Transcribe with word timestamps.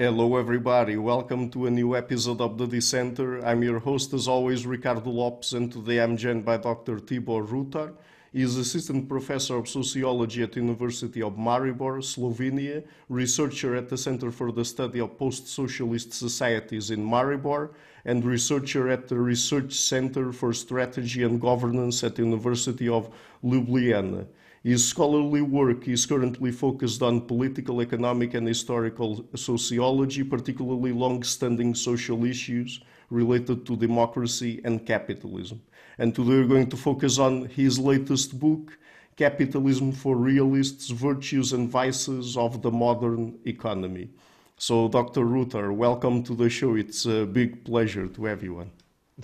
Hello, 0.00 0.38
everybody. 0.38 0.96
Welcome 0.96 1.50
to 1.50 1.66
a 1.66 1.70
new 1.70 1.94
episode 1.94 2.40
of 2.40 2.56
the 2.56 2.66
Dissenter. 2.66 3.44
I'm 3.44 3.62
your 3.62 3.80
host, 3.80 4.14
as 4.14 4.28
always, 4.28 4.64
Ricardo 4.64 5.10
Lopes, 5.10 5.52
and 5.52 5.70
today 5.70 6.00
I'm 6.00 6.16
joined 6.16 6.42
by 6.42 6.56
Dr. 6.56 6.96
Tibor 7.00 7.46
Rutar. 7.46 7.92
He 8.32 8.40
is 8.40 8.56
assistant 8.56 9.10
professor 9.10 9.56
of 9.58 9.68
sociology 9.68 10.42
at 10.42 10.52
the 10.52 10.60
University 10.60 11.20
of 11.20 11.34
Maribor, 11.34 12.00
Slovenia, 12.00 12.82
researcher 13.10 13.76
at 13.76 13.90
the 13.90 13.98
Center 13.98 14.30
for 14.30 14.50
the 14.52 14.64
Study 14.64 15.00
of 15.00 15.18
Post-Socialist 15.18 16.14
Societies 16.14 16.90
in 16.90 17.04
Maribor, 17.04 17.74
and 18.06 18.24
researcher 18.24 18.88
at 18.88 19.06
the 19.06 19.18
Research 19.18 19.74
Center 19.74 20.32
for 20.32 20.54
Strategy 20.54 21.24
and 21.24 21.38
Governance 21.38 22.02
at 22.02 22.16
the 22.16 22.22
University 22.22 22.88
of 22.88 23.10
Ljubljana. 23.44 24.26
His 24.62 24.86
scholarly 24.86 25.40
work 25.40 25.88
is 25.88 26.04
currently 26.04 26.52
focused 26.52 27.02
on 27.02 27.22
political, 27.22 27.80
economic, 27.80 28.34
and 28.34 28.46
historical 28.46 29.24
sociology, 29.34 30.22
particularly 30.22 30.92
long-standing 30.92 31.74
social 31.74 32.26
issues 32.26 32.80
related 33.08 33.64
to 33.64 33.74
democracy 33.74 34.60
and 34.64 34.84
capitalism. 34.84 35.62
And 35.96 36.14
today 36.14 36.40
we're 36.40 36.46
going 36.46 36.68
to 36.68 36.76
focus 36.76 37.18
on 37.18 37.46
his 37.46 37.78
latest 37.78 38.38
book, 38.38 38.76
Capitalism 39.16 39.92
for 39.92 40.16
Realists, 40.16 40.90
Virtues 40.90 41.54
and 41.54 41.70
Vices 41.70 42.36
of 42.36 42.60
the 42.60 42.70
Modern 42.70 43.38
Economy. 43.46 44.10
So, 44.58 44.88
Dr. 44.88 45.22
Rutar, 45.22 45.74
welcome 45.74 46.22
to 46.24 46.34
the 46.34 46.50
show. 46.50 46.74
It's 46.74 47.06
a 47.06 47.24
big 47.24 47.64
pleasure 47.64 48.08
to 48.08 48.24
have 48.26 48.42
you. 48.42 48.66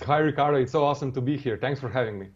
Hi, 0.03 0.17
Ricardo. 0.17 0.57
It's 0.57 0.71
so 0.71 0.83
awesome 0.83 1.11
to 1.11 1.21
be 1.21 1.37
here. 1.37 1.57
Thanks 1.57 1.79
for 1.79 1.89
having 1.89 2.17
me. 2.17 2.29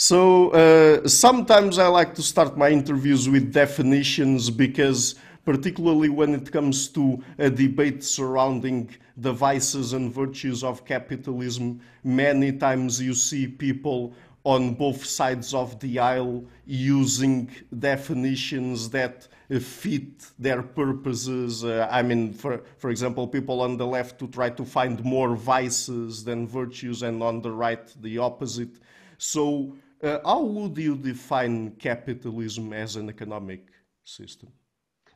So 0.00 0.48
uh, 0.52 1.06
sometimes 1.06 1.78
I 1.78 1.86
like 1.88 2.14
to 2.14 2.22
start 2.22 2.56
my 2.56 2.70
interviews 2.70 3.28
with 3.28 3.52
definitions 3.52 4.48
because, 4.48 5.16
particularly 5.44 6.08
when 6.08 6.34
it 6.34 6.50
comes 6.50 6.88
to 6.88 7.22
a 7.36 7.50
debate 7.50 8.02
surrounding 8.02 8.88
the 9.18 9.34
vices 9.34 9.92
and 9.92 10.10
virtues 10.10 10.64
of 10.64 10.86
capitalism, 10.86 11.82
many 12.02 12.50
times 12.50 12.98
you 12.98 13.12
see 13.12 13.46
people 13.46 14.14
on 14.44 14.72
both 14.72 15.04
sides 15.04 15.52
of 15.52 15.78
the 15.80 15.98
aisle 15.98 16.46
using 16.64 17.50
definitions 17.78 18.88
that 18.88 19.28
fit 19.60 20.30
their 20.38 20.62
purposes. 20.62 21.62
Uh, 21.62 21.86
I 21.90 22.00
mean, 22.00 22.32
for, 22.32 22.62
for 22.78 22.88
example, 22.88 23.28
people 23.28 23.60
on 23.60 23.76
the 23.76 23.86
left 23.86 24.18
to 24.20 24.28
try 24.28 24.48
to 24.48 24.64
find 24.64 25.04
more 25.04 25.36
vices 25.36 26.24
than 26.24 26.48
virtues, 26.48 27.02
and 27.02 27.22
on 27.22 27.42
the 27.42 27.52
right, 27.52 27.86
the 28.00 28.16
opposite. 28.16 28.78
So, 29.18 29.76
uh, 30.02 30.18
how 30.24 30.42
would 30.42 30.76
you 30.76 30.96
define 30.96 31.70
capitalism 31.72 32.72
as 32.72 32.96
an 32.96 33.08
economic 33.08 33.68
system? 34.04 34.50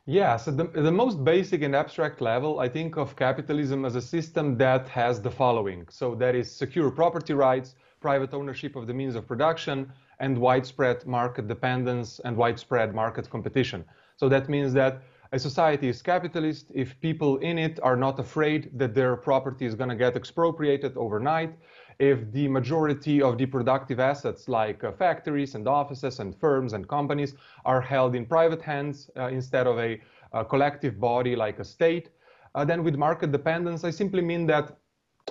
Yeah, 0.07 0.37
so 0.37 0.51
the, 0.51 0.65
the 0.65 0.91
most 0.91 1.23
basic 1.23 1.63
and 1.63 1.75
abstract 1.75 2.21
level, 2.21 2.59
I 2.59 2.69
think 2.69 2.95
of 2.95 3.15
capitalism 3.15 3.85
as 3.85 3.95
a 3.95 4.01
system 4.01 4.55
that 4.57 4.87
has 4.89 5.19
the 5.19 5.31
following. 5.31 5.87
So 5.89 6.13
that 6.15 6.35
is 6.35 6.51
secure 6.51 6.91
property 6.91 7.33
rights, 7.33 7.73
private 7.99 8.33
ownership 8.33 8.75
of 8.75 8.85
the 8.85 8.93
means 8.93 9.15
of 9.15 9.27
production, 9.27 9.91
and 10.19 10.37
widespread 10.37 11.07
market 11.07 11.47
dependence 11.47 12.19
and 12.23 12.37
widespread 12.37 12.93
market 12.93 13.29
competition. 13.29 13.83
So 14.17 14.29
that 14.29 14.47
means 14.47 14.73
that 14.73 15.01
a 15.31 15.39
society 15.39 15.89
is 15.89 16.01
capitalist 16.01 16.71
if 16.73 16.99
people 17.01 17.37
in 17.37 17.57
it 17.57 17.79
are 17.81 17.97
not 17.97 18.19
afraid 18.19 18.69
that 18.77 18.93
their 18.93 19.15
property 19.15 19.65
is 19.65 19.73
going 19.73 19.89
to 19.89 19.95
get 19.95 20.15
expropriated 20.15 20.95
overnight, 20.95 21.53
if 21.99 22.31
the 22.31 22.47
majority 22.47 23.21
of 23.21 23.37
the 23.37 23.45
productive 23.45 23.99
assets 23.99 24.47
like 24.47 24.83
uh, 24.83 24.91
factories 24.91 25.55
and 25.55 25.67
offices 25.67 26.19
and 26.19 26.35
firms 26.35 26.73
and 26.73 26.87
companies 26.87 27.35
are 27.63 27.81
held 27.81 28.15
in 28.15 28.25
private 28.25 28.61
hands 28.61 29.09
uh, 29.17 29.27
instead 29.27 29.67
of 29.67 29.79
a, 29.79 30.01
a, 30.33 30.43
collective 30.43 30.99
body 30.99 31.35
like 31.35 31.59
a 31.59 31.63
state, 31.63 32.09
uh, 32.55 32.65
then 32.65 32.83
with 32.83 32.95
market 32.95 33.31
dependence, 33.31 33.83
I 33.83 33.91
simply 33.91 34.21
mean 34.21 34.45
that 34.47 34.77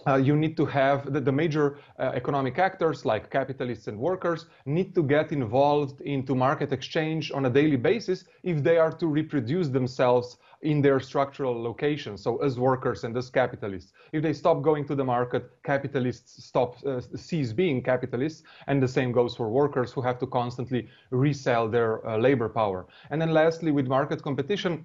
uh, 0.07 0.17
you 0.17 0.37
need 0.37 0.57
to 0.57 0.67
have 0.67 1.13
the, 1.13 1.21
the 1.21 1.33
major 1.33 1.79
uh, 1.99 2.13
economic 2.15 2.59
actors 2.59 3.05
like 3.05 3.31
capitalists 3.31 3.87
and 3.87 3.99
workers 3.99 4.47
need 4.67 4.95
to 4.95 5.03
get 5.03 5.33
involved 5.33 6.01
into 6.03 6.35
market 6.35 6.73
exchange 6.73 7.31
on 7.33 7.47
a 7.47 7.51
daily 7.51 7.77
basis 7.77 8.25
if 8.43 8.63
they 8.63 8.77
are 8.77 8.93
to 8.93 9.07
reproduce 9.07 9.69
themselves 9.69 10.39
in 10.63 10.81
their 10.81 10.99
structural 10.99 11.63
location. 11.63 12.17
So 12.17 12.39
as 12.39 12.59
workers 12.59 13.05
and 13.05 13.17
as 13.17 13.31
capitalists, 13.31 13.93
if 14.13 14.23
they 14.23 14.33
stop 14.33 14.63
going 14.63 14.87
to 14.87 14.95
the 14.95 15.05
market, 15.05 15.51
capitalists 15.63 16.45
stop 16.45 16.77
uh, 16.87 17.01
cease 17.17 17.53
being 17.53 17.83
capitalists, 17.83 18.43
and 18.67 18.83
the 18.83 18.89
same 18.89 19.13
goes 19.13 19.37
for 19.37 19.51
workers 19.51 19.93
who 19.93 20.01
have 20.01 20.19
to 20.21 20.27
constantly 20.27 20.89
resell 21.11 21.69
their 21.69 22.07
uh, 22.07 22.17
labor 22.17 22.49
power. 22.49 22.87
And 23.11 23.21
then 23.21 23.31
lastly, 23.31 23.73
with 23.73 23.87
market 23.87 24.23
competition, 24.23 24.85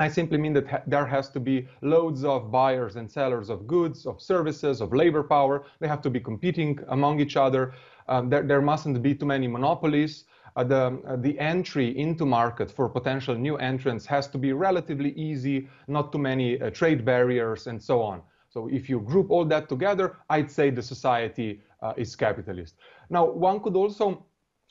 I 0.00 0.08
simply 0.08 0.38
mean 0.38 0.52
that 0.54 0.66
ha 0.66 0.78
there 0.86 1.06
has 1.06 1.30
to 1.30 1.40
be 1.40 1.68
loads 1.80 2.24
of 2.24 2.50
buyers 2.50 2.96
and 2.96 3.10
sellers 3.10 3.48
of 3.48 3.66
goods, 3.66 4.06
of 4.06 4.20
services, 4.20 4.80
of 4.80 4.92
labor 4.92 5.22
power. 5.22 5.64
They 5.80 5.88
have 5.88 6.02
to 6.02 6.10
be 6.10 6.20
competing 6.20 6.80
among 6.88 7.20
each 7.20 7.36
other. 7.36 7.72
Um, 8.08 8.28
there, 8.28 8.42
there 8.42 8.60
mustn't 8.60 9.00
be 9.02 9.14
too 9.14 9.26
many 9.26 9.46
monopolies. 9.46 10.24
Uh, 10.56 10.64
the, 10.64 11.02
uh, 11.08 11.16
the 11.16 11.38
entry 11.38 11.96
into 11.98 12.24
market 12.24 12.70
for 12.70 12.88
potential 12.88 13.34
new 13.34 13.56
entrants 13.56 14.06
has 14.06 14.28
to 14.28 14.38
be 14.38 14.52
relatively 14.52 15.12
easy, 15.12 15.68
not 15.88 16.12
too 16.12 16.18
many 16.18 16.60
uh, 16.60 16.70
trade 16.70 17.04
barriers 17.04 17.66
and 17.66 17.82
so 17.82 18.02
on. 18.02 18.22
So 18.50 18.68
if 18.68 18.88
you 18.88 19.00
group 19.00 19.30
all 19.30 19.44
that 19.46 19.68
together, 19.68 20.16
I'd 20.30 20.50
say 20.50 20.70
the 20.70 20.82
society 20.82 21.60
uh, 21.82 21.92
is 21.96 22.14
capitalist. 22.14 22.76
Now, 23.10 23.24
one 23.24 23.60
could 23.60 23.74
also 23.74 24.24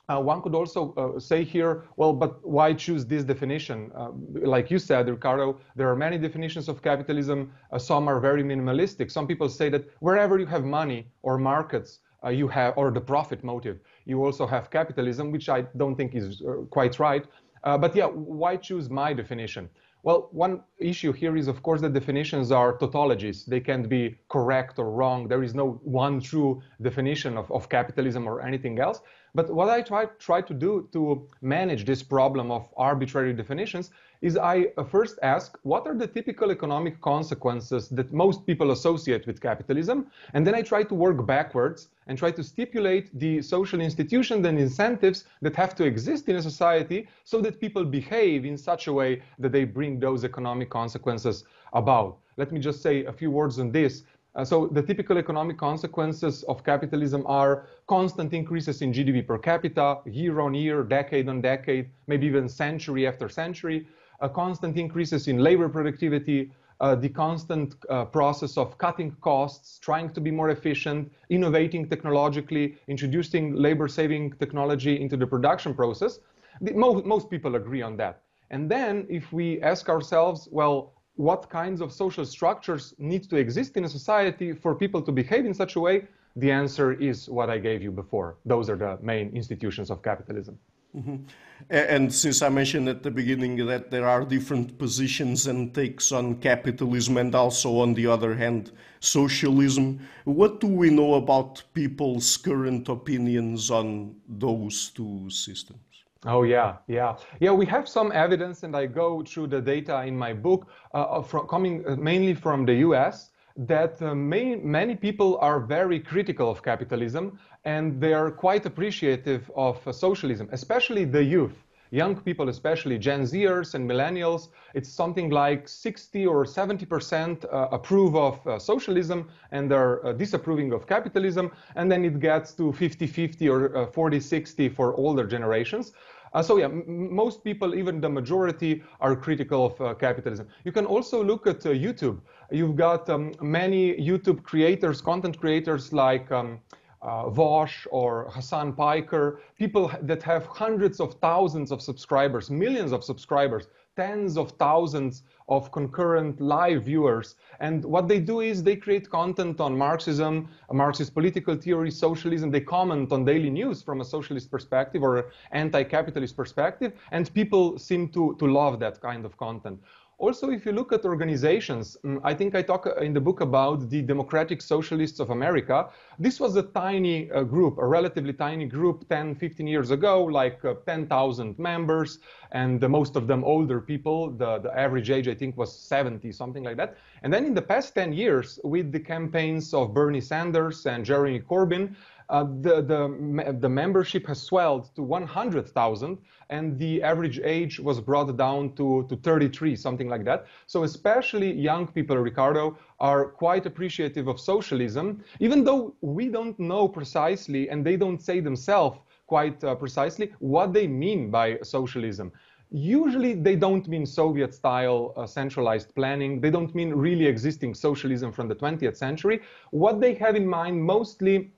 uh, 0.09 0.19
one 0.19 0.41
could 0.41 0.53
also 0.53 0.93
uh, 0.95 1.19
say 1.19 1.43
here, 1.43 1.85
well, 1.95 2.11
but 2.11 2.45
why 2.45 2.73
choose 2.73 3.05
this 3.05 3.23
definition? 3.23 3.89
Uh, 3.95 4.09
like 4.45 4.69
you 4.69 4.77
said, 4.77 5.07
Ricardo, 5.07 5.59
there 5.77 5.89
are 5.89 5.95
many 5.95 6.17
definitions 6.17 6.67
of 6.67 6.81
capitalism. 6.81 7.51
Uh, 7.71 7.79
some 7.79 8.09
are 8.09 8.19
very 8.19 8.43
minimalistic. 8.43 9.09
Some 9.11 9.27
people 9.27 9.47
say 9.47 9.69
that 9.69 9.85
wherever 9.99 10.37
you 10.37 10.45
have 10.45 10.65
money 10.65 11.07
or 11.21 11.37
markets, 11.37 11.99
uh, 12.25 12.29
you 12.29 12.49
have, 12.49 12.73
or 12.77 12.91
the 12.91 12.99
profit 12.99 13.43
motive, 13.43 13.79
you 14.05 14.23
also 14.23 14.45
have 14.45 14.69
capitalism, 14.69 15.31
which 15.31 15.47
I 15.47 15.61
don't 15.77 15.95
think 15.95 16.15
is 16.15 16.41
uh, 16.41 16.63
quite 16.69 16.99
right. 16.99 17.25
but 17.63 17.95
yeah, 17.95 18.07
why 18.07 18.57
choose 18.57 18.89
my 18.89 19.13
definition? 19.13 19.69
Well, 20.03 20.27
one 20.33 20.63
issue 20.79 21.13
here 21.13 21.37
is, 21.37 21.47
of 21.47 21.63
course, 21.63 21.79
that 21.79 21.93
definitions 21.93 22.51
are 22.51 22.77
tautologies. 22.77 23.45
They 23.45 23.61
can't 23.61 23.87
be 23.87 24.17
correct 24.27 24.77
or 24.77 24.91
wrong. 24.91 25.29
There 25.29 25.43
is 25.43 25.55
no 25.55 25.79
one 25.85 26.19
true 26.19 26.61
definition 26.81 27.37
of, 27.37 27.49
of 27.49 27.69
capitalism 27.69 28.27
or 28.27 28.41
anything 28.41 28.79
else. 28.79 28.99
But 29.35 29.49
what 29.49 29.67
I 29.67 29.81
try, 29.81 30.05
try 30.19 30.41
to 30.41 30.53
do 30.53 30.87
to 30.91 31.27
manage 31.41 31.85
this 31.85 32.03
problem 32.03 32.51
of 32.51 32.69
arbitrary 32.77 33.33
definitions 33.33 33.89
is 34.21 34.37
I 34.37 34.67
uh, 34.77 34.83
first 34.83 35.17
ask, 35.23 35.57
what 35.63 35.87
are 35.87 35.95
the 35.95 36.05
typical 36.05 36.51
economic 36.51 37.01
consequences 37.01 37.89
that 37.89 38.13
most 38.13 38.45
people 38.45 38.71
associate 38.71 39.25
with 39.25 39.41
capitalism? 39.41 40.07
And 40.33 40.45
then 40.45 40.53
I 40.53 40.61
try 40.61 40.83
to 40.83 40.93
work 40.93 41.25
backwards 41.25 41.89
and 42.05 42.15
try 42.15 42.29
to 42.29 42.43
stipulate 42.43 43.09
the 43.19 43.41
social 43.41 43.81
institutions 43.81 44.45
and 44.45 44.59
incentives 44.59 45.25
that 45.41 45.55
have 45.55 45.73
to 45.75 45.83
exist 45.83 46.29
in 46.29 46.35
a 46.35 46.41
society 46.41 47.07
so 47.23 47.41
that 47.41 47.59
people 47.59 47.83
behave 47.83 48.45
in 48.45 48.55
such 48.55 48.85
a 48.85 48.93
way 48.93 49.23
that 49.39 49.51
they 49.51 49.63
bring 49.63 49.99
those 49.99 50.23
economic 50.23 50.69
consequences 50.69 51.43
about. 51.73 52.19
Let 52.37 52.51
me 52.51 52.59
just 52.59 52.81
say 52.81 53.05
a 53.05 53.13
few 53.13 53.29
words 53.29 53.59
on 53.59 53.71
this. 53.71 54.03
Uh, 54.35 54.43
so 54.43 54.67
the 54.67 54.81
typical 54.81 55.17
economic 55.17 55.57
consequences 55.57 56.43
of 56.43 56.63
capitalism 56.63 57.23
are 57.27 57.67
constant 57.87 58.33
increases 58.33 58.81
in 58.81 58.91
GDP 58.91 59.25
per 59.25 59.37
capita, 59.37 59.99
year 60.05 60.39
on 60.39 60.55
year, 60.55 60.83
decade 60.83 61.29
on 61.29 61.39
decade, 61.41 61.89
maybe 62.07 62.25
even 62.25 62.49
century 62.49 63.05
after 63.05 63.29
century, 63.29 63.87
uh, 64.21 64.27
constant 64.27 64.77
increases 64.77 65.27
in 65.27 65.37
labor 65.37 65.69
productivity, 65.69 66.51
uh, 66.79 66.95
the 66.95 67.09
constant 67.09 67.75
uh, 67.89 68.05
process 68.05 68.57
of 68.57 68.77
cutting 68.79 69.15
costs, 69.21 69.77
trying 69.79 70.09
to 70.09 70.19
be 70.19 70.31
more 70.31 70.49
efficient, 70.49 71.11
innovating 71.29 71.87
technologically, 71.87 72.75
introducing 72.87 73.55
labor-saving 73.55 74.33
technology 74.33 74.99
into 74.99 75.15
the 75.15 75.27
production 75.27 75.73
process. 75.73 76.19
The, 76.61 76.73
most, 76.73 77.05
most 77.05 77.29
people 77.29 77.55
agree 77.55 77.81
on 77.81 77.97
that. 77.97 78.21
And 78.49 78.69
then 78.69 79.05
if 79.09 79.31
we 79.31 79.61
ask 79.61 79.89
ourselves, 79.89 80.47
well, 80.51 80.92
what 81.15 81.49
kinds 81.49 81.81
of 81.81 81.91
social 81.91 82.25
structures 82.25 82.93
need 82.97 83.29
to 83.29 83.35
exist 83.35 83.77
in 83.77 83.83
a 83.85 83.89
society 83.89 84.53
for 84.53 84.73
people 84.75 85.01
to 85.01 85.11
behave 85.11 85.45
in 85.45 85.53
such 85.53 85.75
a 85.75 85.79
way, 85.79 86.07
the 86.35 86.51
answer 86.51 86.93
is 86.93 87.29
what 87.29 87.49
I 87.49 87.59
gave 87.59 87.83
you 87.83 87.91
before. 87.91 88.37
Those 88.45 88.69
are 88.69 88.75
the 88.75 88.97
main 89.01 89.29
institutions 89.35 89.91
of 89.91 90.01
capitalism. 90.01 90.57
Mm-hmm. 90.95 91.23
And 91.69 92.13
since 92.13 92.41
I 92.41 92.49
mentioned 92.49 92.87
at 92.87 93.03
the 93.03 93.11
beginning 93.11 93.65
that 93.67 93.89
there 93.89 94.07
are 94.07 94.23
different 94.25 94.77
positions 94.77 95.47
and 95.47 95.73
takes 95.73 96.11
on 96.11 96.35
capitalism 96.35 97.17
and 97.17 97.33
also, 97.33 97.79
on 97.79 97.93
the 97.93 98.07
other 98.07 98.35
hand, 98.35 98.71
socialism, 98.99 99.99
what 100.25 100.59
do 100.59 100.67
we 100.67 100.89
know 100.89 101.15
about 101.15 101.63
people's 101.73 102.37
current 102.37 102.89
opinions 102.89 103.71
on 103.71 104.15
those 104.27 104.89
two 104.89 105.29
systems? 105.29 105.79
Oh 106.25 106.43
yeah, 106.43 106.77
yeah, 106.87 107.17
yeah. 107.39 107.51
We 107.51 107.65
have 107.65 107.87
some 107.87 108.11
evidence, 108.13 108.63
and 108.63 108.75
I 108.75 108.85
go 108.85 109.23
through 109.23 109.47
the 109.47 109.61
data 109.61 110.03
in 110.03 110.17
my 110.17 110.33
book, 110.33 110.67
uh, 110.93 111.21
from, 111.21 111.47
coming 111.47 111.83
uh, 111.85 111.95
mainly 111.97 112.33
from 112.33 112.65
the 112.65 112.75
U.S. 112.87 113.31
That 113.57 114.01
uh, 114.01 114.15
many, 114.15 114.55
many 114.55 114.95
people 114.95 115.37
are 115.41 115.59
very 115.59 115.99
critical 115.99 116.49
of 116.49 116.63
capitalism, 116.63 117.39
and 117.65 117.99
they 117.99 118.13
are 118.13 118.31
quite 118.31 118.65
appreciative 118.65 119.51
of 119.55 119.85
uh, 119.87 119.91
socialism, 119.91 120.47
especially 120.51 121.05
the 121.05 121.23
youth. 121.23 121.55
Young 121.93 122.15
people, 122.15 122.49
especially 122.49 122.97
Gen 122.97 123.21
Zers 123.21 123.75
and 123.75 123.87
millennials, 123.87 124.49
it's 124.73 124.89
something 124.89 125.29
like 125.29 125.69
60 125.69 126.25
or 126.25 126.43
70% 126.43 127.45
uh, 127.45 127.67
approve 127.71 128.15
of 128.15 128.45
uh, 128.47 128.57
socialism 128.57 129.29
and 129.51 129.69
they're 129.69 130.03
uh, 130.05 130.11
disapproving 130.13 130.73
of 130.73 130.87
capitalism. 130.87 131.51
And 131.75 131.91
then 131.91 132.03
it 132.03 132.19
gets 132.19 132.53
to 132.53 132.73
50 132.73 133.05
50 133.05 133.47
or 133.47 133.87
40 133.93 134.19
60 134.19 134.69
for 134.69 134.95
older 134.95 135.27
generations. 135.27 135.93
Uh, 136.33 136.41
so 136.41 136.57
yeah, 136.57 136.67
most 136.67 137.43
people, 137.43 137.75
even 137.75 138.01
the 138.01 138.09
majority, 138.09 138.81
are 138.99 139.15
critical 139.15 139.67
of 139.67 139.79
uh, 139.79 139.93
capitalism. 139.93 140.47
You 140.63 140.71
can 140.71 140.87
also 140.87 141.23
look 141.23 141.45
at 141.45 141.63
uh, 141.63 141.69
YouTube. 141.69 142.21
You've 142.49 142.75
got 142.75 143.07
um, 143.07 143.33
many 143.39 143.93
YouTube 143.97 144.41
creators, 144.41 144.99
content 144.99 145.39
creators 145.39 145.93
like 145.93 146.31
um, 146.31 146.59
uh, 147.03 147.29
Vaush 147.29 147.85
or 147.91 148.31
Hasan 148.33 148.73
Piker, 148.73 149.41
people 149.57 149.91
that 150.01 150.23
have 150.23 150.45
hundreds 150.45 150.99
of 150.99 151.15
thousands 151.15 151.71
of 151.71 151.81
subscribers, 151.81 152.49
millions 152.49 152.91
of 152.91 153.03
subscribers, 153.03 153.67
tens 153.95 154.37
of 154.37 154.51
thousands 154.51 155.23
of 155.49 155.71
concurrent 155.71 156.41
live 156.41 156.83
viewers. 156.83 157.35
And 157.59 157.85
what 157.85 158.07
they 158.07 158.19
do 158.19 158.39
is 158.39 158.63
they 158.63 158.75
create 158.75 159.09
content 159.09 159.59
on 159.59 159.77
Marxism, 159.77 160.49
Marxist 160.71 161.13
political 161.13 161.55
theory, 161.55 161.91
socialism. 161.91 162.49
They 162.49 162.61
comment 162.61 163.11
on 163.11 163.23
daily 163.25 163.51
news 163.51 163.83
from 163.83 164.01
a 164.01 164.05
socialist 164.05 164.49
perspective 164.49 165.03
or 165.03 165.31
anti-capitalist 165.51 166.35
perspective. 166.35 166.93
And 167.11 167.31
people 167.33 167.77
seem 167.77 168.09
to, 168.09 168.35
to 168.39 168.47
love 168.47 168.79
that 168.79 168.99
kind 168.99 169.25
of 169.25 169.37
content. 169.37 169.79
Also, 170.19 170.51
if 170.51 170.65
you 170.65 170.71
look 170.71 170.93
at 170.93 171.05
organizations, 171.05 171.97
mm, 172.05 172.21
I 172.23 172.33
think 172.33 172.55
I 172.55 172.61
talk 172.61 172.85
uh, 172.85 172.95
in 172.97 173.13
the 173.13 173.19
book 173.19 173.41
about 173.41 173.89
the 173.89 174.01
Democratic 174.01 174.61
Socialists 174.61 175.19
of 175.19 175.31
America. 175.31 175.89
This 176.19 176.39
was 176.39 176.55
a 176.55 176.63
tiny 176.63 177.31
uh, 177.31 177.43
group, 177.43 177.77
a 177.79 177.85
relatively 177.85 178.33
tiny 178.33 178.65
group 178.65 179.09
10, 179.09 179.35
15 179.35 179.65
years 179.65 179.91
ago, 179.91 180.23
like 180.23 180.63
uh, 180.63 180.75
10,000 180.85 181.57
members, 181.57 182.19
and 182.51 182.83
uh, 182.83 182.89
most 182.89 183.15
of 183.15 183.25
them 183.25 183.43
older 183.43 183.81
people. 183.81 184.29
The, 184.29 184.59
the 184.59 184.77
average 184.77 185.09
age, 185.09 185.27
I 185.27 185.33
think, 185.33 185.57
was 185.57 185.75
70, 185.75 186.31
something 186.31 186.63
like 186.63 186.77
that. 186.77 186.95
And 187.23 187.33
then 187.33 187.43
in 187.43 187.53
the 187.55 187.61
past 187.61 187.95
10 187.95 188.13
years, 188.13 188.59
with 188.63 188.91
the 188.91 188.99
campaigns 188.99 189.73
of 189.73 189.93
Bernie 189.93 190.21
Sanders 190.21 190.85
and 190.85 191.03
Jeremy 191.03 191.39
Corbyn, 191.39 191.95
uh, 192.29 192.43
the, 192.61 192.81
the, 192.81 193.57
the 193.59 193.69
membership 193.69 194.25
has 194.27 194.41
swelled 194.41 194.93
to 194.95 195.01
100,000 195.01 196.17
and 196.49 196.79
the 196.79 197.01
average 197.03 197.39
age 197.43 197.79
was 197.79 197.99
brought 197.99 198.35
down 198.37 198.73
to, 198.75 199.05
to 199.09 199.15
33, 199.17 199.75
something 199.75 200.09
like 200.09 200.23
that. 200.25 200.45
So 200.67 200.83
especially 200.83 201.51
young 201.51 201.87
people, 201.87 202.17
Ricardo, 202.17 202.77
are 202.99 203.25
quite 203.25 203.65
appreciative 203.65 204.27
of 204.27 204.39
socialism, 204.39 205.23
even 205.39 205.63
though 205.63 205.95
we 206.01 206.29
don't 206.29 206.57
know 206.59 206.87
precisely 206.87 207.69
and 207.69 207.85
they 207.85 207.97
don't 207.97 208.21
say 208.21 208.39
themselves 208.39 208.99
quite 209.27 209.63
uh, 209.63 209.75
precisely 209.75 210.31
what 210.39 210.73
they 210.73 210.87
mean 210.87 211.31
by 211.31 211.57
socialism. 211.63 212.31
Usually 212.71 213.35
they 213.35 213.55
don't 213.55 213.87
mean 213.87 214.05
Soviet 214.05 214.53
style 214.53 215.13
uh, 215.15 215.27
centralized 215.27 215.93
planning. 215.93 216.41
They 216.41 216.49
don't 216.49 216.73
mean 216.73 216.91
really 216.93 217.27
existing 217.27 217.75
socialism 217.75 218.31
from 218.31 218.47
the 218.47 218.55
20th 218.55 218.97
century. 218.97 219.41
What 219.69 220.01
they 220.01 220.15
have 220.15 220.35
in 220.35 220.47
mind 220.47 220.81
mostly 220.81 221.51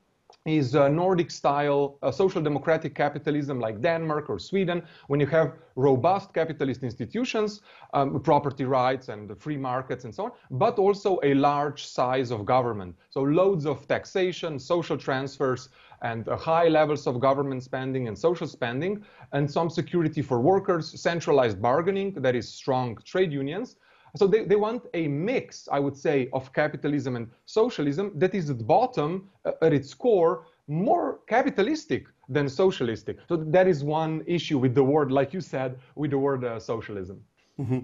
is 0.45 0.75
uh, 0.75 0.87
Nordic 0.87 1.31
style 1.31 1.97
uh, 2.03 2.11
social 2.11 2.41
democratic 2.41 2.93
capitalism 2.93 3.59
like 3.59 3.81
Denmark 3.81 4.29
or 4.29 4.39
Sweden, 4.39 4.83
when 5.07 5.19
you 5.19 5.27
have 5.27 5.53
robust 5.75 6.33
capitalist 6.33 6.83
institutions, 6.83 7.61
um, 7.93 8.21
property 8.21 8.65
rights 8.65 9.09
and 9.09 9.37
free 9.39 9.57
markets 9.57 10.03
and 10.05 10.13
so 10.13 10.25
on, 10.25 10.31
but 10.51 10.77
also 10.77 11.19
a 11.23 11.33
large 11.33 11.85
size 11.87 12.31
of 12.31 12.45
government. 12.45 12.95
So 13.09 13.21
loads 13.21 13.65
of 13.65 13.87
taxation, 13.87 14.59
social 14.59 14.97
transfers, 14.97 15.69
and 16.01 16.27
uh, 16.27 16.37
high 16.37 16.67
levels 16.67 17.07
of 17.07 17.19
government 17.19 17.63
spending 17.63 18.07
and 18.07 18.17
social 18.17 18.47
spending, 18.47 19.03
and 19.31 19.49
some 19.49 19.69
security 19.69 20.21
for 20.21 20.39
workers, 20.41 21.01
centralized 21.01 21.61
bargaining, 21.61 22.13
that 22.21 22.35
is 22.35 22.47
strong 22.47 22.97
trade 23.03 23.31
unions, 23.31 23.77
so 24.15 24.27
they, 24.27 24.45
they 24.45 24.55
want 24.55 24.83
a 24.93 25.07
mix, 25.07 25.67
I 25.71 25.79
would 25.79 25.97
say, 25.97 26.29
of 26.33 26.51
capitalism 26.53 27.15
and 27.15 27.29
socialism 27.45 28.11
that 28.15 28.33
is 28.33 28.49
at 28.49 28.65
bottom, 28.65 29.29
uh, 29.45 29.51
at 29.61 29.73
its 29.73 29.93
core, 29.93 30.45
more 30.67 31.19
capitalistic 31.27 32.05
than 32.29 32.49
socialistic. 32.49 33.17
So 33.27 33.37
that 33.37 33.67
is 33.67 33.83
one 33.83 34.23
issue 34.25 34.57
with 34.57 34.73
the 34.73 34.83
word, 34.83 35.11
like 35.11 35.33
you 35.33 35.41
said, 35.41 35.77
with 35.95 36.11
the 36.11 36.17
word 36.17 36.43
uh, 36.43 36.59
socialism. 36.59 37.21
Mm-hmm. 37.59 37.79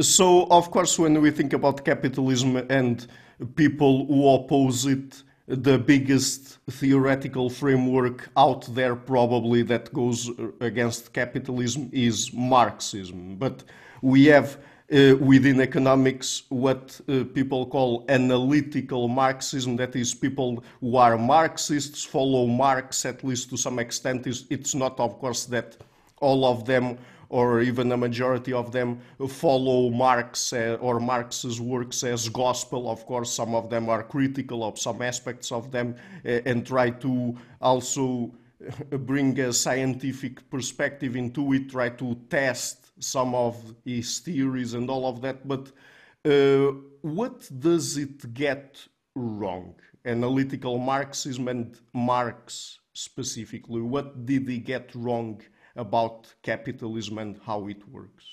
So, 0.00 0.46
of 0.50 0.70
course, 0.70 0.98
when 0.98 1.20
we 1.20 1.30
think 1.30 1.52
about 1.52 1.84
capitalism 1.84 2.56
and 2.56 3.06
people 3.56 4.06
who 4.06 4.34
oppose 4.34 4.86
it, 4.86 5.22
the 5.46 5.78
biggest 5.78 6.58
theoretical 6.70 7.50
framework 7.50 8.30
out 8.36 8.72
there 8.74 8.94
probably 8.94 9.62
that 9.62 9.92
goes 9.92 10.30
against 10.60 11.12
capitalism 11.12 11.90
is 11.92 12.32
Marxism. 12.32 13.36
But 13.36 13.64
we 14.00 14.26
have 14.26 14.56
uh, 14.92 15.16
within 15.16 15.60
economics 15.60 16.42
what 16.50 17.00
uh, 17.08 17.24
people 17.34 17.66
call 17.66 18.04
analytical 18.08 19.08
Marxism, 19.08 19.76
that 19.76 19.96
is, 19.96 20.14
people 20.14 20.62
who 20.80 20.96
are 20.96 21.16
Marxists 21.16 22.04
follow 22.04 22.46
Marx 22.46 23.06
at 23.06 23.24
least 23.24 23.50
to 23.50 23.56
some 23.56 23.78
extent. 23.78 24.26
It's 24.26 24.74
not, 24.74 25.00
of 25.00 25.18
course, 25.18 25.46
that 25.46 25.76
all 26.20 26.44
of 26.44 26.66
them 26.66 26.98
or 27.30 27.62
even 27.62 27.90
a 27.92 27.96
majority 27.96 28.52
of 28.52 28.72
them 28.72 29.00
follow 29.26 29.88
Marx 29.88 30.52
uh, 30.52 30.76
or 30.82 31.00
Marx's 31.00 31.58
works 31.58 32.04
as 32.04 32.28
gospel. 32.28 32.90
Of 32.90 33.06
course, 33.06 33.32
some 33.32 33.54
of 33.54 33.70
them 33.70 33.88
are 33.88 34.02
critical 34.02 34.62
of 34.62 34.78
some 34.78 35.00
aspects 35.00 35.50
of 35.50 35.72
them 35.72 35.96
uh, 36.26 36.28
and 36.44 36.66
try 36.66 36.90
to 36.90 37.34
also 37.62 38.30
bring 38.90 39.40
a 39.40 39.52
scientific 39.54 40.50
perspective 40.50 41.16
into 41.16 41.54
it, 41.54 41.70
try 41.70 41.88
to 41.88 42.18
test 42.28 42.81
some 42.98 43.34
of 43.34 43.56
his 43.84 44.20
theories 44.20 44.74
and 44.74 44.88
all 44.90 45.06
of 45.06 45.20
that, 45.22 45.46
but 45.46 45.72
uh, 46.24 46.72
what 47.02 47.48
does 47.60 47.96
it 47.96 48.32
get 48.34 48.86
wrong? 49.14 49.74
Analytical 50.04 50.78
Marxism 50.78 51.48
and 51.48 51.78
Marx 51.92 52.78
specifically, 52.92 53.80
what 53.80 54.26
did 54.26 54.48
he 54.48 54.58
get 54.58 54.94
wrong 54.94 55.40
about 55.76 56.32
capitalism 56.42 57.18
and 57.18 57.40
how 57.44 57.66
it 57.68 57.88
works? 57.88 58.24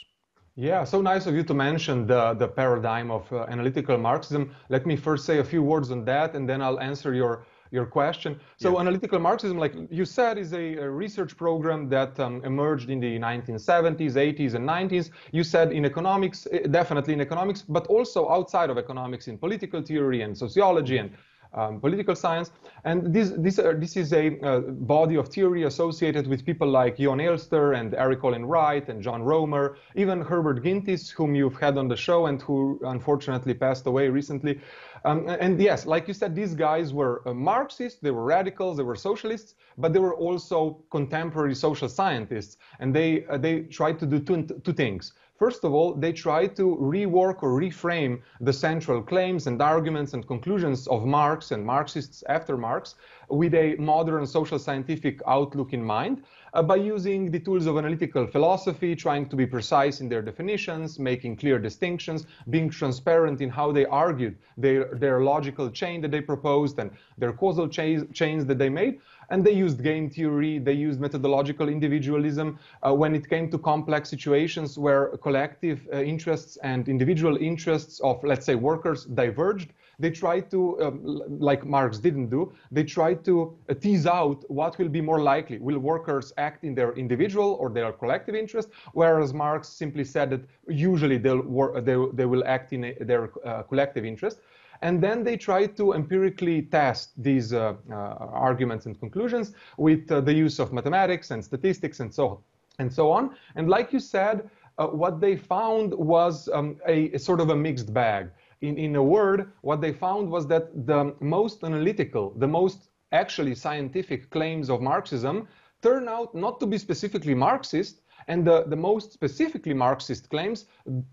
Yeah, 0.56 0.84
so 0.84 1.02
nice 1.02 1.26
of 1.26 1.36
you 1.36 1.44
to 1.44 1.54
mention 1.54 2.06
the, 2.06 2.34
the 2.34 2.48
paradigm 2.48 3.12
of 3.12 3.32
uh, 3.32 3.46
analytical 3.48 3.98
Marxism. 3.98 4.54
Let 4.68 4.86
me 4.86 4.98
first 4.98 5.26
say 5.26 5.40
a 5.40 5.44
few 5.44 5.64
words 5.64 5.90
on 5.90 6.04
that, 6.06 6.36
and 6.36 6.50
then 6.50 6.62
I'll 6.62 6.82
answer 6.82 7.14
your 7.14 7.46
your 7.72 7.86
question. 7.86 8.40
So 8.58 8.74
yeah. 8.74 8.80
analytical 8.80 9.20
Marxism, 9.20 9.58
like 9.58 9.74
you 9.92 10.06
said, 10.06 10.38
is 10.38 10.54
a, 10.54 10.76
a 10.78 10.90
research 10.90 11.38
program 11.38 11.90
that 11.90 12.20
um, 12.20 12.44
emerged 12.44 12.90
in 12.90 13.00
the 13.00 13.20
1970s, 13.20 14.14
80s, 14.14 14.56
and 14.56 14.68
90s. 14.68 15.12
You 15.32 15.44
said 15.44 15.72
in 15.72 15.86
economics, 15.86 16.48
eh, 16.52 16.68
definitely 16.68 17.14
in 17.14 17.22
economics, 17.22 17.62
but 17.62 17.86
also 17.88 18.30
outside 18.30 18.70
of 18.70 18.78
economics 18.78 19.28
in 19.28 19.38
political 19.38 19.82
theory 19.82 20.22
and 20.22 20.38
sociology 20.38 20.98
and 20.98 21.12
um, 21.54 21.80
political 21.80 22.16
science. 22.16 22.52
And 22.86 23.14
this, 23.14 23.32
this, 23.38 23.60
uh, 23.60 23.74
this 23.78 23.98
is 23.98 24.14
a 24.14 24.40
uh, 24.42 24.60
body 24.60 25.16
of 25.16 25.30
theory 25.30 25.64
associated 25.64 26.28
with 26.28 26.46
people 26.46 26.68
like 26.68 26.98
Jon 26.98 27.20
Elster 27.20 27.74
and 27.74 27.94
Erik 27.94 28.24
Olin 28.24 28.46
Wright 28.46 28.88
and 28.88 29.02
John 29.02 29.24
Roemer, 29.24 29.78
even 29.96 30.22
Herbert 30.22 30.64
Gintis, 30.64 31.10
whom 31.10 31.36
you've 31.36 31.58
had 31.58 31.78
on 31.78 31.88
the 31.88 31.98
show 31.98 32.28
and 32.28 32.42
who 32.42 32.80
unfortunately 32.86 33.54
passed 33.54 33.86
away 33.88 34.10
recently. 34.10 34.60
Um, 35.06 35.28
and 35.28 35.60
yes, 35.60 35.86
like 35.86 36.08
you 36.08 36.14
said, 36.14 36.36
these 36.36 36.54
guys 36.54 36.94
were 36.94 37.28
uh, 37.28 37.34
Marxists, 37.34 38.00
they 38.00 38.12
were 38.12 38.26
radicals, 38.26 38.78
they 38.78 38.84
were 38.84 38.96
socialists, 38.96 39.56
but 39.78 39.94
they 39.94 40.00
were 40.00 40.16
also 40.16 40.84
contemporary 40.92 41.56
social 41.56 41.88
scientists. 41.88 42.58
And 42.80 42.94
they, 42.94 43.26
uh, 43.28 43.38
they 43.38 43.62
tried 43.62 43.98
to 44.00 44.06
do 44.06 44.20
two, 44.20 44.44
two 44.64 44.74
things. 44.74 45.14
First 45.40 45.64
of 45.64 45.74
all, 45.74 45.94
they 45.94 46.12
tried 46.12 46.58
to 46.58 46.76
rework 46.76 47.44
or 47.44 47.58
reframe 47.58 48.22
the 48.42 48.52
central 48.52 49.02
claims 49.02 49.48
and 49.48 49.62
arguments 49.62 50.14
and 50.14 50.28
conclusions 50.28 50.86
of 50.88 51.06
Marx 51.06 51.52
and 51.52 51.66
Marxists 51.66 52.26
after 52.28 52.58
Marx 52.58 52.96
with 53.30 53.54
a 53.54 53.76
modern 53.76 54.28
social 54.28 54.60
scientific 54.60 55.22
outlook 55.26 55.72
in 55.72 55.82
mind 55.82 56.24
uh, 56.54 56.62
by 56.62 56.76
using 56.76 57.32
the 57.32 57.40
tools 57.40 57.68
of 57.68 57.78
analytical 57.78 58.28
philosophy, 58.28 58.96
trying 58.96 59.30
to 59.30 59.38
be 59.38 59.46
precise 59.46 60.02
in 60.02 60.10
their 60.10 60.22
definitions, 60.22 61.00
making 61.00 61.38
clear 61.38 61.58
distinctions, 61.58 62.26
being 62.50 62.70
transparent 62.70 63.40
in 63.40 63.50
how 63.50 63.72
they 63.72 63.86
argued 63.86 64.38
their, 64.58 64.94
their 64.96 65.22
logical 65.22 65.70
chain 65.70 66.02
that 66.02 66.12
they 66.12 66.22
proposed 66.22 66.80
and 66.80 66.92
their 67.18 67.32
causal 67.32 67.70
chains 67.70 68.46
that 68.46 68.58
they 68.58 68.70
made. 68.70 69.00
And 69.32 69.44
they 69.44 69.52
used 69.52 69.84
game 69.84 70.10
theory, 70.10 70.60
they 70.60 70.74
used 70.74 71.00
methodological 71.00 71.70
individualism 71.70 72.60
uh, 72.82 72.94
when 72.94 73.16
it 73.16 73.30
came 73.30 73.50
to 73.52 73.58
complex 73.58 74.10
situations 74.10 74.78
where 74.78 75.18
collective 75.18 75.88
uh, 75.94 75.98
interests 75.98 76.58
and 76.64 76.88
individual 76.90 77.38
interests 77.38 78.00
of, 78.02 78.24
let's 78.24 78.46
say, 78.46 78.56
workers 78.56 79.06
diverged 79.06 79.74
they 80.00 80.10
tried 80.10 80.50
to, 80.52 80.82
um, 80.82 81.22
like 81.28 81.66
Marx 81.66 82.00
didn't 82.00 82.30
do, 82.30 82.54
they 82.72 82.84
tried 82.84 83.26
to 83.26 83.54
uh, 83.70 83.74
tease 83.74 84.08
out 84.08 84.50
what 84.50 84.78
will 84.80 84.88
be 84.88 85.02
more 85.02 85.22
likely. 85.22 85.60
Will 85.60 85.78
workers 85.78 86.32
act 86.38 86.64
in 86.64 86.74
their 86.74 86.94
individual 86.94 87.58
or 87.60 87.70
their 87.70 87.92
collective 87.92 88.34
interest? 88.34 88.70
Whereas 88.94 89.34
Marx 89.34 89.68
simply 89.68 90.06
said 90.06 90.30
that 90.30 90.42
usually 90.68 91.18
they'll 91.18 91.44
they, 91.82 91.98
they 92.14 92.26
will 92.26 92.44
act 92.46 92.72
in 92.72 92.86
a, 92.86 92.94
their 93.02 93.30
uh, 93.46 93.64
collective 93.64 94.06
interest. 94.06 94.40
And 94.82 95.02
then 95.02 95.24
they 95.24 95.38
try 95.38 95.66
to 95.66 95.94
empirically 95.94 96.62
test 96.64 97.12
these 97.18 97.54
uh, 97.54 97.76
uh, 97.92 97.94
arguments 97.94 98.86
and 98.86 99.00
conclusions 99.00 99.54
with 99.78 100.12
uh, 100.12 100.22
the 100.22 100.34
use 100.34 100.60
of 100.60 100.72
mathematics 100.72 101.32
and 101.32 101.44
statistics 101.44 102.00
and 102.00 102.14
so 102.14 102.30
on. 102.30 102.38
and 102.80 102.92
so 102.92 103.12
on. 103.12 103.36
And 103.56 103.70
like 103.70 103.92
you 103.92 104.00
said, 104.00 104.50
uh, 104.78 104.88
what 104.88 105.20
they 105.20 105.36
found 105.36 105.94
was 105.94 106.48
um, 106.54 106.78
a, 106.88 107.12
a, 107.12 107.20
sort 107.20 107.42
of 107.42 107.50
a 107.50 107.56
mixed 107.56 107.94
bag. 107.94 108.30
In, 108.62 108.78
in 108.78 108.96
a 108.96 109.04
word, 109.04 109.52
what 109.62 109.82
they 109.82 109.92
found 109.92 110.30
was 110.30 110.48
that 110.48 110.86
the 110.86 111.14
most 111.20 111.64
analytical, 111.64 112.34
the 112.38 112.48
most 112.48 112.90
actually 113.12 113.56
scientific 113.56 114.30
claims 114.30 114.70
of 114.70 114.82
Marxism 114.82 115.48
turn 115.82 116.08
out 116.08 116.34
not 116.36 116.60
to 116.60 116.66
be 116.66 116.78
specifically 116.78 117.34
Marxist, 117.34 118.02
and 118.30 118.46
the, 118.46 118.64
the 118.68 118.76
most 118.76 119.12
specifically 119.12 119.74
Marxist 119.74 120.30
claims 120.30 120.66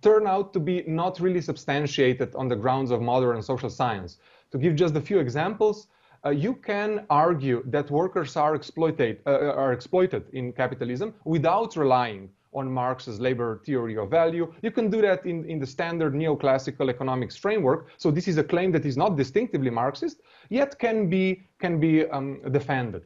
turn 0.03 0.27
out 0.27 0.53
to 0.53 0.61
be 0.61 0.85
not 0.87 1.19
really 1.19 1.41
substantiated 1.41 2.35
on 2.35 2.47
the 2.47 2.55
grounds 2.55 2.91
of 2.91 3.01
modern 3.01 3.43
social 3.43 3.71
science. 3.71 4.19
To 4.53 4.59
give 4.59 4.77
just 4.77 4.95
a 4.95 5.01
few 5.01 5.19
examples, 5.19 5.89
uh, 6.25 6.31
you 6.31 6.55
can 6.55 7.07
argue 7.11 7.63
that 7.67 7.91
workers 7.91 8.37
are 8.37 8.55
exploited, 8.55 9.21
uh, 9.27 9.63
are 9.63 9.73
exploited 9.73 10.25
in 10.33 10.53
capitalism 10.53 11.15
without 11.25 11.75
relying 11.77 12.29
on 12.53 12.71
Marx's 12.71 13.21
labor 13.21 13.61
theory 13.67 13.97
of 13.97 14.11
value. 14.11 14.53
You 14.63 14.71
can 14.71 14.91
do 14.91 15.01
that 15.03 15.27
in, 15.27 15.45
in 15.45 15.59
the 15.59 15.67
standard 15.67 16.15
neoclassical 16.15 16.89
economics 16.89 17.37
framework. 17.37 17.89
So 17.97 18.11
this 18.11 18.29
is 18.29 18.39
a 18.39 18.45
claim 18.45 18.73
that 18.73 18.85
is 18.85 18.97
not 18.97 19.17
distinctively 19.17 19.71
Marxist, 19.71 20.23
yet 20.49 20.79
can 20.79 21.09
be, 21.09 21.43
can 21.59 21.79
be 21.81 22.07
um, 22.09 22.41
defended. 22.51 23.03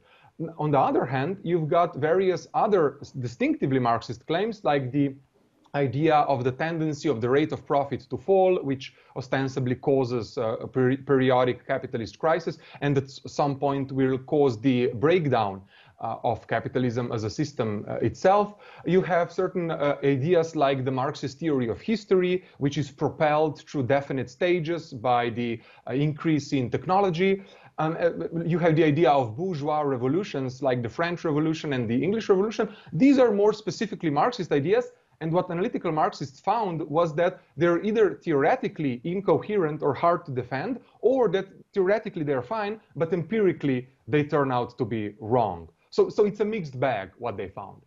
On 0.59 0.70
the 0.70 0.78
other 0.78 1.04
hand, 1.04 1.38
you've 1.42 1.68
got 1.68 1.97
various 1.97 2.49
other 2.54 2.99
distinctively 3.18 3.78
Marxist 3.78 4.26
claims, 4.26 4.64
like 4.64 4.90
the 4.90 5.14
idea 5.75 6.14
of 6.14 6.44
the 6.44 6.50
tendency 6.50 7.09
of 7.09 7.20
the 7.20 7.28
rate 7.28 7.52
of 7.52 7.66
profit 7.66 8.06
to 8.11 8.16
fall, 8.16 8.59
which 8.62 8.94
ostensibly 9.16 9.75
causes 9.75 10.37
a 10.37 10.66
peri 10.73 10.97
periodic 10.97 11.66
capitalist 11.66 12.18
crisis, 12.18 12.59
and 12.80 12.97
at 12.97 13.11
some 13.11 13.56
point 13.59 13.92
will 13.92 14.18
cause 14.18 14.61
the 14.61 14.88
breakdown 14.94 15.62
uh, 16.00 16.16
of 16.25 16.47
capitalism 16.47 17.12
as 17.12 17.25
a 17.25 17.30
system 17.30 17.85
uh, 17.87 17.97
itself. 17.97 18.54
You 18.87 19.02
have 19.02 19.30
certain 19.30 19.70
uh, 19.70 19.97
ideas 20.02 20.56
like 20.56 20.85
the 20.85 20.90
Marxist 20.90 21.38
theory 21.38 21.68
of 21.68 21.80
history, 21.80 22.44
which 22.59 22.78
is 22.78 22.90
propelled 22.90 23.61
through 23.61 23.82
definite 23.82 24.30
stages 24.30 24.92
by 24.92 25.30
the 25.30 25.61
uh, 25.87 25.92
increase 25.92 26.52
in 26.52 26.70
technology. 26.70 27.42
Um, 27.80 27.96
uh, 27.99 28.42
you 28.44 28.58
have 28.58 28.76
the 28.76 28.84
idea 28.84 29.10
of 29.10 29.37
bourgeois 29.37 29.80
revolutions 29.80 30.62
like 30.68 30.82
the 30.82 30.92
French 30.99 31.25
Revolution 31.25 31.72
and 31.72 31.88
the 31.88 31.99
English 32.06 32.28
Revolution. 32.28 32.64
These 32.92 33.18
are 33.18 33.32
more 33.42 33.54
specifically 33.54 34.10
Marxist 34.10 34.52
ideas. 34.52 34.84
And 35.22 35.32
what 35.32 35.50
analytical 35.50 35.92
Marxists 35.92 36.40
found 36.40 36.76
was 36.99 37.14
that 37.20 37.40
they're 37.56 37.82
either 37.88 38.06
theoretically 38.25 39.00
incoherent 39.04 39.82
or 39.82 39.92
hard 39.94 40.20
to 40.26 40.32
defend, 40.40 40.72
or 41.00 41.28
that 41.34 41.46
theoretically 41.75 42.25
they're 42.28 42.49
fine, 42.58 42.80
but 42.96 43.12
empirically 43.12 43.88
they 44.12 44.25
turn 44.25 44.50
out 44.52 44.76
to 44.78 44.84
be 44.84 45.14
wrong. 45.32 45.68
So, 45.90 46.08
so 46.08 46.25
it's 46.26 46.40
a 46.40 46.44
mixed 46.44 46.78
bag 46.78 47.10
what 47.18 47.37
they 47.38 47.49
found. 47.49 47.80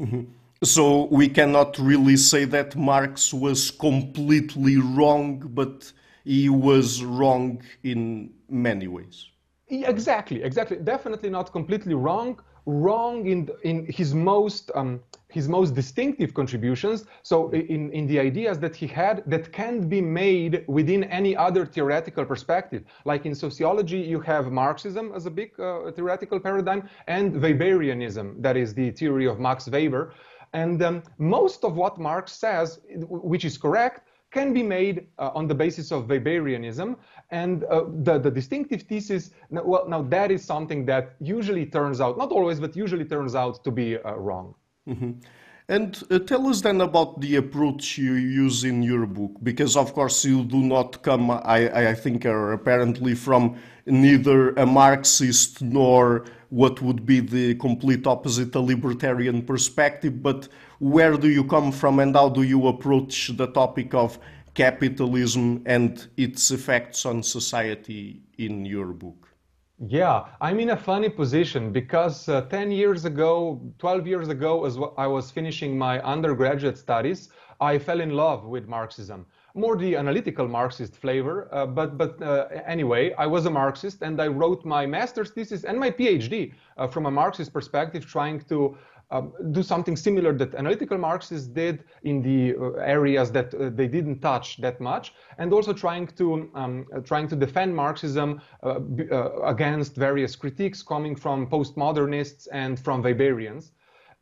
Mm-hmm. 0.00 0.22
So 0.62 1.04
we 1.20 1.28
cannot 1.28 1.78
really 1.78 2.16
say 2.16 2.44
that 2.46 2.76
Marx 2.76 3.34
was 3.34 3.70
completely 3.70 4.76
wrong, 4.78 5.26
but 5.60 5.92
he 6.24 6.48
was 6.48 7.04
wrong 7.04 7.62
in 7.82 8.30
many 8.48 8.88
ways. 8.88 9.28
Exactly, 9.68 10.42
exactly. 10.42 10.76
Definitely 10.76 11.30
not 11.30 11.50
completely 11.52 11.94
wrong. 11.94 12.38
Wrong 12.66 13.26
in 13.26 13.48
in 13.62 13.86
his 13.86 14.14
most 14.14 14.70
um, 14.74 15.00
his 15.28 15.48
most 15.48 15.74
distinctive 15.74 16.32
contributions. 16.32 17.04
So 17.22 17.50
in, 17.50 17.90
in 17.92 18.06
the 18.06 18.18
ideas 18.18 18.58
that 18.60 18.74
he 18.76 18.86
had 18.86 19.22
that 19.26 19.52
can't 19.52 19.88
be 19.88 20.00
made 20.00 20.64
within 20.66 21.04
any 21.04 21.36
other 21.36 21.66
theoretical 21.66 22.24
perspective. 22.24 22.84
Like 23.04 23.26
in 23.26 23.34
sociology, 23.34 23.98
you 23.98 24.20
have 24.20 24.50
Marxism 24.50 25.12
as 25.14 25.26
a 25.26 25.30
big 25.30 25.58
uh, 25.60 25.90
theoretical 25.92 26.40
paradigm 26.40 26.88
and 27.06 27.34
Weberianism, 27.34 28.40
that 28.42 28.56
is 28.56 28.72
the 28.74 28.90
theory 28.92 29.26
of 29.26 29.38
Max 29.40 29.68
Weber. 29.68 30.12
And 30.52 30.82
um, 30.82 31.02
most 31.18 31.64
of 31.64 31.76
what 31.76 31.98
Marx 31.98 32.32
says, 32.32 32.80
which 33.08 33.44
is 33.44 33.58
correct, 33.58 34.08
can 34.34 34.52
be 34.52 34.62
made 34.62 35.06
uh, 35.18 35.30
on 35.38 35.46
the 35.46 35.54
basis 35.54 35.92
of 35.92 36.08
Weberianism. 36.08 36.96
And 37.30 37.64
uh, 37.64 37.84
the, 38.02 38.18
the 38.18 38.30
distinctive 38.30 38.82
thesis, 38.82 39.30
well, 39.50 39.88
now 39.88 40.02
that 40.02 40.30
is 40.30 40.44
something 40.44 40.84
that 40.86 41.14
usually 41.20 41.66
turns 41.66 42.00
out, 42.00 42.18
not 42.18 42.30
always, 42.32 42.58
but 42.60 42.76
usually 42.76 43.04
turns 43.04 43.34
out 43.34 43.64
to 43.64 43.70
be 43.70 43.96
uh, 43.96 44.14
wrong. 44.16 44.54
Mm-hmm. 44.88 45.12
And 45.66 46.02
uh, 46.10 46.18
tell 46.18 46.46
us 46.48 46.60
then 46.60 46.82
about 46.82 47.22
the 47.22 47.36
approach 47.36 47.96
you 47.96 48.12
use 48.12 48.64
in 48.64 48.82
your 48.82 49.06
book, 49.06 49.32
because 49.42 49.78
of 49.78 49.94
course 49.94 50.22
you 50.22 50.44
do 50.44 50.58
not 50.58 51.02
come, 51.02 51.30
I, 51.30 51.88
I 51.88 51.94
think, 51.94 52.26
are 52.26 52.52
apparently 52.52 53.14
from 53.14 53.56
neither 53.86 54.50
a 54.56 54.66
Marxist 54.66 55.62
nor 55.62 56.26
what 56.50 56.82
would 56.82 57.06
be 57.06 57.20
the 57.20 57.54
complete 57.54 58.06
opposite, 58.06 58.54
a 58.54 58.60
libertarian 58.60 59.40
perspective, 59.40 60.22
but 60.22 60.48
where 60.80 61.16
do 61.16 61.30
you 61.30 61.44
come 61.44 61.72
from 61.72 61.98
and 61.98 62.14
how 62.14 62.28
do 62.28 62.42
you 62.42 62.66
approach 62.66 63.34
the 63.34 63.46
topic 63.46 63.94
of 63.94 64.18
capitalism 64.52 65.62
and 65.64 66.08
its 66.18 66.50
effects 66.50 67.06
on 67.06 67.22
society 67.22 68.20
in 68.36 68.66
your 68.66 68.88
book? 68.88 69.23
Yeah, 69.80 70.26
I'm 70.40 70.60
in 70.60 70.70
a 70.70 70.76
funny 70.76 71.08
position 71.08 71.72
because 71.72 72.28
uh, 72.28 72.42
10 72.42 72.70
years 72.70 73.04
ago, 73.04 73.60
12 73.78 74.06
years 74.06 74.28
ago, 74.28 74.64
as 74.64 74.78
I 74.96 75.08
was 75.08 75.32
finishing 75.32 75.76
my 75.76 76.00
undergraduate 76.02 76.78
studies, 76.78 77.30
I 77.60 77.78
fell 77.78 78.00
in 78.00 78.10
love 78.10 78.44
with 78.44 78.68
Marxism. 78.68 79.26
More 79.54 79.76
the 79.76 79.96
analytical 79.96 80.46
Marxist 80.46 80.96
flavor, 80.96 81.48
uh, 81.52 81.66
but, 81.66 81.98
but 81.98 82.22
uh, 82.22 82.46
anyway, 82.66 83.14
I 83.14 83.26
was 83.26 83.46
a 83.46 83.50
Marxist 83.50 84.02
and 84.02 84.20
I 84.22 84.28
wrote 84.28 84.64
my 84.64 84.86
master's 84.86 85.30
thesis 85.30 85.64
and 85.64 85.78
my 85.78 85.90
PhD 85.90 86.54
uh, 86.76 86.86
from 86.86 87.06
a 87.06 87.10
Marxist 87.10 87.52
perspective, 87.52 88.06
trying 88.06 88.40
to 88.42 88.76
um, 89.14 89.32
do 89.52 89.62
something 89.62 89.96
similar 89.96 90.32
that 90.32 90.54
analytical 90.54 90.98
Marxists 90.98 91.46
did 91.46 91.84
in 92.02 92.20
the 92.20 92.56
uh, 92.56 92.72
areas 92.98 93.30
that 93.30 93.54
uh, 93.54 93.70
they 93.70 93.88
didn't 93.96 94.18
touch 94.20 94.56
that 94.60 94.80
much, 94.80 95.14
and 95.38 95.52
also 95.52 95.72
trying 95.72 96.06
to 96.20 96.50
um, 96.54 96.86
uh, 96.94 97.00
trying 97.10 97.28
to 97.28 97.36
defend 97.36 97.74
Marxism 97.74 98.40
uh, 98.62 98.68
uh, 98.68 99.52
against 99.54 99.94
various 99.94 100.34
critiques 100.36 100.82
coming 100.82 101.14
from 101.14 101.46
postmodernists 101.46 102.48
and 102.52 102.78
from 102.86 103.02
Weberians. 103.02 103.70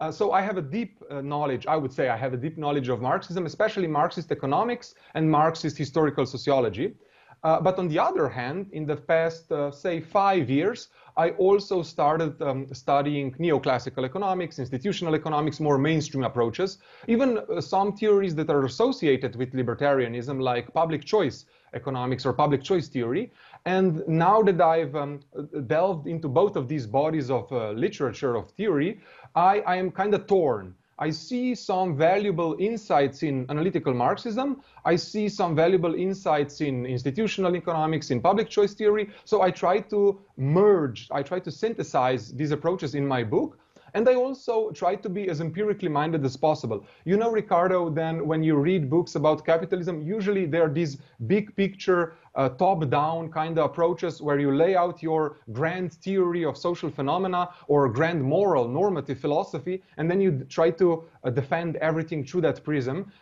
Uh, 0.00 0.10
so 0.10 0.32
I 0.32 0.42
have 0.42 0.58
a 0.58 0.66
deep 0.78 0.92
knowledge, 1.22 1.64
I 1.66 1.76
would 1.76 1.92
say 1.92 2.08
I 2.08 2.16
have 2.16 2.34
a 2.34 2.36
deep 2.36 2.58
knowledge 2.58 2.88
of 2.88 3.00
Marxism, 3.00 3.46
especially 3.46 3.86
Marxist 3.86 4.32
economics 4.32 4.94
and 5.14 5.30
Marxist 5.30 5.78
historical 5.78 6.26
sociology. 6.26 6.96
Uh, 7.44 7.60
but 7.60 7.78
on 7.78 7.88
the 7.88 7.98
other 7.98 8.28
hand, 8.28 8.68
in 8.72 8.86
the 8.86 8.96
past, 8.96 9.50
uh, 9.50 9.70
say, 9.70 10.00
five 10.00 10.48
years, 10.48 10.88
I 11.16 11.30
also 11.30 11.82
started 11.82 12.40
um, 12.40 12.72
studying 12.72 13.32
neoclassical 13.32 14.04
economics, 14.04 14.58
institutional 14.58 15.14
economics, 15.14 15.60
more 15.60 15.78
mainstream 15.78 16.24
approaches, 16.24 16.78
even 17.06 17.38
uh, 17.38 17.60
some 17.60 17.96
theories 17.96 18.34
that 18.36 18.48
are 18.48 18.64
associated 18.64 19.36
with 19.36 19.52
libertarianism, 19.52 20.40
like 20.40 20.72
public 20.72 21.04
choice 21.04 21.44
economics 21.74 22.24
or 22.26 22.32
public 22.32 22.62
choice 22.62 22.88
theory. 22.88 23.32
And 23.64 24.06
now 24.08 24.42
that 24.42 24.60
I've 24.60 24.94
um, 24.96 25.20
delved 25.66 26.06
into 26.06 26.28
both 26.28 26.56
of 26.56 26.68
these 26.68 26.86
bodies 26.86 27.30
of 27.30 27.50
uh, 27.52 27.70
literature 27.72 28.34
of 28.36 28.50
theory, 28.50 29.00
I, 29.34 29.60
I 29.60 29.76
am 29.76 29.90
kind 29.90 30.14
of 30.14 30.26
torn 30.26 30.74
I 30.98 31.10
see 31.10 31.54
some 31.54 31.96
valuable 31.96 32.56
insights 32.58 33.22
in 33.22 33.46
analytical 33.48 33.94
Marxism. 33.94 34.62
I 34.84 34.96
see 34.96 35.28
some 35.28 35.54
valuable 35.56 35.94
insights 35.94 36.60
in 36.60 36.86
institutional 36.86 37.56
economics, 37.56 38.10
in 38.10 38.20
public 38.20 38.48
choice 38.48 38.74
theory. 38.74 39.10
So 39.24 39.42
I 39.42 39.50
try 39.50 39.80
to 39.80 40.20
merge, 40.36 41.08
I 41.10 41.22
try 41.22 41.40
to 41.40 41.50
synthesize 41.50 42.32
these 42.32 42.50
approaches 42.50 42.94
in 42.94 43.06
my 43.06 43.24
book. 43.24 43.58
And 43.94 44.08
I 44.08 44.14
also 44.14 44.70
try 44.70 44.94
to 44.96 45.08
be 45.08 45.28
as 45.28 45.40
empirically 45.40 45.88
minded 45.88 46.24
as 46.24 46.36
possible. 46.36 46.84
You 47.04 47.16
know, 47.16 47.30
Ricardo, 47.30 47.90
then 47.90 48.26
when 48.26 48.42
you 48.42 48.56
read 48.56 48.88
books 48.88 49.14
about 49.16 49.44
capitalism, 49.44 50.00
usually 50.00 50.46
there 50.46 50.64
are 50.64 50.72
these 50.72 50.98
big 51.26 51.54
picture, 51.56 52.14
uh, 52.34 52.48
top 52.48 52.88
down 52.88 53.30
kind 53.30 53.58
of 53.58 53.66
approaches 53.66 54.22
where 54.22 54.38
you 54.38 54.50
lay 54.54 54.74
out 54.74 55.02
your 55.02 55.36
grand 55.52 55.92
theory 55.92 56.44
of 56.44 56.56
social 56.56 56.90
phenomena 56.90 57.50
or 57.68 57.88
grand 57.88 58.22
moral 58.22 58.66
normative 58.66 59.18
philosophy, 59.18 59.82
and 59.98 60.10
then 60.10 60.20
you 60.20 60.46
try 60.48 60.70
to 60.70 61.04
uh, 61.24 61.30
defend 61.30 61.76
everything 61.76 62.24
through 62.24 62.40
that 62.40 62.64
prism, 62.64 63.12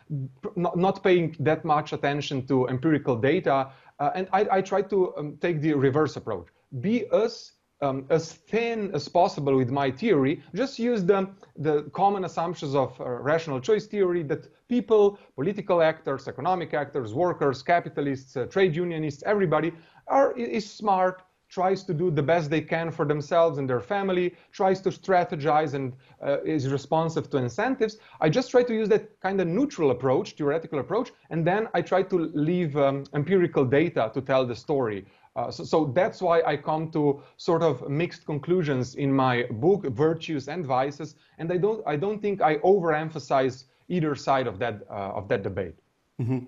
not, 0.54 0.76
not 0.76 1.02
paying 1.02 1.34
that 1.40 1.64
much 1.64 1.92
attention 1.92 2.46
to 2.46 2.68
empirical 2.68 3.16
data. 3.16 3.68
Uh, 3.98 4.10
and 4.14 4.28
I, 4.32 4.46
I, 4.50 4.60
try 4.62 4.80
to 4.82 5.14
um, 5.16 5.36
take 5.40 5.60
the 5.60 5.74
reverse 5.74 6.16
approach. 6.16 6.46
Be 6.80 7.06
as 7.12 7.52
um, 7.82 8.04
as 8.10 8.32
thin 8.32 8.90
as 8.94 9.08
possible 9.08 9.56
with 9.56 9.70
my 9.70 9.90
theory, 9.90 10.42
just 10.54 10.78
use 10.78 11.04
the, 11.04 11.28
the 11.56 11.82
common 11.92 12.24
assumptions 12.24 12.74
of 12.74 12.98
uh, 13.00 13.04
rational 13.04 13.60
choice 13.60 13.86
theory 13.86 14.22
that 14.24 14.48
people, 14.68 15.18
political 15.34 15.82
actors, 15.82 16.28
economic 16.28 16.74
actors, 16.74 17.14
workers, 17.14 17.62
capitalists, 17.62 18.36
uh, 18.36 18.44
trade 18.46 18.74
unionists, 18.76 19.22
everybody 19.26 19.72
are, 20.08 20.36
is 20.36 20.70
smart, 20.70 21.22
tries 21.50 21.82
to 21.82 21.92
do 21.92 22.10
the 22.10 22.22
best 22.22 22.48
they 22.48 22.60
can 22.60 22.92
for 22.92 23.04
themselves 23.04 23.58
and 23.58 23.68
their 23.68 23.80
family, 23.80 24.34
tries 24.52 24.80
to 24.80 24.90
strategize 24.90 25.74
and 25.74 25.92
uh, 26.24 26.40
is 26.44 26.70
responsive 26.70 27.28
to 27.28 27.38
incentives. 27.38 27.98
I 28.20 28.28
just 28.28 28.50
try 28.50 28.62
to 28.62 28.72
use 28.72 28.88
that 28.90 29.18
kind 29.20 29.40
of 29.40 29.48
neutral 29.48 29.90
approach, 29.90 30.36
theoretical 30.36 30.78
approach, 30.78 31.10
and 31.30 31.44
then 31.44 31.68
I 31.74 31.82
try 31.82 32.02
to 32.04 32.30
leave 32.34 32.76
um, 32.76 33.04
empirical 33.14 33.64
data 33.64 34.10
to 34.14 34.20
tell 34.20 34.46
the 34.46 34.54
story. 34.54 35.04
Uh, 35.40 35.50
so, 35.50 35.64
so, 35.64 35.92
that's 35.94 36.20
why 36.20 36.42
I 36.42 36.56
come 36.56 36.90
to 36.90 37.22
sort 37.36 37.62
of 37.62 37.88
mixed 37.88 38.26
conclusions 38.26 38.94
in 38.94 39.12
my 39.12 39.44
book, 39.50 39.86
Virtues 39.86 40.48
and 40.48 40.66
Vices, 40.66 41.14
and 41.38 41.50
I 41.52 41.56
don't, 41.56 41.82
I 41.86 41.96
don't 41.96 42.20
think 42.20 42.42
I 42.42 42.56
overemphasize 42.56 43.64
either 43.88 44.14
side 44.14 44.46
of 44.46 44.58
that, 44.58 44.82
uh, 44.90 45.18
of 45.18 45.28
that 45.28 45.42
debate. 45.42 45.76
Mm-hmm. 46.20 46.40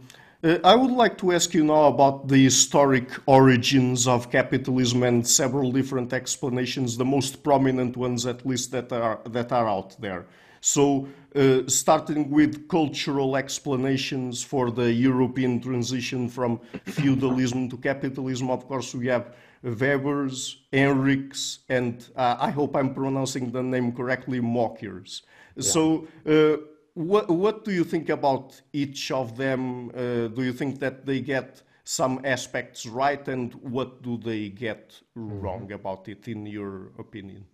Uh, 0.45 0.59
I 0.65 0.75
would 0.75 0.91
like 0.91 1.17
to 1.19 1.33
ask 1.33 1.55
you 1.55 1.65
now 1.65 1.85
about 1.87 2.29
the 2.29 2.45
historic 2.45 3.09
origins 3.27 4.09
of 4.09 4.31
capitalism 4.31 5.03
and 5.05 5.27
several 5.27 5.73
different 5.73 6.13
explanations, 6.13 6.97
the 6.97 7.05
most 7.05 7.43
prominent 7.43 7.97
ones 7.97 8.27
at 8.27 8.45
least 8.45 8.73
that 8.73 8.93
are, 8.93 9.21
that 9.27 9.53
are 9.53 9.69
out 9.69 9.97
there. 10.01 10.27
So, 10.65 11.09
uh, 11.35 11.63
starting 11.67 12.31
with 12.31 12.69
cultural 12.69 13.37
explanations 13.37 14.45
for 14.45 14.71
the 14.71 14.93
European 14.93 15.61
transition 15.61 16.29
from 16.29 16.61
feudalism 16.85 17.69
to 17.71 17.77
capitalism, 17.77 18.49
of 18.49 18.69
course, 18.69 18.95
we 18.95 19.09
have 19.09 19.35
Weber's, 19.65 20.63
Henrichs, 20.73 21.59
and 21.69 22.09
uh, 22.15 22.37
I 22.39 22.51
hope 22.51 22.77
I'm 22.77 22.95
pronouncing 22.95 23.51
the 23.51 23.63
name 23.63 23.91
correctly, 23.91 24.39
Mokyrs. 24.41 25.23
Yeah. 25.57 25.63
So, 25.63 26.07
uh, 26.25 26.63
what, 26.95 27.29
what 27.29 27.65
do 27.65 27.73
you 27.73 27.83
think 27.83 28.09
about 28.09 28.61
each 28.73 29.11
of 29.11 29.37
them? 29.37 29.91
Uh, 29.91 30.29
do 30.29 30.45
you 30.45 30.53
think 30.53 30.79
that 30.79 31.07
they 31.07 31.21
get 31.21 31.61
some 31.83 32.21
aspects 32.25 32.87
right, 32.87 33.27
and 33.27 33.53
what 33.55 34.03
do 34.03 34.17
they 34.17 34.49
get 34.49 34.95
wrong 35.17 35.63
mm-hmm. 35.63 35.73
about 35.73 36.09
it, 36.09 36.29
in 36.29 36.47
your 36.47 36.93
opinion? 37.01 37.47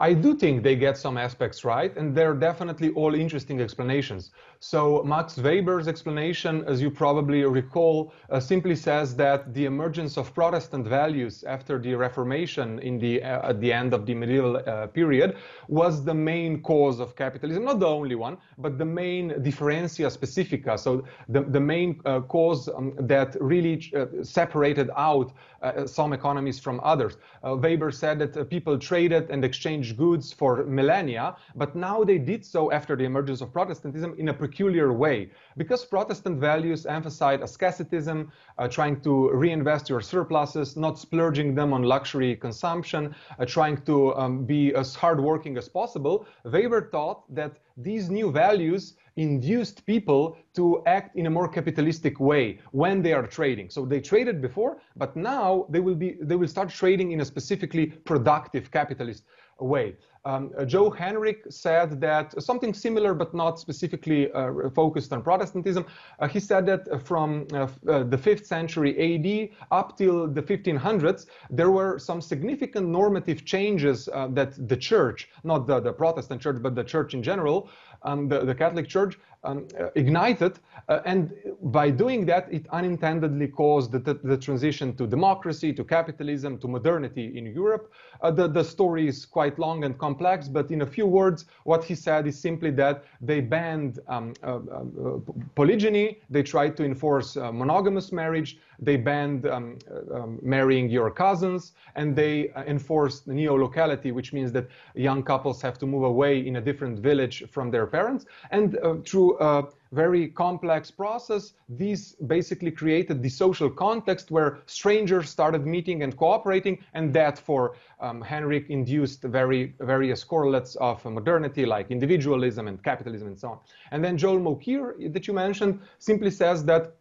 I 0.00 0.12
do 0.12 0.34
think 0.34 0.62
they 0.62 0.76
get 0.76 0.96
some 0.96 1.16
aspects 1.16 1.64
right, 1.64 1.96
and 1.96 2.14
they're 2.14 2.34
definitely 2.34 2.90
all 2.90 3.14
interesting 3.14 3.60
explanations. 3.60 4.30
So 4.60 5.02
Max 5.04 5.36
Weber's 5.38 5.86
explanation, 5.86 6.64
as 6.66 6.82
you 6.82 6.90
probably 6.90 7.44
recall, 7.44 8.12
uh, 8.28 8.40
simply 8.40 8.74
says 8.74 9.14
that 9.16 9.54
the 9.54 9.66
emergence 9.66 10.16
of 10.16 10.34
Protestant 10.34 10.86
values 10.86 11.44
after 11.44 11.78
the 11.78 11.94
Reformation 11.94 12.80
in 12.80 12.98
the 12.98 13.22
uh, 13.22 13.50
at 13.50 13.60
the 13.60 13.72
end 13.72 13.94
of 13.94 14.04
the 14.04 14.14
medieval 14.14 14.56
uh, 14.56 14.88
period 14.88 15.36
was 15.68 16.04
the 16.04 16.14
main 16.14 16.60
cause 16.62 16.98
of 16.98 17.14
capitalism, 17.14 17.64
not 17.64 17.78
the 17.78 17.86
only 17.86 18.16
one, 18.16 18.36
but 18.58 18.78
the 18.78 18.84
main 18.84 19.40
differentia 19.42 20.08
specifica. 20.08 20.76
So 20.78 21.04
the 21.28 21.42
the 21.42 21.60
main 21.60 22.00
uh, 22.04 22.20
cause 22.22 22.68
um, 22.68 22.94
that 22.98 23.36
really 23.40 23.92
uh, 23.94 24.06
separated 24.22 24.90
out 24.96 25.32
uh, 25.62 25.86
some 25.86 26.12
economies 26.12 26.58
from 26.58 26.80
others. 26.82 27.16
Weber 27.42 27.92
said 27.92 28.18
that 28.18 28.50
people 28.50 28.76
traded 28.78 29.30
and 29.30 29.44
exchanged 29.44 29.77
exchange 29.78 29.96
goods 29.96 30.32
for 30.32 30.64
millennia, 30.64 31.36
but 31.54 31.74
now 31.76 32.04
they 32.04 32.18
did 32.18 32.44
so 32.44 32.72
after 32.72 32.96
the 32.96 33.04
emergence 33.04 33.40
of 33.40 33.52
Protestantism 33.52 34.14
in 34.18 34.28
a 34.28 34.34
peculiar 34.34 34.92
way. 34.92 35.30
Because 35.56 35.84
Protestant 35.84 36.40
values 36.40 36.86
emphasize 36.86 37.40
asceticism, 37.40 38.32
uh, 38.58 38.68
trying 38.68 39.00
to 39.02 39.30
reinvest 39.30 39.88
your 39.88 40.00
surpluses, 40.00 40.76
not 40.76 40.98
splurging 40.98 41.54
them 41.54 41.72
on 41.72 41.82
luxury 41.82 42.36
consumption, 42.36 43.14
uh, 43.38 43.44
trying 43.46 43.76
to 43.82 44.14
um, 44.16 44.44
be 44.44 44.74
as 44.74 44.96
hardworking 44.96 45.56
as 45.56 45.68
possible, 45.68 46.26
they 46.44 46.66
were 46.66 46.82
taught 46.90 47.22
that 47.34 47.52
these 47.76 48.10
new 48.10 48.32
values 48.32 48.94
induced 49.18 49.84
people 49.84 50.36
to 50.54 50.80
act 50.86 51.16
in 51.16 51.26
a 51.26 51.30
more 51.30 51.48
capitalistic 51.48 52.20
way 52.20 52.58
when 52.70 53.02
they 53.02 53.12
are 53.12 53.26
trading. 53.26 53.68
So 53.68 53.84
they 53.84 54.00
traded 54.00 54.40
before, 54.40 54.80
but 54.96 55.16
now 55.16 55.66
they 55.68 55.80
will 55.80 55.96
be 55.96 56.16
they 56.20 56.36
will 56.36 56.48
start 56.48 56.68
trading 56.70 57.10
in 57.12 57.20
a 57.20 57.24
specifically 57.24 57.86
productive 57.86 58.70
capitalist 58.70 59.24
way. 59.58 59.96
Um, 60.24 60.52
uh, 60.58 60.64
Joe 60.64 60.90
Henrich 60.90 61.50
said 61.52 62.00
that 62.00 62.40
something 62.42 62.74
similar, 62.74 63.14
but 63.14 63.32
not 63.32 63.58
specifically 63.58 64.30
uh, 64.32 64.68
focused 64.74 65.12
on 65.12 65.22
Protestantism. 65.22 65.86
Uh, 66.18 66.28
he 66.28 66.40
said 66.40 66.66
that 66.66 67.06
from 67.06 67.46
uh, 67.52 67.68
uh, 67.88 68.02
the 68.02 68.18
5th 68.18 68.44
century 68.44 68.92
AD 69.06 69.56
up 69.70 69.96
till 69.96 70.26
the 70.26 70.42
1500s, 70.42 71.26
there 71.50 71.70
were 71.70 71.98
some 71.98 72.20
significant 72.20 72.88
normative 72.88 73.44
changes 73.44 74.08
uh, 74.08 74.28
that 74.32 74.68
the 74.68 74.76
church, 74.76 75.30
not 75.44 75.66
the, 75.66 75.80
the 75.80 75.92
Protestant 75.92 76.42
church, 76.42 76.58
but 76.60 76.74
the 76.74 76.84
church 76.84 77.14
in 77.14 77.22
general, 77.22 77.70
um, 78.02 78.28
the, 78.28 78.44
the 78.44 78.54
Catholic 78.54 78.88
Church 78.88 79.18
um, 79.44 79.66
ignited. 79.94 80.58
Uh, 80.88 81.00
and 81.04 81.32
by 81.62 81.90
doing 81.90 82.26
that, 82.26 82.52
it 82.52 82.66
unintendedly 82.72 83.46
caused 83.48 83.92
the, 83.92 83.98
the, 83.98 84.14
the, 84.14 84.36
transition 84.36 84.96
to 84.96 85.06
democracy, 85.06 85.72
to 85.72 85.84
capitalism, 85.84 86.58
to 86.58 86.66
modernity 86.66 87.36
in 87.36 87.46
Europe. 87.46 87.92
Uh, 88.20 88.30
the, 88.30 88.48
the 88.48 88.64
story 88.64 89.06
is 89.06 89.24
quite 89.24 89.58
long 89.58 89.84
and 89.84 89.98
complex, 89.98 90.48
but 90.48 90.70
in 90.70 90.82
a 90.82 90.86
few 90.86 91.06
words, 91.06 91.44
what 91.64 91.84
he 91.84 91.94
said 91.94 92.26
is 92.26 92.38
simply 92.38 92.70
that 92.70 93.04
they 93.20 93.40
banned 93.40 94.00
um, 94.08 94.34
uh, 94.42 94.56
uh 94.56 95.18
polygyny, 95.54 96.20
they 96.30 96.42
tried 96.42 96.76
to 96.76 96.84
enforce 96.84 97.36
uh, 97.36 97.52
monogamous 97.52 98.12
marriage, 98.12 98.58
they 98.78 98.96
banned 98.96 99.46
um, 99.46 99.78
um, 100.14 100.38
marrying 100.42 100.88
your 100.88 101.10
cousins, 101.10 101.72
and 101.94 102.14
they 102.14 102.50
enforced 102.66 103.26
neo-locality, 103.26 104.12
which 104.12 104.32
means 104.32 104.52
that 104.52 104.68
young 104.94 105.22
couples 105.22 105.60
have 105.62 105.78
to 105.78 105.86
move 105.86 106.04
away 106.04 106.46
in 106.46 106.56
a 106.56 106.60
different 106.60 106.98
village 106.98 107.44
from 107.50 107.70
their 107.70 107.86
parents. 107.86 108.26
And 108.50 108.78
through 109.04 109.38
a 109.40 109.64
very 109.92 110.28
complex 110.28 110.90
process, 110.90 111.54
these 111.68 112.12
basically 112.26 112.70
created 112.70 113.22
the 113.22 113.28
social 113.28 113.70
context 113.70 114.30
where 114.30 114.58
strangers 114.66 115.30
started 115.30 115.66
meeting 115.66 116.02
and 116.02 116.16
cooperating, 116.16 116.78
and 116.94 117.12
that 117.14 117.38
for 117.38 117.74
um, 118.00 118.22
Henrich 118.22 118.68
induced 118.68 119.22
very 119.22 119.74
various 119.80 120.22
correlates 120.22 120.76
of 120.76 121.04
modernity 121.04 121.64
like 121.66 121.90
individualism 121.90 122.68
and 122.68 122.82
capitalism 122.84 123.28
and 123.28 123.38
so 123.38 123.48
on. 123.48 123.58
And 123.90 124.04
then 124.04 124.16
Joel 124.16 124.38
Mokyr 124.38 125.12
that 125.12 125.26
you 125.26 125.32
mentioned 125.32 125.80
simply 125.98 126.30
says 126.30 126.64
that 126.66 126.97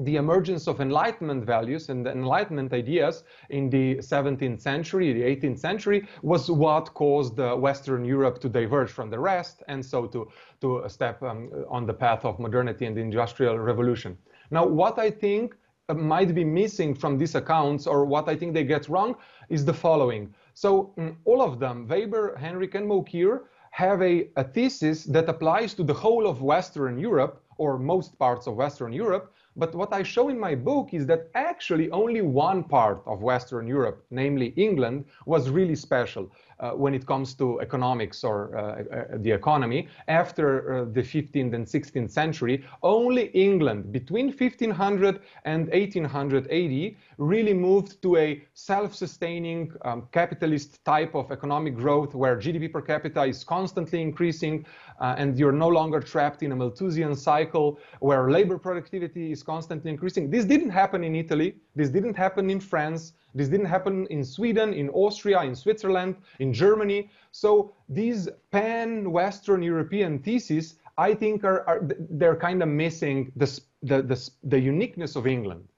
the 0.00 0.16
emergence 0.16 0.66
of 0.66 0.80
Enlightenment 0.80 1.44
values 1.44 1.88
and 1.88 2.06
Enlightenment 2.06 2.72
ideas 2.72 3.24
in 3.50 3.68
the 3.70 3.96
17th 3.96 4.60
century, 4.60 5.12
the 5.12 5.22
18th 5.22 5.58
century, 5.58 6.06
was 6.22 6.50
what 6.50 6.94
caused 6.94 7.40
uh, 7.40 7.54
Western 7.56 8.04
Europe 8.04 8.40
to 8.40 8.48
diverge 8.48 8.90
from 8.90 9.10
the 9.10 9.18
rest 9.18 9.62
and 9.68 9.84
so 9.84 10.06
to, 10.06 10.30
to 10.60 10.84
step 10.88 11.22
um, 11.22 11.50
on 11.68 11.86
the 11.86 11.94
path 11.94 12.24
of 12.24 12.38
modernity 12.38 12.86
and 12.86 12.96
the 12.96 13.00
Industrial 13.00 13.58
Revolution. 13.58 14.16
Now, 14.50 14.66
what 14.66 14.98
I 14.98 15.10
think 15.10 15.56
uh, 15.88 15.94
might 15.94 16.34
be 16.34 16.44
missing 16.44 16.94
from 16.94 17.18
these 17.18 17.34
accounts 17.34 17.86
or 17.86 18.04
what 18.04 18.28
I 18.28 18.36
think 18.36 18.54
they 18.54 18.64
get 18.64 18.88
wrong 18.88 19.16
is 19.48 19.64
the 19.64 19.74
following. 19.74 20.34
So 20.54 20.92
um, 20.98 21.16
all 21.24 21.42
of 21.42 21.58
them, 21.58 21.86
Weber, 21.88 22.36
Henrich, 22.38 22.74
and 22.74 22.88
Mokyr, 22.88 23.40
have 23.70 24.02
a, 24.02 24.28
a 24.36 24.44
thesis 24.44 25.04
that 25.04 25.28
applies 25.28 25.74
to 25.74 25.84
the 25.84 25.94
whole 25.94 26.26
of 26.26 26.42
Western 26.42 26.98
Europe 26.98 27.42
or 27.58 27.78
most 27.78 28.18
parts 28.18 28.46
of 28.46 28.54
Western 28.54 28.92
Europe, 28.92 29.34
but 29.58 29.74
what 29.74 29.92
I 29.92 30.04
show 30.04 30.28
in 30.28 30.38
my 30.38 30.54
book 30.54 30.94
is 30.94 31.04
that 31.06 31.28
actually 31.34 31.90
only 31.90 32.22
one 32.22 32.62
part 32.62 33.02
of 33.06 33.22
Western 33.22 33.66
Europe, 33.66 34.04
namely 34.10 34.54
England, 34.56 35.04
was 35.26 35.50
really 35.50 35.74
special 35.74 36.30
when 36.74 36.94
it 36.94 37.06
comes 37.06 37.34
to 37.34 37.60
economics 37.60 38.24
or 38.24 38.56
uh, 38.56 38.60
uh, 38.60 39.04
the 39.18 39.30
economy. 39.30 39.88
After 40.08 40.48
uh, 40.48 40.84
the 40.92 41.02
15th 41.02 41.54
and 41.54 41.66
16th 41.66 42.10
century, 42.10 42.64
only 42.82 43.26
England 43.26 43.92
between 43.92 44.26
1500 44.26 45.20
and 45.44 45.68
1800 45.68 46.50
AD 46.50 46.96
really 47.18 47.54
moved 47.54 48.00
to 48.02 48.16
a 48.16 48.42
self-sustaining 48.54 49.72
um, 49.82 50.08
capitalist 50.12 50.84
type 50.84 51.14
of 51.14 51.30
economic 51.30 51.74
growth 51.76 52.14
where 52.14 52.36
GDP 52.36 52.72
per 52.72 52.80
capita 52.80 53.24
is 53.24 53.44
constantly 53.44 54.00
increasing 54.00 54.64
uh, 55.00 55.14
and 55.18 55.38
you're 55.38 55.52
no 55.52 55.68
longer 55.68 56.00
trapped 56.00 56.42
in 56.42 56.52
a 56.52 56.56
Malthusian 56.56 57.14
cycle 57.14 57.78
where 58.00 58.30
labor 58.30 58.58
productivity 58.58 59.32
is 59.32 59.42
constantly 59.42 59.90
increasing. 59.90 60.30
This 60.30 60.44
didn't 60.44 60.70
happen 60.70 61.04
in 61.04 61.14
Italy. 61.14 61.56
This 61.74 61.88
didn't 61.88 62.16
happen 62.16 62.50
in 62.50 62.60
France. 62.60 63.12
This 63.34 63.48
didn't 63.48 63.66
happen 63.66 64.06
in 64.06 64.24
Sweden, 64.24 64.72
in 64.72 64.88
Austria, 64.90 65.42
in 65.42 65.54
Switzerland, 65.54 66.16
in 66.38 66.52
Germany. 66.52 67.10
So 67.30 67.72
these 67.88 68.28
pan-Western 68.50 69.62
European 69.62 70.18
theses, 70.18 70.76
I 70.96 71.14
think, 71.14 71.44
are, 71.44 71.68
are 71.68 71.80
they're 72.10 72.36
kind 72.36 72.62
of 72.62 72.68
missing 72.68 73.32
the, 73.36 73.60
the, 73.82 74.02
the, 74.02 74.30
the 74.44 74.58
uniqueness 74.58 75.16
of 75.16 75.26
England. 75.26 75.68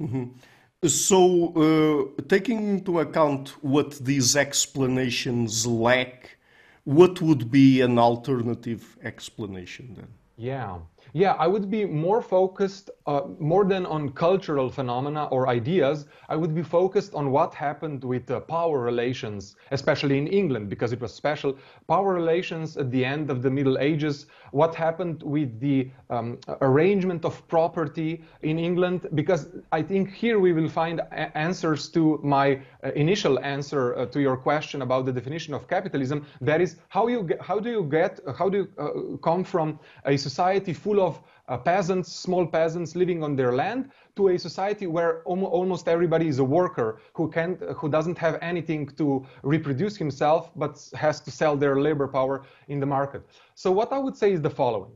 Mm-hmm. 0.00 0.24
So, 0.86 1.52
uh, 2.18 2.22
taking 2.28 2.68
into 2.68 3.00
account 3.00 3.48
what 3.62 3.92
these 3.98 4.36
explanations 4.36 5.66
lack, 5.66 6.36
what 6.84 7.20
would 7.22 7.50
be 7.50 7.80
an 7.80 7.98
alternative 7.98 8.96
explanation 9.02 9.94
then? 9.96 10.08
Yeah. 10.36 10.78
Yeah, 11.12 11.32
I 11.38 11.46
would 11.46 11.70
be 11.70 11.84
more 11.84 12.20
focused, 12.20 12.90
uh, 13.06 13.22
more 13.38 13.64
than 13.64 13.86
on 13.86 14.10
cultural 14.10 14.68
phenomena 14.68 15.26
or 15.26 15.48
ideas, 15.48 16.06
I 16.28 16.36
would 16.36 16.54
be 16.54 16.62
focused 16.62 17.14
on 17.14 17.30
what 17.30 17.54
happened 17.54 18.04
with 18.04 18.30
uh, 18.30 18.40
power 18.40 18.80
relations, 18.80 19.56
especially 19.70 20.18
in 20.18 20.26
England, 20.26 20.68
because 20.68 20.92
it 20.92 21.00
was 21.00 21.14
special. 21.14 21.56
Power 21.88 22.12
relations 22.12 22.76
at 22.76 22.90
the 22.90 23.04
end 23.04 23.30
of 23.30 23.42
the 23.42 23.50
Middle 23.50 23.78
Ages, 23.78 24.26
what 24.52 24.74
happened 24.74 25.22
with 25.22 25.58
the 25.60 25.90
um, 26.10 26.38
arrangement 26.60 27.24
of 27.24 27.46
property 27.48 28.24
in 28.42 28.58
England, 28.58 29.06
because 29.14 29.48
I 29.72 29.82
think 29.82 30.12
here 30.12 30.38
we 30.38 30.52
will 30.52 30.68
find 30.68 31.00
answers 31.34 31.88
to 31.90 32.20
my 32.22 32.60
uh, 32.84 32.92
initial 32.92 33.38
answer 33.40 33.96
uh, 33.96 34.06
to 34.06 34.20
your 34.20 34.36
question 34.36 34.82
about 34.82 35.06
the 35.06 35.12
definition 35.12 35.54
of 35.54 35.68
capitalism. 35.68 36.26
That 36.40 36.60
is, 36.60 36.76
how, 36.88 37.06
you 37.08 37.28
how 37.40 37.58
do 37.58 37.70
you 37.70 37.84
get, 37.84 38.20
how 38.38 38.48
do 38.48 38.58
you 38.58 38.68
uh, 38.78 39.16
come 39.18 39.44
from 39.44 39.78
a 40.04 40.16
society 40.16 40.72
full 40.72 40.95
of 41.00 41.16
of 41.46 41.54
uh, 41.54 41.56
peasants, 41.56 42.12
small 42.12 42.46
peasants 42.46 42.96
living 42.96 43.22
on 43.22 43.36
their 43.36 43.52
land, 43.54 43.90
to 44.16 44.28
a 44.28 44.38
society 44.38 44.86
where 44.86 45.22
almost 45.24 45.88
everybody 45.88 46.26
is 46.26 46.38
a 46.38 46.44
worker 46.44 46.98
who 47.12 47.30
can't, 47.30 47.60
who 47.76 47.88
doesn't 47.88 48.18
have 48.18 48.38
anything 48.42 48.88
to 48.88 49.24
reproduce 49.42 49.96
himself, 49.96 50.50
but 50.56 50.72
has 50.94 51.20
to 51.20 51.30
sell 51.30 51.56
their 51.56 51.80
labor 51.80 52.08
power 52.08 52.44
in 52.68 52.80
the 52.80 52.86
market. 52.86 53.22
So 53.54 53.70
what 53.70 53.92
I 53.92 53.98
would 53.98 54.16
say 54.16 54.32
is 54.32 54.40
the 54.40 54.50
following. 54.50 54.92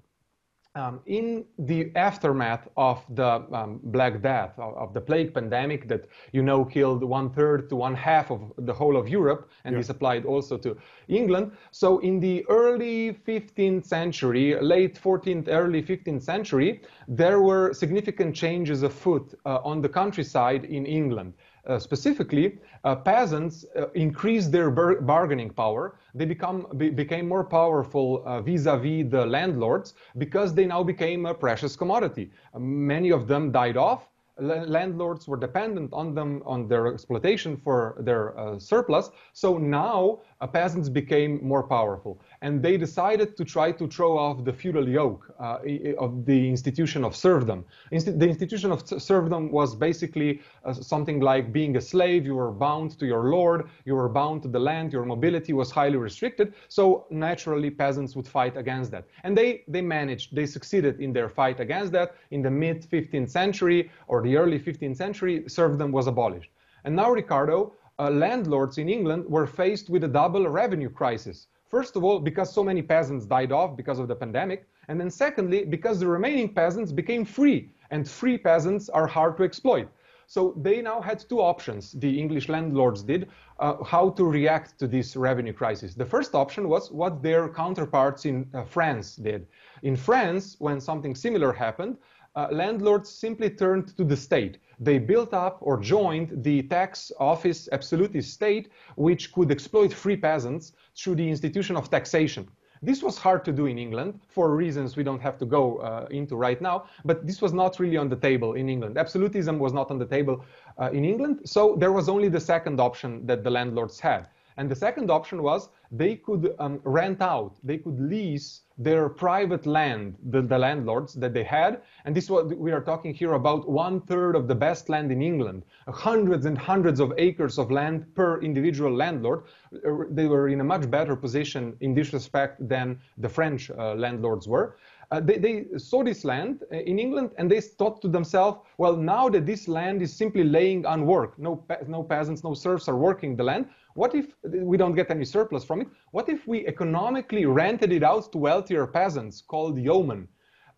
Um, 0.77 1.01
in 1.07 1.45
the 1.59 1.91
aftermath 1.97 2.69
of 2.77 3.03
the 3.17 3.45
um, 3.53 3.81
Black 3.83 4.23
Death, 4.23 4.57
of, 4.57 4.77
of, 4.77 4.95
the 4.95 5.01
plague 5.01 5.35
pandemic 5.35 5.89
that 5.89 6.07
you 6.31 6.43
know 6.43 6.65
killed 6.65 7.03
one 7.03 7.29
third 7.29 7.69
to 7.71 7.75
one 7.75 7.93
half 7.93 8.31
of 8.31 8.53
the 8.57 8.73
whole 8.73 8.97
of 8.97 9.09
Europe, 9.09 9.51
and 9.65 9.73
yeah. 9.73 9.81
this 9.81 9.89
applied 9.89 10.25
also 10.25 10.57
to 10.59 10.79
England. 11.09 11.51
So, 11.73 11.99
in 11.99 12.21
the 12.21 12.47
early 12.49 13.15
15th 13.27 13.85
century, 13.85 14.61
late 14.61 14.95
14th, 14.95 15.49
early 15.49 15.83
15th 15.83 16.23
century, 16.23 16.83
there 17.09 17.43
were 17.43 17.75
significant 17.75 18.37
changes 18.37 18.85
afoot 18.85 19.35
uh, 19.45 19.59
on 19.65 19.83
the 19.83 19.89
countryside 19.89 20.67
in 20.67 20.87
England. 20.87 21.35
Uh, 21.71 21.79
specifically, 21.79 22.59
uh, 22.83 22.97
peasants 22.97 23.65
uh, 23.77 23.89
increased 23.95 24.51
their 24.51 24.73
bargaining 24.73 25.51
power. 25.51 26.01
They 26.17 26.25
become, 26.25 26.67
be 26.77 26.91
became 26.91 27.29
more 27.29 27.45
powerful 27.45 28.09
vis-a-vis 28.43 29.05
-vis 29.05 29.11
the 29.11 29.25
landlords 29.37 29.95
because 30.19 30.53
they 30.53 30.67
now 30.67 30.83
became 30.83 31.21
a 31.27 31.35
precious 31.45 31.77
commodity. 31.77 32.27
many 32.59 33.11
of 33.13 33.23
them 33.29 33.53
died 33.53 33.77
off 33.77 34.11
landlords 34.41 35.29
were 35.29 35.37
dependent 35.37 35.93
on 35.93 36.15
them 36.15 36.43
on 36.45 36.69
their 36.69 36.87
exploitation 36.93 37.57
for 37.57 37.97
their 38.01 38.39
uh, 38.39 38.59
surplus. 38.59 39.11
So 39.33 39.59
now 39.59 40.21
peasants 40.47 40.89
became 40.89 41.39
more 41.47 41.63
powerful, 41.63 42.19
and 42.41 42.63
they 42.63 42.79
decided 42.79 43.37
to 43.37 43.45
try 43.45 43.71
to 43.73 43.87
throw 43.87 44.17
off 44.17 44.45
the 44.45 44.53
feudal 44.53 44.89
yoke 44.89 45.35
uh, 45.39 45.59
of 45.99 46.25
the 46.25 46.49
institution 46.49 47.05
of 47.05 47.15
serfdom. 47.15 47.65
Inst 47.91 48.19
the 48.19 48.27
institution 48.27 48.73
of 48.73 48.87
serfdom 48.87 49.53
was 49.53 49.75
basically 49.75 50.41
uh, 50.65 50.73
something 50.73 51.21
like 51.21 51.53
being 51.53 51.77
a 51.77 51.81
slave. 51.81 52.25
You 52.25 52.37
were 52.37 52.53
bound 52.53 52.99
to 53.01 53.07
your 53.07 53.25
lord. 53.25 53.69
You 53.85 53.95
were 53.97 54.09
bound 54.09 54.43
to 54.45 54.49
the 54.49 54.59
land. 54.59 54.93
Your 54.93 55.05
mobility 55.05 55.53
was 55.53 55.71
highly 55.71 55.97
restricted. 55.97 56.55
So 56.69 57.07
naturally, 57.11 57.71
peasants 57.71 58.17
would 58.17 58.27
fight 58.27 58.57
against 58.57 58.91
that, 58.93 59.05
and 59.25 59.37
they 59.37 59.65
they 59.69 59.83
managed. 59.83 60.35
They 60.35 60.47
succeeded 60.47 61.01
in 61.01 61.13
their 61.13 61.29
fight 61.29 61.61
against 61.61 61.93
that 61.93 62.15
in 62.31 62.41
the 62.41 62.51
mid 62.51 62.89
15th 62.91 63.31
century 63.31 63.91
or 64.09 64.23
the 64.23 64.37
early 64.37 64.59
15th 64.59 64.97
century, 64.97 65.45
serfdom 65.49 65.93
was 65.93 66.07
abolished. 66.07 66.51
And 66.85 66.97
now, 66.97 67.11
Ricardo, 67.11 67.75
uh, 68.01 68.11
landlords 68.11 68.79
in 68.79 68.89
England 68.89 69.25
were 69.29 69.47
faced 69.47 69.91
with 69.91 70.05
a 70.05 70.09
double 70.09 70.49
revenue 70.49 70.89
crisis. 70.89 71.49
First 71.69 71.97
of 71.97 72.03
all, 72.03 72.19
because 72.19 72.53
so 72.53 72.65
many 72.65 72.83
peasants 72.83 73.27
died 73.27 73.53
off 73.53 73.77
because 73.77 73.99
of 73.99 74.09
the 74.09 74.17
pandemic. 74.17 74.67
And 74.89 74.99
then 74.99 75.11
secondly, 75.11 75.65
because 75.65 76.01
the 76.01 76.09
remaining 76.09 76.49
peasants 76.53 76.91
became 76.93 77.25
free. 77.25 77.71
And 77.91 78.09
free 78.09 78.39
peasants 78.39 78.89
are 78.89 79.07
hard 79.07 79.37
to 79.37 79.45
exploit. 79.45 79.89
So 80.27 80.55
they 80.63 80.81
now 80.81 81.01
had 81.01 81.19
two 81.29 81.41
options, 81.41 81.93
the 81.93 82.19
English 82.19 82.49
landlords 82.49 83.03
did, 83.03 83.29
uh, 83.59 83.83
how 83.83 84.11
to 84.11 84.25
react 84.25 84.79
to 84.79 84.87
this 84.87 85.17
revenue 85.17 85.53
crisis. 85.53 85.95
The 85.95 86.07
first 86.07 86.37
option 86.37 86.69
was 86.69 86.91
what 86.93 87.21
their 87.21 87.49
counterparts 87.49 88.25
in 88.25 88.49
uh, 88.55 88.63
France 88.63 89.17
did. 89.17 89.49
In 89.83 89.97
France, 89.97 90.55
when 90.61 90.81
something 90.81 91.17
similar 91.17 91.53
happened, 91.53 91.99
uh, 92.37 92.47
landlords 92.53 93.11
simply 93.11 93.51
turned 93.51 93.97
to 93.97 94.05
the 94.05 94.17
state. 94.17 94.59
They 94.81 94.99
built 94.99 95.35
up 95.35 95.59
or 95.61 95.79
joined 95.79 96.43
the 96.43 96.63
tax 96.63 97.13
office 97.21 97.69
absolutist 97.71 98.33
state, 98.33 98.71
which 98.97 99.31
could 99.33 99.51
exploit 99.51 99.93
free 99.93 100.17
peasants 100.17 100.73
through 100.97 101.17
the 101.17 101.29
institution 101.29 101.77
of 101.77 101.91
taxation. 101.91 102.49
This 102.83 103.03
was 103.03 103.19
hard 103.19 103.45
to 103.45 103.53
do 103.53 103.67
in 103.67 103.79
England 103.79 104.21
for 104.27 104.57
reasons 104.57 104.97
we 104.97 105.05
don't 105.05 105.21
have 105.21 105.37
to 105.39 105.45
go 105.45 105.79
uh, 105.79 106.07
into 106.11 106.35
right 106.35 106.59
now, 106.63 106.87
but 107.05 107.27
this 107.27 107.43
was 107.43 107.53
not 107.53 107.79
really 107.79 107.99
on 107.99 108.09
the 108.09 108.17
table 108.17 108.55
in 108.55 108.71
England. 108.71 108.97
Absolutism 108.97 109.59
was 109.59 109.75
not 109.75 109.91
on 109.91 109.99
the 109.99 110.07
table 110.07 110.43
uh, 110.81 110.91
in 110.91 111.05
England, 111.05 111.41
so 111.45 111.77
there 111.77 111.93
was 111.93 112.09
only 112.09 112.31
the 112.31 112.41
second 112.41 112.81
option 112.81 113.27
that 113.27 113.45
the 113.45 113.51
landlords 113.51 114.01
had. 114.01 114.29
And 114.57 114.71
the 114.71 114.75
second 114.75 115.11
option 115.11 115.43
was 115.43 115.69
they 115.91 116.17
could 116.17 116.55
um, 116.59 116.81
rent 116.85 117.21
out, 117.21 117.57
they 117.65 117.79
could 117.79 117.99
lease 118.01 118.63
their 118.79 119.11
private 119.11 119.67
land, 119.67 120.17
the, 120.31 120.41
the, 120.41 120.59
landlords 120.59 121.13
that 121.15 121.35
they 121.35 121.45
had. 121.45 121.83
And 122.05 122.15
this 122.15 122.31
what 122.31 122.57
we 122.57 122.73
are 122.73 122.81
talking 122.81 123.13
here 123.13 123.35
about 123.35 123.69
one 123.69 124.01
third 124.01 124.35
of 124.35 124.49
the 124.49 124.55
best 124.55 124.89
land 124.89 125.13
in 125.13 125.21
England, 125.21 125.65
hundreds 125.89 126.47
and 126.47 126.57
hundreds 126.57 126.99
of 126.99 127.13
acres 127.19 127.59
of 127.59 127.71
land 127.71 128.07
per 128.15 128.41
individual 128.41 128.95
landlord. 128.95 129.43
Uh, 129.75 130.05
they 130.11 130.27
were 130.27 130.49
in 130.49 130.61
a 130.61 130.65
much 130.65 130.91
better 130.91 131.15
position 131.15 131.77
in 131.81 131.93
this 131.93 132.15
respect 132.15 132.67
than 132.69 132.99
the 133.19 133.29
French 133.29 133.71
uh, 133.71 133.95
landlords 133.95 134.49
were. 134.49 134.77
Uh, 135.13 135.19
they, 135.19 135.39
they, 135.39 135.67
saw 135.77 136.05
this 136.05 136.25
land 136.25 136.63
uh, 136.73 136.77
in 136.77 136.99
England 136.99 137.33
and 137.37 137.51
they 137.51 137.61
thought 137.61 138.01
to 138.01 138.07
themselves, 138.07 138.61
well, 138.79 138.97
now 138.97 139.29
that 139.29 139.45
this 139.45 139.67
land 139.67 140.01
is 140.01 140.13
simply 140.13 140.45
laying 140.45 140.87
unworked, 140.87 141.37
no, 141.39 141.65
no 141.89 142.03
peasants, 142.05 142.45
no 142.45 142.55
serfs 142.55 142.89
are 142.89 142.97
working 142.97 143.35
the 143.35 143.43
land, 143.43 143.67
what 144.01 144.15
if 144.15 144.29
we 144.45 144.79
don't 144.79 144.95
get 144.95 145.11
any 145.11 145.27
surplus 145.27 145.63
from 145.63 145.83
it? 145.83 145.89
What 146.13 146.31
if 146.31 146.49
we 146.49 146.67
economically 146.67 147.45
rented 147.45 147.93
it 147.93 148.03
out 148.03 148.33
to 148.33 148.39
wealthier 148.39 148.87
peasants 148.87 149.43
called 149.43 149.77
yeomen? 149.77 150.27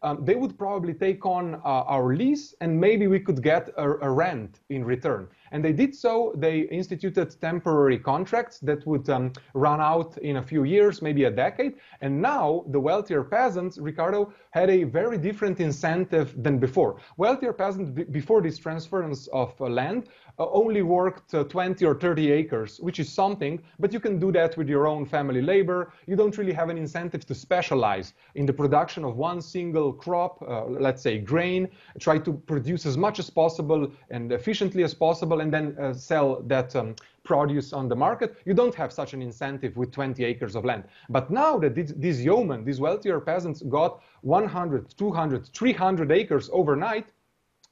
Um, 0.04 0.24
they 0.24 0.34
would 0.34 0.58
probably 0.58 0.94
take 0.94 1.24
on 1.24 1.54
uh, 1.54 1.94
our 1.94 2.16
lease 2.16 2.56
and 2.60 2.80
maybe 2.80 3.06
we 3.06 3.20
could 3.20 3.40
get 3.40 3.68
a, 3.76 3.88
a, 4.08 4.10
rent 4.10 4.58
in 4.68 4.84
return. 4.84 5.28
And 5.52 5.64
they 5.64 5.72
did 5.72 5.94
so. 5.94 6.32
They 6.36 6.62
instituted 6.80 7.40
temporary 7.40 7.98
contracts 7.98 8.58
that 8.60 8.84
would 8.84 9.08
um, 9.08 9.32
run 9.54 9.80
out 9.80 10.18
in 10.18 10.38
a 10.38 10.42
few 10.42 10.64
years, 10.64 11.02
maybe 11.02 11.22
a 11.24 11.30
decade. 11.30 11.74
And 12.00 12.20
now 12.20 12.64
the 12.70 12.80
wealthier 12.80 13.22
peasants, 13.22 13.78
Ricardo, 13.78 14.32
had 14.50 14.68
a 14.70 14.82
very 14.82 15.18
different 15.18 15.60
incentive 15.60 16.42
than 16.42 16.58
before. 16.58 17.00
Wealthier 17.16 17.52
peasants, 17.52 17.90
before 18.10 18.42
this 18.42 18.58
transference 18.58 19.28
of 19.28 19.54
uh, 19.60 19.66
land, 19.66 20.08
only 20.50 20.82
worked 20.82 21.34
uh, 21.34 21.44
20 21.44 21.84
or 21.84 21.94
30 21.94 22.30
acres, 22.30 22.78
which 22.80 22.98
is 22.98 23.08
something, 23.12 23.62
but 23.78 23.92
you 23.92 24.00
can 24.00 24.18
do 24.18 24.32
that 24.32 24.56
with 24.56 24.68
your 24.68 24.86
own 24.86 25.06
family 25.06 25.42
labor. 25.42 25.92
You 26.06 26.16
don't 26.16 26.36
really 26.38 26.52
have 26.52 26.68
an 26.68 26.78
incentive 26.78 27.26
to 27.26 27.34
specialize 27.34 28.14
in 28.34 28.46
the 28.46 28.52
production 28.52 29.04
of 29.04 29.16
one 29.16 29.40
single 29.40 29.92
crop, 29.92 30.42
uh, 30.42 30.64
let's 30.64 31.02
say 31.02 31.18
grain, 31.18 31.68
try 31.98 32.18
to 32.18 32.32
produce 32.32 32.86
as 32.86 32.96
much 32.96 33.18
as 33.18 33.30
possible 33.30 33.90
and 34.10 34.32
efficiently 34.32 34.82
as 34.82 34.94
possible, 34.94 35.40
and 35.40 35.52
then 35.52 35.76
uh, 35.78 35.92
sell 35.92 36.42
that 36.42 36.74
um, 36.76 36.94
produce 37.24 37.72
on 37.72 37.88
the 37.88 37.96
market. 37.96 38.36
You 38.44 38.54
don't 38.54 38.74
have 38.74 38.92
such 38.92 39.14
an 39.14 39.22
incentive 39.22 39.76
with 39.76 39.92
20 39.92 40.24
acres 40.24 40.56
of 40.56 40.64
land. 40.64 40.84
But 41.08 41.30
now 41.30 41.58
that 41.58 41.74
these 41.74 42.24
yeomen, 42.24 42.64
these 42.64 42.80
wealthier 42.80 43.20
peasants 43.20 43.62
got 43.62 44.02
100, 44.22 44.96
200, 44.96 45.46
300 45.46 46.12
acres 46.12 46.50
overnight, 46.52 47.06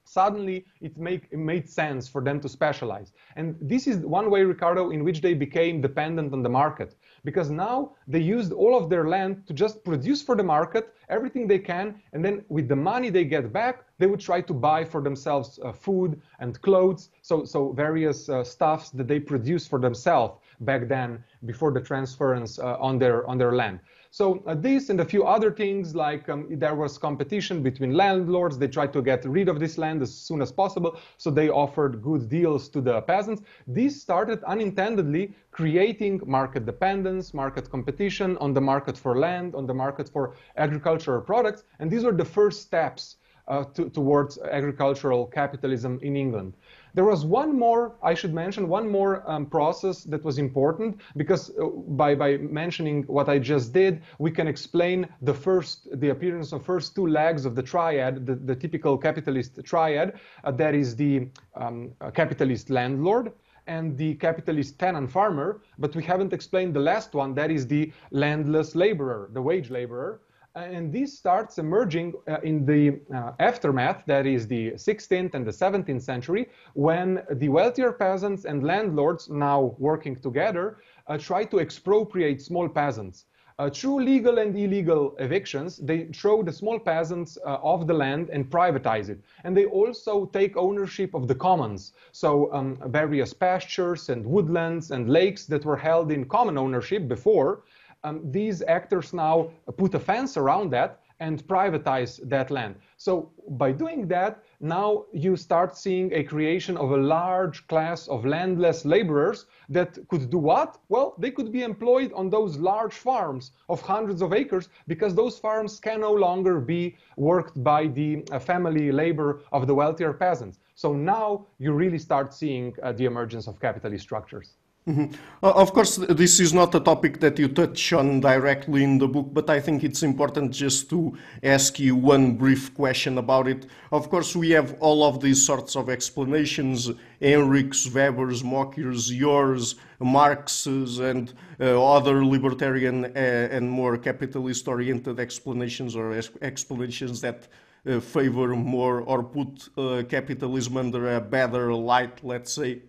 suddenly 0.03 0.65
it, 0.81 0.97
make, 0.97 1.27
it 1.31 1.39
made 1.39 1.69
sense 1.69 2.07
for 2.07 2.21
them 2.21 2.39
to 2.41 2.49
specialize. 2.49 3.13
And 3.35 3.55
this 3.61 3.87
is 3.87 4.05
one 4.05 4.29
way, 4.29 4.43
Ricardo, 4.43 4.91
in 4.91 5.03
which 5.03 5.21
they 5.21 5.33
became 5.33 5.81
dependent 5.81 6.33
on 6.33 6.43
the 6.43 6.49
market. 6.49 6.95
Because 7.23 7.49
now 7.49 7.93
they 8.07 8.19
used 8.19 8.51
all 8.51 8.77
of 8.77 8.89
their 8.89 9.07
land 9.07 9.47
to 9.47 9.53
just 9.53 9.83
produce 9.83 10.21
for 10.21 10.35
the 10.35 10.43
market 10.43 10.93
everything 11.09 11.47
they 11.47 11.59
can, 11.59 12.01
and 12.13 12.23
then 12.23 12.43
with 12.49 12.67
the 12.67 12.75
money 12.75 13.09
they 13.09 13.25
get 13.25 13.51
back, 13.51 13.85
they 13.99 14.07
would 14.07 14.19
try 14.19 14.41
to 14.41 14.53
buy 14.53 14.83
for 14.83 15.01
themselves 15.01 15.59
uh, 15.63 15.71
food 15.71 16.19
and 16.39 16.59
clothes, 16.61 17.09
so, 17.21 17.43
so 17.43 17.71
various 17.73 18.29
uh, 18.29 18.43
stuffs 18.43 18.89
that 18.91 19.07
they 19.07 19.19
produce 19.19 19.67
for 19.67 19.77
themselves 19.77 20.39
back 20.61 20.87
then 20.87 21.23
before 21.45 21.71
the 21.71 21.81
transference 21.81 22.57
uh, 22.59 22.77
on, 22.79 22.97
their, 22.97 23.27
on 23.27 23.37
their 23.37 23.53
land. 23.53 23.79
So 24.13 24.43
uh, 24.45 24.55
this 24.55 24.89
and 24.89 24.99
a 24.99 25.05
few 25.05 25.23
other 25.23 25.53
things 25.53 25.95
like 25.95 26.27
um, 26.27 26.45
there 26.49 26.75
was 26.75 26.97
competition 26.97 27.63
between 27.63 27.93
landlords. 27.93 28.57
They 28.57 28.67
tried 28.67 28.91
to 28.91 29.01
get 29.01 29.23
rid 29.23 29.47
of 29.47 29.57
this 29.57 29.77
land 29.77 30.01
as 30.01 30.13
soon 30.13 30.41
as 30.41 30.51
possible. 30.51 30.99
So 31.15 31.31
they 31.31 31.47
offered 31.47 32.01
good 32.01 32.27
deals 32.27 32.67
to 32.69 32.81
the 32.81 33.01
peasants. 33.03 33.41
This 33.67 34.01
started 34.01 34.43
unintendedly 34.43 35.33
creating 35.51 36.19
market 36.25 36.65
dependence, 36.65 37.33
market 37.33 37.71
competition 37.71 38.35
on 38.39 38.53
the 38.53 38.59
market 38.59 38.97
for 38.97 39.17
land, 39.17 39.55
on 39.55 39.65
the 39.65 39.73
market 39.73 40.09
for 40.09 40.35
agricultural 40.57 41.21
products. 41.21 41.63
And 41.79 41.89
these 41.89 42.03
were 42.03 42.11
the 42.11 42.25
first 42.25 42.63
steps 42.63 43.15
uh, 43.47 43.63
to, 43.75 43.89
towards 43.89 44.37
agricultural 44.39 45.25
capitalism 45.27 45.99
in 46.01 46.17
England. 46.17 46.53
There 46.93 47.05
was 47.05 47.25
one 47.25 47.57
more, 47.57 47.95
I 48.03 48.13
should 48.13 48.33
mention, 48.33 48.67
one 48.67 48.89
more 48.89 49.23
um, 49.29 49.45
process 49.45 50.03
that 50.05 50.23
was 50.23 50.37
important 50.37 50.99
because 51.15 51.51
uh, 51.57 51.67
by, 51.67 52.15
by 52.15 52.37
mentioning 52.37 53.03
what 53.03 53.29
I 53.29 53.39
just 53.39 53.71
did, 53.71 54.01
we 54.19 54.29
can 54.29 54.47
explain 54.47 55.07
the 55.21 55.33
first, 55.33 55.87
the 55.99 56.09
appearance 56.09 56.51
of 56.51 56.65
first 56.65 56.93
two 56.95 57.07
legs 57.07 57.45
of 57.45 57.55
the 57.55 57.63
triad, 57.63 58.25
the, 58.25 58.35
the 58.35 58.55
typical 58.55 58.97
capitalist 58.97 59.59
triad, 59.63 60.19
uh, 60.43 60.51
that 60.51 60.75
is 60.75 60.95
the 60.95 61.29
um, 61.55 61.91
capitalist 62.13 62.69
landlord, 62.69 63.31
and 63.67 63.97
the 63.97 64.15
capitalist 64.15 64.77
tenant 64.79 65.09
farmer, 65.09 65.61
but 65.77 65.95
we 65.95 66.03
haven't 66.03 66.33
explained 66.33 66.73
the 66.73 66.79
last 66.79 67.13
one, 67.13 67.33
that 67.35 67.51
is 67.51 67.67
the 67.67 67.91
landless 68.11 68.75
laborer, 68.75 69.29
the 69.33 69.41
wage 69.41 69.69
laborer. 69.69 70.19
And 70.53 70.91
this 70.91 71.17
starts 71.17 71.59
emerging 71.59 72.13
uh, 72.27 72.41
in 72.41 72.65
the 72.65 72.99
uh, 73.15 73.31
aftermath, 73.39 74.03
that 74.07 74.25
is 74.25 74.47
the 74.47 74.71
16th 74.71 75.33
and 75.33 75.45
the 75.45 75.51
17th 75.51 76.01
century, 76.01 76.49
when 76.73 77.23
the 77.31 77.47
wealthier 77.47 77.93
peasants 77.93 78.43
and 78.43 78.61
landlords, 78.61 79.29
now 79.29 79.75
working 79.79 80.17
together, 80.17 80.79
uh, 81.07 81.17
try 81.17 81.45
to 81.45 81.59
expropriate 81.59 82.41
small 82.41 82.67
peasants. 82.67 83.25
Uh, 83.59 83.69
through 83.69 84.03
legal 84.03 84.39
and 84.39 84.57
illegal 84.57 85.15
evictions, 85.19 85.77
they 85.77 86.05
throw 86.05 86.43
the 86.43 86.51
small 86.51 86.79
peasants 86.79 87.37
uh, 87.45 87.59
off 87.61 87.87
the 87.87 87.93
land 87.93 88.29
and 88.31 88.49
privatize 88.49 89.07
it. 89.07 89.21
And 89.43 89.55
they 89.55 89.65
also 89.65 90.25
take 90.25 90.57
ownership 90.57 91.13
of 91.13 91.27
the 91.27 91.35
commons. 91.35 91.93
So 92.11 92.51
um, 92.51 92.77
various 92.87 93.33
pastures 93.33 94.09
and 94.09 94.25
woodlands 94.25 94.91
and 94.91 95.09
lakes 95.09 95.45
that 95.45 95.63
were 95.63 95.77
held 95.77 96.11
in 96.11 96.25
common 96.25 96.57
ownership 96.57 97.07
before, 97.07 97.61
um, 98.03 98.31
these 98.31 98.61
actors 98.63 99.13
now 99.13 99.51
put 99.77 99.93
a 99.93 99.99
fence 99.99 100.37
around 100.37 100.71
that 100.71 100.99
and 101.21 101.47
privatize 101.47 102.19
that 102.27 102.49
land. 102.49 102.75
So 102.97 103.31
by 103.49 103.71
doing 103.71 104.07
that, 104.07 104.43
now 104.59 105.05
you 105.13 105.35
start 105.35 105.77
seeing 105.77 106.11
a 106.13 106.23
creation 106.23 106.75
of 106.77 106.91
a 106.91 106.97
large 106.97 107.67
class 107.67 108.07
of 108.07 108.25
landless 108.25 108.85
laborers 108.85 109.45
that 109.69 109.99
could 110.09 110.31
do 110.31 110.39
what? 110.39 110.79
Well, 110.89 111.13
they 111.19 111.29
could 111.29 111.51
be 111.51 111.61
employed 111.61 112.11
on 112.13 112.31
those 112.31 112.57
large 112.57 112.95
farms 112.95 113.51
of 113.69 113.81
hundreds 113.81 114.23
of 114.23 114.33
acres 114.33 114.69
because 114.87 115.13
those 115.13 115.37
farms 115.37 115.79
can 115.79 116.01
no 116.01 116.11
longer 116.11 116.59
be 116.59 116.97
worked 117.17 117.63
by 117.63 117.85
the 117.85 118.23
uh, 118.31 118.39
family 118.39 118.91
labor 118.91 119.41
of 119.51 119.67
the 119.67 119.75
wealthier 119.75 120.13
peasants. 120.13 120.57
So 120.73 120.93
now 120.93 121.45
you 121.59 121.73
really 121.73 121.99
start 121.99 122.33
seeing 122.33 122.73
uh, 122.81 122.93
the 122.93 123.05
emergence 123.05 123.45
of 123.47 123.59
capitalist 123.59 124.03
structures. 124.03 124.57
Mm-hmm. 124.87 125.13
Uh, 125.43 125.51
of 125.51 125.73
course, 125.73 125.97
this 125.97 126.39
is 126.39 126.53
not 126.53 126.73
a 126.73 126.79
topic 126.79 127.19
that 127.19 127.37
you 127.37 127.47
touch 127.47 127.93
on 127.93 128.19
directly 128.19 128.83
in 128.83 128.97
the 128.97 129.07
book, 129.07 129.27
but 129.31 129.47
I 129.47 129.59
think 129.59 129.83
it's 129.83 130.01
important 130.01 130.51
just 130.51 130.89
to 130.89 131.15
ask 131.43 131.79
you 131.79 131.95
one 131.95 132.35
brief 132.35 132.73
question 132.73 133.19
about 133.19 133.47
it. 133.47 133.67
Of 133.91 134.09
course, 134.09 134.35
we 134.35 134.49
have 134.51 134.75
all 134.79 135.03
of 135.03 135.21
these 135.21 135.45
sorts 135.45 135.75
of 135.75 135.87
explanations 135.87 136.89
Henrichs, 137.21 137.93
Weber's, 137.93 138.41
Mokyr's, 138.41 139.13
yours, 139.13 139.75
Marx's, 139.99 140.97
and 140.97 141.31
uh, 141.59 141.93
other 141.93 142.25
libertarian 142.25 143.05
uh, 143.05 143.09
and 143.51 143.69
more 143.69 143.99
capitalist 143.99 144.67
oriented 144.67 145.19
explanations 145.19 145.95
or 145.95 146.19
explanations 146.41 147.21
that 147.21 147.47
uh, 147.85 147.99
favor 147.99 148.55
more 148.55 149.01
or 149.01 149.21
put 149.21 149.69
uh, 149.77 150.01
capitalism 150.09 150.77
under 150.77 151.15
a 151.15 151.21
better 151.21 151.71
light, 151.71 152.23
let's 152.23 152.51
say. 152.51 152.81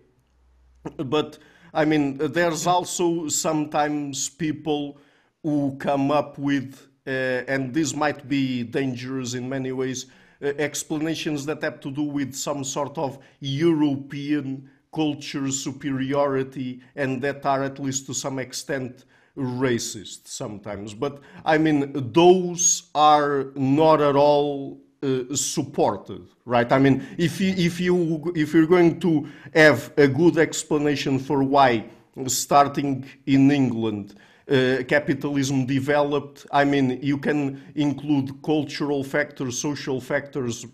But 0.97 1.37
I 1.73 1.85
mean, 1.85 2.17
there's 2.17 2.67
also 2.67 3.27
sometimes 3.29 4.29
people 4.29 4.99
who 5.41 5.75
come 5.79 6.11
up 6.11 6.37
with, 6.37 6.87
uh, 7.07 7.09
and 7.47 7.73
this 7.73 7.95
might 7.95 8.27
be 8.29 8.63
dangerous 8.63 9.33
in 9.33 9.49
many 9.49 9.71
ways, 9.71 10.05
uh, 10.41 10.47
explanations 10.59 11.45
that 11.47 11.63
have 11.63 11.79
to 11.79 11.91
do 11.91 12.03
with 12.03 12.35
some 12.35 12.63
sort 12.63 12.97
of 12.97 13.17
European 13.39 14.69
culture 14.93 15.49
superiority 15.49 16.81
and 16.95 17.21
that 17.23 17.43
are 17.45 17.63
at 17.63 17.79
least 17.79 18.05
to 18.05 18.13
some 18.13 18.37
extent 18.37 19.05
racist 19.35 20.27
sometimes. 20.27 20.93
But 20.93 21.21
I 21.43 21.57
mean, 21.57 21.91
those 22.13 22.83
are 22.93 23.45
not 23.55 23.99
at 23.99 24.15
all 24.15 24.82
uh, 25.03 25.35
supported, 25.35 26.27
right? 26.45 26.71
I 26.71 26.79
mean, 26.79 27.05
if 27.17 27.41
you, 27.41 27.53
if 27.57 27.79
you 27.79 28.31
if 28.35 28.53
you're 28.53 28.67
going 28.67 28.99
to 29.01 29.27
have 29.53 29.91
a 29.97 30.07
good 30.07 30.37
explanation 30.37 31.19
for 31.19 31.43
why 31.43 31.85
starting 32.27 33.05
in 33.25 33.51
England 33.51 34.15
uh, 34.49 34.83
capitalism 34.87 35.65
developed, 35.65 36.45
I 36.51 36.63
mean, 36.65 36.99
you 37.01 37.17
can 37.17 37.61
include 37.75 38.41
cultural 38.43 39.03
factors, 39.03 39.57
social 39.57 39.99
factors, 40.01 40.65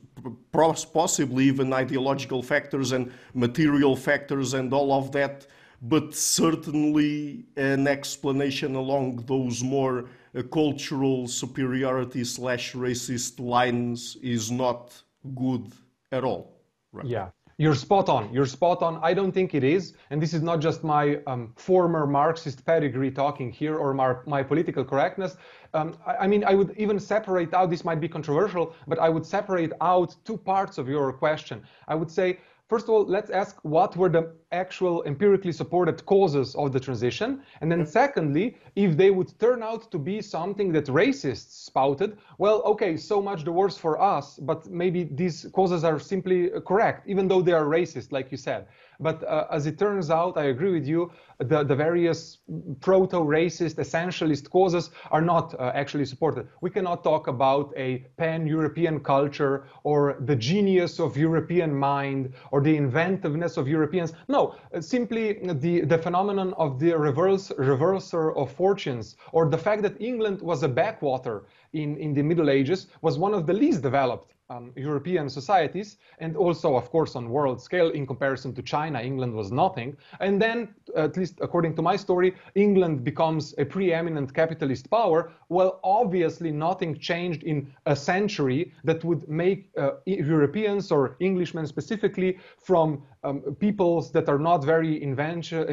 possibly 0.51 1.45
even 1.45 1.71
ideological 1.73 2.41
factors 2.41 2.91
and 2.91 3.11
material 3.33 3.95
factors 3.95 4.53
and 4.53 4.73
all 4.73 4.91
of 4.91 5.11
that, 5.11 5.47
but 5.81 6.15
certainly 6.15 7.45
an 7.55 7.87
explanation 7.87 8.75
along 8.75 9.23
those 9.27 9.63
more 9.63 10.05
cultural 10.51 11.27
superiority 11.27 12.23
slash 12.23 12.73
racist 12.73 13.39
lines 13.39 14.17
is 14.21 14.51
not 14.51 15.01
good 15.35 15.71
at 16.11 16.23
all. 16.23 16.59
Right? 16.91 17.05
Yeah. 17.05 17.29
You're 17.57 17.75
spot 17.75 18.07
on. 18.07 18.33
You're 18.33 18.45
spot 18.45 18.81
on. 18.81 19.01
I 19.03 19.13
don't 19.13 19.33
think 19.33 19.53
it 19.53 19.65
is. 19.65 19.93
And 20.11 20.21
this 20.21 20.33
is 20.33 20.41
not 20.41 20.61
just 20.61 20.81
my 20.81 21.19
um, 21.27 21.51
former 21.57 22.07
Marxist 22.07 22.65
pedigree 22.65 23.11
talking 23.11 23.51
here 23.51 23.75
or 23.75 23.93
my, 23.93 24.15
my 24.25 24.41
political 24.41 24.85
correctness. 24.85 25.35
Um, 25.73 25.97
I, 26.07 26.15
I, 26.23 26.27
mean, 26.27 26.45
I 26.45 26.53
would 26.53 26.73
even 26.77 26.97
separate 27.01 27.53
out, 27.53 27.69
this 27.69 27.83
might 27.83 27.99
be 27.99 28.07
controversial, 28.07 28.73
but 28.87 28.97
I 28.97 29.09
would 29.09 29.25
separate 29.25 29.73
out 29.81 30.15
two 30.23 30.37
parts 30.37 30.77
of 30.77 30.87
your 30.87 31.11
question. 31.11 31.61
I 31.89 31.95
would 31.95 32.09
say, 32.09 32.39
first 32.69 32.85
of 32.85 32.91
all, 32.91 33.03
let's 33.05 33.31
ask 33.31 33.57
what 33.63 33.97
were 33.97 34.09
the 34.09 34.31
actual 34.51 35.03
empirically 35.03 35.51
supported 35.51 36.05
causes 36.05 36.55
of 36.55 36.71
the 36.71 36.79
transition. 36.79 37.41
And 37.61 37.71
then 37.71 37.85
secondly, 37.85 38.57
if 38.75 38.95
they 38.95 39.09
would 39.09 39.37
turn 39.39 39.63
out 39.63 39.91
to 39.91 39.97
be 39.97 40.21
something 40.21 40.71
that 40.73 40.85
racists 40.85 41.65
spouted, 41.65 42.17
well, 42.37 42.61
okay, 42.63 42.95
so 42.95 43.21
much 43.21 43.43
the 43.43 43.51
worse 43.51 43.77
for 43.77 43.99
us, 43.99 44.37
but 44.39 44.69
maybe 44.69 45.03
these 45.03 45.47
causes 45.53 45.83
are 45.83 45.99
simply 45.99 46.49
correct, 46.65 47.07
even 47.07 47.27
though 47.27 47.41
they 47.41 47.53
are 47.53 47.65
racist, 47.65 48.11
like 48.11 48.31
you 48.31 48.37
said. 48.37 48.67
But 48.99 49.23
uh, 49.23 49.47
as 49.49 49.65
it 49.65 49.79
turns 49.79 50.11
out, 50.11 50.37
I 50.37 50.45
agree 50.45 50.73
with 50.73 50.85
you, 50.85 51.11
the, 51.37 51.63
the 51.63 51.75
various 51.75 52.39
proto-racist, 52.81 53.75
essentialist 53.75 54.49
causes 54.49 54.89
are 55.09 55.21
not 55.21 55.55
uh, 55.57 55.71
actually 55.73 56.05
supported. 56.05 56.49
We 56.59 56.69
cannot 56.69 57.03
talk 57.03 57.27
about 57.27 57.73
a 57.77 57.99
pan-European 58.17 58.99
culture 58.99 59.67
or 59.83 60.17
the 60.19 60.35
genius 60.35 60.99
of 60.99 61.15
European 61.15 61.73
mind 61.73 62.33
or 62.51 62.61
the 62.61 62.75
inventiveness 62.75 63.55
of 63.55 63.69
Europeans. 63.69 64.11
No, 64.27 64.55
uh, 64.73 64.81
simply 64.81 65.39
the, 65.43 65.81
the 65.81 65.97
phenomenon 65.97 66.53
of 66.57 66.77
the 66.77 66.97
reverse, 66.97 67.53
reverser 67.57 68.35
of 68.35 68.51
fortunes 68.51 69.15
or 69.31 69.49
the 69.49 69.57
fact 69.57 69.81
that 69.83 69.99
England 70.01 70.41
was 70.41 70.63
a 70.63 70.67
backwater 70.67 71.45
in, 71.71 71.95
in 71.97 72.13
the 72.13 72.21
Middle 72.21 72.49
Ages 72.49 72.87
was 73.01 73.17
one 73.17 73.33
of 73.33 73.47
the 73.47 73.53
least 73.53 73.81
developed 73.81 74.33
um, 74.49 74.71
European 74.75 75.29
societies, 75.29 75.97
and 76.19 76.35
also, 76.35 76.75
of 76.75 76.89
course, 76.89 77.15
on 77.15 77.29
world 77.29 77.61
scale, 77.61 77.89
in 77.91 78.05
comparison 78.07 78.53
to 78.55 78.61
China, 78.61 78.99
England 78.99 79.33
was 79.33 79.51
nothing. 79.51 79.95
And 80.19 80.41
then, 80.41 80.75
at 80.95 81.17
least 81.17 81.39
according 81.41 81.75
to 81.75 81.81
my 81.81 81.95
story, 81.95 82.35
England 82.55 83.03
becomes 83.03 83.53
a 83.57 83.65
preeminent 83.65 84.33
capitalist 84.33 84.89
power. 84.89 85.31
Well, 85.49 85.79
obviously, 85.83 86.51
nothing 86.51 86.97
changed 86.99 87.43
in 87.43 87.71
a 87.85 87.95
century 87.95 88.73
that 88.83 89.03
would 89.03 89.27
make 89.29 89.69
uh, 89.77 89.91
Europeans 90.05 90.91
or 90.91 91.15
Englishmen 91.21 91.67
specifically 91.67 92.39
from 92.57 93.03
um, 93.23 93.41
peoples 93.59 94.11
that 94.11 94.29
are 94.29 94.39
not 94.39 94.63
very 94.63 95.03
uh, 95.03 95.21
uh, 95.21 95.63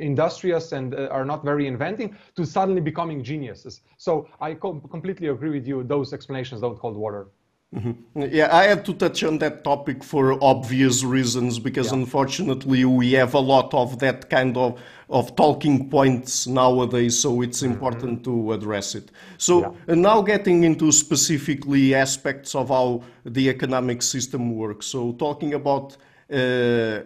industrious 0.00 0.72
and 0.72 0.94
uh, 0.94 1.08
are 1.10 1.24
not 1.24 1.44
very 1.44 1.66
inventing 1.66 2.16
to 2.36 2.44
suddenly 2.44 2.80
becoming 2.80 3.24
geniuses. 3.24 3.80
So 3.96 4.28
I 4.40 4.54
com 4.54 4.80
completely 4.90 5.28
agree 5.28 5.50
with 5.50 5.66
you. 5.66 5.82
Those 5.82 6.12
explanations 6.12 6.60
don't 6.60 6.78
hold 6.78 6.96
water. 6.96 7.28
Mm-hmm. 7.74 8.22
Yeah, 8.32 8.48
I 8.50 8.64
had 8.64 8.84
to 8.86 8.94
touch 8.94 9.22
on 9.22 9.38
that 9.38 9.62
topic 9.62 10.02
for 10.02 10.42
obvious 10.42 11.04
reasons 11.04 11.60
because 11.60 11.92
yeah. 11.92 11.98
unfortunately 11.98 12.84
we 12.84 13.12
have 13.12 13.34
a 13.34 13.38
lot 13.38 13.72
of 13.72 14.00
that 14.00 14.28
kind 14.28 14.56
of, 14.56 14.80
of 15.08 15.36
talking 15.36 15.88
points 15.88 16.48
nowadays, 16.48 17.16
so 17.16 17.42
it's 17.42 17.62
mm-hmm. 17.62 17.72
important 17.72 18.22
mm-hmm. 18.22 18.46
to 18.46 18.52
address 18.54 18.96
it. 18.96 19.12
So, 19.38 19.76
yeah. 19.86 19.94
now 19.94 20.20
getting 20.20 20.64
into 20.64 20.90
specifically 20.90 21.94
aspects 21.94 22.56
of 22.56 22.70
how 22.70 23.04
the 23.24 23.48
economic 23.48 24.02
system 24.02 24.56
works. 24.56 24.86
So, 24.86 25.12
talking 25.12 25.54
about 25.54 25.96
uh, 26.32 27.02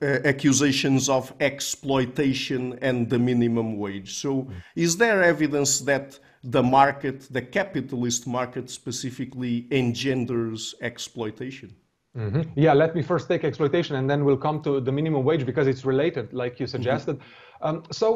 accusations 0.00 1.08
of 1.08 1.32
exploitation 1.40 2.78
and 2.82 3.10
the 3.10 3.18
minimum 3.18 3.78
wage. 3.78 4.14
So, 4.14 4.42
mm-hmm. 4.42 4.52
is 4.76 4.96
there 4.96 5.24
evidence 5.24 5.80
that 5.80 6.20
the 6.44 6.62
market, 6.62 7.28
the 7.32 7.42
capitalist 7.42 8.26
market 8.26 8.70
specifically, 8.70 9.66
engenders 9.70 10.74
exploitation. 10.80 11.74
Mm-hmm. 12.16 12.42
Yeah, 12.54 12.74
let 12.74 12.94
me 12.94 13.02
first 13.02 13.28
take 13.28 13.42
exploitation 13.44 13.96
and 13.96 14.08
then 14.08 14.24
we'll 14.24 14.36
come 14.36 14.62
to 14.62 14.80
the 14.80 14.92
minimum 14.92 15.24
wage 15.24 15.44
because 15.44 15.66
it's 15.66 15.84
related, 15.84 16.32
like 16.32 16.60
you 16.60 16.66
suggested. 16.66 17.18
Mm-hmm. 17.18 17.66
Um, 17.66 17.82
so, 17.90 18.08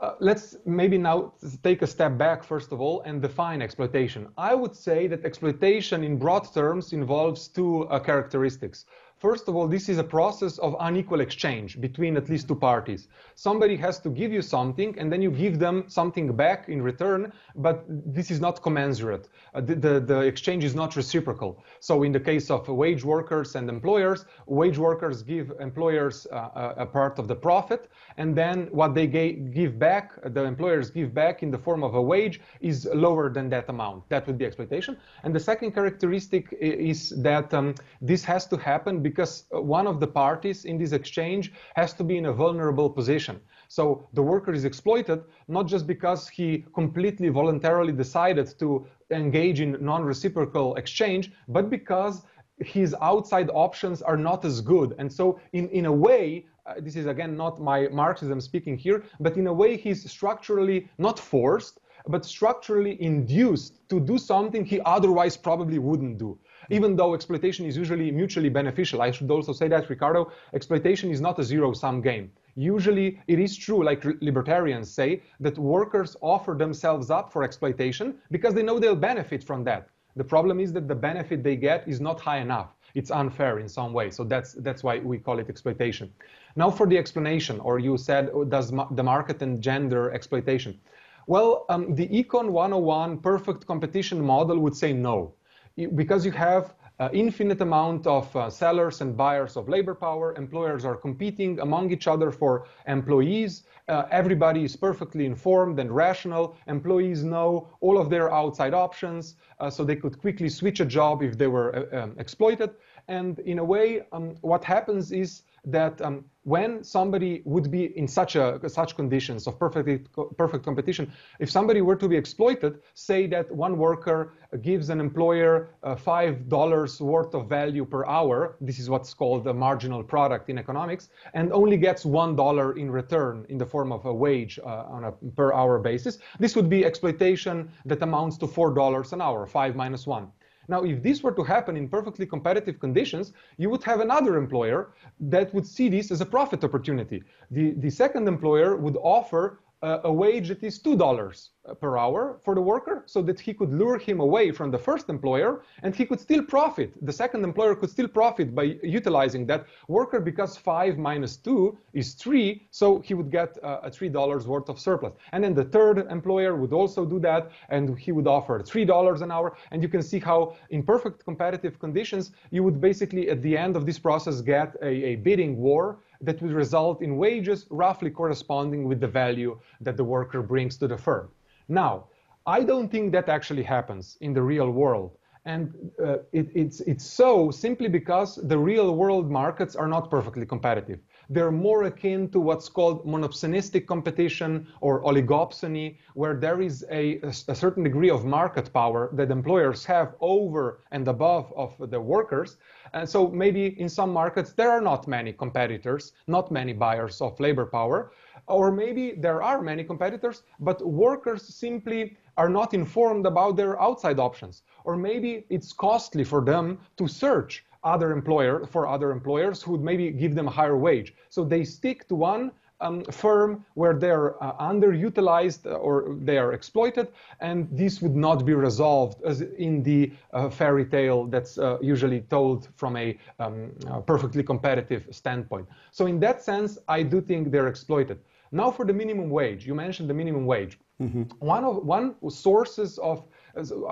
Uh, 0.00 0.16
let's 0.18 0.46
maybe 0.66 0.98
now 0.98 1.32
take 1.62 1.80
a 1.84 1.86
step 1.86 2.12
back, 2.18 2.42
first 2.42 2.72
of 2.72 2.78
all, 2.80 2.96
and 3.06 3.22
define 3.22 3.62
exploitation. 3.62 4.26
I 4.50 4.52
would 4.60 4.74
say 4.74 5.08
that 5.08 5.24
exploitation 5.24 6.02
in 6.02 6.18
broad 6.18 6.44
terms 6.52 6.92
involves 6.92 7.40
two 7.48 7.72
uh, 7.86 8.00
characteristics. 8.00 8.78
First 9.24 9.48
of 9.48 9.56
all, 9.56 9.66
this 9.66 9.88
is 9.88 9.96
a 9.96 10.04
process 10.04 10.58
of 10.58 10.76
unequal 10.80 11.22
exchange 11.22 11.80
between 11.80 12.18
at 12.18 12.28
least 12.28 12.46
two 12.46 12.54
parties. 12.54 13.08
Somebody 13.36 13.74
has 13.76 13.98
to 14.00 14.10
give 14.10 14.30
you 14.30 14.42
something, 14.42 14.94
and 14.98 15.10
then 15.10 15.22
you 15.22 15.30
give 15.30 15.58
them 15.58 15.84
something 15.86 16.36
back 16.36 16.68
in 16.68 16.82
return, 16.82 17.32
but 17.56 17.86
this 17.88 18.30
is 18.30 18.38
not 18.38 18.60
commensurate. 18.60 19.30
Uh, 19.54 19.62
the, 19.62 19.76
the, 19.76 20.00
the, 20.00 20.18
exchange 20.20 20.62
is 20.62 20.74
not 20.74 20.94
reciprocal. 20.94 21.64
So 21.80 22.02
in 22.02 22.12
the 22.12 22.20
case 22.20 22.50
of 22.50 22.68
wage 22.68 23.02
workers 23.02 23.54
and 23.54 23.70
employers, 23.70 24.26
wage 24.44 24.76
workers 24.76 25.22
give 25.22 25.54
employers 25.58 26.26
uh, 26.30 26.74
a 26.76 26.84
part 26.84 27.18
of 27.18 27.26
the 27.26 27.34
profit, 27.34 27.88
and 28.18 28.36
then 28.36 28.68
what 28.72 28.94
they 28.94 29.06
give 29.06 29.78
back, 29.78 30.12
the 30.34 30.44
employers 30.44 30.90
give 30.90 31.14
back 31.14 31.42
in 31.42 31.50
the 31.50 31.58
form 31.58 31.82
of 31.82 31.94
a 31.94 32.02
wage, 32.02 32.42
is 32.60 32.86
lower 32.92 33.30
than 33.30 33.48
that 33.48 33.70
amount. 33.70 34.06
That 34.10 34.26
would 34.26 34.36
be 34.36 34.44
exploitation. 34.44 34.98
And 35.22 35.34
the 35.34 35.40
second 35.40 35.72
characteristic 35.72 36.54
is 36.60 37.08
that 37.22 37.54
um, 37.54 37.74
this 38.02 38.22
has 38.24 38.46
to 38.48 38.58
happen 38.58 39.02
because 39.14 39.24
because 39.24 39.44
one 39.50 39.86
of 39.86 40.00
the 40.00 40.06
parties 40.06 40.64
in 40.64 40.76
this 40.78 40.92
exchange 40.92 41.52
has 41.76 41.94
to 41.94 42.04
be 42.04 42.16
in 42.16 42.26
a 42.26 42.32
vulnerable 42.32 42.90
position. 42.90 43.40
So 43.68 44.06
the 44.12 44.22
worker 44.22 44.52
is 44.52 44.64
exploited 44.64 45.22
not 45.48 45.66
just 45.66 45.86
because 45.86 46.28
he 46.28 46.64
completely 46.74 47.28
voluntarily 47.28 47.92
decided 47.92 48.46
to 48.58 48.86
engage 49.10 49.60
in 49.60 49.76
non-reciprocal 49.80 50.74
exchange, 50.76 51.32
but 51.48 51.70
because 51.70 52.22
his 52.58 52.94
outside 53.00 53.48
options 53.54 54.02
are 54.02 54.16
not 54.16 54.44
as 54.44 54.60
good. 54.60 54.94
And 54.98 55.12
so 55.12 55.40
in, 55.52 55.68
in 55.70 55.86
a 55.86 55.92
way, 55.92 56.46
uh, 56.66 56.74
this 56.78 56.96
is 56.96 57.06
again 57.06 57.36
not 57.36 57.60
my 57.60 57.88
Marxism 57.88 58.40
speaking 58.40 58.76
here, 58.76 59.04
but 59.20 59.36
in 59.36 59.46
a 59.46 59.52
way 59.52 59.76
he's 59.76 60.00
structurally 60.10 60.88
not 60.98 61.18
forced, 61.18 61.80
but 62.06 62.24
structurally 62.24 62.94
induced 63.00 63.72
to 63.88 64.00
do 64.00 64.18
something 64.18 64.64
he 64.64 64.80
otherwise 64.96 65.36
probably 65.36 65.78
wouldn't 65.78 66.18
do 66.18 66.38
even 66.70 66.96
though 66.96 67.14
exploitation 67.14 67.66
is 67.66 67.76
usually 67.76 68.10
mutually 68.10 68.48
beneficial. 68.48 69.02
I 69.02 69.10
should 69.10 69.30
also 69.30 69.52
say 69.52 69.68
that, 69.68 69.88
Ricardo, 69.90 70.32
exploitation 70.52 71.10
is 71.10 71.20
not 71.20 71.38
a 71.38 71.44
zero-sum 71.44 72.00
game. 72.00 72.30
Usually 72.56 73.20
it 73.26 73.38
is 73.38 73.56
true, 73.56 73.84
like 73.84 74.04
libertarians 74.20 74.90
say, 74.90 75.22
that 75.40 75.58
workers 75.58 76.16
offer 76.20 76.54
themselves 76.54 77.10
up 77.10 77.32
for 77.32 77.42
exploitation 77.42 78.14
because 78.30 78.54
they 78.54 78.62
know 78.62 78.78
they'll 78.78 78.94
benefit 78.96 79.42
from 79.42 79.64
that. 79.64 79.88
The 80.16 80.24
problem 80.24 80.60
is 80.60 80.72
that 80.74 80.86
the 80.86 80.94
benefit 80.94 81.42
they 81.42 81.56
get 81.56 81.88
is 81.88 82.00
not 82.00 82.20
high 82.20 82.38
enough. 82.38 82.76
It's 82.94 83.10
unfair 83.10 83.58
in 83.58 83.68
some 83.68 83.92
way. 83.92 84.10
So 84.10 84.22
that's, 84.22 84.52
that's 84.52 84.84
why 84.84 85.00
we 85.00 85.18
call 85.18 85.40
it 85.40 85.48
exploitation. 85.48 86.12
Now 86.54 86.70
for 86.70 86.86
the 86.86 86.96
explanation, 86.96 87.58
or 87.58 87.80
you 87.80 87.96
said, 87.96 88.30
oh, 88.32 88.44
does 88.44 88.70
the 88.70 89.02
market 89.02 89.42
engender 89.42 90.12
exploitation? 90.12 90.78
Well, 91.26 91.64
um, 91.68 91.94
the 91.94 92.06
Econ 92.08 92.50
101 92.50 93.18
perfect 93.18 93.66
competition 93.66 94.20
model 94.20 94.58
would 94.60 94.76
say 94.76 94.92
no 94.92 95.34
because 95.76 96.24
you 96.24 96.32
have 96.32 96.74
uh, 97.00 97.08
infinite 97.12 97.60
amount 97.60 98.06
of 98.06 98.34
uh, 98.36 98.48
sellers 98.48 99.00
and 99.00 99.16
buyers 99.16 99.56
of 99.56 99.68
labor 99.68 99.94
power. 99.94 100.34
Employers 100.36 100.84
are 100.84 100.94
competing 100.94 101.58
among 101.60 101.90
each 101.90 102.06
other 102.06 102.30
for 102.30 102.66
employees. 102.86 103.64
Uh, 103.88 104.04
everybody 104.10 104.64
is 104.64 104.76
perfectly 104.76 105.26
informed 105.26 105.78
and 105.80 105.90
rational. 105.90 106.56
Employees 106.68 107.24
know 107.24 107.68
all 107.80 107.98
of 107.98 108.10
their 108.10 108.32
outside 108.32 108.74
options, 108.74 109.34
uh, 109.58 109.68
so 109.68 109.84
they 109.84 109.96
could 109.96 110.20
quickly 110.20 110.48
switch 110.48 110.80
a 110.80 110.84
job 110.86 111.22
if 111.22 111.36
they 111.36 111.48
were 111.48 111.88
uh, 111.92 112.02
um, 112.02 112.14
exploited. 112.18 112.70
And 113.08 113.38
in 113.40 113.58
a 113.58 113.64
way, 113.64 114.02
um, 114.12 114.34
what 114.40 114.64
happens 114.64 115.12
is 115.12 115.42
that 115.66 116.00
um, 116.02 116.24
when 116.42 116.84
somebody 116.84 117.42
would 117.46 117.70
be 117.70 117.96
in 117.98 118.06
such 118.06 118.36
a 118.36 118.60
such 118.68 118.96
conditions 118.96 119.46
of 119.46 119.58
perfect 119.58 120.08
perfect 120.36 120.64
competition, 120.64 121.10
if 121.38 121.50
somebody 121.50 121.80
were 121.80 121.96
to 121.96 122.08
be 122.08 122.16
exploited, 122.16 122.80
say 122.94 123.26
that 123.28 123.50
one 123.50 123.78
worker 123.78 124.34
gives 124.60 124.90
an 124.90 125.00
employer 125.00 125.70
uh, 125.82 125.96
five 125.96 126.48
dollars 126.48 127.00
worth 127.00 127.34
of 127.34 127.48
value 127.48 127.84
per 127.84 128.04
hour, 128.06 128.56
this 128.60 128.78
is 128.78 128.90
what's 128.90 129.14
called 129.14 129.46
a 129.46 129.54
marginal 129.54 130.02
product 130.02 130.50
in 130.50 130.58
economics, 130.58 131.08
and 131.32 131.52
only 131.52 131.78
gets 131.78 132.04
one 132.04 132.36
dollar 132.36 132.76
in 132.76 132.90
return 132.90 133.46
in 133.48 133.56
the 133.56 133.66
form 133.66 133.90
of 133.90 134.04
a 134.04 134.14
wage 134.14 134.58
uh, 134.62 134.84
on 134.96 135.04
a 135.04 135.12
per 135.34 135.52
hour 135.52 135.78
basis, 135.78 136.18
this 136.38 136.54
would 136.56 136.68
be 136.68 136.84
exploitation 136.84 137.70
that 137.86 138.02
amounts 138.02 138.36
to 138.38 138.46
four 138.46 138.72
dollars 138.74 139.12
an 139.14 139.22
hour, 139.22 139.46
five 139.46 139.74
minus 139.76 140.06
one. 140.06 140.30
Now, 140.68 140.82
if 140.82 141.02
this 141.02 141.22
were 141.22 141.32
to 141.32 141.42
happen 141.42 141.76
in 141.76 141.88
perfectly 141.88 142.26
competitive 142.26 142.80
conditions, 142.80 143.32
you 143.58 143.70
would 143.70 143.82
have 143.84 144.00
another 144.00 144.36
employer 144.36 144.94
that 145.20 145.52
would 145.54 145.66
see 145.66 145.88
this 145.88 146.10
as 146.10 146.20
a 146.20 146.26
profit 146.26 146.64
opportunity. 146.64 147.22
The, 147.50 147.72
the 147.72 147.90
second 147.90 148.28
employer 148.28 148.76
would 148.76 148.96
offer 149.02 149.60
a 149.84 150.12
wage 150.12 150.48
that 150.48 150.62
is 150.62 150.78
$2 150.78 151.48
per 151.80 151.96
hour 151.96 152.40
for 152.44 152.54
the 152.54 152.60
worker 152.60 153.02
so 153.06 153.22
that 153.22 153.40
he 153.40 153.54
could 153.54 153.72
lure 153.72 153.98
him 153.98 154.20
away 154.20 154.50
from 154.50 154.70
the 154.70 154.78
first 154.78 155.08
employer 155.08 155.62
and 155.82 155.94
he 155.94 156.04
could 156.04 156.20
still 156.20 156.42
profit. 156.42 156.92
The 157.02 157.12
second 157.12 157.42
employer 157.44 157.74
could 157.74 157.90
still 157.90 158.08
profit 158.08 158.54
by 158.54 158.76
utilizing 158.82 159.46
that 159.46 159.66
worker 159.88 160.20
because 160.20 160.56
5 160.56 160.98
minus 160.98 161.36
2 161.36 161.76
is 161.94 162.14
3, 162.14 162.66
so 162.70 163.00
he 163.00 163.14
would 163.14 163.30
get 163.30 163.56
uh, 163.62 163.80
a 163.82 163.90
$3 163.90 164.46
worth 164.46 164.68
of 164.68 164.78
surplus. 164.78 165.14
And 165.32 165.42
then 165.42 165.54
the 165.54 165.64
third 165.64 165.98
employer 166.10 166.54
would 166.56 166.72
also 166.72 167.04
do 167.06 167.18
that 167.20 167.50
and 167.70 167.98
he 167.98 168.12
would 168.12 168.26
offer 168.26 168.60
$3 168.60 169.22
an 169.22 169.30
hour. 169.30 169.56
And 169.70 169.82
you 169.82 169.88
can 169.88 170.02
see 170.02 170.18
how 170.18 170.56
in 170.70 170.82
perfect 170.82 171.24
competitive 171.24 171.78
conditions, 171.78 172.32
you 172.50 172.62
would 172.62 172.80
basically 172.80 173.30
at 173.30 173.42
the 173.42 173.56
end 173.56 173.76
of 173.76 173.86
this 173.86 173.98
process 173.98 174.40
get 174.40 174.76
a, 174.82 174.88
a 175.12 175.16
bidding 175.16 175.56
war 175.56 175.98
that 176.24 176.40
would 176.42 176.52
result 176.52 177.02
in 177.02 177.16
wages 177.16 177.66
roughly 177.70 178.10
corresponding 178.10 178.88
with 178.88 179.00
the 179.00 179.08
value 179.08 179.58
that 179.80 179.96
the 179.96 180.04
worker 180.04 180.42
brings 180.42 180.76
to 180.78 180.88
the 180.88 180.96
firm. 180.96 181.28
Now, 181.68 182.06
I 182.46 182.62
don't 182.62 182.90
think 182.90 183.12
that 183.12 183.28
actually 183.28 183.62
happens 183.62 184.18
in 184.20 184.34
the 184.34 184.42
real 184.42 184.70
world. 184.70 185.16
And 185.46 185.74
uh, 186.02 186.18
it, 186.32 186.48
it's, 186.54 186.80
it's 186.80 187.04
so 187.04 187.50
simply 187.50 187.88
because 187.88 188.36
the 188.36 188.58
real 188.58 188.94
world 188.96 189.30
markets 189.30 189.76
are 189.76 189.88
not 189.88 190.10
perfectly 190.10 190.46
competitive. 190.46 191.00
They're 191.30 191.50
more 191.50 191.84
akin 191.84 192.28
to 192.30 192.40
what's 192.40 192.68
called 192.68 193.06
monopsonistic 193.06 193.86
competition 193.86 194.66
or 194.80 195.02
oligopsony, 195.02 195.98
where 196.14 196.34
there 196.34 196.60
is 196.60 196.84
a, 196.90 197.20
a 197.22 197.54
certain 197.54 197.82
degree 197.82 198.10
of 198.10 198.24
market 198.24 198.72
power 198.72 199.10
that 199.14 199.30
employers 199.30 199.84
have 199.84 200.14
over 200.20 200.80
and 200.90 201.08
above 201.08 201.52
of 201.56 201.74
the 201.90 202.00
workers. 202.00 202.56
And 202.92 203.08
so 203.08 203.28
maybe 203.28 203.80
in 203.80 203.88
some 203.88 204.12
markets, 204.12 204.52
there 204.52 204.70
are 204.70 204.80
not 204.80 205.08
many 205.08 205.32
competitors, 205.32 206.12
not 206.26 206.50
many 206.50 206.72
buyers 206.72 207.20
of 207.20 207.38
labor 207.40 207.66
power, 207.66 208.12
or 208.46 208.70
maybe 208.70 209.12
there 209.12 209.42
are 209.42 209.62
many 209.62 209.84
competitors, 209.84 210.42
but 210.60 210.84
workers 210.86 211.42
simply 211.42 212.16
are 212.36 212.48
not 212.48 212.74
informed 212.74 213.26
about 213.26 213.56
their 213.56 213.80
outside 213.80 214.18
options. 214.18 214.62
Or 214.84 214.96
maybe 214.96 215.46
it's 215.48 215.72
costly 215.72 216.24
for 216.24 216.44
them 216.44 216.78
to 216.96 217.08
search 217.08 217.64
other 217.84 218.12
employer 218.12 218.66
for 218.66 218.86
other 218.86 219.10
employers 219.12 219.62
who 219.62 219.72
would 219.72 219.82
maybe 219.82 220.10
give 220.10 220.34
them 220.34 220.48
a 220.48 220.50
higher 220.50 220.76
wage. 220.76 221.14
So 221.28 221.44
they 221.44 221.64
stick 221.64 222.08
to 222.08 222.14
one 222.14 222.52
um, 222.80 223.04
firm 223.04 223.64
where 223.74 223.94
they're 223.94 224.42
uh, 224.42 224.52
underutilized 224.72 225.66
or 225.66 226.16
they 226.20 226.38
are 226.38 226.52
exploited, 226.52 227.08
and 227.40 227.68
this 227.70 228.02
would 228.02 228.16
not 228.16 228.44
be 228.44 228.54
resolved 228.54 229.22
as 229.22 229.40
in 229.40 229.82
the 229.82 230.12
uh, 230.32 230.50
fairy 230.50 230.84
tale 230.84 231.26
that's 231.26 231.58
uh, 231.58 231.78
usually 231.80 232.20
told 232.22 232.68
from 232.76 232.96
a 232.96 233.18
um, 233.38 233.72
perfectly 234.06 234.42
competitive 234.42 235.06
standpoint. 235.10 235.66
So 235.92 236.06
in 236.06 236.20
that 236.20 236.42
sense, 236.42 236.78
I 236.88 237.02
do 237.02 237.20
think 237.20 237.50
they're 237.50 237.68
exploited. 237.68 238.18
Now 238.52 238.70
for 238.70 238.84
the 238.84 238.92
minimum 238.92 239.30
wage, 239.30 239.66
you 239.66 239.74
mentioned 239.74 240.08
the 240.08 240.14
minimum 240.14 240.46
wage. 240.46 240.78
Mm-hmm. 241.00 241.22
One 241.40 241.64
of 241.64 241.84
one 241.84 242.14
sources 242.30 242.98
of 242.98 243.18
uh, 243.18 243.22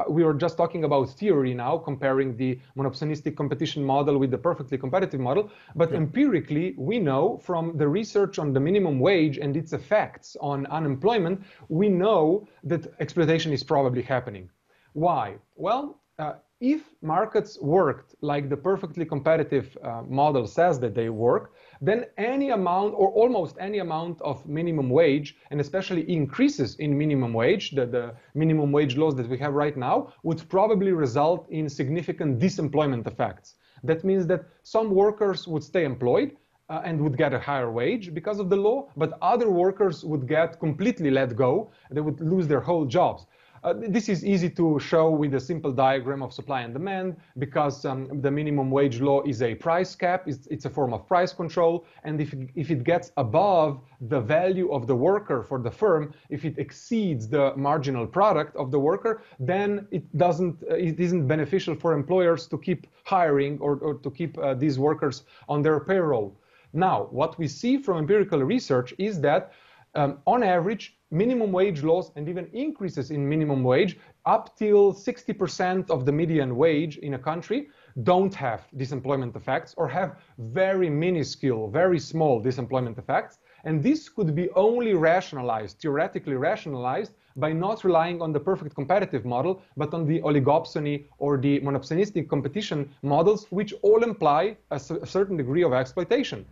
we 0.09 0.25
were 0.25 0.35
just 0.35 0.57
talking 0.57 0.85
about 0.85 1.11
theory 1.11 1.55
now, 1.55 1.79
comparing 1.79 2.37
the 2.37 2.59
monopsonistic 2.77 3.37
competition 3.37 3.85
model 3.85 4.19
with 4.19 4.31
the 4.31 4.39
perfectly 4.39 4.79
competitive 4.79 5.21
model. 5.21 5.51
But 5.75 5.91
yeah. 5.91 5.99
empirically, 5.99 6.75
we 6.77 6.99
know 6.99 7.39
from 7.39 7.77
the 7.77 7.89
research 7.89 8.39
on 8.39 8.53
the 8.53 8.61
minimum 8.61 8.99
wage 8.99 9.39
and 9.39 9.57
its 9.57 9.73
effects 9.73 10.37
on 10.41 10.67
unemployment, 10.67 11.43
we 11.69 11.89
know 11.89 12.47
that 12.65 12.87
exploitation 13.01 13.53
is 13.53 13.63
probably 13.63 14.03
happening. 14.03 14.51
Why? 14.93 15.37
Well, 15.57 16.01
uh, 16.19 16.35
if 16.61 16.83
markets 17.03 17.61
worked 17.61 18.15
like 18.21 18.49
the 18.49 18.57
perfectly 18.57 19.05
competitive 19.05 19.77
uh, 19.83 20.03
model 20.09 20.47
says 20.47 20.79
that 20.79 20.95
they 20.95 21.09
work, 21.09 21.55
then 21.83 22.07
any 22.17 22.51
amount 22.51 22.95
or 22.97 23.09
almost 23.09 23.57
any 23.61 23.79
amount 23.81 24.23
of 24.23 24.47
minimum 24.47 24.89
wage, 24.89 25.37
and 25.51 25.61
especially 25.61 26.03
increases 26.11 26.77
in 26.77 26.97
minimum 26.97 27.33
wage, 27.35 27.73
the, 27.73 27.85
the 27.85 28.15
minimum 28.35 28.71
wage 28.73 28.97
laws 28.97 29.17
that 29.17 29.29
we 29.29 29.37
have 29.39 29.53
right 29.53 29.77
now, 29.77 29.97
would 30.23 30.49
probably 30.49 30.93
result 30.93 31.47
in 31.51 31.69
significant 31.69 32.39
disemployment 32.39 33.07
effects. 33.07 33.57
That 33.83 34.05
means 34.05 34.29
that 34.29 34.45
some 34.63 34.95
workers 34.95 35.49
would 35.49 35.65
stay 35.65 35.85
employed, 35.85 36.31
uh, 36.73 36.81
and 36.85 37.01
would 37.01 37.19
get 37.19 37.35
a 37.35 37.39
higher 37.39 37.71
wage 37.71 38.15
because 38.15 38.39
of 38.39 38.49
the 38.49 38.57
law, 38.57 38.89
but 38.97 39.19
other 39.21 39.51
workers 39.51 40.05
would 40.05 40.27
get 40.27 40.59
completely 40.59 41.11
let 41.11 41.37
go. 41.37 41.71
They 41.91 42.01
would 42.01 42.21
lose 42.21 42.47
their 42.47 42.61
whole 42.61 42.87
jobs. 42.87 43.27
Uh, 43.65 43.75
this 43.77 44.09
is 44.09 44.25
easy 44.25 44.51
to 44.51 44.77
show 44.81 45.09
with 45.09 45.35
a 45.35 45.41
simple 45.41 45.71
diagram 45.71 46.21
of 46.21 46.33
supply 46.33 46.63
and 46.63 46.73
demand 46.75 47.17
because 47.39 47.85
um, 47.85 48.21
the 48.21 48.31
minimum 48.31 48.73
wage 48.73 49.01
law 49.01 49.23
is 49.23 49.41
a 49.41 49.55
price 49.55 49.95
cap. 49.95 50.25
It's, 50.27 50.49
it's, 50.49 50.65
a 50.65 50.71
form 50.71 50.93
of 50.93 51.07
price 51.07 51.33
control. 51.33 51.87
And 52.03 52.21
if, 52.21 52.35
if 52.57 52.73
it 52.73 52.83
gets 52.83 53.13
above 53.17 53.81
the 54.01 54.21
value 54.21 54.73
of 54.73 54.89
the 54.89 54.97
worker 54.97 55.45
for 55.45 55.61
the 55.61 55.71
firm, 55.71 56.13
if 56.29 56.45
it 56.45 56.59
exceeds 56.59 57.29
the 57.29 57.55
marginal 57.57 58.05
product 58.05 58.57
of 58.57 58.73
the 58.73 58.81
worker, 58.81 59.23
then 59.39 59.87
it 59.93 60.17
doesn't, 60.19 60.61
uh, 60.69 60.75
it 60.75 60.99
isn't 60.99 61.29
beneficial 61.29 61.77
for 61.77 61.93
employers 61.93 62.49
to 62.49 62.59
keep 62.59 62.89
hiring 63.05 63.61
or, 63.61 63.77
or 63.77 63.95
to 63.95 64.11
keep 64.11 64.37
uh, 64.39 64.55
these 64.55 64.77
workers 64.77 65.23
on 65.49 65.63
their 65.63 65.79
payroll. 65.79 66.37
Now, 66.73 67.07
what 67.13 67.39
we 67.39 67.47
see 67.47 67.79
from 67.79 67.99
empirical 67.99 68.43
research 68.43 68.93
is 68.99 69.21
that 69.21 69.53
um, 69.95 70.19
on 70.27 70.43
average, 70.43 70.97
minimum 71.13 71.53
wage 71.53 71.83
laws 71.83 72.11
and 72.17 72.29
even 72.29 72.49
increases 72.53 73.11
in 73.11 73.29
minimum 73.29 73.63
wage 73.63 73.99
up 74.25 74.57
till 74.57 74.93
60% 74.95 75.91
of 75.91 76.07
the 76.07 76.13
median 76.13 76.57
wage 76.57 76.97
in 76.99 77.15
a 77.15 77.19
country 77.19 77.69
don't 78.03 78.35
have 78.35 78.67
disemployment 78.77 79.37
effects 79.37 79.75
or 79.77 79.87
have 79.87 80.17
very 80.39 80.89
minuscule, 80.89 81.69
very 81.69 81.99
small 81.99 82.43
disemployment 82.43 82.99
effects. 82.99 83.39
And 83.65 83.83
this 83.83 84.09
could 84.09 84.35
be 84.35 84.49
only 84.51 84.95
rationalized, 84.95 85.81
theoretically 85.81 86.35
rationalized, 86.35 87.13
by 87.37 87.53
not 87.53 87.85
relying 87.85 88.21
on 88.21 88.33
the 88.33 88.41
perfect 88.41 88.75
competitive 88.75 89.25
model, 89.25 89.63
but 89.77 89.95
on 89.95 90.07
the 90.07 90.21
oligopsony 90.21 91.05
or 91.19 91.39
the 91.39 91.61
monopsonistic 91.61 92.29
competition 92.29 92.91
models, 93.03 93.47
which 93.51 93.73
all 93.83 94.03
imply 94.03 94.57
a, 94.71 94.79
certain 94.79 95.37
degree 95.37 95.63
of 95.63 95.73
exploitation. 95.73 96.45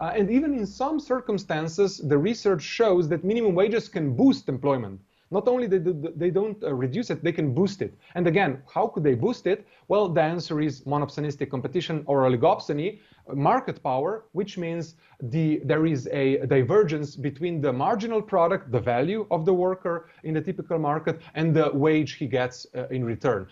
Uh, 0.00 0.12
and 0.14 0.30
even 0.30 0.52
in 0.52 0.66
some 0.66 1.00
circumstances, 1.00 1.98
the 1.98 2.18
research 2.18 2.62
shows 2.62 3.08
that 3.08 3.24
minimum 3.24 3.54
wages 3.54 3.88
can 3.88 4.14
boost 4.14 4.48
employment. 4.48 5.00
Not 5.30 5.48
only 5.48 5.66
they, 5.66 5.78
do, 5.78 6.12
they 6.14 6.30
don't 6.30 6.62
uh, 6.62 6.72
reduce 6.72 7.10
it, 7.10 7.24
they 7.24 7.32
can 7.32 7.52
boost 7.52 7.82
it. 7.82 7.94
And 8.14 8.26
again, 8.26 8.62
how 8.72 8.86
could 8.86 9.02
they 9.02 9.14
boost 9.14 9.46
it? 9.46 9.66
Well, 9.88 10.08
the 10.08 10.22
answer 10.22 10.60
is 10.60 10.82
monopsonistic 10.82 11.50
competition 11.50 12.04
or 12.06 12.22
oligopsony, 12.22 13.00
market 13.34 13.82
power, 13.82 14.24
which 14.32 14.56
means 14.58 14.94
the, 15.20 15.60
there 15.64 15.86
is 15.86 16.08
a 16.12 16.38
divergence 16.46 17.16
between 17.16 17.60
the 17.60 17.72
marginal 17.72 18.22
product, 18.22 18.70
the 18.70 18.80
value 18.80 19.26
of 19.30 19.44
the 19.44 19.52
worker 19.52 20.08
in 20.24 20.34
the 20.34 20.40
typical 20.40 20.78
market, 20.78 21.20
and 21.34 21.54
the 21.54 21.70
wage 21.72 22.12
he 22.12 22.26
gets 22.26 22.66
uh, 22.74 22.86
in 22.88 23.04
return. 23.04 23.46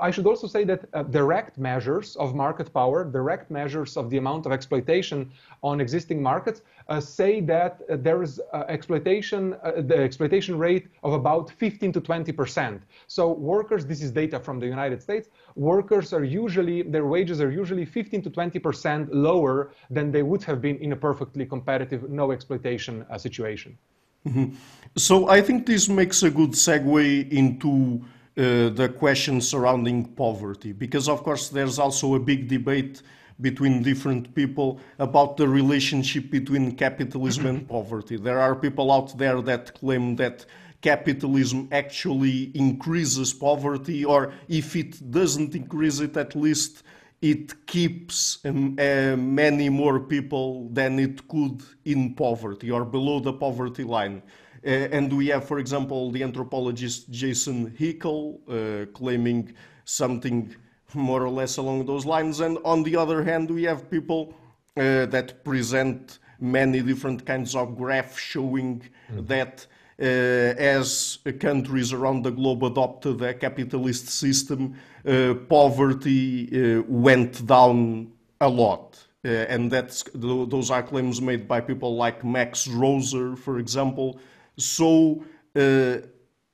I 0.00 0.10
should 0.10 0.26
also 0.26 0.46
say 0.46 0.64
that 0.64 0.84
uh, 0.92 1.02
direct 1.04 1.58
measures 1.58 2.16
of 2.16 2.34
market 2.34 2.72
power, 2.72 3.04
direct 3.04 3.50
measures 3.50 3.96
of 3.96 4.10
the 4.10 4.18
amount 4.18 4.46
of 4.46 4.52
exploitation 4.52 5.30
on 5.62 5.80
existing 5.80 6.22
markets, 6.22 6.62
uh, 6.88 7.00
say 7.00 7.40
that 7.40 7.80
uh, 7.90 7.96
there 7.96 8.22
is 8.22 8.40
uh, 8.52 8.64
exploitation, 8.68 9.54
uh, 9.62 9.72
the 9.76 9.96
exploitation 9.96 10.58
rate 10.58 10.88
of 11.02 11.12
about 11.12 11.50
15 11.50 11.92
to 11.92 12.00
20 12.00 12.32
percent. 12.32 12.82
So 13.06 13.32
workers, 13.32 13.86
this 13.86 14.02
is 14.02 14.10
data 14.10 14.38
from 14.38 14.58
the 14.60 14.66
United 14.66 15.00
States, 15.02 15.28
workers 15.54 16.12
are 16.12 16.24
usually, 16.24 16.82
their 16.82 17.06
wages 17.06 17.40
are 17.40 17.50
usually 17.50 17.84
15 17.84 18.22
to 18.22 18.30
20 18.30 18.58
percent 18.58 19.13
lower 19.14 19.72
than 19.90 20.10
they 20.10 20.22
would 20.22 20.42
have 20.44 20.60
been 20.60 20.76
in 20.78 20.92
a 20.92 20.96
perfectly 20.96 21.46
competitive, 21.46 22.10
no 22.10 22.32
exploitation 22.32 23.06
uh, 23.10 23.16
situation. 23.16 23.78
Mm-hmm. 24.26 24.54
So 24.96 25.28
I 25.28 25.40
think 25.40 25.66
this 25.66 25.88
makes 25.88 26.22
a 26.22 26.30
good 26.30 26.52
segue 26.52 27.30
into 27.30 28.02
uh, 28.36 28.70
the 28.80 28.92
question 28.98 29.40
surrounding 29.40 30.04
poverty, 30.04 30.72
because 30.72 31.08
of 31.08 31.22
course 31.22 31.48
there's 31.48 31.78
also 31.78 32.14
a 32.14 32.20
big 32.20 32.48
debate 32.48 33.02
between 33.40 33.82
different 33.82 34.34
people 34.34 34.80
about 34.98 35.36
the 35.36 35.48
relationship 35.48 36.30
between 36.30 36.76
capitalism 36.76 37.46
and 37.46 37.68
poverty. 37.68 38.16
There 38.16 38.40
are 38.40 38.54
people 38.54 38.92
out 38.92 39.18
there 39.18 39.40
that 39.42 39.74
claim 39.74 40.16
that 40.16 40.46
capitalism 40.80 41.68
actually 41.72 42.50
increases 42.54 43.32
poverty, 43.32 44.04
or 44.04 44.32
if 44.48 44.76
it 44.76 45.10
doesn't 45.10 45.54
increase 45.54 45.98
it, 46.00 46.16
at 46.16 46.36
least 46.36 46.82
it 47.24 47.66
keeps 47.66 48.44
um, 48.44 48.76
uh, 48.78 49.16
many 49.16 49.70
more 49.70 49.98
people 49.98 50.68
than 50.68 50.98
it 50.98 51.26
could 51.26 51.62
in 51.86 52.14
poverty 52.14 52.70
or 52.70 52.84
below 52.84 53.18
the 53.18 53.32
poverty 53.32 53.82
line. 53.82 54.22
Uh, 54.66 54.96
and 54.96 55.10
we 55.10 55.28
have, 55.28 55.42
for 55.48 55.58
example, 55.58 56.10
the 56.10 56.22
anthropologist 56.22 57.10
Jason 57.10 57.70
Hickel 57.70 58.20
uh, 58.46 58.84
claiming 58.92 59.54
something 59.86 60.54
more 60.92 61.22
or 61.22 61.30
less 61.30 61.56
along 61.56 61.86
those 61.86 62.04
lines. 62.04 62.40
And 62.40 62.58
on 62.62 62.82
the 62.82 62.94
other 62.94 63.24
hand, 63.24 63.50
we 63.50 63.62
have 63.62 63.90
people 63.90 64.34
uh, 64.76 65.06
that 65.06 65.42
present 65.44 66.18
many 66.40 66.82
different 66.82 67.24
kinds 67.24 67.56
of 67.56 67.74
graphs 67.74 68.18
showing 68.18 68.82
mm. 69.10 69.26
that 69.28 69.66
as 69.98 71.18
countries 71.38 71.92
around 71.92 72.22
the 72.22 72.30
globe 72.30 72.64
adopted 72.64 73.22
a 73.22 73.34
capitalist 73.34 74.08
system, 74.08 74.74
uh, 75.06 75.34
poverty 75.48 76.78
uh, 76.78 76.82
went 76.88 77.46
down 77.46 78.12
a 78.40 78.48
lot. 78.48 78.98
And 79.22 79.70
that's 79.70 80.04
those 80.14 80.70
are 80.70 80.82
claims 80.82 81.22
made 81.22 81.48
by 81.48 81.58
people 81.62 81.96
like 81.96 82.22
Max 82.22 82.68
Roser, 82.68 83.38
for 83.38 83.58
example. 83.58 84.20
So, 84.58 85.24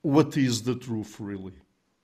what 0.02 0.36
is 0.36 0.62
the 0.62 0.76
truth, 0.76 1.16
really? 1.18 1.54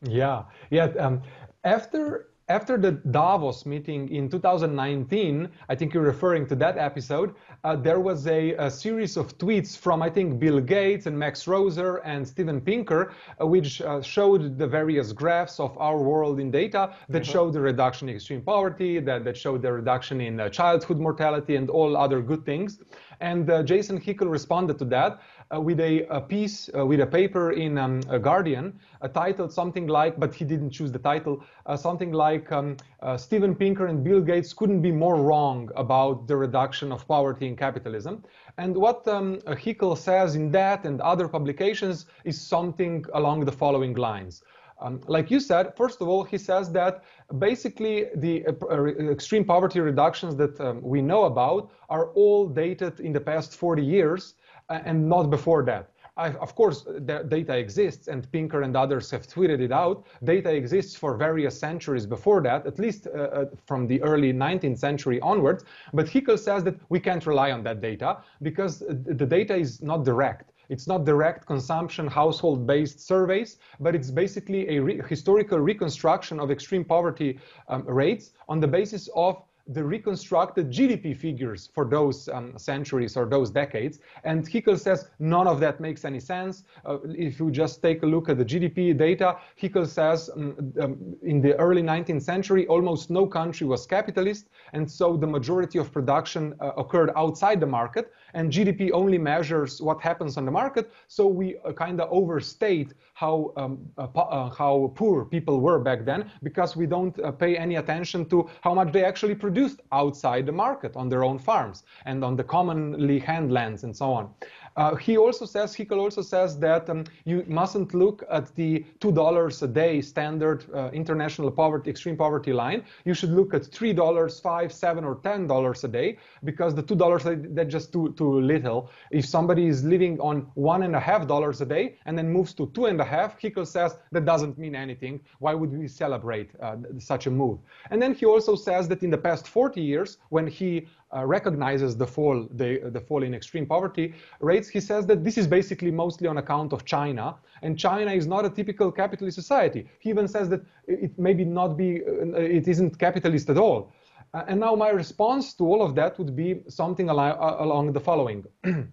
Yeah, 0.03 0.43
yeah. 0.70 0.87
Um, 0.99 1.22
after 1.62 2.30
after 2.49 2.78
the 2.78 2.93
Davos 2.93 3.66
meeting 3.66 4.09
in 4.11 4.28
2019, 4.28 5.49
I 5.68 5.74
think 5.74 5.93
you're 5.93 6.03
referring 6.03 6.47
to 6.47 6.55
that 6.57 6.78
episode, 6.78 7.34
uh, 7.67 7.75
there 7.75 7.99
was 7.99 8.29
a, 8.29 8.53
a, 8.67 8.71
series 8.71 9.17
of 9.17 9.37
tweets 9.39 9.77
from, 9.77 10.01
I 10.01 10.09
think, 10.09 10.39
Bill 10.39 10.61
Gates 10.61 11.07
and 11.07 11.19
Max 11.19 11.47
Roser 11.47 12.01
and 12.05 12.27
Steven 12.27 12.61
Pinker, 12.61 13.12
uh, 13.41 13.47
which 13.47 13.83
uh, 13.83 14.01
showed 14.01 14.57
the 14.57 14.69
various 14.69 15.12
graphs 15.12 15.59
of 15.59 15.77
our 15.77 15.99
world 15.99 16.39
in 16.39 16.53
data 16.53 16.95
that 17.09 17.23
mm-hmm. 17.23 17.33
showed 17.33 17.53
the 17.55 17.61
reduction 17.61 18.09
in 18.09 18.14
extreme 18.14 18.41
poverty, 18.41 19.01
that, 19.01 19.25
that 19.25 19.37
showed 19.37 19.62
the 19.62 19.73
reduction 19.73 20.21
in 20.21 20.39
uh, 20.39 20.49
childhood 20.49 20.99
mortality 20.99 21.57
and 21.57 21.69
all 21.69 21.97
other 21.97 22.23
good 22.23 22.47
things. 22.47 22.79
And 23.21 23.51
uh, 23.51 23.64
Jason 23.64 24.01
Hickel 24.01 24.31
responded 24.31 24.79
to 24.79 24.85
that 24.87 25.21
with 25.53 25.81
a, 25.81 26.05
a 26.07 26.21
piece, 26.21 26.69
uh, 26.77 26.85
with 26.85 27.01
a 27.01 27.07
paper 27.07 27.53
in 27.53 27.79
um, 27.79 28.01
a 28.09 28.19
Guardian, 28.19 28.79
titled 29.15 29.53
something 29.53 29.87
like, 29.87 30.19
but 30.19 30.35
he 30.35 30.45
didn't 30.45 30.71
choose 30.71 30.91
the 30.91 30.99
title, 30.99 31.45
uh, 31.67 31.77
something 31.77 32.13
like 32.13 32.51
um, 32.53 32.77
uh, 33.03 33.17
Steven 33.17 33.55
Pinker 33.55 33.87
and 33.87 34.03
Bill 34.03 34.21
Gates 34.21 34.53
couldn't 34.53 34.83
be 34.83 34.91
more 34.91 35.17
wrong 35.23 35.71
about 35.77 36.27
the 36.27 36.37
reduction 36.37 36.93
of 36.93 37.07
poverty 37.07 37.47
in 37.47 37.57
capitalism. 37.57 38.25
And 38.59 38.77
what 38.77 39.07
um, 39.07 39.39
Hickel 39.47 39.97
says 39.97 40.35
in 40.35 40.51
that 40.53 40.85
and 40.85 41.01
other 41.01 41.29
publications 41.29 42.07
is 42.25 42.41
something 42.41 43.05
along 43.15 43.45
the 43.45 43.53
following 43.53 43.95
lines. 43.95 44.43
Um, 44.79 45.01
like 45.07 45.31
you 45.31 45.41
said, 45.41 45.75
first 45.77 46.03
of 46.03 46.09
all, 46.09 46.23
he 46.23 46.37
says 46.37 46.71
that 46.73 47.05
basically 47.39 48.07
the 48.17 48.45
uh, 48.47 48.85
extreme 49.11 49.45
poverty 49.45 49.81
reductions 49.81 50.37
that 50.37 50.61
um, 50.61 50.83
we 50.83 51.01
know 51.01 51.25
about 51.25 51.71
are 51.89 52.11
all 52.11 52.47
dated 52.47 53.01
in 53.01 53.13
the 53.13 53.21
past 53.21 53.55
40 53.57 53.83
years 53.83 54.35
uh, 54.35 54.36
and 54.69 55.09
not 55.09 55.31
before 55.31 55.64
that. 55.64 55.91
I, 56.19 56.31
of 56.31 56.55
course, 56.55 56.87
data 57.05 57.59
exists, 57.59 58.09
and 58.09 58.31
Pinker 58.33 58.62
and 58.62 58.75
others 58.75 59.11
have 59.11 59.27
tweeted 59.27 59.61
it 59.61 59.71
out. 59.71 60.07
Data 60.25 60.51
exists 60.51 60.97
for 60.97 61.14
various 61.14 61.59
centuries 61.59 62.07
before 62.07 62.43
that, 62.43 62.67
at 62.67 62.79
least 62.79 63.07
uh, 63.07 63.19
uh 63.19 63.45
from 63.67 63.87
the 63.87 64.03
early 64.03 64.33
19th 64.33 64.79
century 64.79 65.21
onwards. 65.21 65.64
But 65.93 66.07
Hickel 66.07 66.39
says 66.39 66.64
that 66.64 66.77
we 66.89 67.01
can't 67.01 67.27
rely 67.27 67.53
on 67.53 67.62
that 67.64 67.83
data 67.83 68.23
because 68.41 68.79
the 68.79 69.27
data 69.27 69.55
is 69.55 69.83
not 69.83 70.05
direct. 70.05 70.53
It's 70.69 70.87
not 70.89 71.05
direct 71.05 71.47
consumption 71.47 72.07
household-based 72.07 72.99
surveys, 72.99 73.59
but 73.79 73.95
it's 73.95 74.11
basically 74.11 74.77
a 74.77 74.81
re 74.81 75.03
historical 75.07 75.59
reconstruction 75.59 76.41
of 76.41 76.51
extreme 76.51 76.85
poverty 76.85 77.39
um, 77.69 77.85
rates 77.87 78.33
on 78.49 78.59
the 78.59 78.67
basis 78.67 79.09
of 79.14 79.43
the 79.69 79.83
reconstructed 79.83 80.71
GDP 80.71 81.17
figures 81.17 81.69
for 81.75 81.85
those 81.85 82.29
um, 82.29 82.57
centuries 82.57 83.17
or 83.17 83.27
those 83.27 83.51
decades. 83.51 83.99
And 84.23 84.47
Hickel 84.47 84.79
says 84.79 85.11
none 85.19 85.49
of 85.49 85.59
that 85.61 85.81
makes 85.81 86.05
any 86.05 86.21
sense. 86.21 86.62
Uh, 86.85 86.99
if 87.09 87.41
you 87.41 87.51
just 87.51 87.83
take 87.83 88.03
a 88.05 88.07
look 88.07 88.29
at 88.29 88.39
the 88.39 88.45
GDP 88.45 88.97
data, 88.97 89.37
Hickel 89.61 89.87
says 89.87 90.31
um, 90.35 90.73
um, 90.81 91.17
in 91.23 91.41
the 91.41 91.57
early 91.57 91.83
19th 91.83 92.23
century, 92.23 92.67
almost 92.69 93.11
no 93.11 93.27
country 93.27 93.67
was 93.67 93.87
capitalist. 93.87 94.51
And 94.73 94.89
so 94.89 95.17
the 95.17 95.27
majority 95.27 95.79
of 95.79 95.93
production 95.93 96.55
uh, 96.61 96.71
occurred 96.77 97.11
outside 97.17 97.61
the 97.61 97.67
market. 97.67 98.12
And 98.35 98.53
GDP 98.53 98.91
only 98.93 99.19
measures 99.19 99.83
what 99.83 100.01
happens 100.01 100.37
on 100.37 100.45
the 100.45 100.51
market. 100.53 100.93
So 101.09 101.27
we 101.27 101.57
uh, 101.64 101.73
kind 101.73 102.01
of 102.01 102.09
overstate 102.12 102.95
how, 103.14 103.53
um, 103.57 103.79
uh, 103.99 104.07
uh, 104.14 104.51
how 104.51 104.93
poor 104.95 105.25
people 105.25 105.61
were 105.61 105.81
back 105.81 106.05
then 106.05 106.31
because 106.43 106.77
we 106.77 106.87
don't 106.87 107.19
uh, 107.21 107.33
pay 107.33 107.57
any 107.57 107.77
attention 107.77 108.27
to 108.27 108.49
how 108.61 108.75
much 108.75 108.93
they 108.93 109.05
actually 109.05 109.35
produce 109.35 109.56
produced 109.57 109.81
outside 109.91 110.45
the 110.45 110.53
market 110.53 110.95
on 110.97 111.09
their 111.09 111.25
own 111.25 111.39
farms 111.39 111.83
and 112.05 112.23
on 112.23 112.37
the 112.37 112.45
commonly 112.45 113.19
hand 113.19 113.51
lands 113.51 113.85
and 113.85 113.97
so 113.97 114.13
on. 114.13 114.29
Uh, 114.77 114.95
he 114.95 115.16
also 115.16 115.47
says, 115.47 115.74
Hickel 115.74 115.99
also 115.99 116.22
says 116.22 116.59
that 116.59 116.89
um, 116.91 117.05
you 117.24 117.45
mustn't 117.49 117.95
look 117.95 118.24
at 118.31 118.55
the 118.55 118.85
$2 119.01 119.62
a 119.62 119.66
day 119.66 120.01
standard 120.03 120.64
uh, 120.74 120.91
international 120.93 121.51
poverty, 121.51 121.91
extreme 121.91 122.16
poverty 122.16 122.53
line. 122.53 122.85
You 123.05 123.14
should 123.14 123.31
look 123.31 123.55
at 123.55 123.62
$3, 123.62 124.43
5 124.43 124.72
7 124.72 125.05
or 125.05 125.16
$10 125.16 125.85
a 125.85 125.89
day 125.89 126.18
because 126.45 126.74
the 126.74 126.83
$2, 126.83 127.55
that's 127.55 127.72
just 127.72 127.93
too, 127.93 128.14
too 128.18 128.41
little. 128.41 128.91
If 129.11 129.24
somebody 129.24 129.66
is 129.66 129.83
living 129.83 130.20
on 130.20 130.51
one 130.55 130.83
and 130.83 130.95
a 130.95 131.01
half 131.01 131.27
dollars 131.27 131.61
a 131.61 131.66
day 131.66 131.97
and 132.05 132.16
then 132.18 132.31
moves 132.31 132.53
to 132.55 132.66
two 132.74 132.87
and 132.87 133.01
a 133.01 133.05
half, 133.05 133.41
Hickel 133.41 133.66
says 133.66 133.97
that 134.12 134.24
doesn't 134.24 134.59
mean 134.59 134.74
anything. 134.74 135.20
Why 135.39 135.55
would 135.55 135.72
we 135.72 135.89
celebrate 135.89 136.51
uh, 136.61 136.77
such 136.99 137.27
a 137.27 137.31
move? 137.31 137.59
And 137.91 138.01
then 138.01 138.14
he 138.14 138.27
also 138.27 138.55
says 138.57 138.89
that 138.89 139.03
in 139.03 139.11
the 139.11 139.18
past 139.18 139.49
40 139.49 139.81
years, 139.81 140.18
when 140.29 140.47
he 140.47 140.87
uh, 141.15 141.25
recognizes 141.25 141.97
the 141.97 142.07
fall, 142.07 142.49
the, 142.53 142.91
the 142.91 143.01
fall 143.01 143.23
in 143.23 143.35
extreme 143.35 143.67
poverty 143.67 144.15
rates, 144.41 144.69
he 144.69 144.81
says 144.81 145.07
that 145.07 145.23
this 145.23 145.39
is 145.39 145.47
basically 145.47 145.91
mostly 145.91 146.27
on 146.27 146.39
account 146.39 146.73
of 146.73 146.85
China, 146.85 147.37
and 147.63 147.79
China 147.79 148.13
is 148.13 148.27
not 148.27 148.45
a 148.45 148.51
typical 148.51 148.91
capitalist 148.91 149.37
society. 149.37 149.89
He 150.01 150.11
even 150.11 150.27
says 150.27 150.49
that 150.49 150.63
it 150.89 151.17
maybe 151.19 151.45
not 151.45 151.77
be, 151.77 152.03
uh, 152.03 152.39
it 152.39 152.67
isn't 152.69 152.99
capitalist 152.99 153.49
at 153.51 153.59
all. 153.59 153.93
Uh, 154.35 154.45
and 154.49 154.61
now 154.61 154.75
my 154.75 154.91
response 154.91 155.55
to 155.55 155.65
all 155.65 155.83
of 155.83 155.95
that 155.95 156.19
would 156.19 156.35
be 156.35 156.63
something 156.69 157.09
al 157.09 157.21
uh, 157.21 157.57
along 157.61 157.93
the 157.93 158.01
following. 158.01 158.45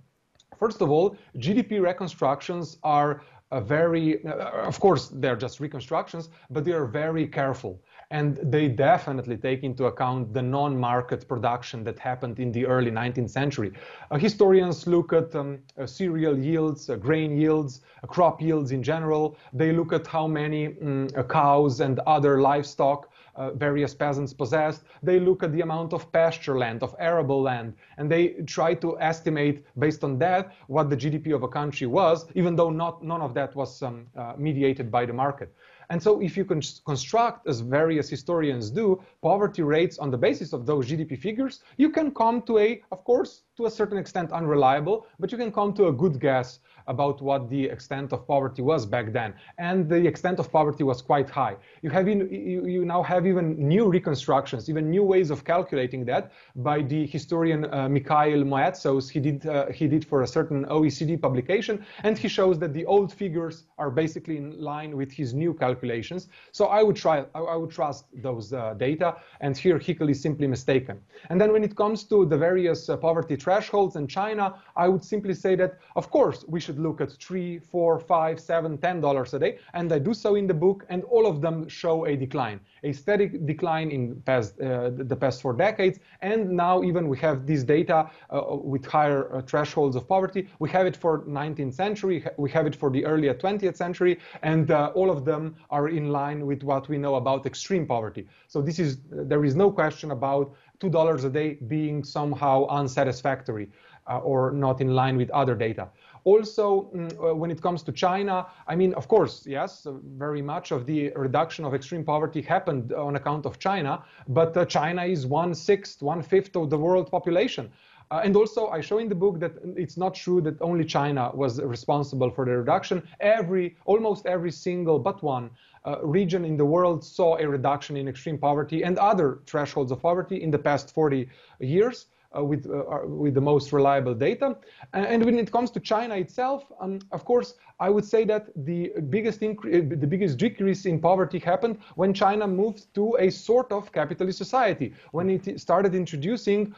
First 0.60 0.82
of 0.82 0.92
all, 0.92 1.18
GDP 1.38 1.82
reconstructions 1.82 2.78
are 2.84 3.22
very, 3.62 4.26
uh, 4.26 4.68
of 4.68 4.80
course, 4.80 5.10
they're 5.14 5.36
just 5.36 5.60
reconstructions, 5.60 6.30
but 6.50 6.64
they 6.66 6.72
are 6.72 6.86
very 6.86 7.28
careful 7.28 7.82
and 8.14 8.38
they 8.44 8.68
definitely 8.68 9.36
take 9.36 9.64
into 9.64 9.86
account 9.86 10.32
the 10.34 10.42
non-market 10.42 11.28
production 11.28 11.84
that 11.84 11.98
happened 11.98 12.40
in 12.40 12.52
the 12.52 12.64
early 12.64 12.92
19th 12.92 13.32
century. 13.32 13.72
Uh, 14.12 14.18
historians 14.18 14.86
look 14.86 15.12
at 15.12 15.36
um, 15.36 15.58
uh, 15.80 15.88
cereal 15.88 16.38
yields, 16.38 16.92
uh, 16.92 16.96
grain 16.96 17.36
yields, 17.36 17.82
uh, 18.04 18.08
crop 18.08 18.40
yields 18.40 18.72
in 18.72 18.84
general. 18.84 19.36
They 19.52 19.72
look 19.72 19.92
at 19.92 20.06
how 20.06 20.28
many 20.28 20.68
um, 20.68 21.08
cows 21.28 21.80
and 21.80 22.00
other 22.06 22.40
livestock 22.40 23.10
uh, 23.36 23.52
various 23.52 23.96
peasants 23.96 24.32
possessed. 24.32 24.84
They 25.02 25.20
look 25.20 25.42
at 25.42 25.52
the 25.52 25.62
amount 25.62 25.92
of 25.92 26.12
pasture 26.12 26.58
land, 26.58 26.84
of 26.84 26.96
arable 27.00 27.42
land, 27.42 27.74
and 27.98 28.12
they 28.12 28.30
try 28.46 28.76
to 28.76 29.00
estimate 29.02 29.66
based 29.80 30.04
on 30.04 30.20
that 30.20 30.54
what 30.68 30.92
the 30.92 30.98
GDP 30.98 31.34
of 31.34 31.42
a 31.42 31.48
country 31.48 31.88
was, 31.88 32.28
even 32.36 32.56
though 32.56 32.70
not 32.70 33.04
none 33.04 33.22
of 33.22 33.34
that 33.34 33.56
was 33.56 33.82
um, 33.82 34.06
uh, 34.16 34.34
mediated 34.38 34.92
by 34.92 35.04
the 35.06 35.14
market. 35.14 35.52
And 35.90 36.02
so 36.02 36.22
if 36.22 36.38
you 36.38 36.46
can 36.46 36.62
construct, 36.86 37.48
as 37.48 37.60
various 37.60 38.10
historians 38.10 38.70
do, 38.70 39.02
poverty 39.22 39.62
rates 39.64 39.98
on 39.98 40.12
the 40.12 40.18
basis 40.18 40.54
of 40.54 40.66
those 40.66 40.90
GDP 40.90 41.18
figures, 41.18 41.64
you 41.78 41.90
can 41.90 42.12
come 42.12 42.42
to 42.44 42.58
a, 42.58 42.82
of 42.92 43.04
course, 43.04 43.44
to 43.58 43.66
a 43.66 43.72
certain 43.72 43.98
extent 43.98 44.32
unreliable, 44.32 45.08
but 45.20 45.32
you 45.32 45.38
can 45.38 45.52
come 45.52 45.74
to 45.74 45.88
a 45.88 45.94
good 45.94 46.20
guess 46.20 46.60
about 46.88 47.22
what 47.22 47.50
the 47.50 47.66
extent 47.66 48.14
of 48.14 48.28
poverty 48.28 48.62
was 48.62 48.86
back 48.86 49.12
then. 49.12 49.34
And 49.58 49.90
the 49.90 50.06
extent 50.08 50.40
of 50.40 50.52
poverty 50.52 50.84
was 50.84 51.02
quite 51.02 51.30
high. 51.30 51.56
You, 51.82 51.90
have 51.90 52.08
in, 52.08 52.30
you, 52.32 52.66
you 52.66 52.86
now 52.86 53.04
have 53.04 53.26
even 53.26 53.58
new 53.58 53.90
reconstructions, 53.90 54.70
even 54.70 54.90
new 54.90 55.04
ways 55.04 55.30
of 55.30 55.44
calculating 55.44 56.06
that 56.06 56.32
by 56.56 56.82
the 56.82 57.06
historian 57.06 57.72
uh, 57.74 57.90
Mikhail 57.90 58.44
Moatsos. 58.44 59.10
He 59.10 59.20
did, 59.20 59.46
uh, 59.46 59.68
he 59.68 59.88
did 59.88 60.06
for 60.06 60.22
a 60.24 60.28
certain 60.28 60.66
OECD 60.66 61.22
publication, 61.22 61.86
and 62.04 62.18
he 62.18 62.28
shows 62.28 62.60
that 62.60 62.74
the 62.74 62.86
old 62.86 63.14
figures 63.14 63.64
are 63.78 63.90
basically 63.90 64.38
in 64.38 64.60
line 64.60 64.96
with 64.96 65.12
his 65.12 65.34
new 65.34 65.54
calculations. 65.54 66.28
So 66.52 66.66
I 66.66 66.84
would 66.84 66.96
try, 66.96 67.26
I 67.36 67.56
would 67.56 67.72
trust 67.72 68.06
those 68.22 68.54
uh, 68.54 68.74
data, 68.76 69.18
and 69.42 69.58
here 69.58 69.80
Hickel 69.80 70.10
is 70.10 70.22
simply 70.22 70.48
mistaken. 70.48 71.00
And 71.30 71.40
then 71.40 71.52
when 71.52 71.64
it 71.64 71.76
comes 71.76 72.04
to 72.06 72.26
the 72.26 72.38
various 72.38 72.90
uh, 72.90 72.98
poverty 72.98 73.36
thresholds 73.36 73.96
in 73.96 74.08
China, 74.08 74.56
I 74.76 74.88
would 74.88 75.04
simply 75.04 75.34
say 75.34 75.56
that, 75.56 75.80
of 75.96 76.10
course, 76.10 76.46
we 76.48 76.60
should 76.60 76.73
look 76.78 77.02
at 77.02 77.12
three, 77.12 77.60
four, 77.60 78.00
five, 78.00 78.40
seven, 78.40 78.78
ten 78.78 79.02
dollars 79.02 79.34
a 79.34 79.40
day, 79.40 79.58
and 79.74 79.92
I 79.92 80.00
do 80.00 80.14
so 80.14 80.36
in 80.36 80.48
the 80.48 80.54
book, 80.54 80.86
and 80.90 81.04
all 81.06 81.26
of 81.26 81.42
them 81.42 81.68
show 81.68 82.06
a 82.06 82.16
decline, 82.16 82.60
a 82.84 82.92
steady 82.92 83.28
decline 83.28 83.92
in 83.92 84.22
past, 84.22 84.60
uh, 84.60 84.92
the 84.94 85.16
past 85.16 85.42
four 85.42 85.54
decades, 85.54 86.00
and 86.22 86.50
now 86.50 86.84
even 86.84 87.08
we 87.08 87.18
have 87.20 87.46
this 87.46 87.64
data 87.64 88.10
uh, 88.30 88.56
with 88.56 88.86
higher 88.86 89.34
uh, 89.36 89.42
thresholds 89.42 89.96
of 89.96 90.08
poverty. 90.08 90.48
We 90.60 90.70
have 90.70 90.86
it 90.86 90.96
for 90.96 91.22
19th 91.22 91.74
century, 91.74 92.26
we 92.38 92.50
have 92.52 92.66
it 92.66 92.76
for 92.76 92.90
the 92.90 93.06
earlier 93.06 93.34
20th 93.34 93.76
century, 93.76 94.20
and 94.42 94.72
uh, 94.72 94.92
all 94.96 95.10
of 95.10 95.26
them 95.26 95.56
are 95.70 95.90
in 95.90 96.10
line 96.10 96.46
with 96.46 96.64
what 96.64 96.90
we 96.90 96.98
know 96.98 97.16
about 97.16 97.46
extreme 97.46 97.86
poverty. 97.86 98.28
So 98.48 98.62
this 98.62 98.80
is 98.80 99.00
there 99.10 99.46
is 99.46 99.56
no 99.56 99.72
question 99.72 100.12
about 100.12 100.56
$2 100.80 101.26
a 101.26 101.30
day 101.30 101.54
being 101.68 102.04
somehow 102.04 102.66
unsatisfactory 102.68 103.70
uh, 104.08 104.18
or 104.20 104.52
not 104.52 104.82
in 104.82 104.90
line 104.96 105.18
with 105.18 105.30
other 105.32 105.56
data. 105.56 105.88
Also, 106.26 106.90
mm, 106.96 107.12
uh, 107.14 107.36
when 107.36 107.52
it 107.52 107.62
comes 107.62 107.84
to 107.84 107.92
China, 107.92 108.48
I 108.68 108.76
mean, 108.76 108.94
of 108.94 109.08
course, 109.08 109.46
yes, 109.46 109.86
very 110.18 110.42
much 110.42 110.72
of 110.72 110.86
the 110.86 111.12
reduction 111.16 111.66
of 111.66 111.74
extreme 111.74 112.04
poverty 112.04 112.42
happened 112.42 112.94
on 112.94 113.16
account 113.16 113.46
of 113.46 113.60
China, 113.60 114.04
but 114.28 114.56
uh, 114.56 114.66
China 114.66 115.04
is 115.04 115.26
one 115.26 115.54
sixth, 115.54 116.02
one 116.02 116.22
fifth 116.22 116.56
of 116.56 116.70
the 116.70 116.78
world 116.78 117.12
population. 117.12 117.72
Uh, 118.12 118.22
and 118.24 118.36
also, 118.36 118.68
I 118.68 118.80
show 118.80 119.00
in 119.00 119.10
the 119.10 119.16
book 119.16 119.40
that 119.40 119.54
it's 119.76 119.98
not 119.98 120.14
true 120.14 120.40
that 120.42 120.62
only 120.62 120.86
China 120.86 121.32
was 121.34 121.60
responsible 121.62 122.30
for 122.30 122.46
the 122.46 122.58
reduction. 122.58 123.02
Every, 123.20 123.76
almost 123.86 124.26
every 124.26 124.52
single 124.52 125.00
but 125.00 125.24
one 125.24 125.50
uh, 125.86 125.98
region 126.04 126.46
in 126.46 126.56
the 126.56 126.66
world 126.66 127.04
saw 127.04 127.38
a 127.38 127.48
reduction 127.48 127.98
in 127.98 128.08
extreme 128.08 128.38
poverty 128.38 128.84
and 128.84 128.98
other 128.98 129.40
thresholds 129.48 129.92
of 129.92 130.02
poverty 130.02 130.42
in 130.42 130.52
the 130.52 130.60
past 130.60 130.94
40 130.94 131.28
years. 131.60 132.06
Uh, 132.36 132.44
with, 132.44 132.66
uh, 132.66 133.06
with 133.06 133.36
the 133.36 133.42
most 133.42 133.72
reliable 133.72 134.16
data. 134.16 134.58
And 134.94 135.24
when 135.24 135.38
it 135.38 135.52
comes 135.52 135.70
to 135.70 135.80
China 135.80 136.16
itself, 136.16 136.64
um, 136.80 136.98
of 137.12 137.26
course, 137.26 137.54
I 137.80 137.92
would 137.92 138.06
say 138.06 138.26
that 138.26 138.48
the 138.56 138.92
biggest 139.10 139.40
the 139.40 140.08
biggest 140.10 140.40
decrease 140.40 140.86
in 140.88 141.00
poverty 141.00 141.38
happened 141.38 141.78
when 141.94 142.12
China 142.12 142.48
moved 142.48 142.92
to 142.96 143.16
a 143.20 143.30
sort 143.30 143.72
of 143.72 143.92
capitalist 143.92 144.40
society, 144.40 144.94
when 145.12 145.30
it 145.30 145.60
started 145.60 145.94
introducing 145.94 146.74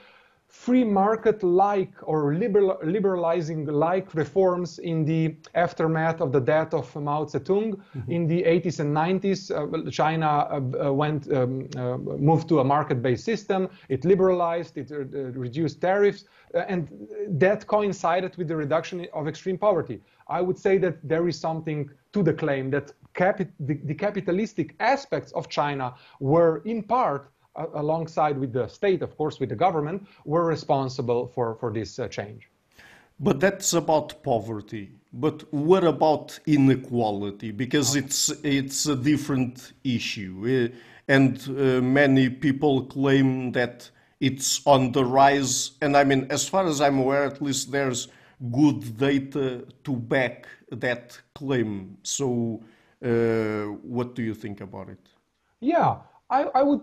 free 0.55 0.83
market-like 0.83 1.93
or 2.03 2.33
liberal, 2.33 2.79
liberalizing-like 2.83 4.15
reforms 4.15 4.79
in 4.79 5.05
the 5.05 5.35
aftermath 5.53 6.21
of 6.21 6.31
the 6.31 6.39
death 6.39 6.73
of 6.73 6.95
Mao 6.95 7.25
Zedong 7.25 7.75
mm-hmm. 7.75 8.11
in 8.11 8.25
the 8.25 8.41
80s 8.43 8.79
and 8.79 8.95
90s. 8.95 9.39
Uh, 9.51 9.91
China 9.91 10.27
uh, 10.27 10.87
uh, 10.87 10.93
went 10.93 11.31
um, 11.31 11.67
uh, 11.75 11.97
moved 11.97 12.47
to 12.47 12.61
a 12.61 12.63
market-based 12.63 13.23
system. 13.23 13.67
It 13.89 14.05
liberalized. 14.05 14.77
It 14.77 14.91
uh, 14.91 14.99
reduced 15.45 15.81
tariffs, 15.81 16.23
uh, 16.55 16.59
and 16.71 16.87
that 17.27 17.67
coincided 17.67 18.35
with 18.37 18.47
the 18.47 18.55
reduction 18.55 19.05
of 19.13 19.27
extreme 19.27 19.57
poverty. 19.57 20.01
I 20.29 20.41
would 20.41 20.57
say 20.57 20.77
that 20.79 20.95
there 21.03 21.27
is 21.27 21.37
something 21.37 21.89
to 22.13 22.23
the 22.23 22.33
claim 22.33 22.71
that 22.71 22.93
the, 23.15 23.47
the 23.83 23.93
capitalistic 23.93 24.75
aspects 24.79 25.31
of 25.33 25.47
China 25.49 25.93
were 26.19 26.61
in 26.65 26.81
part 26.83 27.31
alongside 27.73 28.37
with 28.37 28.53
the 28.53 28.67
state, 28.67 29.01
of 29.01 29.17
course, 29.17 29.39
with 29.39 29.49
the 29.49 29.55
government, 29.55 30.07
were 30.25 30.45
responsible 30.45 31.27
for, 31.27 31.55
for 31.55 31.71
this 31.71 31.99
uh, 31.99 32.07
change. 32.07 32.49
But 33.19 33.39
that's 33.39 33.73
about 33.73 34.21
poverty. 34.23 34.91
But 35.13 35.51
what 35.53 35.85
about 35.85 36.37
inequality? 36.45 37.51
Because 37.51 37.95
it's 37.95 38.29
it's 38.43 38.85
a 38.87 38.95
different 38.95 39.71
issue, 39.85 40.33
uh, 40.43 40.75
and 41.07 41.41
uh, 41.47 41.81
many 41.81 42.29
people 42.29 42.83
claim 42.83 43.53
that 43.53 43.89
it's 44.19 44.61
on 44.65 44.91
the 44.91 45.05
rise. 45.05 45.71
And 45.81 45.95
I 45.95 46.03
mean, 46.03 46.27
as 46.29 46.49
far 46.49 46.65
as 46.67 46.81
I'm 46.81 46.99
aware, 46.99 47.23
at 47.23 47.41
least 47.41 47.71
there's 47.71 48.09
good 48.51 48.97
data 48.97 49.65
to 49.85 49.95
back 49.95 50.47
that 50.71 51.17
claim. 51.33 51.97
So, 52.03 52.61
uh, 53.01 53.77
what 53.83 54.15
do 54.15 54.23
you 54.23 54.33
think 54.33 54.59
about 54.59 54.89
it? 54.89 54.99
Yeah, 55.61 55.97
I, 56.29 56.43
I 56.43 56.63
would 56.63 56.81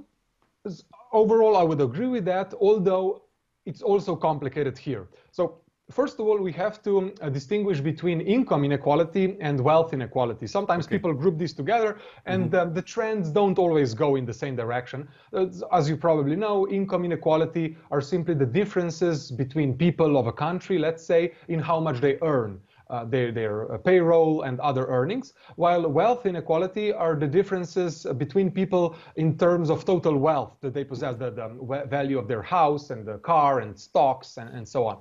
overall, 1.12 1.56
I 1.56 1.62
would 1.62 1.80
agree 1.80 2.08
with 2.08 2.24
that, 2.26 2.54
although 2.60 3.22
it's 3.66 3.82
also 3.82 4.16
complicated 4.16 4.78
here. 4.78 5.08
So 5.30 5.60
first 5.90 6.18
of 6.18 6.26
all, 6.26 6.38
we 6.38 6.52
have 6.52 6.82
to 6.82 7.12
uh, 7.20 7.28
distinguish 7.28 7.80
between 7.80 8.20
income 8.20 8.64
inequality 8.64 9.36
and 9.40 9.60
wealth 9.60 9.92
inequality. 9.92 10.46
Sometimes 10.46 10.86
okay. 10.86 10.96
people 10.96 11.12
group 11.12 11.38
these 11.38 11.52
together, 11.52 11.98
and 12.26 12.50
mm-hmm. 12.50 12.70
uh, 12.70 12.72
the 12.72 12.82
trends 12.82 13.30
don't 13.30 13.58
always 13.58 13.94
go 13.94 14.16
in 14.16 14.24
the 14.24 14.32
same 14.32 14.56
direction. 14.56 15.08
Uh, 15.32 15.46
as 15.72 15.88
you 15.88 15.96
probably 15.96 16.36
know, 16.36 16.68
income 16.68 17.04
inequality 17.04 17.76
are 17.90 18.00
simply 18.00 18.34
the 18.34 18.46
differences 18.46 19.30
between 19.30 19.74
people 19.74 20.16
of 20.16 20.26
a 20.26 20.32
country, 20.32 20.78
let's 20.78 21.04
say, 21.04 21.32
in 21.48 21.58
how 21.58 21.78
much 21.80 22.00
they 22.00 22.18
earn 22.22 22.60
uh, 22.93 23.05
their, 23.07 23.32
their 23.32 23.78
payroll 23.78 24.43
and 24.43 24.61
other 24.61 24.86
earnings, 24.86 25.32
while 25.57 25.88
wealth 25.88 26.26
inequality 26.26 26.93
are 26.93 27.16
the 27.16 27.26
differences 27.26 28.07
between 28.18 28.51
people 28.51 28.95
in 29.16 29.36
terms 29.36 29.70
of 29.70 29.84
total 29.84 30.16
wealth 30.18 30.53
that 30.61 30.74
they 30.74 30.84
possess, 30.84 31.16
the, 31.16 31.30
the 31.30 31.86
value 31.88 32.18
of 32.18 32.28
their 32.28 32.43
house 32.43 32.90
and 32.90 33.07
the 33.07 33.18
car 33.18 33.61
and 33.61 33.78
stocks 33.78 34.36
and, 34.36 34.49
and 34.51 34.68
so 34.68 34.86
on. 34.86 34.99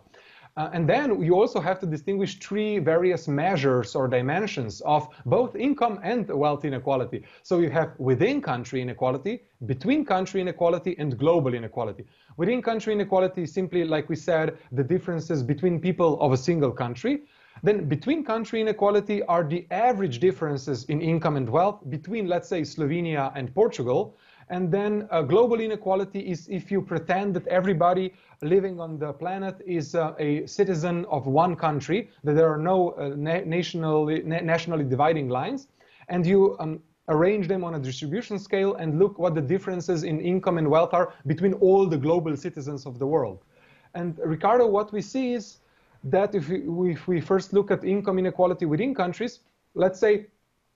Uh, 0.58 0.70
and 0.74 0.88
then 0.88 1.22
you 1.22 1.34
also 1.34 1.62
have 1.62 1.80
to 1.80 1.86
distinguish 1.86 2.38
three 2.40 2.78
various 2.78 3.28
measures 3.28 3.96
or 3.96 4.08
dimensions 4.08 4.82
of 4.82 5.08
both 5.26 5.56
income 5.56 6.00
and 6.04 6.28
wealth 6.30 6.66
inequality. 6.66 7.24
So 7.44 7.60
you 7.60 7.70
have 7.70 7.94
within 7.98 8.42
country 8.42 8.82
inequality, 8.82 9.44
between 9.66 10.04
country 10.04 10.42
inequality, 10.42 10.96
and 10.98 11.18
global 11.18 11.54
inequality. 11.54 12.06
Within 12.36 12.62
country 12.62 12.94
inequality, 12.94 13.44
is 13.44 13.54
simply 13.54 13.86
like 13.86 14.10
we 14.10 14.18
said, 14.18 14.58
the 14.74 14.84
differences 14.84 15.42
between 15.42 15.80
people 15.80 16.20
of 16.22 16.34
a 16.34 16.38
single 16.38 16.72
country. 16.72 17.24
Then 17.64 17.86
between 17.86 18.24
country 18.24 18.60
inequality 18.60 19.22
are 19.24 19.44
the 19.44 19.68
average 19.70 20.20
differences 20.20 20.86
in 20.86 21.00
income 21.00 21.38
and 21.38 21.48
wealth 21.48 21.80
between, 21.90 22.28
let's 22.28 22.50
say, 22.50 22.62
Slovenia 22.62 23.32
and 23.36 23.54
Portugal. 23.54 24.18
And 24.50 24.72
then 24.72 25.08
uh, 25.12 25.22
global 25.22 25.60
inequality 25.60 26.20
is 26.20 26.48
if 26.50 26.72
you 26.72 26.82
pretend 26.82 27.36
that 27.36 27.48
everybody 27.48 28.14
living 28.42 28.80
on 28.80 28.98
the 28.98 29.14
planet 29.14 29.62
is 29.66 29.96
uh, 29.96 30.14
a 30.20 30.46
citizen 30.48 31.06
of 31.06 31.28
one 31.28 31.56
country, 31.56 32.10
that 32.24 32.36
there 32.36 32.52
are 32.52 32.58
no 32.58 32.90
uh, 32.92 33.14
na 33.16 33.42
nationally, 33.46 34.24
na 34.24 34.40
nationally 34.40 34.84
dividing 34.84 35.30
lines, 35.30 35.68
and 36.10 36.26
you 36.26 36.58
um, 36.60 36.82
arrange 37.08 37.48
them 37.48 37.64
on 37.64 37.76
a 37.76 37.80
distribution 37.80 38.40
scale 38.40 38.76
and 38.76 39.00
look 39.00 39.20
what 39.20 39.36
the 39.36 39.42
differences 39.42 40.04
in 40.04 40.20
income 40.20 40.58
and 40.58 40.68
wealth 40.68 40.94
are 40.94 41.14
between 41.28 41.54
all 41.54 41.86
the 41.86 41.98
global 41.98 42.36
citizens 42.36 42.86
of 42.86 43.00
the 43.00 43.06
world. 43.06 43.46
And 43.94 44.18
Ricardo, 44.24 44.68
what 44.68 44.92
we 44.92 45.02
see 45.02 45.34
is 45.34 45.61
that 46.04 46.36
if 46.36 46.50
we, 46.50 46.94
if 46.94 47.08
we 47.08 47.22
first 47.22 47.54
look 47.54 47.72
at 47.72 47.84
income 47.84 48.20
inequality 48.20 48.66
within 48.66 48.94
countries, 48.96 49.40
let's 49.76 50.00
say 50.00 50.28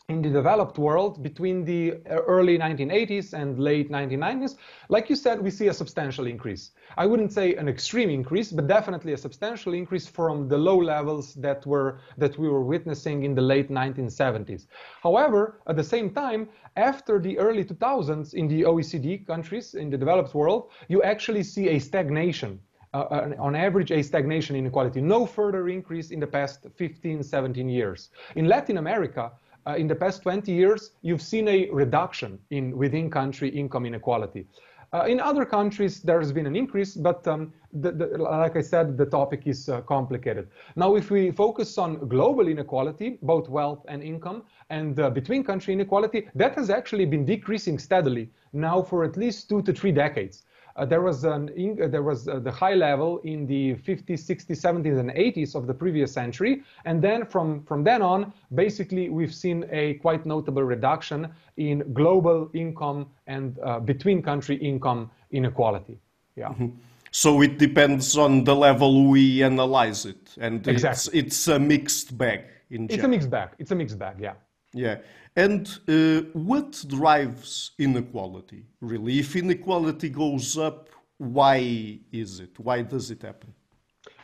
in 0.07 0.21
the 0.21 0.29
developed 0.29 0.77
world 0.77 1.23
between 1.23 1.65
the 1.65 1.93
uh, 1.93 2.21
early 2.27 2.59
1980s 2.59 3.33
and 3.33 3.57
late 3.57 3.89
1990s, 3.89 4.55
like 4.87 5.09
you 5.09 5.15
said, 5.15 5.41
we 5.41 5.49
see 5.49 5.67
a 5.67 5.73
substantial 5.73 6.27
increase. 6.27 6.71
I 6.95 7.07
wouldn't 7.07 7.33
say 7.33 7.55
an 7.55 7.67
extreme 7.67 8.11
increase, 8.11 8.51
but 8.51 8.67
definitely 8.67 9.13
a 9.13 9.17
substantial 9.17 9.73
increase 9.73 10.05
from 10.05 10.47
the 10.47 10.59
low 10.59 10.77
levels 10.77 11.33
that 11.35 11.65
were 11.65 11.99
that 12.19 12.37
we 12.37 12.47
were 12.47 12.63
witnessing 12.63 13.23
in 13.23 13.33
the 13.33 13.41
late 13.41 13.71
1970s. 13.71 14.67
However, 15.01 15.61
at 15.65 15.75
the 15.75 15.83
same 15.83 16.11
time, 16.11 16.49
after 16.75 17.17
the 17.17 17.39
early 17.39 17.65
2000s 17.65 18.35
in 18.35 18.47
the 18.47 18.61
OECD 18.61 19.25
countries 19.25 19.73
in 19.73 19.89
the 19.89 19.97
developed 19.97 20.35
world, 20.35 20.69
you 20.87 21.01
actually 21.01 21.41
see 21.41 21.69
a 21.69 21.79
stagnation. 21.79 22.59
Uh, 22.95 23.35
on 23.39 23.55
average, 23.55 23.91
a 23.91 24.01
stagnation 24.01 24.55
in 24.55 24.61
inequality, 24.63 25.01
no 25.01 25.25
further 25.25 25.67
increase 25.67 26.11
in 26.11 26.19
the 26.21 26.27
past 26.27 26.65
15, 26.77 27.23
17 27.23 27.67
years. 27.67 28.09
In 28.37 28.47
Latin 28.47 28.77
America, 28.77 29.33
uh, 29.67 29.75
in 29.75 29.85
the 29.85 29.95
past 29.95 30.21
20 30.21 30.49
years, 30.49 30.91
you've 31.01 31.21
seen 31.21 31.45
a 31.49 31.69
reduction 31.71 32.39
in 32.51 32.77
within 32.77 33.09
country 33.09 33.49
income 33.49 33.85
inequality. 33.85 34.47
Uh, 34.93 35.03
in 35.07 35.19
other 35.19 35.43
countries, 35.43 36.01
there's 36.03 36.31
been 36.31 36.45
an 36.45 36.55
increase, 36.55 36.95
but 36.95 37.27
um, 37.27 37.51
the, 37.73 37.91
the, 37.91 38.05
like 38.17 38.55
I 38.55 38.61
said, 38.61 38.97
the 38.97 39.05
topic 39.05 39.45
is 39.45 39.67
uh, 39.67 39.81
complicated. 39.81 40.47
Now, 40.77 40.95
if 40.95 41.11
we 41.11 41.31
focus 41.31 41.77
on 41.77 42.07
global 42.07 42.47
inequality, 42.47 43.17
both 43.21 43.49
wealth 43.49 43.83
and 43.89 44.01
income, 44.01 44.43
and 44.69 44.97
uh, 44.97 45.09
between 45.09 45.43
country 45.43 45.73
inequality, 45.73 46.29
that 46.35 46.55
has 46.55 46.69
actually 46.69 47.07
been 47.07 47.25
decreasing 47.25 47.77
steadily 47.77 48.29
now 48.53 48.81
for 48.81 49.03
at 49.03 49.17
least 49.17 49.49
two 49.49 49.61
to 49.63 49.73
three 49.73 49.91
decades. 49.91 50.43
Uh, 50.75 50.85
there 50.85 51.01
was 51.01 51.23
an 51.23 51.49
uh, 51.81 51.87
there 51.87 52.03
was 52.03 52.27
uh, 52.27 52.37
the 52.39 52.51
high 52.51 52.73
level 52.73 53.19
in 53.19 53.47
the 53.47 53.75
50s, 53.75 54.25
60s, 54.25 54.59
70s, 54.59 54.99
and 54.99 55.09
80s 55.11 55.55
of 55.55 55.67
the 55.67 55.73
previous 55.73 56.11
century, 56.11 56.63
and 56.83 57.01
then 57.01 57.25
from 57.25 57.63
from 57.63 57.83
then 57.83 58.01
on, 58.01 58.33
basically 58.53 59.09
we've 59.09 59.33
seen 59.33 59.65
a 59.71 59.93
quite 59.95 60.25
notable 60.25 60.63
reduction 60.63 61.29
in 61.55 61.93
global 61.93 62.49
income 62.53 63.07
and 63.27 63.57
between 63.85 64.21
country 64.21 64.57
income 64.57 65.09
inequality. 65.31 65.97
Yeah. 66.35 66.49
Mm-hmm. 66.49 66.67
So 67.11 67.41
it 67.41 67.57
depends 67.57 68.17
on 68.17 68.43
the 68.43 68.53
level 68.53 69.07
we 69.07 69.41
analyze 69.41 70.05
it, 70.05 70.35
and 70.37 70.67
exactly. 70.67 71.19
it's, 71.19 71.37
it's 71.37 71.47
a 71.47 71.57
mixed 71.57 72.17
bag. 72.17 72.41
In 72.69 72.85
it's 72.85 72.95
general. 72.95 73.05
a 73.05 73.09
mixed 73.11 73.29
bag. 73.29 73.49
It's 73.57 73.71
a 73.71 73.75
mixed 73.75 73.97
bag. 73.97 74.17
Yeah. 74.19 74.33
Yeah. 74.73 74.97
And 75.35 75.67
uh, 75.87 76.29
what 76.31 76.83
drives 76.87 77.71
inequality? 77.77 78.65
Really, 78.79 79.19
if 79.19 79.35
inequality 79.35 80.09
goes 80.09 80.57
up, 80.57 80.89
why 81.17 81.99
is 82.11 82.39
it? 82.39 82.57
Why 82.57 82.81
does 82.83 83.11
it 83.11 83.21
happen? 83.21 83.53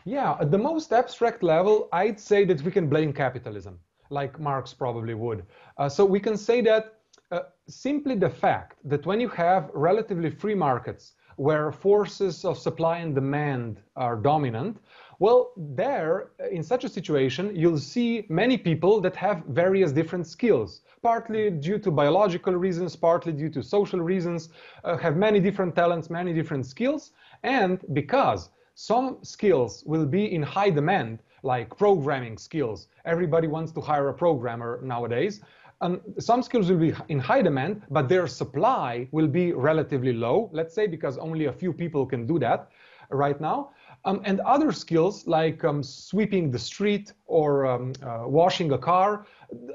Yeah, 0.05 0.37
at 0.39 0.51
the 0.51 0.57
most 0.57 0.93
abstract 0.93 1.43
level, 1.43 1.89
I'd 1.91 2.19
say 2.19 2.45
that 2.45 2.61
we 2.61 2.71
can 2.71 2.87
blame 2.87 3.11
capitalism, 3.13 3.77
like 4.09 4.39
Marx 4.39 4.73
probably 4.73 5.13
would. 5.13 5.45
Uh, 5.77 5.89
so 5.89 6.05
we 6.05 6.19
can 6.19 6.37
say 6.37 6.61
that 6.61 6.95
uh, 7.31 7.41
simply 7.67 8.15
the 8.15 8.29
fact 8.29 8.77
that 8.85 9.05
when 9.05 9.19
you 9.19 9.29
have 9.29 9.69
relatively 9.73 10.29
free 10.29 10.55
markets 10.55 11.13
where 11.35 11.71
forces 11.71 12.45
of 12.45 12.57
supply 12.57 12.97
and 12.99 13.15
demand 13.15 13.81
are 13.95 14.15
dominant, 14.15 14.77
well, 15.21 15.51
there, 15.55 16.31
in 16.51 16.63
such 16.63 16.83
a 16.83 16.89
situation, 16.89 17.55
you'll 17.55 17.77
see 17.77 18.25
many 18.27 18.57
people 18.57 18.99
that 19.01 19.15
have 19.15 19.43
various 19.49 19.91
different 19.91 20.25
skills, 20.25 20.81
partly 21.03 21.51
due 21.51 21.77
to 21.77 21.91
biological 21.91 22.55
reasons, 22.55 22.95
partly 22.95 23.31
due 23.31 23.51
to 23.51 23.61
social 23.61 23.99
reasons, 23.99 24.49
uh, 24.83 24.97
have 24.97 25.17
many 25.17 25.39
different 25.39 25.75
talents, 25.75 26.09
many 26.09 26.33
different 26.33 26.65
skills, 26.65 27.11
and 27.43 27.85
because 27.93 28.49
some 28.73 29.19
skills 29.21 29.83
will 29.85 30.07
be 30.07 30.33
in 30.33 30.41
high 30.41 30.71
demand, 30.71 31.19
like 31.43 31.69
programming 31.77 32.35
skills. 32.39 32.87
Everybody 33.05 33.47
wants 33.47 33.71
to 33.73 33.81
hire 33.81 34.09
a 34.09 34.13
programmer 34.15 34.79
nowadays. 34.83 35.41
Um, 35.81 36.01
some 36.17 36.41
skills 36.41 36.71
will 36.71 36.79
be 36.79 36.95
in 37.09 37.19
high 37.19 37.43
demand, 37.43 37.83
but 37.91 38.09
their 38.09 38.25
supply 38.25 39.07
will 39.11 39.27
be 39.27 39.53
relatively 39.53 40.13
low, 40.13 40.49
let's 40.51 40.73
say, 40.73 40.87
because 40.87 41.19
only 41.19 41.45
a 41.45 41.53
few 41.53 41.73
people 41.73 42.07
can 42.07 42.25
do 42.25 42.39
that 42.39 42.71
right 43.11 43.39
now. 43.39 43.71
Um, 44.03 44.21
and 44.25 44.39
other 44.41 44.71
skills 44.71 45.27
like 45.27 45.63
um, 45.63 45.83
sweeping 45.83 46.49
the 46.49 46.57
street 46.57 47.13
or 47.27 47.65
um, 47.67 47.93
uh, 48.01 48.23
washing 48.25 48.71
a 48.71 48.77
car, 48.77 49.27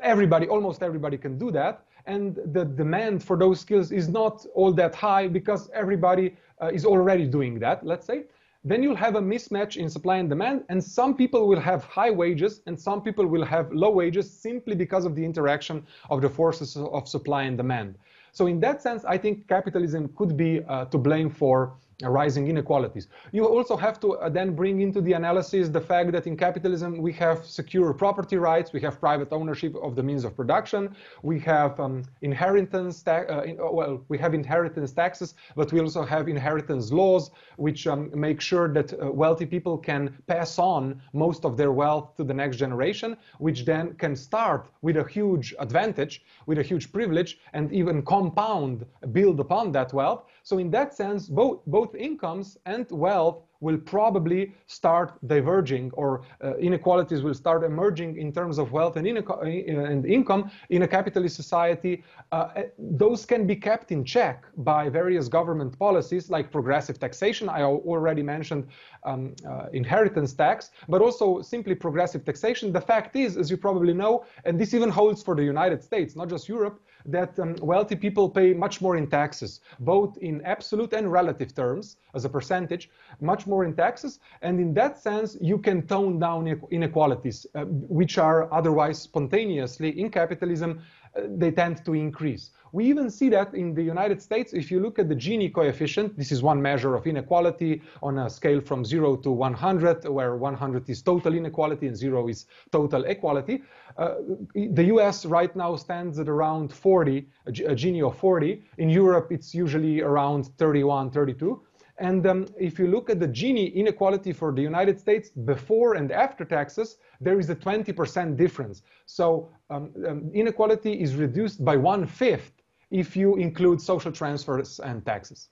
everybody, 0.03 0.49
almost 0.49 0.83
everybody 0.83 1.17
can 1.17 1.39
do 1.39 1.51
that. 1.53 1.85
And 2.07 2.37
the 2.53 2.65
demand 2.65 3.23
for 3.23 3.37
those 3.37 3.61
skills 3.61 3.93
is 3.93 4.09
not 4.09 4.45
all 4.55 4.73
that 4.73 4.95
high 4.95 5.29
because 5.29 5.71
everybody 5.71 6.37
uh, 6.61 6.71
is 6.73 6.85
already 6.85 7.27
doing 7.27 7.59
that, 7.61 7.87
let's 7.87 8.07
say. 8.07 8.25
Then 8.65 8.83
you'll 8.83 8.97
have 8.97 9.15
a 9.15 9.21
mismatch 9.21 9.77
in 9.77 9.89
supply 9.89 10.17
and 10.17 10.29
demand, 10.29 10.65
and 10.69 10.83
some 10.83 11.15
people 11.15 11.47
will 11.47 11.61
have 11.61 11.85
high 11.85 12.11
wages 12.11 12.63
and 12.67 12.79
some 12.79 13.01
people 13.01 13.25
will 13.25 13.45
have 13.45 13.73
low 13.73 13.91
wages 13.91 14.29
simply 14.29 14.75
because 14.75 15.05
of 15.05 15.15
the 15.15 15.25
interaction 15.25 15.87
of 16.11 16.21
the 16.21 16.29
forces 16.29 16.77
of 16.77 17.09
supply 17.09 17.45
and 17.45 17.57
demand. 17.57 17.97
So 18.33 18.49
in 18.49 18.59
that 18.61 18.83
sense, 18.83 19.05
I 19.05 19.19
think 19.19 19.47
capitalism 19.47 20.13
could 20.17 20.37
be 20.37 20.65
uh, 20.65 20.87
to 20.87 20.99
blame 20.99 21.31
for 21.31 21.75
rising 22.03 22.49
inequalities. 22.49 23.09
You 23.33 23.47
also 23.47 23.77
have 23.77 23.99
to 24.01 24.19
uh, 24.19 24.29
then 24.29 24.55
bring 24.55 24.83
into 24.83 25.01
the 25.01 25.15
analysis 25.15 25.71
the 25.71 25.81
fact 25.81 26.13
that 26.13 26.27
in 26.27 26.37
capitalism 26.37 26.99
we 26.99 27.13
have 27.15 27.47
secure 27.47 27.95
property 27.95 28.37
rights, 28.37 28.73
we 28.75 28.81
have 28.83 29.01
private 29.01 29.33
ownership 29.33 29.75
of 29.83 29.97
the 29.97 30.03
means 30.03 30.25
of 30.25 30.37
production, 30.37 30.95
we 31.23 31.41
have 31.41 31.81
um, 31.81 32.03
inheritance, 32.21 33.03
uh, 33.07 33.43
in, 33.47 33.59
uh, 33.59 33.71
well, 33.71 34.05
we 34.09 34.19
have 34.19 34.35
inheritance 34.35 34.93
taxes, 34.93 35.35
but 35.55 35.73
we 35.73 35.81
also 35.81 36.05
have 36.05 36.29
inheritance 36.29 36.93
laws 36.93 37.31
which 37.57 37.87
um, 37.87 38.11
make 38.15 38.43
sure 38.43 38.69
that 38.73 38.93
uh, 38.93 39.11
wealthy 39.11 39.47
people 39.47 39.79
can 39.79 40.15
pass 40.27 40.59
on 40.59 41.01
most 41.15 41.47
of 41.47 41.57
their 41.57 41.73
wealth 41.73 42.15
to 42.17 42.25
the 42.25 42.35
next 42.35 42.59
generation, 42.59 43.17
which 43.39 43.65
then 43.65 43.95
can 43.95 44.15
start 44.15 44.69
with 44.83 44.99
a 44.99 45.05
huge 45.09 45.55
advantage, 45.61 46.25
with 46.45 46.59
a 46.59 46.63
huge 46.63 46.93
privilege, 46.93 47.39
and 47.55 47.73
even 47.73 48.03
compound, 48.03 48.85
build 49.13 49.41
upon 49.41 49.73
that 49.73 49.95
wealth. 49.95 50.25
So 50.43 50.59
in 50.59 50.71
that 50.73 50.95
sense, 50.95 51.27
both, 51.27 51.61
both 51.67 51.86
incomes 51.95 52.57
and 52.67 52.91
wealth 52.91 53.43
will 53.61 53.79
probably 53.79 54.53
start 54.67 55.19
diverging 55.27 55.91
or 55.93 56.23
uh, 56.45 56.57
inequalities 56.57 57.23
will 57.23 57.35
start 57.35 57.65
emerging 57.65 58.17
in 58.19 58.33
terms 58.33 58.59
of 58.59 58.73
wealth 58.73 58.97
and, 58.97 59.07
uh, 59.07 59.41
and 59.41 60.07
income 60.07 60.51
in 60.71 60.83
a 60.83 60.89
capitalist 60.89 61.37
society. 61.37 62.05
Uh, 62.33 62.35
uh, 62.35 62.63
those 62.79 63.25
can 63.25 63.47
be 63.47 63.57
kept 63.57 63.93
in 63.93 64.05
check 64.05 64.45
by 64.59 64.89
various 64.89 65.29
government 65.29 65.79
policies 65.79 66.29
like 66.31 66.51
progressive 66.53 66.99
taxation. 66.99 67.49
I 67.49 67.63
already 67.63 68.23
mentioned 68.23 68.67
um, 69.05 69.35
uh, 69.49 69.67
inheritance 69.73 70.35
tax, 70.35 70.71
but 70.89 71.01
also 71.01 71.41
simply 71.41 71.75
progressive 71.75 72.25
taxation. 72.25 72.73
The 72.73 72.81
fact 72.81 73.17
is, 73.17 73.37
as 73.37 73.51
you 73.51 73.57
probably 73.57 73.95
know, 73.95 74.25
and 74.45 74.61
this 74.61 74.75
even 74.75 74.91
holds 74.91 75.23
for 75.23 75.35
the 75.35 75.45
United 75.45 75.83
States, 75.83 76.15
not 76.17 76.29
just 76.29 76.49
Europe, 76.49 76.81
that 77.09 77.39
um, 77.39 77.57
wealthy 77.61 77.97
people 77.97 78.29
pay 78.29 78.53
much 78.53 78.81
more 78.81 78.97
in 78.97 79.07
taxes, 79.09 79.61
both 79.81 80.17
in 80.19 80.43
absolute 80.45 80.93
and 80.93 81.11
relative 81.11 81.55
terms 81.55 81.97
as 82.15 82.25
a 82.25 82.29
percentage, 82.29 82.91
much 83.21 83.47
more 83.47 83.65
in 83.65 83.75
taxes. 83.75 84.19
And 84.43 84.61
in 84.61 84.75
that 84.75 84.99
sense, 84.99 85.37
you 85.41 85.59
can 85.59 85.87
tone 85.87 86.19
down 86.19 86.47
inequalities, 86.71 87.47
uh, 87.55 87.65
which 87.65 88.19
are 88.19 88.53
otherwise 88.53 88.99
spontaneously 88.99 90.01
in 90.01 90.11
capitalism, 90.11 90.83
uh, 91.17 91.23
they 91.37 91.51
tend 91.51 91.85
to 91.85 91.95
increase. 91.95 92.51
We 92.77 92.85
even 92.91 93.09
see 93.11 93.31
that 93.31 93.55
in 93.55 93.73
the 93.73 93.83
United 93.83 94.21
States, 94.21 94.53
if 94.53 94.71
you 94.71 94.81
look 94.81 94.99
at 94.99 95.09
the 95.09 95.17
Gini 95.17 95.51
coefficient, 95.51 96.15
this 96.15 96.31
is 96.31 96.43
one 96.43 96.61
measure 96.61 96.95
of 96.95 97.07
inequality 97.07 97.81
on 98.03 98.19
a 98.19 98.29
scale 98.29 98.61
from 98.61 98.85
0 98.85 99.17
to 99.25 99.31
100, 99.31 100.07
where 100.07 100.37
100 100.37 100.91
is 100.91 101.01
total 101.01 101.33
inequality 101.33 101.87
and 101.87 101.97
0 101.97 102.29
is 102.29 102.45
total 102.71 103.05
equality. 103.05 103.63
Uh, 103.97 104.17
the 104.55 104.85
US 104.95 105.25
right 105.25 105.57
now 105.57 105.75
stands 105.75 106.19
at 106.19 106.29
around 106.29 106.71
40, 106.71 107.27
a 107.47 107.51
Gini 107.51 108.07
of 108.07 108.19
40. 108.19 108.63
In 108.77 108.91
Europe, 108.91 109.29
it's 109.33 109.55
usually 109.55 110.03
around 110.03 110.49
31, 110.59 111.11
32. 111.13 111.63
And 111.97 112.27
um, 112.27 112.47
if 112.61 112.79
you 112.79 112.89
look 112.89 113.09
at 113.09 113.19
the 113.21 113.29
Gini 113.29 113.73
inequality 113.75 114.35
for 114.35 114.53
the 114.53 114.61
United 114.61 115.01
States 115.01 115.31
before 115.31 115.95
and 115.95 116.13
after 116.13 116.45
taxes, 116.45 116.99
there 117.23 117.41
is 117.41 117.49
a 117.49 117.57
20% 117.57 118.37
difference. 118.37 118.83
So 119.07 119.49
um, 119.71 119.95
um, 120.07 120.31
inequality 120.35 120.93
is 120.93 121.15
reduced 121.15 121.65
by 121.65 121.79
one 121.79 122.07
fifth 122.07 122.53
if 122.91 123.17
you 123.17 123.37
include 123.37 123.81
social 123.81 124.13
transfers 124.13 124.81
and 124.81 125.05
taxes. 125.05 125.49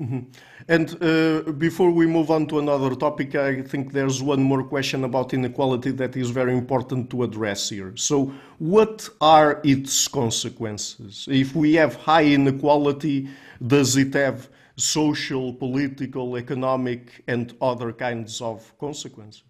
Mm-hmm. 0.00 0.30
And 0.68 1.02
uh, 1.02 1.52
before 1.52 1.90
we 1.90 2.06
move 2.06 2.30
on 2.30 2.46
to 2.48 2.58
another 2.58 2.94
topic, 2.94 3.34
I 3.34 3.62
think 3.62 3.92
there's 3.92 4.22
one 4.22 4.42
more 4.42 4.62
question 4.62 5.04
about 5.04 5.32
inequality 5.32 5.90
that 5.92 6.16
is 6.16 6.28
very 6.28 6.52
important 6.52 7.08
to 7.10 7.22
address 7.22 7.70
here. 7.70 7.96
So, 7.96 8.30
what 8.58 9.08
are 9.22 9.58
its 9.64 10.06
consequences? 10.06 11.26
If 11.30 11.54
we 11.54 11.72
have 11.74 11.94
high 11.94 12.26
inequality, 12.26 13.30
does 13.66 13.96
it 13.96 14.12
have 14.12 14.50
social, 14.76 15.54
political, 15.54 16.36
economic, 16.36 17.24
and 17.26 17.54
other 17.62 17.90
kinds 17.90 18.42
of 18.42 18.76
consequences? 18.78 19.44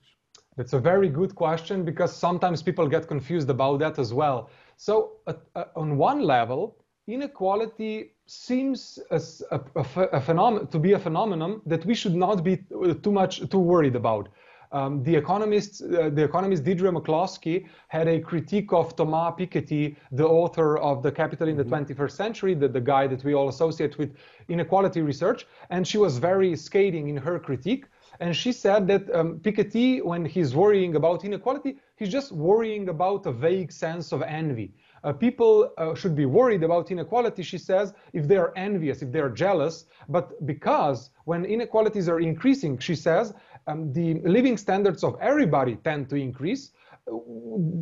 That's 0.56 0.74
a 0.74 0.78
very 0.78 1.08
good 1.08 1.34
question 1.34 1.84
because 1.84 2.14
sometimes 2.14 2.62
people 2.62 2.86
get 2.88 3.08
confused 3.08 3.50
about 3.50 3.80
that 3.80 3.98
as 3.98 4.14
well. 4.14 4.48
So, 4.76 5.16
uh, 5.26 5.34
uh, 5.56 5.64
on 5.74 5.98
one 5.98 6.22
level, 6.22 6.76
inequality 7.06 8.12
seems 8.26 8.98
a, 9.10 9.20
a, 9.50 9.60
a 9.78 10.20
phenom- 10.20 10.70
to 10.70 10.78
be 10.78 10.92
a 10.92 10.98
phenomenon 10.98 11.60
that 11.66 11.84
we 11.86 11.94
should 11.94 12.14
not 12.14 12.42
be 12.42 12.58
too 13.02 13.12
much 13.12 13.48
too 13.48 13.58
worried 13.58 13.96
about. 13.96 14.28
Um, 14.72 15.02
the 15.04 15.14
economist, 15.14 15.82
uh, 15.82 16.10
the 16.10 16.24
economist 16.24 16.64
Deirdre 16.64 16.90
McCloskey 16.90 17.66
had 17.88 18.08
a 18.08 18.18
critique 18.20 18.72
of 18.72 18.96
Thomas 18.96 19.34
Piketty, 19.38 19.96
the 20.10 20.26
author 20.26 20.78
of 20.78 21.02
The 21.02 21.12
Capital 21.12 21.48
in 21.48 21.56
the 21.56 21.64
mm-hmm. 21.64 21.92
21st 21.92 22.10
Century, 22.10 22.54
the, 22.54 22.68
the 22.68 22.80
guy 22.80 23.06
that 23.06 23.22
we 23.22 23.34
all 23.34 23.48
associate 23.48 23.96
with 23.96 24.16
inequality 24.48 25.02
research, 25.02 25.46
and 25.70 25.86
she 25.86 25.98
was 25.98 26.18
very 26.18 26.56
scathing 26.56 27.08
in 27.08 27.16
her 27.16 27.38
critique. 27.38 27.86
And 28.18 28.34
she 28.34 28.50
said 28.50 28.86
that 28.88 29.14
um, 29.14 29.38
Piketty, 29.38 30.02
when 30.02 30.24
he's 30.24 30.54
worrying 30.54 30.96
about 30.96 31.24
inequality, 31.24 31.76
he's 31.96 32.08
just 32.08 32.32
worrying 32.32 32.88
about 32.88 33.26
a 33.26 33.32
vague 33.32 33.70
sense 33.70 34.10
of 34.10 34.22
envy. 34.22 34.72
Uh, 35.06 35.12
people 35.12 35.70
uh, 35.78 35.94
should 35.94 36.16
be 36.16 36.26
worried 36.26 36.64
about 36.64 36.90
inequality, 36.90 37.40
she 37.44 37.58
says, 37.58 37.94
if 38.12 38.26
they 38.26 38.36
are 38.36 38.52
envious, 38.56 39.02
if 39.02 39.12
they 39.12 39.20
are 39.20 39.30
jealous. 39.30 39.86
But 40.08 40.44
because 40.44 41.10
when 41.26 41.44
inequalities 41.44 42.08
are 42.08 42.18
increasing, 42.18 42.76
she 42.78 42.96
says, 42.96 43.32
um, 43.68 43.92
the 43.92 44.14
living 44.24 44.56
standards 44.56 45.04
of 45.04 45.16
everybody 45.20 45.76
tend 45.76 46.08
to 46.10 46.16
increase. 46.16 46.72
Uh, 47.08 47.18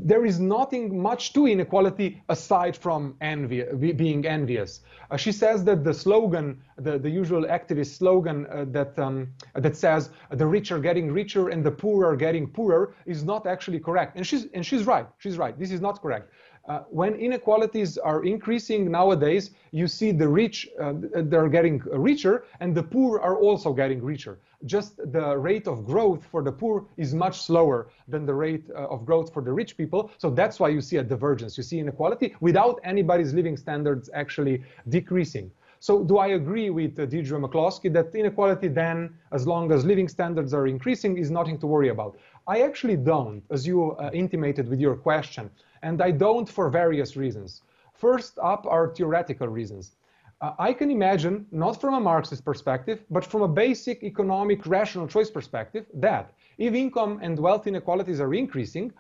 there 0.05 0.27
is 0.27 0.39
nothing 0.39 1.01
much 1.01 1.33
to 1.33 1.47
inequality 1.47 2.23
aside 2.29 2.77
from 2.77 3.17
envy, 3.23 3.63
being 3.95 4.27
envious. 4.27 4.81
Uh, 5.11 5.17
she 5.17 5.33
says 5.33 5.65
that 5.65 5.83
the 5.83 5.95
slogan, 5.95 6.61
the, 6.77 6.99
the 6.99 7.09
usual 7.09 7.45
activist 7.45 7.97
slogan 7.97 8.47
uh, 8.47 8.67
that, 8.69 8.99
um, 8.99 9.29
that 9.55 9.77
says 9.77 10.11
the 10.31 10.47
rich 10.47 10.71
are 10.73 10.79
getting 10.79 11.11
richer 11.11 11.49
and 11.49 11.65
the 11.65 11.71
poor 11.71 12.07
are 12.07 12.17
getting 12.17 12.47
poorer 12.47 12.95
is 13.07 13.25
not 13.25 13.47
actually 13.47 13.81
correct. 13.81 14.17
And 14.17 14.27
she's, 14.27 14.47
and 14.53 14.65
she's 14.65 14.85
right. 14.85 15.07
She's 15.17 15.39
right. 15.39 15.59
This 15.59 15.71
is 15.71 15.81
not 15.81 16.03
correct. 16.03 16.31
Uh, 16.67 16.81
when 16.89 17.15
inequalities 17.15 17.99
are 17.99 18.25
increasing 18.25 18.91
nowadays, 18.91 19.51
you 19.71 19.87
see 19.87 20.13
the 20.13 20.27
rich, 20.27 20.67
uh, 20.81 20.95
they're 20.97 21.49
getting 21.49 21.79
richer, 21.93 22.45
and 22.61 22.75
the 22.75 22.83
poor 22.83 23.21
are 23.21 23.39
also 23.39 23.75
getting 23.75 24.03
richer. 24.03 24.39
Just 24.65 24.97
the 25.13 25.37
rate 25.37 25.69
of 25.69 25.85
growth 25.85 26.25
for 26.25 26.43
the 26.43 26.53
poor 26.53 26.87
is 26.97 27.15
much 27.15 27.43
slower 27.43 27.89
than 28.09 28.25
the 28.25 28.33
rate 28.33 28.65
uh, 28.71 28.87
of 28.89 29.05
growth 29.05 29.31
for 29.31 29.43
the 29.43 29.53
rich 29.53 29.77
people. 29.77 30.11
So 30.17 30.31
that's 30.31 30.59
why 30.59 30.71
you 30.71 30.81
see 30.81 30.97
a 30.97 31.03
divergence. 31.03 31.59
You 31.59 31.63
see 31.63 31.81
inequality 31.81 32.35
without 32.41 32.81
anybody's 32.83 33.35
living 33.35 33.59
standards 33.59 34.09
actually 34.15 34.65
decreasing. 34.89 35.51
So 35.81 36.03
do 36.03 36.17
I 36.17 36.29
agree 36.29 36.71
with 36.71 36.99
uh, 36.99 37.05
Deirdre 37.05 37.39
McCloskey 37.39 37.93
that 37.93 38.15
inequality 38.15 38.69
then, 38.69 39.11
as 39.33 39.47
long 39.47 39.71
as 39.71 39.85
living 39.85 40.09
standards 40.09 40.55
are 40.55 40.67
increasing, 40.67 41.19
is 41.19 41.31
nothing 41.31 41.59
to 41.59 41.67
worry 41.67 41.91
about? 41.91 42.17
I 42.47 42.61
actually 42.63 42.97
don't, 42.97 43.43
as 43.51 43.67
you 43.67 43.93
uh, 43.93 44.11
intimated 44.13 44.69
with 44.69 44.81
your 44.81 44.97
question 44.97 45.51
and 45.83 46.03
I 46.03 46.11
don't 46.11 46.49
for 46.49 46.69
various 46.71 47.17
reasons. 47.17 47.63
First 47.95 48.39
up 48.43 48.67
are 48.67 48.89
theoretical 48.95 49.49
reasons. 49.49 49.97
Uh, 50.41 50.53
I 50.59 50.73
can 50.73 50.91
imagine, 50.91 51.47
not 51.53 51.81
from 51.81 51.95
a 51.95 52.01
Marxist 52.01 52.45
perspective, 52.45 53.05
but 53.11 53.25
from 53.25 53.43
a 53.43 53.49
basic 53.49 54.03
economic 54.03 54.67
rational 54.67 55.07
choice 55.07 55.31
perspective, 55.31 55.87
that 55.95 56.33
if 56.59 56.75
income 56.75 57.21
and 57.23 57.39
wealth 57.39 57.67
inequalities 57.67 58.21
are 58.21 58.35
increasing, 58.35 58.93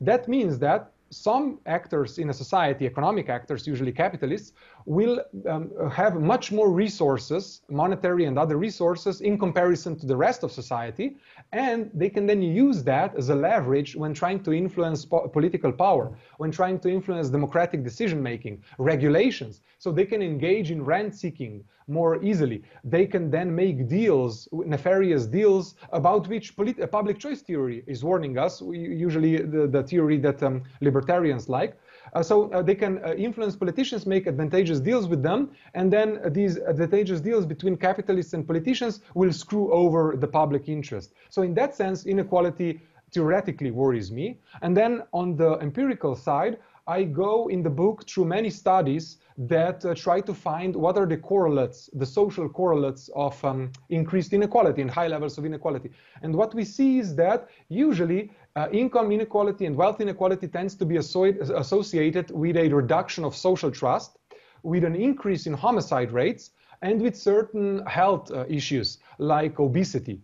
that 0.00 0.28
means 0.28 0.58
that 0.58 0.92
some 1.10 1.58
actors 1.66 2.18
in 2.18 2.30
a 2.30 2.34
society, 2.34 2.86
economic 2.86 3.28
actors, 3.28 3.66
usually 3.66 3.92
capitalists, 3.92 4.52
will 4.84 5.22
um, 5.48 5.70
have 5.90 6.20
much 6.20 6.52
more 6.52 6.70
resources, 6.70 7.62
monetary 7.68 8.24
and 8.24 8.38
other 8.38 8.56
resources, 8.56 9.20
in 9.20 9.38
comparison 9.38 9.98
to 9.98 10.06
the 10.06 10.16
rest 10.16 10.42
of 10.42 10.52
society, 10.52 11.16
and 11.52 11.90
they 11.94 12.10
can 12.10 12.26
then 12.26 12.42
use 12.42 12.82
that 12.84 13.14
as 13.16 13.28
a 13.30 13.34
leverage 13.34 13.96
when 13.96 14.12
trying 14.12 14.42
to 14.42 14.52
influence 14.52 15.04
po 15.04 15.28
political 15.28 15.72
power, 15.72 16.16
when 16.38 16.50
trying 16.50 16.78
to 16.78 16.88
influence 16.88 17.28
democratic 17.28 17.82
decision 17.82 18.22
making, 18.22 18.62
regulations. 18.78 19.62
So 19.78 19.92
they 19.92 20.04
can 20.04 20.22
engage 20.22 20.70
in 20.70 20.84
rent 20.84 21.14
seeking 21.14 21.64
more 21.86 22.22
easily. 22.22 22.62
They 22.84 23.06
can 23.06 23.30
then 23.30 23.54
make 23.54 23.88
deals, 23.88 24.48
nefarious 24.52 25.26
deals, 25.26 25.74
about 25.92 26.28
which 26.28 26.54
public 26.56 27.18
choice 27.18 27.40
theory 27.42 27.82
is 27.86 28.04
warning 28.04 28.38
us, 28.38 28.60
usually 28.60 29.38
the, 29.38 29.66
the 29.66 29.82
theory 29.82 30.18
that 30.18 30.42
um, 30.42 30.62
libertarians 30.80 31.48
like. 31.48 31.78
Uh, 32.14 32.22
so 32.22 32.50
uh, 32.52 32.62
they 32.62 32.74
can 32.74 33.04
uh, 33.04 33.14
influence 33.14 33.54
politicians, 33.56 34.06
make 34.06 34.26
advantageous 34.26 34.80
deals 34.80 35.06
with 35.06 35.22
them, 35.22 35.50
and 35.74 35.92
then 35.92 36.20
these 36.32 36.58
advantageous 36.58 37.20
deals 37.20 37.44
between 37.46 37.76
capitalists 37.76 38.32
and 38.34 38.46
politicians 38.46 39.00
will 39.14 39.32
screw 39.32 39.72
over 39.72 40.16
the 40.16 40.26
public 40.26 40.68
interest. 40.68 41.12
So 41.28 41.42
in 41.42 41.54
that 41.54 41.74
sense, 41.74 42.06
inequality 42.06 42.80
theoretically 43.12 43.70
worries 43.70 44.10
me. 44.10 44.38
And 44.62 44.76
then 44.76 45.02
on 45.12 45.36
the 45.36 45.58
empirical 45.60 46.14
side, 46.14 46.58
I 46.88 47.04
go 47.04 47.48
in 47.48 47.62
the 47.62 47.70
book 47.70 48.08
through 48.08 48.24
many 48.24 48.48
studies 48.48 49.18
that 49.36 49.84
uh, 49.84 49.94
try 49.94 50.22
to 50.22 50.32
find 50.32 50.74
what 50.74 50.96
are 50.96 51.06
the 51.06 51.18
correlates, 51.18 51.90
the 51.92 52.06
social 52.06 52.48
correlates 52.48 53.10
of 53.14 53.44
um, 53.44 53.70
increased 53.90 54.32
inequality 54.32 54.80
and 54.80 54.90
high 54.90 55.06
levels 55.06 55.36
of 55.36 55.44
inequality. 55.44 55.90
And 56.22 56.34
what 56.34 56.54
we 56.54 56.64
see 56.64 56.98
is 56.98 57.14
that 57.16 57.48
usually 57.68 58.32
uh, 58.56 58.68
income 58.72 59.12
inequality 59.12 59.66
and 59.66 59.76
wealth 59.76 60.00
inequality 60.00 60.48
tends 60.48 60.74
to 60.76 60.86
be 60.86 60.96
associated 60.96 62.30
with 62.30 62.56
a 62.56 62.68
reduction 62.68 63.22
of 63.22 63.36
social 63.36 63.70
trust, 63.70 64.18
with 64.62 64.82
an 64.82 64.96
increase 64.96 65.46
in 65.46 65.52
homicide 65.52 66.10
rates, 66.10 66.50
and 66.80 67.02
with 67.02 67.14
certain 67.14 67.84
health 67.86 68.30
uh, 68.30 68.44
issues 68.48 68.98
like 69.18 69.60
obesity. 69.60 70.20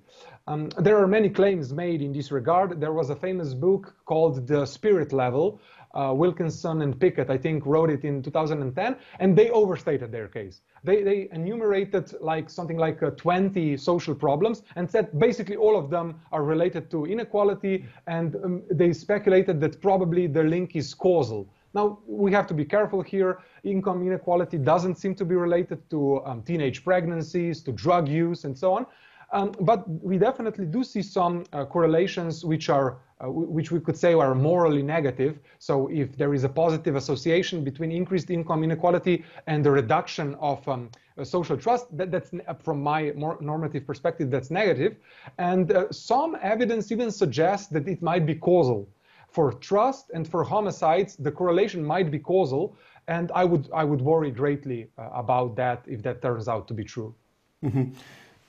Um, 0.47 0.69
there 0.79 0.99
are 0.99 1.07
many 1.07 1.31
claims 1.31 1.73
made 1.73 2.03
in 2.03 2.13
this 2.13 2.31
regard. 2.31 2.81
There 2.81 2.93
was 2.93 3.11
a 3.11 3.17
famous 3.17 3.55
book 3.55 3.95
called 4.05 4.47
The 4.47 4.67
Spirit 4.67 5.13
Level, 5.13 5.61
uh, 5.95 6.13
Wilkinson 6.15 6.83
and 6.83 6.99
Pickett, 6.99 7.31
I 7.31 7.39
think, 7.39 7.65
wrote 7.67 7.91
it 7.91 8.05
in 8.05 8.23
2010, 8.23 8.97
and 9.21 9.37
they 9.37 9.51
overstated 9.51 10.13
their 10.13 10.29
case. 10.29 10.61
They, 10.83 11.03
they 11.03 11.29
enumerated 11.33 12.15
like 12.21 12.51
something 12.51 12.77
like 12.77 13.03
uh, 13.03 13.11
20 13.11 13.77
social 13.77 14.15
problems 14.15 14.63
and 14.77 14.91
said 14.91 15.19
basically 15.19 15.57
all 15.57 15.77
of 15.79 15.91
them 15.91 16.21
are 16.33 16.45
related 16.45 16.91
to 16.91 17.07
inequality, 17.07 17.87
and 18.07 18.37
um, 18.37 18.63
they 18.71 18.93
speculated 18.93 19.61
that 19.61 19.81
probably 19.81 20.27
the 20.27 20.43
link 20.43 20.77
is 20.77 20.93
causal. 20.95 21.49
Now, 21.75 21.99
we 22.07 22.31
have 22.33 22.47
to 22.49 22.55
be 22.55 22.65
careful 22.65 23.03
here. 23.03 23.41
Income 23.65 24.07
inequality 24.07 24.59
doesn't 24.59 24.97
seem 24.97 25.15
to 25.17 25.25
be 25.25 25.35
related 25.35 25.89
to 25.91 26.25
um, 26.25 26.43
teenage 26.43 26.85
pregnancies, 26.85 27.63
to 27.63 27.73
drug 27.73 28.09
use, 28.09 28.45
and 28.45 28.57
so 28.57 28.75
on. 28.75 28.87
Um, 29.33 29.53
but 29.61 29.89
we 29.89 30.17
definitely 30.17 30.67
do 30.67 30.85
see 30.85 31.03
some 31.03 31.45
uh, 31.53 31.65
correlations 31.65 32.45
which 32.45 32.69
are 32.69 32.99
uh, 33.21 33.31
which 33.31 33.71
we 33.71 33.81
could 33.81 33.97
say 33.97 34.13
are 34.15 34.35
morally 34.35 34.83
negative. 34.83 35.39
So 35.59 35.89
if 35.89 36.17
there 36.17 36.35
is 36.35 36.45
a 36.45 36.49
positive 36.49 36.97
association 36.97 37.63
between 37.63 37.93
increased 37.93 38.31
income 38.31 38.65
inequality 38.65 39.25
and 39.47 39.65
the 39.65 39.71
reduction 39.71 40.35
of 40.41 40.67
um, 40.69 40.91
uh, 41.17 41.25
social 41.25 41.57
trust, 41.57 41.97
that, 41.97 42.11
that's 42.11 42.31
from 42.61 42.83
my 42.83 43.13
more 43.17 43.39
normative 43.41 43.87
perspective, 43.87 44.31
that's 44.31 44.51
negative. 44.51 44.97
And 45.39 45.71
uh, 45.71 45.93
some 45.93 46.37
evidence 46.43 46.91
even 46.91 47.11
suggests 47.13 47.69
that 47.69 47.87
it 47.87 48.03
might 48.03 48.27
be 48.27 48.35
causal. 48.35 48.89
For 49.29 49.53
trust 49.53 50.11
and 50.15 50.27
for 50.27 50.45
homicides, 50.45 51.17
the 51.17 51.31
correlation 51.31 51.85
might 51.85 52.11
be 52.11 52.19
causal, 52.19 52.77
and 53.09 53.31
I 53.35 53.45
would 53.45 53.69
I 53.75 53.85
would 53.85 54.01
worry 54.01 54.31
greatly 54.31 54.89
uh, 54.97 55.09
about 55.13 55.57
that 55.57 55.83
if 55.87 56.03
that 56.03 56.23
turns 56.23 56.49
out 56.49 56.69
to 56.69 56.75
be 56.75 56.85
true. 56.85 57.15
Mm-hmm. 57.65 57.93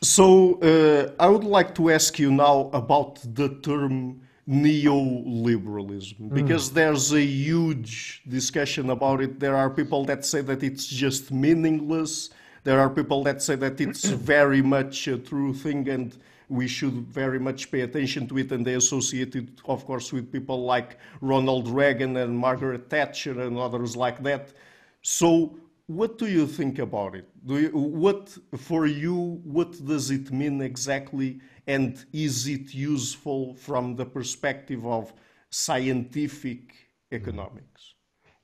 So 0.01 0.59
uh, 0.61 1.11
I 1.20 1.28
would 1.28 1.43
like 1.43 1.74
to 1.76 1.89
ask 1.89 2.20
you 2.20 2.32
now 2.32 2.70
about 2.74 3.20
the 3.34 3.49
term 3.61 4.22
neoliberalism 4.47 6.19
mm. 6.19 6.33
because 6.33 6.69
mm. 6.69 6.73
there's 6.73 7.13
a 7.13 7.21
huge 7.21 8.21
discussion 8.27 8.89
about 8.91 9.21
it. 9.21 9.39
There 9.39 9.55
are 9.55 9.69
people 9.69 10.05
that 10.05 10.25
say 10.25 10.41
that 10.41 10.63
it's 10.63 10.85
just 10.85 11.31
meaningless. 11.31 12.29
There 12.63 12.79
are 12.79 12.89
people 12.89 13.23
that 13.23 13.41
say 13.41 13.55
that 13.55 13.81
it's 13.81 14.05
very 14.35 14.61
much 14.61 15.07
a 15.07 15.17
true 15.17 15.53
thing 15.53 15.89
and 15.89 16.15
we 16.49 16.67
should 16.67 16.93
very 17.07 17.39
much 17.39 17.71
pay 17.71 17.81
attention 17.81 18.27
to 18.27 18.37
it. 18.37 18.51
And 18.51 18.65
they 18.65 18.75
associate 18.75 19.35
it, 19.35 19.49
of 19.65 19.85
course, 19.85 20.13
with 20.13 20.31
people 20.31 20.63
like 20.63 20.97
Ronald 21.21 21.67
Reagan 21.67 22.17
and 22.17 22.37
Margaret 22.37 22.89
Thatcher 22.89 23.41
and 23.41 23.57
others 23.57 23.95
like 23.95 24.21
that. 24.23 24.53
So, 25.01 25.57
what 25.87 26.17
do 26.17 26.27
you 26.27 26.47
think 26.47 26.79
about 26.79 27.15
it? 27.15 27.27
Do 27.45 27.59
you, 27.59 27.69
what 27.69 28.35
for 28.57 28.87
you? 28.87 29.39
What 29.43 29.85
does 29.85 30.09
it 30.09 30.31
mean 30.31 30.61
exactly? 30.61 31.39
And 31.68 32.03
is 32.13 32.47
it 32.47 32.74
useful 32.74 33.55
from 33.55 33.95
the 33.95 34.05
perspective 34.05 34.86
of 34.86 35.13
scientific 35.49 36.74
economics? 37.11 37.95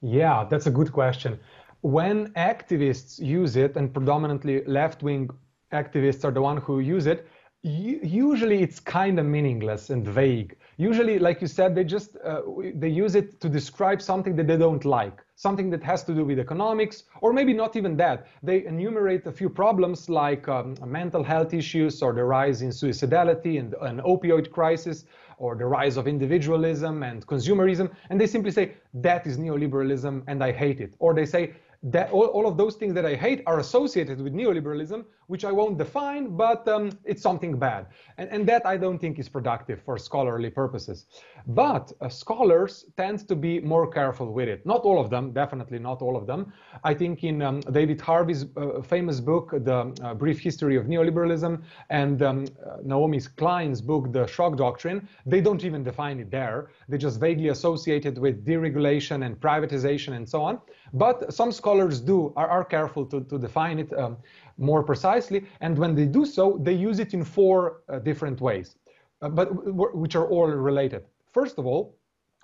Yeah, 0.02 0.46
that's 0.50 0.68
a 0.68 0.72
good 0.72 0.92
question. 0.92 1.40
When 1.82 2.30
activists 2.34 3.20
use 3.20 3.56
it, 3.56 3.76
and 3.76 3.94
predominantly 3.94 4.64
left-wing 4.66 5.30
activists 5.72 6.24
are 6.26 6.32
the 6.32 6.42
one 6.42 6.58
who 6.58 6.80
use 6.80 7.06
it, 7.06 7.28
usually 7.64 8.64
it's 8.64 8.80
kind 8.80 9.20
of 9.20 9.26
meaningless 9.26 9.90
and 9.92 10.08
vague. 10.08 10.56
Usually, 10.78 11.20
like 11.20 11.42
you 11.42 11.48
said, 11.48 11.76
they 11.76 11.84
just 11.84 12.18
uh, 12.24 12.42
they 12.76 12.90
use 12.90 13.16
it 13.16 13.40
to 13.42 13.50
describe 13.50 14.02
something 14.02 14.36
that 14.38 14.48
they 14.48 14.58
don't 14.58 14.86
like, 14.86 15.24
something 15.36 15.70
that 15.70 15.84
has 15.84 16.04
to 16.06 16.14
do 16.14 16.24
with 16.26 16.40
economics, 16.40 17.04
or 17.22 17.34
maybe 17.34 17.54
not 17.54 17.76
even 17.76 17.98
that. 17.98 18.28
They 18.42 18.66
enumerate 18.66 19.26
a 19.28 19.32
few 19.32 19.50
problems 19.50 20.10
like 20.10 20.48
um, 20.48 20.76
mental 20.86 21.24
health 21.24 21.54
issues 21.54 22.02
or 22.02 22.14
the 22.14 22.24
rise 22.24 22.62
in 22.62 22.70
suicidality 22.70 23.60
and 23.60 23.76
an 23.82 24.02
opioid 24.02 24.52
crisis 24.52 25.06
or 25.38 25.56
the 25.56 25.66
rise 25.66 25.98
of 25.98 26.08
individualism 26.08 27.04
and 27.04 27.26
consumerism, 27.26 27.90
and 28.10 28.22
they 28.22 28.28
simply 28.28 28.52
say 28.52 28.74
that 28.94 29.26
is 29.26 29.38
neoliberalism 29.38 30.24
and 30.28 30.44
I 30.44 30.52
hate 30.52 30.80
it. 30.80 30.94
Or 31.00 31.14
they 31.14 31.26
say 31.26 31.54
that 31.84 32.12
all, 32.12 32.26
all 32.26 32.48
of 32.48 32.58
those 32.58 32.76
things 32.76 32.94
that 32.94 33.06
I 33.06 33.16
hate 33.16 33.42
are 33.48 33.60
associated 33.60 34.22
with 34.22 34.34
neoliberalism, 34.34 35.04
which 35.32 35.46
I 35.46 35.54
won't 35.60 35.78
define, 35.78 36.36
but 36.36 36.68
um, 36.68 36.92
it's 37.06 37.24
something 37.30 37.58
bad. 37.58 37.86
And, 38.18 38.28
and 38.34 38.42
that 38.50 38.66
I 38.66 38.76
don't 38.76 39.00
think 39.00 39.18
is 39.18 39.30
productive 39.30 39.82
for 39.82 39.98
scholarly 39.98 40.50
purposes. 40.50 41.06
But 41.48 41.86
uh, 42.02 42.10
scholars 42.10 42.74
tend 42.98 43.26
to 43.30 43.36
be 43.36 43.62
more 43.62 43.88
careful 43.90 44.34
with 44.34 44.50
it. 44.50 44.66
Not 44.66 44.82
all 44.82 45.00
of 45.00 45.10
them, 45.10 45.32
definitely 45.32 45.80
not 45.80 46.02
all 46.02 46.18
of 46.18 46.28
them. 46.28 46.52
I 46.84 46.94
think 46.94 47.24
in 47.24 47.42
um, 47.42 47.62
David 47.80 48.02
Harvey's 48.02 48.44
uh, 48.58 48.82
famous 48.82 49.22
book, 49.22 49.52
The 49.52 49.80
uh, 50.04 50.14
Brief 50.16 50.40
History 50.42 50.76
of 50.76 50.86
Neoliberalism, 50.88 51.62
and 51.90 52.22
um, 52.22 52.38
uh, 52.44 52.78
Naomi 52.84 53.22
Klein's 53.38 53.80
book, 53.80 54.12
The 54.12 54.28
Shock 54.28 54.58
Doctrine, 54.58 55.08
they 55.26 55.40
don't 55.40 55.64
even 55.64 55.82
define 55.82 56.20
it 56.20 56.30
there. 56.30 56.72
They 56.90 56.98
just 56.98 57.22
vaguely 57.22 57.50
associate 57.50 58.06
it 58.06 58.18
with 58.18 58.46
deregulation 58.46 59.26
and 59.26 59.40
privatization 59.40 60.12
and 60.18 60.28
so 60.28 60.42
on. 60.42 60.60
But 60.94 61.34
some 61.34 61.54
scholars 61.54 62.02
do 62.02 62.34
are, 62.36 62.50
are 62.50 62.66
careful 62.66 63.06
to, 63.06 63.22
to 63.22 63.38
define 63.40 63.80
it 63.80 63.94
um, 63.98 64.18
more 64.62 64.84
precisely, 64.84 65.46
and 65.60 65.78
when 65.78 65.96
they 65.96 66.06
do 66.06 66.26
so, 66.26 66.58
they 66.62 66.74
use 66.74 67.00
it 67.00 67.14
in 67.14 67.24
four 67.24 67.82
uh, 67.90 68.00
different 68.00 68.40
ways, 68.40 68.76
uh, 69.22 69.30
but 69.30 69.48
which 69.96 70.16
are 70.16 70.28
all 70.28 70.48
related. 70.48 71.04
First 71.32 71.58
of 71.58 71.66
all, 71.66 71.96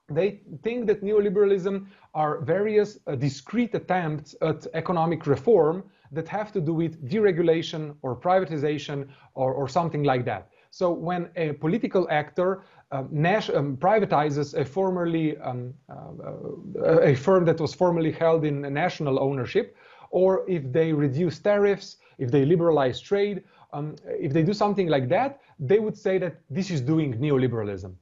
they 0.09 0.39
think 0.63 0.87
that 0.87 1.03
neoliberalism 1.03 1.85
are 2.13 2.39
various 2.41 2.97
uh, 3.07 3.15
discrete 3.15 3.75
attempts 3.75 4.35
at 4.41 4.65
economic 4.73 5.27
reform 5.27 5.83
that 6.11 6.27
have 6.27 6.51
to 6.53 6.61
do 6.61 6.73
with 6.73 7.05
deregulation 7.09 7.95
or 8.01 8.15
privatization 8.15 9.07
or, 9.33 9.53
or 9.53 9.67
something 9.67 10.03
like 10.03 10.23
that. 10.25 10.49
So 10.71 10.91
when 10.91 11.29
a 11.35 11.53
political 11.53 12.07
actor 12.09 12.63
uh, 12.91 12.99
um, 12.99 13.77
privatizes 13.77 14.53
a 14.53 14.63
formerly 14.63 15.37
um, 15.39 15.73
uh, 15.89 17.01
a 17.01 17.15
firm 17.15 17.43
that 17.45 17.59
was 17.59 17.73
formerly 17.73 18.11
held 18.11 18.45
in 18.45 18.61
national 18.73 19.19
ownership, 19.19 19.75
or 20.09 20.49
if 20.49 20.71
they 20.71 20.93
reduce 20.93 21.39
tariffs, 21.39 21.97
if 22.17 22.31
they 22.31 22.45
liberalize 22.45 22.99
trade, 22.99 23.43
um, 23.73 23.95
if 24.05 24.33
they 24.33 24.43
do 24.43 24.53
something 24.53 24.87
like 24.87 25.09
that, 25.09 25.41
they 25.59 25.79
would 25.79 25.97
say 25.97 26.17
that 26.17 26.37
this 26.49 26.71
is 26.71 26.81
doing 26.81 27.13
neoliberalism. 27.15 27.93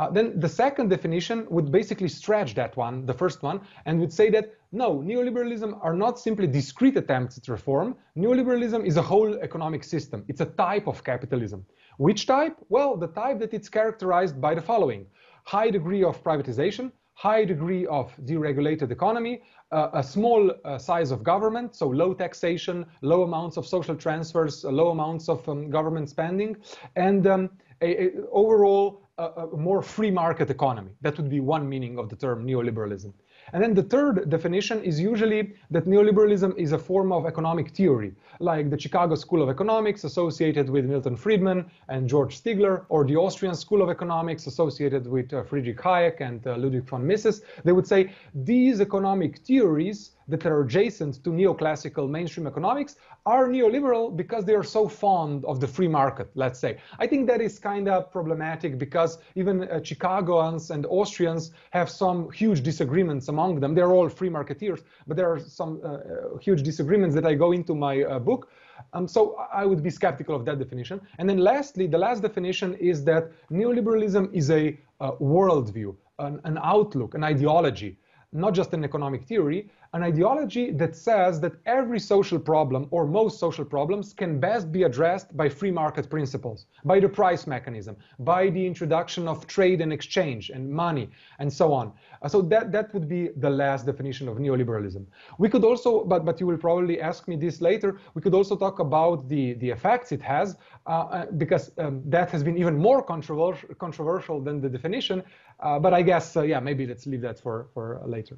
Uh, 0.00 0.10
then 0.10 0.40
the 0.40 0.48
second 0.48 0.88
definition 0.88 1.46
would 1.48 1.70
basically 1.70 2.08
stretch 2.08 2.54
that 2.54 2.76
one, 2.76 3.06
the 3.06 3.14
first 3.14 3.42
one, 3.44 3.60
and 3.86 4.00
would 4.00 4.12
say 4.12 4.28
that 4.28 4.52
no, 4.72 4.96
neoliberalism 4.96 5.78
are 5.82 5.94
not 5.94 6.18
simply 6.18 6.48
discrete 6.48 6.96
attempts 6.96 7.38
at 7.38 7.46
reform. 7.46 7.94
Neoliberalism 8.16 8.84
is 8.84 8.96
a 8.96 9.02
whole 9.02 9.34
economic 9.34 9.84
system. 9.84 10.24
It's 10.26 10.40
a 10.40 10.46
type 10.46 10.88
of 10.88 11.04
capitalism. 11.04 11.64
Which 11.98 12.26
type? 12.26 12.56
Well, 12.68 12.96
the 12.96 13.06
type 13.06 13.38
that 13.38 13.54
it's 13.54 13.68
characterized 13.68 14.40
by 14.40 14.56
the 14.56 14.62
following. 14.62 15.06
High 15.44 15.70
degree 15.70 16.02
of 16.02 16.24
privatization, 16.24 16.90
high 17.14 17.44
degree 17.44 17.86
of 17.86 18.12
deregulated 18.24 18.90
economy, 18.90 19.42
uh, 19.72 19.88
a 19.94 20.02
small 20.02 20.52
uh, 20.64 20.78
size 20.78 21.10
of 21.10 21.22
government, 21.22 21.74
so 21.74 21.88
low 21.88 22.12
taxation, 22.14 22.84
low 23.02 23.22
amounts 23.22 23.56
of 23.56 23.66
social 23.66 23.96
transfers, 23.96 24.64
uh, 24.64 24.70
low 24.70 24.90
amounts 24.90 25.28
of 25.28 25.48
um, 25.48 25.70
government 25.70 26.08
spending, 26.08 26.56
and 26.96 27.26
um, 27.26 27.50
a, 27.80 28.04
a 28.04 28.10
overall 28.30 29.04
a, 29.18 29.24
a 29.24 29.56
more 29.56 29.82
free 29.82 30.10
market 30.10 30.50
economy. 30.50 30.90
That 31.00 31.16
would 31.16 31.30
be 31.30 31.40
one 31.40 31.68
meaning 31.68 31.98
of 31.98 32.08
the 32.08 32.16
term 32.16 32.46
neoliberalism. 32.46 33.12
And 33.52 33.62
then 33.62 33.74
the 33.74 33.82
third 33.82 34.30
definition 34.30 34.82
is 34.82 35.00
usually 35.00 35.54
that 35.70 35.86
neoliberalism 35.86 36.56
is 36.56 36.72
a 36.72 36.78
form 36.78 37.12
of 37.12 37.26
economic 37.26 37.70
theory, 37.70 38.14
like 38.40 38.70
the 38.70 38.78
Chicago 38.78 39.14
School 39.14 39.42
of 39.42 39.48
Economics 39.48 40.04
associated 40.04 40.70
with 40.70 40.84
Milton 40.84 41.16
Friedman 41.16 41.70
and 41.88 42.08
George 42.08 42.40
Stigler, 42.40 42.84
or 42.88 43.04
the 43.04 43.16
Austrian 43.16 43.54
School 43.54 43.82
of 43.82 43.90
Economics 43.90 44.46
associated 44.46 45.06
with 45.06 45.32
uh, 45.32 45.42
Friedrich 45.42 45.78
Hayek 45.78 46.20
and 46.20 46.46
uh, 46.46 46.56
Ludwig 46.56 46.88
von 46.88 47.06
Mises. 47.06 47.42
They 47.64 47.72
would 47.72 47.86
say 47.86 48.12
these 48.34 48.80
economic 48.80 49.38
theories 49.38 50.12
that 50.28 50.46
are 50.46 50.60
adjacent 50.62 51.22
to 51.24 51.30
neoclassical 51.30 52.08
mainstream 52.08 52.46
economics 52.46 52.96
are 53.26 53.48
neoliberal 53.48 54.14
because 54.14 54.44
they 54.44 54.54
are 54.54 54.62
so 54.62 54.88
fond 54.88 55.44
of 55.44 55.60
the 55.60 55.66
free 55.66 55.88
market, 55.88 56.30
let's 56.34 56.58
say. 56.58 56.78
I 56.98 57.06
think 57.06 57.26
that 57.28 57.40
is 57.40 57.58
kind 57.58 57.88
of 57.88 58.10
problematic 58.10 58.78
because 58.78 59.18
even 59.34 59.64
uh, 59.64 59.82
Chicagoans 59.82 60.70
and 60.70 60.86
Austrians 60.86 61.52
have 61.70 61.88
some 61.90 62.30
huge 62.30 62.62
disagreements 62.62 63.28
among 63.28 63.60
them. 63.60 63.74
They're 63.74 63.92
all 63.92 64.08
free 64.08 64.30
marketeers, 64.30 64.82
but 65.06 65.16
there 65.16 65.30
are 65.30 65.40
some 65.40 65.80
uh, 65.82 65.88
uh 65.88 66.38
huge 66.38 66.62
disagreements 66.62 67.14
that 67.14 67.26
I 67.26 67.34
go 67.34 67.52
into 67.52 67.74
my 67.74 68.02
uh, 68.02 68.18
book. 68.18 68.50
Um, 68.92 69.08
so 69.08 69.36
I 69.52 69.64
would 69.64 69.82
be 69.82 69.90
skeptical 69.90 70.34
of 70.34 70.44
that 70.44 70.58
definition. 70.58 71.00
And 71.18 71.28
then 71.28 71.38
lastly, 71.38 71.86
the 71.86 71.98
last 71.98 72.22
definition 72.22 72.74
is 72.74 73.04
that 73.04 73.30
neoliberalism 73.50 74.32
is 74.32 74.50
a 74.50 74.78
uh, 75.00 75.12
worldview, 75.12 75.94
an, 76.18 76.40
an 76.44 76.58
outlook, 76.62 77.14
an 77.14 77.24
ideology, 77.24 77.98
not 78.32 78.52
just 78.52 78.72
an 78.74 78.84
economic 78.84 79.22
theory, 79.24 79.70
an 79.94 80.02
ideology 80.02 80.72
that 80.72 80.96
says 80.96 81.40
that 81.40 81.52
every 81.66 82.00
social 82.00 82.38
problem 82.38 82.88
or 82.90 83.06
most 83.06 83.38
social 83.38 83.64
problems 83.64 84.12
can 84.12 84.40
best 84.40 84.72
be 84.72 84.82
addressed 84.82 85.36
by 85.36 85.48
free 85.48 85.70
market 85.70 86.10
principles, 86.10 86.66
by 86.84 86.98
the 86.98 87.08
price 87.08 87.46
mechanism, 87.46 87.96
by 88.18 88.50
the 88.50 88.66
introduction 88.66 89.28
of 89.28 89.46
trade 89.46 89.80
and 89.80 89.92
exchange 89.92 90.50
and 90.50 90.68
money 90.68 91.08
and 91.38 91.50
so 91.50 91.72
on. 91.72 91.92
Uh, 92.22 92.28
so 92.28 92.42
that, 92.42 92.72
that 92.72 92.92
would 92.92 93.08
be 93.08 93.28
the 93.36 93.48
last 93.48 93.86
definition 93.86 94.26
of 94.26 94.38
neoliberalism. 94.38 95.06
We 95.38 95.48
could 95.48 95.62
also, 95.62 96.02
but, 96.04 96.24
but 96.24 96.40
you 96.40 96.48
will 96.48 96.58
probably 96.58 97.00
ask 97.00 97.28
me 97.28 97.36
this 97.36 97.60
later, 97.60 98.00
we 98.14 98.20
could 98.20 98.34
also 98.34 98.56
talk 98.56 98.80
about 98.80 99.28
the, 99.28 99.54
the 99.54 99.70
effects 99.70 100.10
it 100.10 100.22
has 100.22 100.56
uh, 100.86 100.90
uh 100.90 101.26
because 101.36 101.70
um, 101.78 102.02
that 102.06 102.30
has 102.30 102.42
been 102.42 102.58
even 102.58 102.76
more 102.76 103.00
controversial, 103.00 104.40
than 104.40 104.60
the 104.60 104.68
definition. 104.68 105.22
Uh, 105.60 105.78
but 105.78 105.94
I 105.94 106.02
guess, 106.02 106.36
uh, 106.36 106.42
yeah, 106.42 106.58
maybe 106.58 106.84
let's 106.84 107.06
leave 107.06 107.20
that 107.20 107.38
for, 107.38 107.68
for 107.72 108.02
later. 108.06 108.36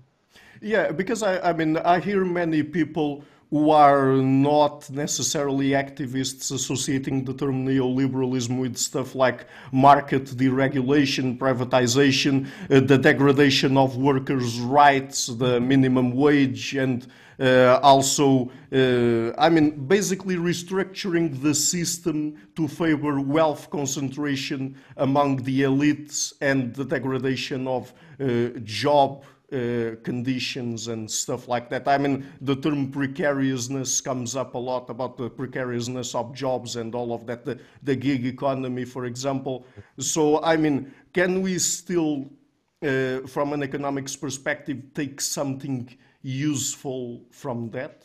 Yeah, 0.61 0.93
because 0.93 1.23
I, 1.23 1.51
I 1.51 1.53
mean, 1.53 1.77
I 1.77 2.01
hear 2.01 2.25
many 2.25 2.63
people 2.63 3.25
who 3.51 3.71
are 3.71 4.17
not 4.17 4.91
necessarily 4.91 5.71
activists 5.71 6.51
associating 6.51 7.25
the 7.25 7.33
term 7.33 7.65
neoliberalism 7.65 8.59
with 8.59 8.77
stuff 8.77 9.15
like 9.15 9.47
market 9.71 10.25
deregulation, 10.25 11.39
privatization, 11.39 12.49
uh, 12.71 12.81
the 12.81 12.99
degradation 12.99 13.77
of 13.77 13.97
workers' 13.97 14.59
rights, 14.61 15.29
the 15.29 15.61
minimum 15.61 16.13
wage, 16.13 16.75
and 16.75 17.07
uh, 17.39 17.79
also, 17.83 18.51
uh, 18.73 19.33
I 19.39 19.49
mean, 19.51 19.87
basically 19.87 20.37
restructuring 20.37 21.43
the 21.43 21.55
system 21.55 22.37
to 22.57 22.67
favor 22.67 23.21
wealth 23.21 23.71
concentration 23.71 24.77
among 24.97 25.43
the 25.43 25.63
elites 25.63 26.33
and 26.41 26.75
the 26.75 26.85
degradation 26.85 27.69
of 27.69 27.93
uh, 28.19 28.49
job 28.65 29.23
uh, 29.53 29.95
conditions 30.03 30.89
and 30.89 31.09
stuff 31.11 31.47
like 31.47 31.71
that. 31.71 31.87
I 31.87 31.99
mean, 31.99 32.27
the 32.41 32.57
term 32.57 32.91
precariousness 32.91 34.01
comes 34.01 34.35
up 34.35 34.55
a 34.55 34.59
lot 34.59 34.91
about 34.91 35.17
the 35.17 35.31
precariousness 35.31 36.15
of 36.15 36.35
jobs 36.35 36.77
and 36.77 36.95
all 36.95 37.13
of 37.13 37.27
that, 37.27 37.45
the, 37.45 37.59
the 37.83 37.95
gig 37.95 38.27
economy, 38.27 38.85
for 38.85 39.05
example. 39.05 39.65
So, 39.99 40.43
I 40.43 40.57
mean, 40.57 40.93
can 41.13 41.43
we 41.43 41.59
still, 41.59 42.29
uh, 42.83 43.21
from 43.21 43.53
an 43.53 43.63
economics 43.63 44.17
perspective, 44.17 44.79
take 44.95 45.21
something 45.21 45.97
useful 46.23 47.23
from 47.31 47.71
that? 47.71 48.03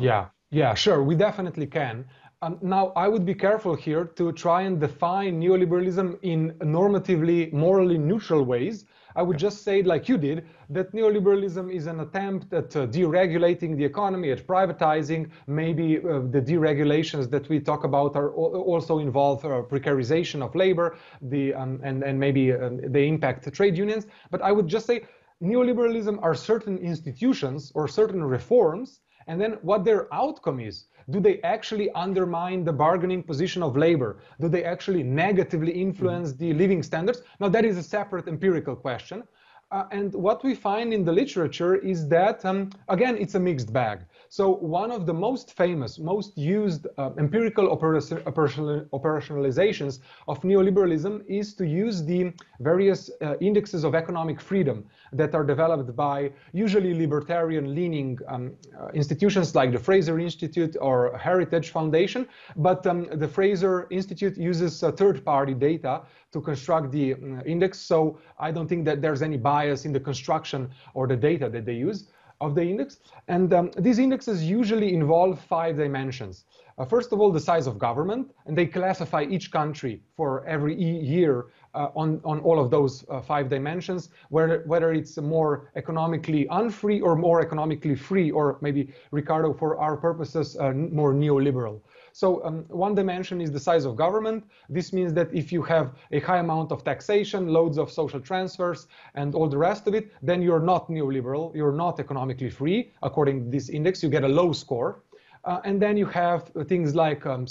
Yeah, 0.00 0.26
yeah, 0.50 0.74
sure, 0.74 1.02
we 1.02 1.14
definitely 1.14 1.66
can. 1.66 2.04
Um, 2.42 2.58
now, 2.60 2.92
I 2.96 3.06
would 3.06 3.24
be 3.24 3.34
careful 3.34 3.76
here 3.76 4.04
to 4.04 4.32
try 4.32 4.62
and 4.62 4.80
define 4.80 5.40
neoliberalism 5.40 6.18
in 6.22 6.50
normatively, 6.54 7.52
morally 7.52 7.98
neutral 7.98 8.42
ways 8.42 8.84
I 9.16 9.22
would 9.22 9.38
just 9.38 9.62
say, 9.62 9.82
like 9.82 10.08
you 10.08 10.18
did, 10.18 10.46
that 10.70 10.92
neoliberalism 10.92 11.72
is 11.72 11.86
an 11.86 12.00
attempt 12.00 12.52
at 12.52 12.74
uh, 12.76 12.86
deregulating 12.86 13.76
the 13.76 13.84
economy, 13.84 14.30
at 14.30 14.46
privatizing. 14.46 15.30
Maybe 15.46 15.98
uh, 15.98 16.20
the 16.30 16.40
deregulations 16.40 17.30
that 17.30 17.48
we 17.48 17.60
talk 17.60 17.84
about 17.84 18.16
are 18.16 18.30
also 18.32 18.98
involve 18.98 19.44
uh, 19.44 19.62
precarization 19.62 20.42
of 20.42 20.54
labor, 20.54 20.96
the 21.20 21.54
um, 21.54 21.80
and 21.82 22.02
and 22.02 22.18
maybe 22.18 22.52
um, 22.52 22.80
they 22.84 23.08
impact 23.08 23.52
trade 23.52 23.76
unions. 23.76 24.06
But 24.30 24.42
I 24.42 24.52
would 24.52 24.68
just 24.68 24.86
say 24.86 25.04
neoliberalism 25.42 26.18
are 26.22 26.34
certain 26.34 26.78
institutions 26.78 27.72
or 27.74 27.88
certain 27.88 28.22
reforms 28.24 29.00
and 29.26 29.40
then 29.40 29.52
what 29.62 29.84
their 29.84 30.12
outcome 30.12 30.60
is. 30.60 30.86
Do 31.10 31.20
they 31.20 31.40
actually 31.42 31.90
undermine 31.92 32.64
the 32.64 32.72
bargaining 32.72 33.22
position 33.22 33.62
of 33.62 33.76
labor? 33.76 34.18
Do 34.40 34.48
they 34.48 34.64
actually 34.64 35.02
negatively 35.02 35.72
influence 35.72 36.32
the 36.32 36.52
living 36.54 36.82
standards? 36.82 37.22
Now, 37.40 37.48
that 37.48 37.64
is 37.64 37.76
a 37.76 37.82
separate 37.82 38.28
empirical 38.28 38.76
question. 38.76 39.22
Uh, 39.70 39.84
and 39.90 40.12
what 40.12 40.44
we 40.44 40.54
find 40.54 40.92
in 40.92 41.02
the 41.02 41.12
literature 41.12 41.76
is 41.76 42.06
that, 42.08 42.44
um, 42.44 42.68
again, 42.88 43.16
it's 43.16 43.34
a 43.34 43.40
mixed 43.40 43.72
bag. 43.72 44.00
So 44.32 44.48
one 44.48 44.90
of 44.90 45.04
the 45.04 45.12
most 45.12 45.52
famous, 45.52 45.98
most 45.98 46.38
used 46.38 46.86
uh, 46.96 47.10
empirical 47.18 47.68
operationalizations 47.76 49.98
of 50.26 50.40
neoliberalism 50.40 51.22
is 51.28 51.52
to 51.56 51.66
use 51.66 52.02
the 52.02 52.32
various 52.60 53.10
uh, 53.20 53.36
indexes 53.42 53.84
of 53.84 53.94
economic 53.94 54.40
freedom 54.40 54.86
that 55.12 55.34
are 55.34 55.44
developed 55.44 55.94
by 55.94 56.32
usually 56.54 56.94
libertarian-leaning 56.94 58.18
um, 58.26 58.56
uh, 58.80 58.88
institutions 58.94 59.54
like 59.54 59.70
the 59.70 59.78
Fraser 59.78 60.18
Institute 60.18 60.78
or 60.80 61.18
Heritage 61.18 61.68
Foundation. 61.68 62.26
But 62.56 62.86
um, 62.86 63.08
the 63.12 63.28
Fraser 63.28 63.86
Institute 63.90 64.38
uses 64.38 64.80
third-party 64.80 65.52
data 65.52 66.04
to 66.32 66.40
construct 66.40 66.90
the 66.90 67.12
uh, 67.12 67.16
index. 67.44 67.80
So 67.80 68.18
I 68.38 68.50
don't 68.50 68.66
think 68.66 68.86
that 68.86 69.02
there's 69.02 69.20
any 69.20 69.36
bias 69.36 69.84
in 69.84 69.92
the 69.92 70.00
construction 70.00 70.70
or 70.94 71.06
the 71.06 71.16
data 71.16 71.50
that 71.50 71.66
they 71.66 71.74
use 71.74 72.08
of 72.42 72.54
the 72.54 72.62
index. 72.62 72.98
And 73.28 73.52
um, 73.54 73.70
these 73.78 73.98
indexes 73.98 74.42
usually 74.42 74.92
involve 74.92 75.40
five 75.40 75.76
dimensions. 75.76 76.44
Uh, 76.78 76.84
first 76.84 77.12
of 77.12 77.20
all, 77.20 77.30
the 77.30 77.44
size 77.50 77.66
of 77.66 77.78
government, 77.78 78.24
and 78.46 78.56
they 78.58 78.66
classify 78.66 79.22
each 79.34 79.50
country 79.50 80.02
for 80.16 80.44
every 80.46 80.74
year 80.74 81.34
on, 81.74 82.20
on 82.24 82.40
all 82.40 82.58
of 82.58 82.70
those 82.70 83.04
uh, 83.08 83.20
five 83.20 83.48
dimensions, 83.48 84.10
whether, 84.28 84.62
whether 84.66 84.92
it's 84.92 85.16
more 85.18 85.70
economically 85.76 86.46
unfree 86.50 87.00
or 87.00 87.16
more 87.16 87.40
economically 87.40 87.94
free, 87.94 88.30
or 88.30 88.58
maybe, 88.60 88.92
Ricardo, 89.10 89.52
for 89.52 89.78
our 89.78 89.96
purposes, 89.96 90.56
uh, 90.58 90.72
more 90.72 91.14
neoliberal. 91.14 91.80
So 92.12 92.44
um, 92.44 92.64
one 92.68 92.94
dimension 92.94 93.40
is 93.40 93.50
the 93.50 93.60
size 93.60 93.86
of 93.86 93.96
government. 93.96 94.44
This 94.68 94.92
means 94.92 95.14
that 95.14 95.32
if 95.32 95.50
you 95.50 95.62
have 95.62 95.94
a 96.10 96.20
high 96.20 96.38
amount 96.38 96.70
of 96.70 96.84
taxation, 96.84 97.48
loads 97.48 97.78
of 97.78 97.90
social 97.90 98.20
transfers, 98.20 98.86
and 99.14 99.34
all 99.34 99.48
the 99.48 99.56
rest 99.56 99.86
of 99.86 99.94
it, 99.94 100.12
then 100.22 100.42
you're 100.42 100.60
not 100.60 100.88
neoliberal, 100.88 101.54
you're 101.54 101.72
not 101.72 101.98
economically 101.98 102.50
free. 102.50 102.92
According 103.02 103.44
to 103.44 103.50
this 103.50 103.70
index, 103.70 104.02
you 104.02 104.10
get 104.10 104.24
a 104.24 104.28
low 104.28 104.52
score. 104.52 105.00
Uh, 105.44 105.60
and 105.64 105.80
then 105.80 105.96
you 105.96 106.06
have 106.06 106.50
things 106.66 106.94
like 106.94 107.24
um, 107.26 107.46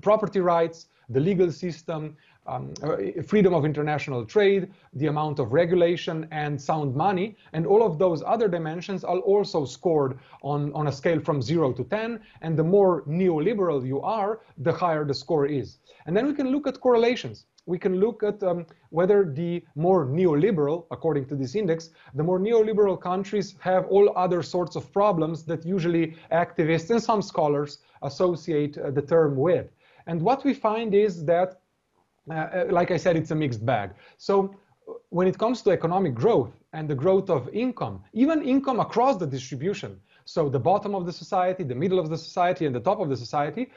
property 0.00 0.40
rights, 0.40 0.86
the 1.10 1.20
legal 1.20 1.52
system, 1.52 2.16
um, 2.46 2.72
uh, 2.82 3.22
freedom 3.26 3.54
of 3.54 3.64
international 3.64 4.24
trade, 4.24 4.72
the 4.94 5.06
amount 5.06 5.38
of 5.38 5.52
regulation, 5.52 6.26
and 6.30 6.60
sound 6.60 6.94
money. 6.94 7.36
And 7.52 7.66
all 7.66 7.84
of 7.84 7.98
those 7.98 8.22
other 8.24 8.48
dimensions 8.48 9.04
are 9.04 9.18
also 9.18 9.64
scored 9.64 10.18
on, 10.42 10.72
on 10.72 10.88
a 10.88 10.92
scale 10.92 11.20
from 11.20 11.42
0 11.42 11.72
to 11.74 11.84
10. 11.84 12.20
And 12.42 12.58
the 12.58 12.64
more 12.64 13.02
neoliberal 13.02 13.86
you 13.86 14.00
are, 14.00 14.40
the 14.58 14.72
higher 14.72 15.04
the 15.04 15.14
score 15.14 15.46
is. 15.46 15.78
And 16.06 16.16
then 16.16 16.26
we 16.26 16.34
can 16.34 16.50
look 16.50 16.66
at 16.66 16.80
correlations. 16.80 17.46
We 17.66 17.78
can 17.78 17.98
look 17.98 18.22
at 18.22 18.40
um, 18.44 18.64
whether 18.90 19.24
the 19.24 19.64
more 19.74 20.06
neoliberal, 20.06 20.86
according 20.92 21.26
to 21.26 21.34
this 21.34 21.56
index, 21.56 21.90
the 22.14 22.22
more 22.22 22.38
neoliberal 22.38 23.00
countries 23.00 23.56
have 23.58 23.86
all 23.86 24.16
other 24.16 24.40
sorts 24.42 24.76
of 24.76 24.92
problems 24.92 25.42
that 25.46 25.66
usually 25.66 26.16
activists 26.30 26.90
and 26.90 27.02
some 27.02 27.20
scholars 27.22 27.78
associate 28.02 28.78
uh, 28.78 28.92
the 28.92 29.02
term 29.02 29.36
with. 29.36 29.66
And 30.06 30.22
what 30.22 30.44
we 30.44 30.54
find 30.54 30.94
is 30.94 31.24
that 31.24 31.60
uh, 32.30 32.34
uh, 32.34 32.66
like 32.70 32.90
I 32.90 32.96
said, 32.96 33.16
it's 33.16 33.30
a 33.30 33.34
mixed 33.34 33.64
bag. 33.64 33.90
So 34.18 34.54
when 35.10 35.26
it 35.26 35.38
comes 35.38 35.62
to 35.62 35.70
economic 35.70 36.14
growth 36.14 36.52
and 36.72 36.88
the 36.88 36.94
growth 36.94 37.30
of 37.30 37.48
income, 37.50 38.02
even 38.12 38.42
income 38.42 38.80
across 38.80 39.16
the 39.16 39.26
distribution, 39.26 40.00
so 40.24 40.48
the 40.48 40.58
bottom 40.58 40.94
of 40.94 41.06
the 41.06 41.12
society, 41.12 41.62
the 41.62 41.74
middle 41.74 41.98
of 41.98 42.10
the 42.10 42.18
society, 42.18 42.66
and 42.66 42.74
the 42.74 42.80
top 42.80 43.00
of 43.00 43.08
the 43.08 43.16
society, 43.16 43.70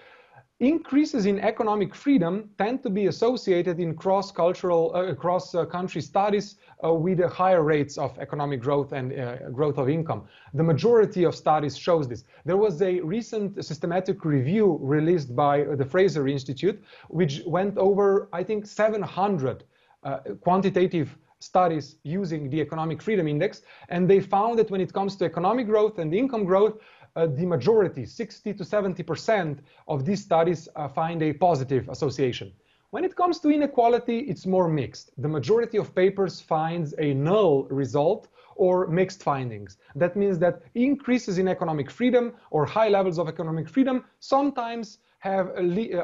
increases 0.60 1.26
in 1.26 1.39
economic 1.39 1.95
freedom 1.95 2.49
tend 2.57 2.84
to 2.84 2.89
be 2.89 3.07
associated 3.07 3.80
in 3.80 3.95
cross-cultural, 3.95 4.91
uh, 4.93 5.16
cross-country 5.16 6.01
studies 6.01 6.55
uh, 6.84 6.93
with 6.93 7.24
higher 7.32 7.64
rates 7.64 7.97
of 7.97 8.18
economic 8.20 8.60
growth 8.60 8.91
and 8.91 9.18
uh, 9.18 9.49
growth 9.49 9.78
of 9.78 9.89
income. 9.89 10.26
The 10.53 10.64
majority 10.64 11.24
of 11.24 11.34
studies 11.34 11.78
shows 11.78 12.07
this. 12.10 12.26
There 12.45 12.57
was 12.57 12.82
a 12.82 12.99
recent 12.99 13.64
systematic 13.64 14.26
review 14.26 14.78
released 14.82 15.34
by 15.34 15.64
the 15.64 15.86
Fraser 15.86 16.28
Institute, 16.28 16.84
which 17.07 17.41
went 17.45 17.78
over, 17.78 18.28
I 18.34 18.43
think, 18.43 18.68
700 18.68 19.64
uh, 20.03 20.20
quantitative 20.41 21.18
studies 21.39 21.95
using 22.03 22.49
the 22.49 22.60
economic 22.60 23.01
freedom 23.01 23.28
index, 23.28 23.62
and 23.88 24.10
they 24.10 24.20
found 24.20 24.60
that 24.60 24.70
when 24.70 24.82
it 24.82 24.91
comes 24.93 25.16
to 25.16 25.26
economic 25.26 25.68
growth 25.68 25.97
and 25.99 26.14
income 26.14 26.43
growth, 26.43 26.78
uh, 27.20 27.28
the 27.28 27.45
majority, 27.45 28.05
60 28.05 28.53
to 28.53 28.63
70% 28.63 29.59
of 29.88 30.05
these 30.05 30.24
studies 30.24 30.70
uh, 30.76 30.88
find 30.88 31.22
a 31.22 31.34
positive 31.34 31.89
association. 31.89 32.53
When 32.91 33.03
it 33.03 33.15
comes 33.15 33.39
to 33.41 33.49
inequality, 33.49 34.20
it's 34.32 34.45
more 34.45 34.70
mixed. 34.70 35.11
The 35.17 35.28
majority 35.28 35.78
of 35.78 35.93
papers 35.93 36.39
finds 36.39 36.93
a 36.97 37.13
null 37.13 37.65
result 37.65 38.30
or 38.55 38.88
mixed 38.88 39.22
findings. 39.22 39.78
That 39.95 40.15
means 40.15 40.39
that 40.39 40.61
increases 40.76 41.38
in 41.38 41.47
economic 41.47 41.91
freedom 41.91 42.34
or 42.51 42.65
high 42.65 42.89
levels 42.89 43.20
of 43.20 43.28
economic 43.28 43.67
freedom 43.70 44.05
sometimes 44.20 44.99
have 45.20 45.47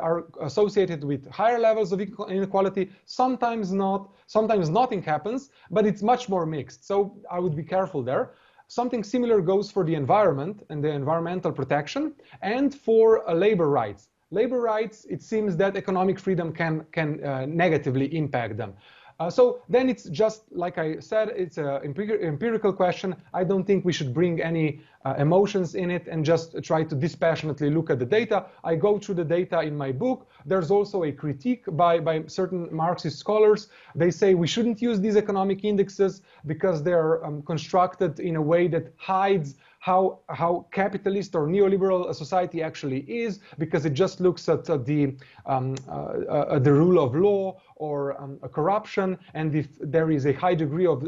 are 0.07 0.25
associated 0.41 1.03
with 1.03 1.29
higher 1.31 1.59
levels 1.59 1.93
of 1.93 2.01
inequality, 2.01 2.91
sometimes 3.05 3.71
not, 3.71 4.11
sometimes 4.27 4.69
nothing 4.69 5.01
happens, 5.01 5.49
but 5.71 5.85
it's 5.85 6.03
much 6.03 6.27
more 6.27 6.45
mixed. 6.45 6.85
So 6.85 7.17
I 7.31 7.39
would 7.39 7.55
be 7.55 7.63
careful 7.63 8.03
there. 8.03 8.33
Something 8.67 9.03
similar 9.03 9.41
goes 9.41 9.69
for 9.69 9.83
the 9.83 9.95
environment 9.95 10.63
and 10.69 10.83
the 10.83 10.89
environmental 10.89 11.51
protection 11.51 12.13
and 12.41 12.73
for 12.73 13.29
uh, 13.29 13.33
labor 13.33 13.69
rights. 13.69 14.09
Labor 14.31 14.59
rights, 14.59 15.05
it 15.05 15.21
seems 15.21 15.55
that 15.57 15.77
economic 15.77 16.19
freedom 16.19 16.51
can, 16.51 16.85
can 16.91 17.23
uh, 17.23 17.45
negatively 17.45 18.15
impact 18.15 18.57
them. 18.57 18.73
Uh, 19.19 19.29
so 19.29 19.61
then 19.69 19.89
it's 19.89 20.05
just, 20.09 20.43
like 20.51 20.77
I 20.77 20.99
said, 20.99 21.29
it's 21.29 21.57
an 21.57 21.79
empirical 21.83 22.73
question. 22.73 23.15
I 23.33 23.45
don't 23.45 23.63
think 23.63 23.85
we 23.85 23.93
should 23.93 24.13
bring 24.13 24.41
any 24.41 24.81
uh, 25.05 25.13
emotions 25.17 25.75
in 25.75 25.89
it 25.89 26.07
and 26.07 26.25
just 26.25 26.61
try 26.63 26.83
to 26.83 26.95
dispassionately 26.95 27.69
look 27.69 27.89
at 27.89 27.99
the 27.99 28.05
data. 28.05 28.45
I 28.63 28.75
go 28.75 28.99
through 28.99 29.15
the 29.15 29.23
data 29.23 29.61
in 29.61 29.77
my 29.77 29.93
book. 29.93 30.27
There's 30.45 30.69
also 30.69 31.03
a 31.03 31.11
critique 31.13 31.63
by, 31.71 31.99
by 31.99 32.23
certain 32.27 32.67
Marxist 32.75 33.17
scholars. 33.17 33.69
They 33.95 34.11
say 34.11 34.33
we 34.33 34.47
shouldn't 34.47 34.81
use 34.81 34.99
these 34.99 35.15
economic 35.15 35.63
indexes 35.63 36.21
because 36.45 36.83
they're 36.83 37.25
um, 37.25 37.41
constructed 37.43 38.19
in 38.19 38.35
a 38.35 38.41
way 38.41 38.67
that 38.67 38.91
hides 38.97 39.55
how, 39.85 40.17
how 40.29 40.65
capitalist 40.71 41.35
or 41.35 41.45
neoliberal 41.47 42.09
a 42.09 42.13
society 42.13 42.63
actually 42.63 43.01
is, 43.01 43.39
because 43.59 43.85
it 43.85 43.93
just 43.93 44.19
looks 44.19 44.49
at 44.49 44.67
uh, 44.67 44.77
the, 44.77 45.15
um, 45.45 45.75
uh, 45.87 45.91
uh, 45.91 46.57
the 46.57 46.73
rule 46.73 46.97
of 47.05 47.13
law 47.13 47.55
or 47.75 48.19
um, 48.19 48.39
corruption, 48.51 49.15
and 49.35 49.53
if 49.53 49.67
there 49.79 50.09
is 50.09 50.25
a 50.25 50.33
high 50.33 50.55
degree 50.55 50.87
of 50.87 51.03
uh, 51.03 51.07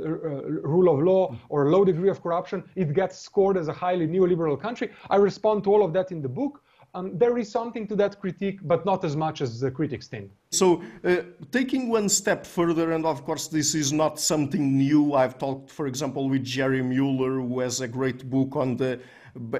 rule 0.75 0.93
of 0.93 1.03
law 1.03 1.35
or 1.49 1.65
a 1.65 1.71
low 1.71 1.83
degree 1.83 2.09
of 2.09 2.21
corruption, 2.21 2.63
it 2.75 2.93
gets 2.93 3.17
scored 3.17 3.57
as 3.57 3.67
a 3.67 3.73
highly 3.73 4.07
neoliberal 4.07 4.61
country. 4.61 4.91
I 5.09 5.15
respond 5.15 5.63
to 5.63 5.73
all 5.73 5.83
of 5.83 5.91
that 5.93 6.11
in 6.11 6.21
the 6.21 6.29
book. 6.29 6.61
Um, 6.93 7.17
there 7.17 7.37
is 7.37 7.51
something 7.51 7.85
to 7.87 7.95
that 7.97 8.19
critique, 8.19 8.59
but 8.63 8.85
not 8.85 9.03
as 9.03 9.15
much 9.15 9.41
as 9.41 9.59
the 9.59 9.69
critics 9.69 10.07
think. 10.07 10.31
So, 10.51 10.81
uh, 11.03 11.17
taking 11.51 11.89
one 11.89 12.09
step 12.09 12.45
further, 12.45 12.93
and 12.93 13.05
of 13.05 13.23
course, 13.23 13.47
this 13.47 13.75
is 13.75 13.93
not 13.93 14.19
something 14.19 14.77
new. 14.77 15.13
I've 15.13 15.37
talked, 15.37 15.69
for 15.69 15.87
example, 15.87 16.29
with 16.29 16.43
Jerry 16.43 16.81
Muller, 16.81 17.39
who 17.39 17.59
has 17.59 17.81
a 17.81 17.87
great 17.87 18.29
book 18.29 18.55
on 18.55 18.77
the 18.77 18.99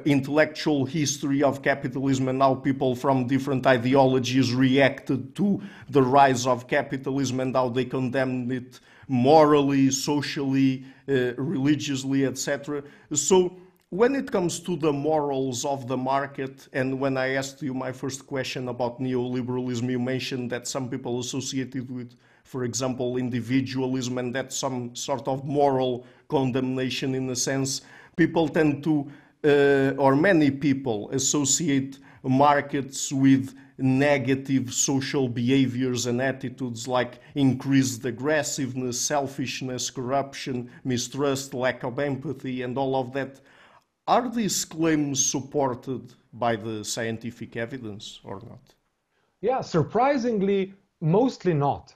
intellectual 0.06 0.86
history 0.86 1.44
of 1.44 1.62
capitalism 1.62 2.30
and 2.30 2.42
how 2.42 2.56
people 2.56 2.96
from 2.96 3.28
different 3.28 3.68
ideologies 3.68 4.54
reacted 4.54 5.36
to 5.36 5.62
the 5.90 6.02
rise 6.02 6.48
of 6.48 6.68
capitalism 6.68 7.40
and 7.40 7.56
how 7.56 7.70
they 7.70 7.86
condemned 7.86 8.52
it 8.52 8.80
morally, 9.08 9.92
socially, 9.92 10.86
uh, 11.08 11.34
religiously, 11.36 12.26
etc. 12.26 12.84
So, 13.14 13.58
when 13.90 14.16
it 14.16 14.30
comes 14.30 14.60
to 14.60 14.76
the 14.76 14.92
morals 14.92 15.64
of 15.64 15.88
the 15.88 15.96
market, 15.96 16.68
and 16.74 17.00
when 17.00 17.16
I 17.16 17.36
asked 17.36 17.62
you 17.62 17.74
my 17.74 17.94
first 17.94 18.28
question 18.28 18.68
about 18.68 19.00
neoliberalism, 19.00 19.90
you 19.90 20.00
mentioned 20.00 20.52
that 20.52 20.68
some 20.68 20.90
people 20.90 21.20
associated 21.20 21.90
with, 21.90 22.14
for 22.44 22.66
example, 22.66 23.16
individualism 23.16 24.18
and 24.18 24.36
that 24.36 24.52
some 24.52 24.94
sort 24.94 25.26
of 25.30 25.46
moral 25.46 26.06
condemnation 26.28 27.16
in 27.16 27.30
a 27.30 27.36
sense. 27.36 27.82
People 28.18 28.50
tend 28.50 28.84
to, 28.84 29.10
uh, 29.46 29.94
or 29.98 30.18
many 30.18 30.52
people 30.52 31.10
associate 31.12 32.00
markets 32.24 33.14
with 33.14 33.56
negative 33.78 34.74
social 34.74 35.30
behaviors 35.30 36.08
and 36.08 36.22
attitudes 36.22 36.90
like 36.90 37.20
increased 37.36 38.04
aggressiveness, 38.04 39.00
selfishness, 39.00 39.90
corruption, 39.90 40.70
mistrust, 40.84 41.54
lack 41.54 41.84
of 41.84 42.00
empathy, 42.00 42.64
and 42.64 42.78
all 42.78 42.98
of 42.98 43.14
that 43.14 43.40
are 44.08 44.30
these 44.30 44.64
claims 44.66 45.24
supported 45.26 46.14
by 46.34 46.55
the 46.55 46.84
scientific 46.84 47.58
evidence 47.58 48.20
or 48.24 48.39
not? 48.39 48.74
Yeah, 49.41 49.62
surprisingly, 49.62 50.74
mostly 51.01 51.53
not. 51.53 51.93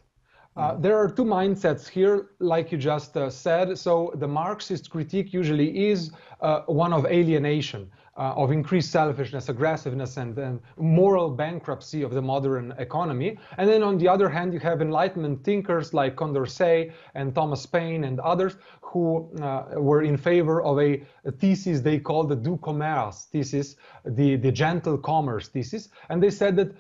Uh, 0.57 0.75
there 0.75 0.97
are 0.97 1.09
two 1.09 1.23
mindsets 1.23 1.87
here, 1.87 2.31
like 2.39 2.71
you 2.71 2.77
just 2.77 3.15
uh, 3.15 3.29
said. 3.29 3.77
So 3.77 4.11
the 4.15 4.27
Marxist 4.27 4.89
critique 4.89 5.33
usually 5.33 5.89
is 5.89 6.11
uh, 6.41 6.61
one 6.65 6.91
of 6.91 7.05
alienation. 7.05 7.89
Uh, 8.21 8.33
of 8.35 8.51
increased 8.51 8.91
selfishness, 8.91 9.49
aggressiveness, 9.49 10.17
and, 10.17 10.37
and, 10.37 10.59
moral 10.77 11.27
bankruptcy 11.27 12.03
of 12.03 12.11
the 12.13 12.21
modern 12.21 12.71
economy. 12.77 13.35
And 13.57 13.67
then 13.67 13.81
on 13.81 13.97
the 13.97 14.07
other 14.07 14.29
hand, 14.29 14.53
you 14.53 14.59
have 14.59 14.79
Enlightenment 14.79 15.43
thinkers 15.43 15.91
like 15.91 16.15
Condorcet 16.15 16.91
and 17.15 17.33
Thomas 17.33 17.65
Paine 17.65 18.03
and 18.03 18.19
others 18.19 18.57
who 18.81 19.27
uh, 19.41 19.63
were 19.89 20.03
in 20.03 20.17
favor 20.17 20.61
of 20.61 20.79
a, 20.79 21.01
a, 21.25 21.31
thesis 21.31 21.81
they 21.81 21.97
called 21.97 22.29
the 22.29 22.35
doux 22.35 22.57
commerce 22.61 23.27
thesis, 23.31 23.75
the, 24.05 24.35
the 24.35 24.51
gentle 24.51 24.97
commerce 24.99 25.47
thesis. 25.47 25.89
And 26.09 26.21
they 26.21 26.29
said 26.29 26.55
that 26.57 26.75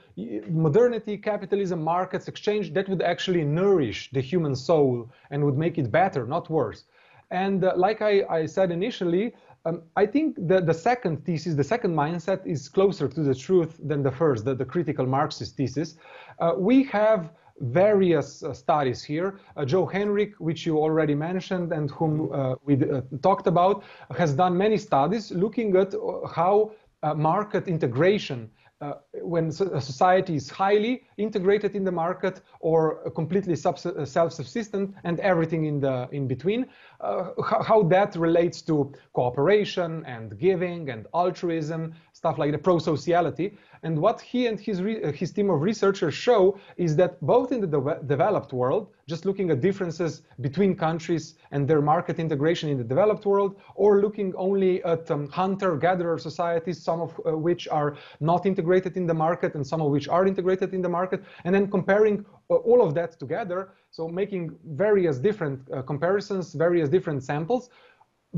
modernity, 0.47 1.17
capitalism, 1.17 1.81
markets, 1.81 2.27
exchange, 2.27 2.73
that 2.73 2.87
would 2.87 3.01
actually 3.01 3.43
nourish 3.43 4.11
the 4.11 4.21
human 4.21 4.55
soul 4.55 5.09
and 5.31 5.43
would 5.43 5.57
make 5.57 5.79
it 5.79 5.89
better, 5.89 6.27
not 6.27 6.51
worse. 6.51 6.83
And 7.31 7.63
uh, 7.63 7.73
like 7.77 8.01
I, 8.01 8.23
I, 8.29 8.45
said 8.45 8.71
initially, 8.71 9.33
um, 9.65 9.83
I 9.95 10.05
think 10.05 10.35
the, 10.47 10.61
the 10.61 10.73
second 10.73 11.25
thesis, 11.25 11.55
the 11.55 11.63
second 11.63 11.95
mindset 11.95 12.45
is 12.45 12.67
closer 12.67 13.07
to 13.07 13.21
the 13.21 13.35
truth 13.35 13.79
than 13.83 14.01
the 14.01 14.11
first, 14.11 14.45
the, 14.45 14.55
the 14.55 14.65
critical 14.65 15.05
Marxist 15.05 15.55
thesis. 15.55 15.97
Uh, 16.39 16.53
we 16.57 16.83
have 16.83 17.31
various 17.59 18.43
uh, 18.43 18.53
studies 18.53 19.03
here. 19.03 19.39
Uh, 19.55 19.63
Joe 19.65 19.85
Henrich, 19.85 20.33
which 20.39 20.65
you 20.65 20.79
already 20.79 21.13
mentioned 21.13 21.71
and 21.73 21.91
whom 21.91 22.31
uh, 22.33 22.55
we 22.63 22.75
uh, 22.75 23.01
talked 23.21 23.45
about, 23.45 23.83
has 24.17 24.33
done 24.33 24.57
many 24.57 24.77
studies 24.77 25.31
looking 25.31 25.75
at 25.75 25.93
uh, 25.93 26.27
how 26.27 26.71
uh, 27.03 27.13
market 27.13 27.67
integration 27.67 28.49
uh, 28.81 28.93
when 29.21 29.47
a 29.47 29.81
society 29.81 30.35
is 30.35 30.49
highly 30.49 31.03
integrated 31.17 31.75
in 31.75 31.83
the 31.83 31.91
market 31.91 32.41
or 32.59 33.11
completely 33.11 33.53
uh, 33.53 34.05
self-subsistent 34.05 34.95
and 35.03 35.19
everything 35.19 35.65
in 35.65 35.79
the 35.79 36.07
in 36.11 36.27
between, 36.27 36.65
uh, 36.99 37.29
how, 37.45 37.61
how, 37.61 37.83
that 37.83 38.15
relates 38.15 38.61
to 38.61 38.91
cooperation 39.13 40.03
and 40.05 40.37
giving 40.39 40.89
and 40.89 41.05
altruism, 41.13 41.93
stuff 42.21 42.37
like 42.37 42.51
the 42.51 42.63
pro-sociality. 42.67 43.47
And 43.81 43.97
what 43.97 44.21
he 44.21 44.45
and 44.45 44.59
his, 44.59 44.77
his 45.21 45.31
team 45.31 45.49
of 45.49 45.59
researchers 45.63 46.13
show 46.13 46.43
is 46.77 46.95
that 46.97 47.19
both 47.33 47.51
in 47.51 47.59
the 47.61 47.71
de 47.75 47.81
developed 48.15 48.53
world, 48.53 48.83
just 49.07 49.25
looking 49.25 49.49
at 49.49 49.59
differences 49.59 50.21
between 50.39 50.75
countries 50.75 51.33
and 51.53 51.67
their 51.67 51.81
market 51.81 52.19
integration 52.19 52.69
in 52.69 52.77
the 52.77 52.83
developed 52.83 53.25
world, 53.25 53.51
or 53.73 54.01
looking 54.05 54.29
only 54.47 54.83
at 54.83 55.09
um, 55.09 55.29
hunter-gatherer 55.29 56.19
societies, 56.19 56.77
some 56.89 57.01
of 57.01 57.09
uh, 57.25 57.35
which 57.47 57.67
are 57.79 57.97
not 58.19 58.45
integrated 58.45 58.97
in 58.97 59.07
the 59.07 59.17
market 59.27 59.55
and 59.55 59.65
some 59.65 59.81
of 59.81 59.89
which 59.89 60.07
are 60.07 60.27
integrated 60.27 60.75
in 60.75 60.81
the 60.83 60.93
market, 60.99 61.23
and 61.45 61.55
then 61.55 61.65
comparing 61.77 62.23
uh, 62.51 62.55
all 62.69 62.83
of 62.85 62.93
that 62.93 63.17
together, 63.17 63.59
so 63.89 64.07
making 64.07 64.55
various 64.85 65.17
different 65.17 65.59
uh, 65.71 65.81
comparisons, 65.81 66.53
various 66.53 66.87
different 66.87 67.23
samples, 67.23 67.71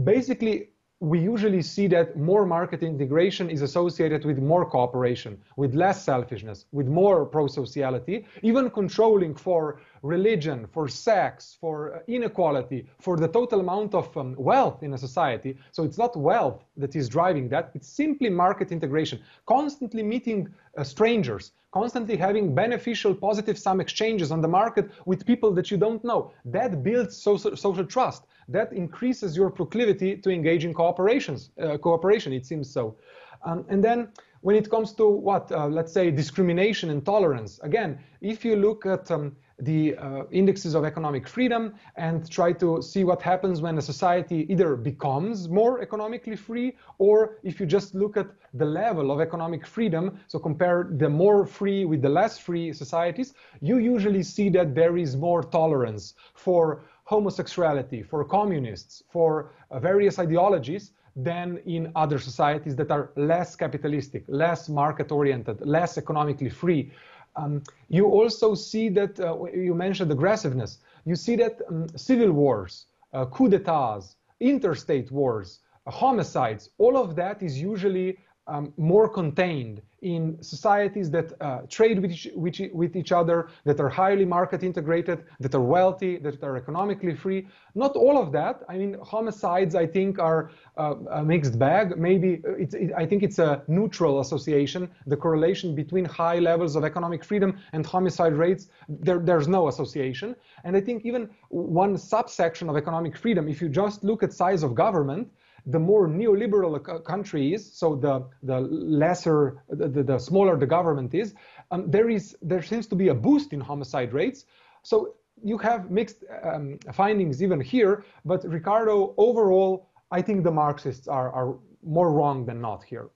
basically 0.03 0.69
we 1.03 1.19
usually 1.19 1.61
see 1.61 1.85
that 1.85 2.17
more 2.17 2.45
market 2.45 2.81
integration 2.81 3.49
is 3.49 3.61
associated 3.61 4.23
with 4.23 4.37
more 4.39 4.65
cooperation, 4.65 5.37
with 5.57 5.75
less 5.75 6.01
selfishness, 6.01 6.65
with 6.71 6.87
more 6.87 7.25
pro-sociality, 7.25 8.25
even 8.41 8.69
controlling 8.69 9.35
for 9.35 9.81
religion, 10.03 10.67
for 10.67 10.87
sex, 10.87 11.57
for 11.59 11.95
uh, 11.95 11.99
inequality, 12.07 12.85
for 12.99 13.17
the 13.17 13.27
total 13.27 13.61
amount 13.61 13.95
of 13.95 14.15
um, 14.15 14.35
wealth 14.37 14.83
in 14.83 14.93
a 14.93 14.97
society. 14.97 15.57
So 15.71 15.83
it's 15.83 15.97
not 15.97 16.15
wealth 16.15 16.63
that 16.77 16.95
is 16.95 17.09
driving 17.09 17.49
that, 17.49 17.71
it's 17.73 17.87
simply 17.87 18.29
market 18.29 18.71
integration, 18.71 19.21
constantly 19.47 20.03
meeting 20.03 20.53
uh, 20.77 20.83
strangers, 20.83 21.53
constantly 21.71 22.17
having 22.17 22.53
beneficial, 22.53 23.15
positive 23.15 23.57
sum 23.57 23.79
exchanges 23.79 24.31
on 24.31 24.41
the 24.41 24.47
market 24.47 24.91
with 25.05 25.25
people 25.25 25.51
that 25.53 25.71
you 25.71 25.77
don't 25.77 26.03
know. 26.03 26.31
That 26.45 26.83
builds 26.83 27.17
social, 27.17 27.55
social 27.55 27.85
trust 27.85 28.25
that 28.49 28.73
increases 28.73 29.37
your 29.37 29.49
proclivity 29.49 30.17
to 30.17 30.29
engage 30.29 30.65
in 30.65 30.73
cooperations, 30.73 31.49
uh, 31.61 31.77
cooperation, 31.77 32.33
it 32.33 32.45
seems 32.45 32.69
so. 32.69 32.97
Um, 33.45 33.65
and 33.69 33.83
then 33.83 34.09
when 34.41 34.55
it 34.57 34.69
comes 34.69 34.91
to 34.93 35.07
what, 35.07 35.51
uh, 35.51 35.67
let's 35.67 35.93
say, 35.93 36.11
discrimination 36.11 36.89
and 36.89 37.05
tolerance, 37.05 37.59
again, 37.63 37.99
if 38.21 38.43
you 38.43 38.57
look 38.57 38.85
at 38.85 39.09
um, 39.09 39.35
the 39.59 39.95
uh, 39.97 40.23
indexes 40.31 40.73
of 40.75 40.83
economic 40.83 41.27
freedom 41.27 41.73
and 41.95 42.29
try 42.29 42.51
to 42.53 42.81
see 42.81 43.03
what 43.03 43.21
happens 43.21 43.61
when 43.61 43.77
a 43.77 43.81
society 43.81 44.45
either 44.51 44.75
becomes 44.75 45.47
more 45.49 45.81
economically 45.81 46.35
free 46.35 46.75
or 46.97 47.37
if 47.43 47.59
you 47.59 47.65
just 47.65 47.95
look 47.95 48.17
at 48.17 48.27
the 48.53 48.65
level 48.65 49.11
of 49.11 49.19
economic 49.19 49.65
freedom, 49.65 50.19
so 50.27 50.39
compare 50.39 50.89
the 50.97 51.09
more 51.09 51.45
free 51.45 51.85
with 51.85 52.01
the 52.01 52.09
less 52.09 52.37
free 52.37 52.73
societies, 52.73 53.33
you 53.61 53.77
usually 53.77 54.23
see 54.23 54.49
that 54.49 54.75
there 54.75 54.97
is 54.97 55.15
more 55.15 55.43
tolerance 55.43 56.13
for 56.33 56.83
homosexuality, 57.05 58.01
for 58.01 58.23
communists, 58.23 59.03
for 59.09 59.51
uh, 59.71 59.79
various 59.79 60.19
ideologies 60.19 60.91
than 61.15 61.59
in 61.65 61.91
other 61.95 62.17
societies 62.17 62.75
that 62.75 62.89
are 62.89 63.11
less 63.15 63.55
capitalistic, 63.55 64.23
less 64.27 64.67
market 64.67 65.11
oriented, 65.11 65.61
less 65.61 65.97
economically 65.97 66.49
free. 66.49 66.91
Um, 67.35 67.63
you 67.89 68.05
also 68.05 68.55
see 68.55 68.89
that, 68.89 69.19
uh, 69.19 69.45
you 69.45 69.73
mentioned 69.73 70.11
aggressiveness, 70.11 70.79
you 71.05 71.15
see 71.15 71.35
that 71.37 71.61
um, 71.67 71.87
civil 71.95 72.31
wars, 72.31 72.85
uh, 73.13 73.25
coup 73.25 73.49
d'etats, 73.49 74.15
interstate 74.39 75.11
wars, 75.11 75.59
homicides, 75.87 76.69
all 76.77 76.97
of 76.97 77.15
that 77.15 77.41
is 77.43 77.59
usually 77.59 78.17
um, 78.47 78.73
more 78.77 79.07
contained 79.07 79.81
in 80.03 80.37
societies 80.43 81.09
that 81.09 81.31
uh, 81.39 81.61
trade 81.69 81.97
with 81.99 82.11
each, 82.11 82.27
with, 82.35 82.59
with 82.73 82.95
each, 82.95 83.13
other, 83.13 83.47
that 83.63 83.79
are 83.79 83.87
highly 83.87 84.25
market 84.25 84.61
integrated, 84.61 85.23
that 85.39 85.55
are 85.55 85.61
wealthy, 85.61 86.17
that 86.17 86.43
are 86.43 86.57
economically 86.57 87.15
free. 87.15 87.47
Not 87.73 87.95
all 87.95 88.21
of 88.21 88.33
that. 88.33 88.63
I 88.67 88.77
mean, 88.77 88.97
homicides, 89.01 89.75
I 89.75 89.87
think, 89.87 90.19
are 90.19 90.51
uh, 90.77 90.95
a 91.11 91.23
mixed 91.23 91.57
bag. 91.57 91.97
Maybe 91.97 92.41
uh, 92.45 92.51
it's, 92.55 92.73
it, 92.73 92.91
I 92.97 93.05
think 93.05 93.23
it's 93.23 93.39
a 93.39 93.63
neutral 93.67 94.19
association. 94.19 94.89
The 95.07 95.15
correlation 95.15 95.73
between 95.73 96.03
high 96.03 96.39
levels 96.39 96.75
of 96.75 96.83
economic 96.83 97.23
freedom 97.23 97.57
and 97.71 97.85
homicide 97.85 98.33
rates, 98.33 98.67
there, 98.89 99.19
there's 99.19 99.47
no 99.47 99.69
association. 99.69 100.35
And 100.65 100.75
I 100.75 100.81
think 100.81 101.05
even 101.05 101.29
one 101.47 101.97
subsection 101.97 102.69
of 102.69 102.75
economic 102.75 103.15
freedom, 103.15 103.47
if 103.47 103.61
you 103.61 103.69
just 103.69 104.03
look 104.03 104.21
at 104.21 104.33
size 104.33 104.63
of 104.63 104.75
government, 104.75 105.29
the 105.65 105.79
more 105.79 106.07
neoliberal 106.07 106.75
a 106.75 106.99
country 106.99 107.53
is, 107.53 107.71
so 107.73 107.95
the, 107.95 108.25
the 108.43 108.59
lesser, 108.59 109.63
the, 109.69 110.03
the 110.03 110.19
smaller 110.19 110.57
the 110.57 110.65
government 110.65 111.13
is, 111.13 111.33
um, 111.71 111.89
there 111.89 112.09
is 112.09 112.35
there 112.41 112.61
seems 112.61 112.85
to 112.87 112.95
be 112.95 113.07
a 113.07 113.13
boost 113.13 113.53
in 113.53 113.61
homicide 113.61 114.13
rates. 114.13 114.45
So 114.83 115.15
you 115.43 115.57
have 115.59 115.89
mixed 115.89 116.23
um, 116.43 116.77
findings 116.91 117.41
even 117.41 117.59
here, 117.61 118.03
but 118.25 118.43
Ricardo, 118.43 119.13
overall, 119.17 119.89
I 120.11 120.21
think 120.21 120.43
the 120.43 120.51
Marxists 120.51 121.07
are, 121.07 121.31
are 121.31 121.55
more 121.83 122.11
wrong 122.11 122.45
than 122.45 122.61
not 122.61 122.83
here. 122.83 123.09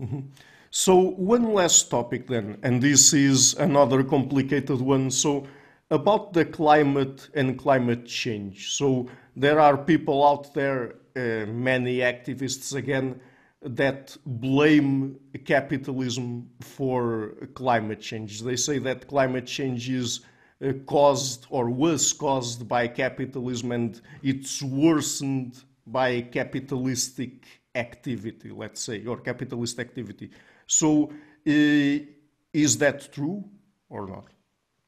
Mm-hmm. 0.00 0.20
So 0.70 0.96
one 0.96 1.52
last 1.52 1.90
topic 1.90 2.26
then, 2.28 2.58
and 2.62 2.80
this 2.80 3.12
is 3.12 3.54
another 3.54 4.04
complicated 4.04 4.80
one. 4.80 5.10
So 5.10 5.46
about 5.90 6.32
the 6.32 6.44
climate 6.44 7.28
and 7.34 7.58
climate 7.58 8.06
change. 8.06 8.70
So 8.72 9.08
there 9.36 9.58
are 9.60 9.76
people 9.76 10.26
out 10.26 10.54
there 10.54 10.94
many 11.14 11.98
activists 11.98 12.74
again 12.74 13.20
that 13.62 14.16
blame 14.24 15.18
capitalism 15.44 16.48
for 16.60 17.34
climate 17.54 18.00
change. 18.00 18.42
They 18.42 18.56
say 18.56 18.78
that 18.78 19.06
climate 19.06 19.46
change 19.46 19.90
is 19.90 20.20
uh, 20.64 20.72
caused 20.86 21.46
or 21.50 21.68
was 21.70 22.12
caused 22.12 22.68
by 22.68 22.88
capitalism 22.88 23.72
and 23.72 24.00
it's 24.22 24.62
worsened 24.62 25.62
by 25.86 26.22
capitalistic 26.22 27.46
activity, 27.74 28.50
let's 28.50 28.80
say, 28.80 29.04
or 29.04 29.18
capitalist 29.18 29.78
activity. 29.78 30.30
So, 30.66 31.10
uh, 31.46 32.06
is 32.52 32.78
that 32.78 33.12
true 33.12 33.44
or 33.88 34.06
not? 34.06 34.26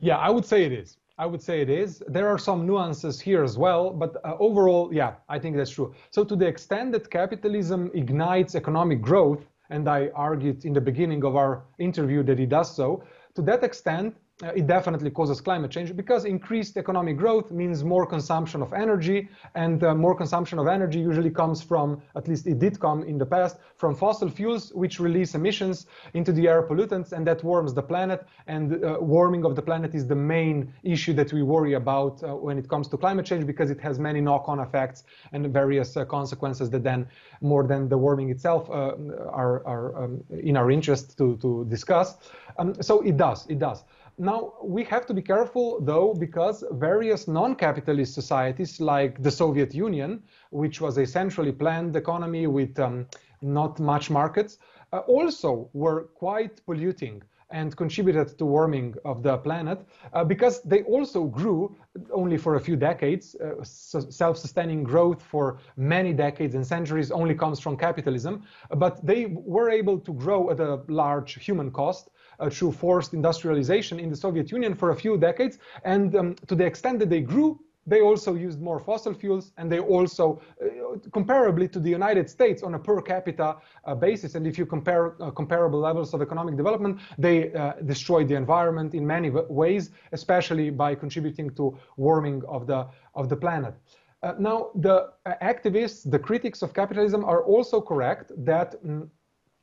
Yeah, 0.00 0.18
I 0.18 0.30
would 0.30 0.44
say 0.44 0.64
it 0.64 0.72
is. 0.72 0.96
I 1.18 1.26
would 1.26 1.42
say 1.42 1.60
it 1.60 1.68
is. 1.68 2.02
There 2.08 2.28
are 2.28 2.38
some 2.38 2.66
nuances 2.66 3.20
here 3.20 3.42
as 3.44 3.58
well, 3.58 3.90
but 3.90 4.16
uh, 4.24 4.36
overall, 4.38 4.92
yeah, 4.92 5.14
I 5.28 5.38
think 5.38 5.56
that's 5.56 5.70
true. 5.70 5.94
So 6.10 6.24
to 6.24 6.34
the 6.34 6.46
extent 6.46 6.92
that 6.92 7.10
capitalism 7.10 7.90
ignites 7.94 8.54
economic 8.54 9.02
growth, 9.02 9.46
and 9.70 9.88
I 9.88 10.08
argued 10.14 10.64
in 10.64 10.72
the 10.72 10.80
beginning 10.80 11.24
of 11.24 11.36
our 11.36 11.62
interview 11.78 12.22
that 12.24 12.40
it 12.40 12.48
does 12.48 12.74
so, 12.74 13.04
to 13.34 13.42
that 13.42 13.62
extent, 13.62 14.16
it 14.42 14.66
definitely 14.66 15.10
causes 15.10 15.40
climate 15.40 15.70
change 15.70 15.94
because 15.96 16.24
increased 16.24 16.76
economic 16.76 17.16
growth 17.16 17.52
means 17.52 17.84
more 17.84 18.04
consumption 18.04 18.60
of 18.60 18.72
energy 18.72 19.28
and 19.54 19.84
uh, 19.84 19.94
more 19.94 20.14
consumption 20.14 20.58
of 20.58 20.66
energy 20.66 20.98
usually 20.98 21.30
comes 21.30 21.62
from 21.62 22.02
at 22.16 22.26
least 22.26 22.46
it 22.46 22.58
did 22.58 22.78
come 22.80 23.02
in 23.04 23.18
the 23.18 23.26
past 23.26 23.58
from 23.76 23.94
fossil 23.94 24.28
fuels 24.28 24.72
which 24.74 24.98
release 24.98 25.34
emissions 25.34 25.86
into 26.14 26.32
the 26.32 26.48
air 26.48 26.62
pollutants 26.62 27.12
and 27.12 27.26
that 27.26 27.42
warms 27.44 27.72
the 27.72 27.82
planet 27.82 28.26
and 28.48 28.84
uh, 28.84 28.96
warming 29.00 29.44
of 29.44 29.54
the 29.54 29.62
planet 29.62 29.94
is 29.94 30.06
the 30.06 30.14
main 30.14 30.72
issue 30.82 31.12
that 31.12 31.32
we 31.32 31.42
worry 31.42 31.74
about 31.74 32.22
uh, 32.22 32.34
when 32.34 32.58
it 32.58 32.68
comes 32.68 32.88
to 32.88 32.96
climate 32.96 33.24
change 33.24 33.46
because 33.46 33.70
it 33.70 33.80
has 33.80 33.98
many 33.98 34.20
knock-on 34.20 34.58
effects 34.58 35.04
and 35.32 35.52
various 35.52 35.96
uh, 35.96 36.04
consequences 36.04 36.68
that 36.68 36.82
then 36.82 37.06
more 37.40 37.64
than 37.64 37.88
the 37.88 37.96
warming 37.96 38.30
itself 38.30 38.68
uh, 38.70 38.94
are, 39.30 39.64
are 39.66 40.04
um, 40.04 40.22
in 40.30 40.56
our 40.56 40.70
interest 40.70 41.16
to, 41.16 41.36
to 41.36 41.64
discuss. 41.68 42.16
Um, 42.58 42.74
so 42.82 43.00
it 43.02 43.16
does 43.16 43.46
it 43.48 43.58
does 43.58 43.84
now, 44.18 44.54
we 44.62 44.84
have 44.84 45.06
to 45.06 45.14
be 45.14 45.22
careful, 45.22 45.80
though, 45.80 46.14
because 46.14 46.64
various 46.72 47.26
non-capitalist 47.26 48.14
societies 48.14 48.80
like 48.80 49.22
the 49.22 49.30
Soviet 49.30 49.74
Union, 49.74 50.22
which 50.50 50.80
was 50.80 50.98
a 50.98 51.06
centrally 51.06 51.52
planned 51.52 51.96
economy 51.96 52.46
with 52.46 52.78
um, 52.78 53.06
not 53.40 53.80
much 53.80 54.10
markets, 54.10 54.58
uh, 54.92 54.98
also 54.98 55.70
were 55.72 56.04
quite 56.14 56.64
polluting 56.66 57.22
and 57.52 57.76
contributed 57.76 58.36
to 58.38 58.44
warming 58.44 58.94
of 59.04 59.22
the 59.22 59.36
planet 59.38 59.86
uh, 60.12 60.24
because 60.24 60.62
they 60.62 60.82
also 60.84 61.24
grew 61.24 61.74
only 62.10 62.38
for 62.38 62.56
a 62.56 62.60
few 62.60 62.76
decades. 62.76 63.36
Uh, 63.36 63.62
self-sustaining 63.62 64.82
growth 64.82 65.22
for 65.22 65.58
many 65.76 66.12
decades 66.12 66.54
and 66.54 66.66
centuries 66.66 67.10
only 67.10 67.34
comes 67.34 67.60
from 67.60 67.76
capitalism, 67.76 68.42
but 68.76 69.04
they 69.04 69.26
were 69.26 69.70
able 69.70 69.98
to 69.98 70.12
grow 70.14 70.50
at 70.50 70.60
a 70.60 70.80
large 70.88 71.44
human 71.44 71.70
cost 71.70 72.10
through 72.50 72.72
forced 72.72 73.14
industrialization 73.14 73.98
in 73.98 74.08
the 74.10 74.16
Soviet 74.16 74.50
Union 74.50 74.74
for 74.74 74.90
a 74.90 74.96
few 74.96 75.16
decades. 75.16 75.58
And 75.84 76.14
um, 76.16 76.34
to 76.46 76.54
the 76.54 76.64
extent 76.64 76.98
that 77.00 77.10
they 77.10 77.20
grew, 77.20 77.60
they 77.86 78.00
also 78.00 78.34
used 78.34 78.60
more 78.60 78.78
fossil 78.78 79.12
fuels 79.12 79.52
and 79.56 79.70
they 79.70 79.80
also, 79.80 80.40
uh, 80.60 80.96
comparably 81.10 81.70
to 81.72 81.80
the 81.80 81.90
United 81.90 82.30
States 82.30 82.62
on 82.62 82.74
a 82.74 82.78
per 82.78 83.00
capita 83.02 83.56
uh, 83.84 83.94
basis, 83.94 84.34
and 84.36 84.46
if 84.46 84.56
you 84.56 84.64
compare 84.64 85.20
uh, 85.20 85.30
comparable 85.30 85.80
levels 85.80 86.14
of 86.14 86.22
economic 86.22 86.56
development, 86.56 87.00
they 87.18 87.52
uh, 87.52 87.72
destroyed 87.84 88.28
the 88.28 88.36
environment 88.36 88.94
in 88.94 89.04
many 89.04 89.30
ways, 89.30 89.90
especially 90.12 90.70
by 90.70 90.94
contributing 90.94 91.50
to 91.50 91.76
warming 91.96 92.42
of 92.48 92.66
the, 92.66 92.86
of 93.14 93.28
the 93.28 93.36
planet. 93.36 93.74
Uh, 94.22 94.34
now, 94.38 94.70
the 94.76 95.10
uh, 95.26 95.34
activists, 95.42 96.08
the 96.08 96.18
critics 96.18 96.62
of 96.62 96.72
capitalism 96.72 97.24
are 97.24 97.42
also 97.42 97.80
correct 97.80 98.30
that 98.36 98.80
mm, 98.84 99.08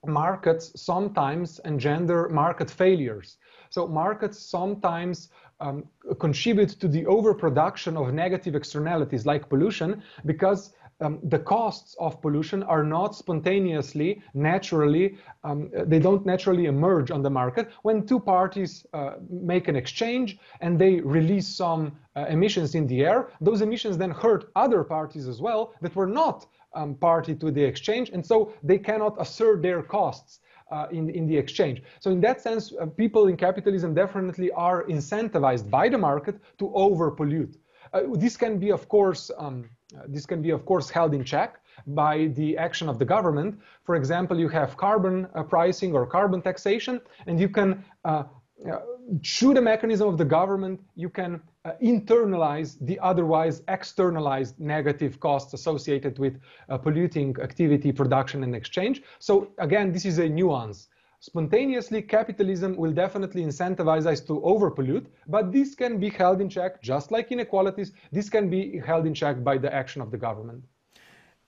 markets 0.06 0.72
sometimes 0.82 1.60
engender 1.66 2.30
market 2.30 2.70
failures. 2.70 3.38
So 3.70 3.88
markets 3.88 4.40
sometimes 4.40 5.30
um, 5.60 5.84
contribute 6.20 6.70
to 6.80 6.88
the 6.88 7.06
overproduction 7.06 7.98
of 7.98 8.14
negative 8.14 8.56
externalities 8.56 9.26
like 9.26 9.50
pollution 9.50 10.02
because 10.26 10.74
um, 11.02 11.20
the 11.24 11.40
costs 11.40 11.96
of 12.00 12.22
pollution 12.22 12.64
are 12.64 12.84
not 12.84 13.16
spontaneously, 13.16 14.22
naturally, 14.34 15.18
um, 15.46 15.70
they 15.86 16.00
don't 16.00 16.26
naturally 16.26 16.66
emerge 16.66 17.10
on 17.10 17.22
the 17.22 17.30
market. 17.30 17.70
When 17.84 18.06
two 18.06 18.20
parties 18.20 18.86
uh, 18.94 19.14
make 19.30 19.70
an 19.70 19.78
exchange 19.78 20.38
and 20.60 20.78
they 20.78 21.00
release 21.00 21.48
some 21.48 21.98
uh, 22.16 22.26
emissions 22.26 22.76
in 22.76 22.86
the 22.88 23.06
air, 23.06 23.30
those 23.40 23.62
emissions 23.62 23.98
then 23.98 24.12
hurt 24.12 24.52
other 24.56 24.84
parties 24.84 25.28
as 25.28 25.40
well 25.42 25.74
that 25.82 25.96
were 25.96 26.08
not 26.08 26.46
um, 26.74 26.96
party 26.96 27.36
to 27.36 27.52
the 27.52 27.64
exchange, 27.64 28.10
and 28.10 28.26
so 28.26 28.54
they 28.64 28.78
cannot 28.78 29.16
assert 29.20 29.62
their 29.62 29.82
costs 29.82 30.40
uh, 30.72 30.88
in, 30.92 31.10
in 31.10 31.28
the 31.28 31.36
exchange. 31.36 31.82
So 32.00 32.12
in 32.12 32.22
that 32.22 32.42
sense, 32.42 32.74
uh, 32.80 32.86
people 32.86 33.28
in 33.28 33.38
capitalism 33.38 33.94
definitely 33.94 34.52
are 34.52 34.86
incentivized 34.86 35.70
by 35.70 35.90
the 35.90 35.98
market 35.98 36.36
to 36.60 36.72
over 36.74 37.12
pollute. 37.12 37.58
Uh, 37.92 38.02
this 38.14 38.38
can 38.38 38.60
be, 38.60 38.72
of 38.72 38.88
course, 38.88 39.32
um, 39.38 39.70
uh, 39.98 40.04
this 40.08 40.26
can 40.26 40.42
be, 40.42 40.52
of 40.52 40.66
course, 40.66 40.90
held 40.90 41.14
in 41.14 41.24
check 41.24 41.60
by 41.88 42.28
the 42.36 42.58
action 42.58 42.88
of 42.88 43.00
the 43.00 43.06
government. 43.06 43.60
For 43.84 43.96
example, 43.96 44.40
you 44.40 44.50
have 44.50 44.78
carbon 44.78 45.28
uh, 45.34 45.44
pricing 45.44 45.96
or 45.96 46.06
carbon 46.06 46.42
taxation, 46.42 47.02
and 47.26 47.40
you 47.40 47.50
can 47.50 47.84
uh, 48.06 48.24
through 49.26 49.54
the 49.54 49.62
mechanism 49.62 50.08
of 50.08 50.18
the 50.18 50.26
government, 50.26 50.80
you 50.96 51.10
can 51.10 51.42
uh, 51.66 51.72
internalize 51.82 52.78
the 52.82 52.98
otherwise 53.00 53.64
externalized 53.68 54.60
negative 54.60 55.20
costs 55.20 55.54
associated 55.54 56.18
with 56.18 56.40
uh, 56.70 56.78
polluting 56.78 57.36
activity, 57.42 57.92
production, 57.92 58.44
and 58.44 58.56
exchange. 58.56 59.02
So 59.20 59.52
again, 59.58 59.92
this 59.92 60.06
is 60.06 60.20
a 60.20 60.30
nuance. 60.30 60.88
Spontaneously, 61.22 62.02
capitalism 62.02 62.78
will 62.78 62.94
definitely 62.94 63.44
incentivize 63.44 64.06
us 64.06 64.22
to 64.22 64.42
overpollute, 64.42 65.08
but 65.28 65.52
this 65.52 65.76
can 65.76 66.00
be 66.00 66.10
held 66.10 66.40
in 66.40 66.48
check, 66.48 66.82
just 66.82 67.12
like 67.12 67.30
inequalities. 67.30 67.92
This 68.10 68.30
can 68.30 68.50
be 68.50 68.80
held 68.80 69.06
in 69.06 69.14
check 69.14 69.44
by 69.44 69.58
the 69.58 69.74
action 69.74 70.02
of 70.02 70.12
the 70.12 70.18
government. 70.18 70.64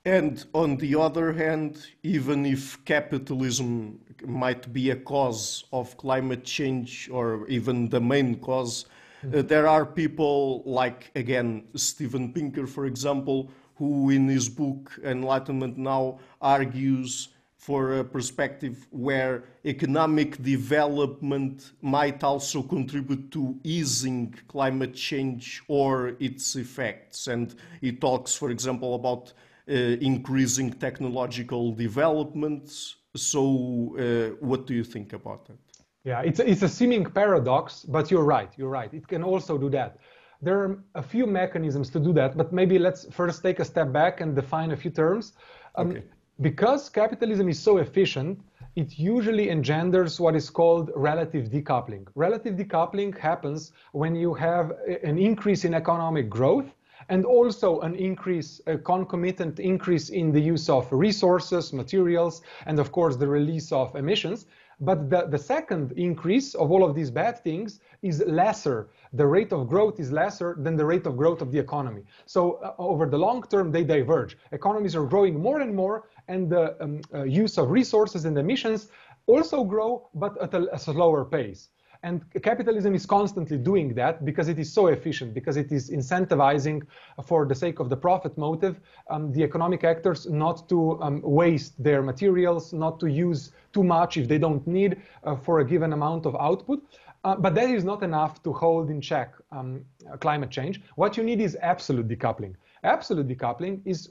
And 0.03 0.43
on 0.53 0.77
the 0.77 0.99
other 0.99 1.31
hand, 1.31 1.85
even 2.03 2.45
if 2.45 2.83
capitalism 2.83 4.01
might 4.25 4.73
be 4.73 4.89
a 4.89 4.95
cause 4.95 5.63
of 5.71 5.95
climate 5.95 6.43
change 6.43 7.09
or 7.11 7.47
even 7.47 7.87
the 7.89 8.01
main 8.01 8.39
cause. 8.39 8.85
Uh, 9.23 9.41
there 9.41 9.67
are 9.67 9.85
people 9.85 10.63
like, 10.65 11.11
again, 11.15 11.65
Steven 11.75 12.33
Pinker, 12.33 12.67
for 12.67 12.85
example, 12.85 13.51
who 13.75 14.09
in 14.09 14.27
his 14.27 14.47
book 14.49 14.99
Enlightenment 15.03 15.77
Now 15.77 16.19
argues 16.41 17.29
for 17.57 17.99
a 17.99 18.03
perspective 18.03 18.87
where 18.89 19.43
economic 19.65 20.41
development 20.41 21.73
might 21.81 22.23
also 22.23 22.63
contribute 22.63 23.29
to 23.31 23.55
easing 23.63 24.33
climate 24.47 24.95
change 24.95 25.61
or 25.67 26.15
its 26.19 26.55
effects. 26.55 27.27
And 27.27 27.53
he 27.79 27.91
talks, 27.91 28.35
for 28.35 28.49
example, 28.49 28.95
about 28.95 29.33
uh, 29.69 29.73
increasing 29.73 30.73
technological 30.73 31.71
developments. 31.71 32.95
So, 33.15 33.95
uh, 33.95 34.35
what 34.39 34.65
do 34.65 34.73
you 34.73 34.83
think 34.83 35.13
about 35.13 35.45
that? 35.45 35.70
Yeah, 36.03 36.21
it's 36.21 36.39
a, 36.39 36.49
it's 36.49 36.63
a 36.63 36.69
seeming 36.69 37.05
paradox, 37.05 37.83
but 37.83 38.09
you're 38.09 38.23
right. 38.23 38.51
You're 38.57 38.69
right. 38.69 38.91
It 38.93 39.07
can 39.07 39.23
also 39.23 39.57
do 39.57 39.69
that. 39.69 39.97
There 40.41 40.59
are 40.59 40.83
a 40.95 41.03
few 41.03 41.27
mechanisms 41.27 41.91
to 41.91 41.99
do 41.99 42.11
that, 42.13 42.35
but 42.35 42.51
maybe 42.51 42.79
let's 42.79 43.05
first 43.11 43.43
take 43.43 43.59
a 43.59 43.65
step 43.65 43.91
back 43.91 44.21
and 44.21 44.35
define 44.35 44.71
a 44.71 44.77
few 44.77 44.89
terms. 44.89 45.33
Um, 45.75 45.91
okay. 45.91 46.03
Because 46.41 46.89
capitalism 46.89 47.47
is 47.49 47.59
so 47.59 47.77
efficient, 47.77 48.39
it 48.75 48.97
usually 48.97 49.51
engenders 49.51 50.19
what 50.19 50.35
is 50.35 50.49
called 50.49 50.89
relative 50.95 51.49
decoupling. 51.49 52.07
Relative 52.15 52.55
decoupling 52.55 53.15
happens 53.15 53.73
when 53.91 54.15
you 54.15 54.33
have 54.33 54.71
an 55.03 55.19
increase 55.19 55.65
in 55.65 55.75
economic 55.75 56.29
growth 56.29 56.73
and 57.09 57.25
also 57.25 57.81
an 57.81 57.93
increase, 57.95 58.61
a 58.65 58.77
concomitant 58.77 59.59
increase 59.59 60.09
in 60.09 60.31
the 60.31 60.39
use 60.39 60.69
of 60.69 60.87
resources, 60.91 61.73
materials, 61.73 62.41
and 62.65 62.79
of 62.79 62.91
course 62.91 63.17
the 63.17 63.27
release 63.27 63.71
of 63.71 63.95
emissions. 63.95 64.47
But 64.81 65.11
the, 65.11 65.27
the 65.27 65.37
second 65.37 65.91
increase 65.91 66.55
of 66.55 66.71
all 66.71 66.83
of 66.83 66.95
these 66.95 67.11
bad 67.11 67.43
things 67.43 67.79
is 68.01 68.23
lesser. 68.25 68.89
The 69.13 69.27
rate 69.27 69.53
of 69.53 69.69
growth 69.69 69.99
is 69.99 70.11
lesser 70.11 70.57
than 70.57 70.75
the 70.75 70.85
rate 70.85 71.05
of 71.05 71.15
growth 71.15 71.41
of 71.41 71.51
the 71.51 71.59
economy. 71.59 72.03
So 72.25 72.53
uh, 72.53 72.73
over 72.79 73.05
the 73.05 73.17
long 73.17 73.43
term, 73.43 73.71
they 73.71 73.83
diverge. 73.83 74.37
Economies 74.51 74.95
are 74.95 75.05
growing 75.05 75.39
more 75.39 75.61
and 75.61 75.75
more, 75.75 76.09
and 76.27 76.49
the 76.49 76.81
um, 76.83 77.01
uh, 77.13 77.23
use 77.23 77.59
of 77.59 77.69
resources 77.69 78.25
and 78.25 78.35
emissions 78.37 78.89
also 79.27 79.63
grow, 79.63 80.09
but 80.15 80.41
at 80.41 80.53
a, 80.55 80.73
a 80.73 80.79
slower 80.79 81.25
pace. 81.25 81.69
And 82.03 82.25
capitalism 82.41 82.95
is 82.95 83.05
constantly 83.05 83.57
doing 83.57 83.93
that 83.93 84.25
because 84.25 84.49
it 84.49 84.57
is 84.57 84.73
so 84.73 84.87
efficient, 84.87 85.35
because 85.35 85.55
it 85.55 85.71
is 85.71 85.91
incentivizing 85.91 86.81
for 87.23 87.45
the 87.45 87.53
sake 87.53 87.79
of 87.79 87.89
the 87.89 87.97
profit 87.97 88.35
motive, 88.37 88.79
um, 89.09 89.31
the 89.31 89.43
economic 89.43 89.83
actors 89.83 90.25
not 90.25 90.67
to 90.69 90.99
um, 91.01 91.21
waste 91.21 91.81
their 91.81 92.01
materials, 92.01 92.73
not 92.73 92.99
to 93.01 93.07
use 93.07 93.51
too 93.71 93.83
much 93.83 94.17
if 94.17 94.27
they 94.27 94.39
don't 94.39 94.65
need 94.65 94.97
uh, 95.23 95.35
for 95.35 95.59
a 95.59 95.65
given 95.65 95.93
amount 95.93 96.25
of 96.25 96.35
output. 96.37 96.81
Uh, 97.23 97.35
but 97.35 97.53
that 97.53 97.69
is 97.69 97.83
not 97.83 98.01
enough 98.01 98.41
to 98.41 98.51
hold 98.51 98.89
in 98.89 98.99
check 98.99 99.35
um, 99.51 99.85
climate 100.19 100.49
change. 100.49 100.81
What 100.95 101.17
you 101.17 101.23
need 101.23 101.39
is 101.39 101.55
absolute 101.61 102.07
decoupling. 102.07 102.55
Absolute 102.83 103.27
decoupling 103.27 103.79
is, 103.85 104.09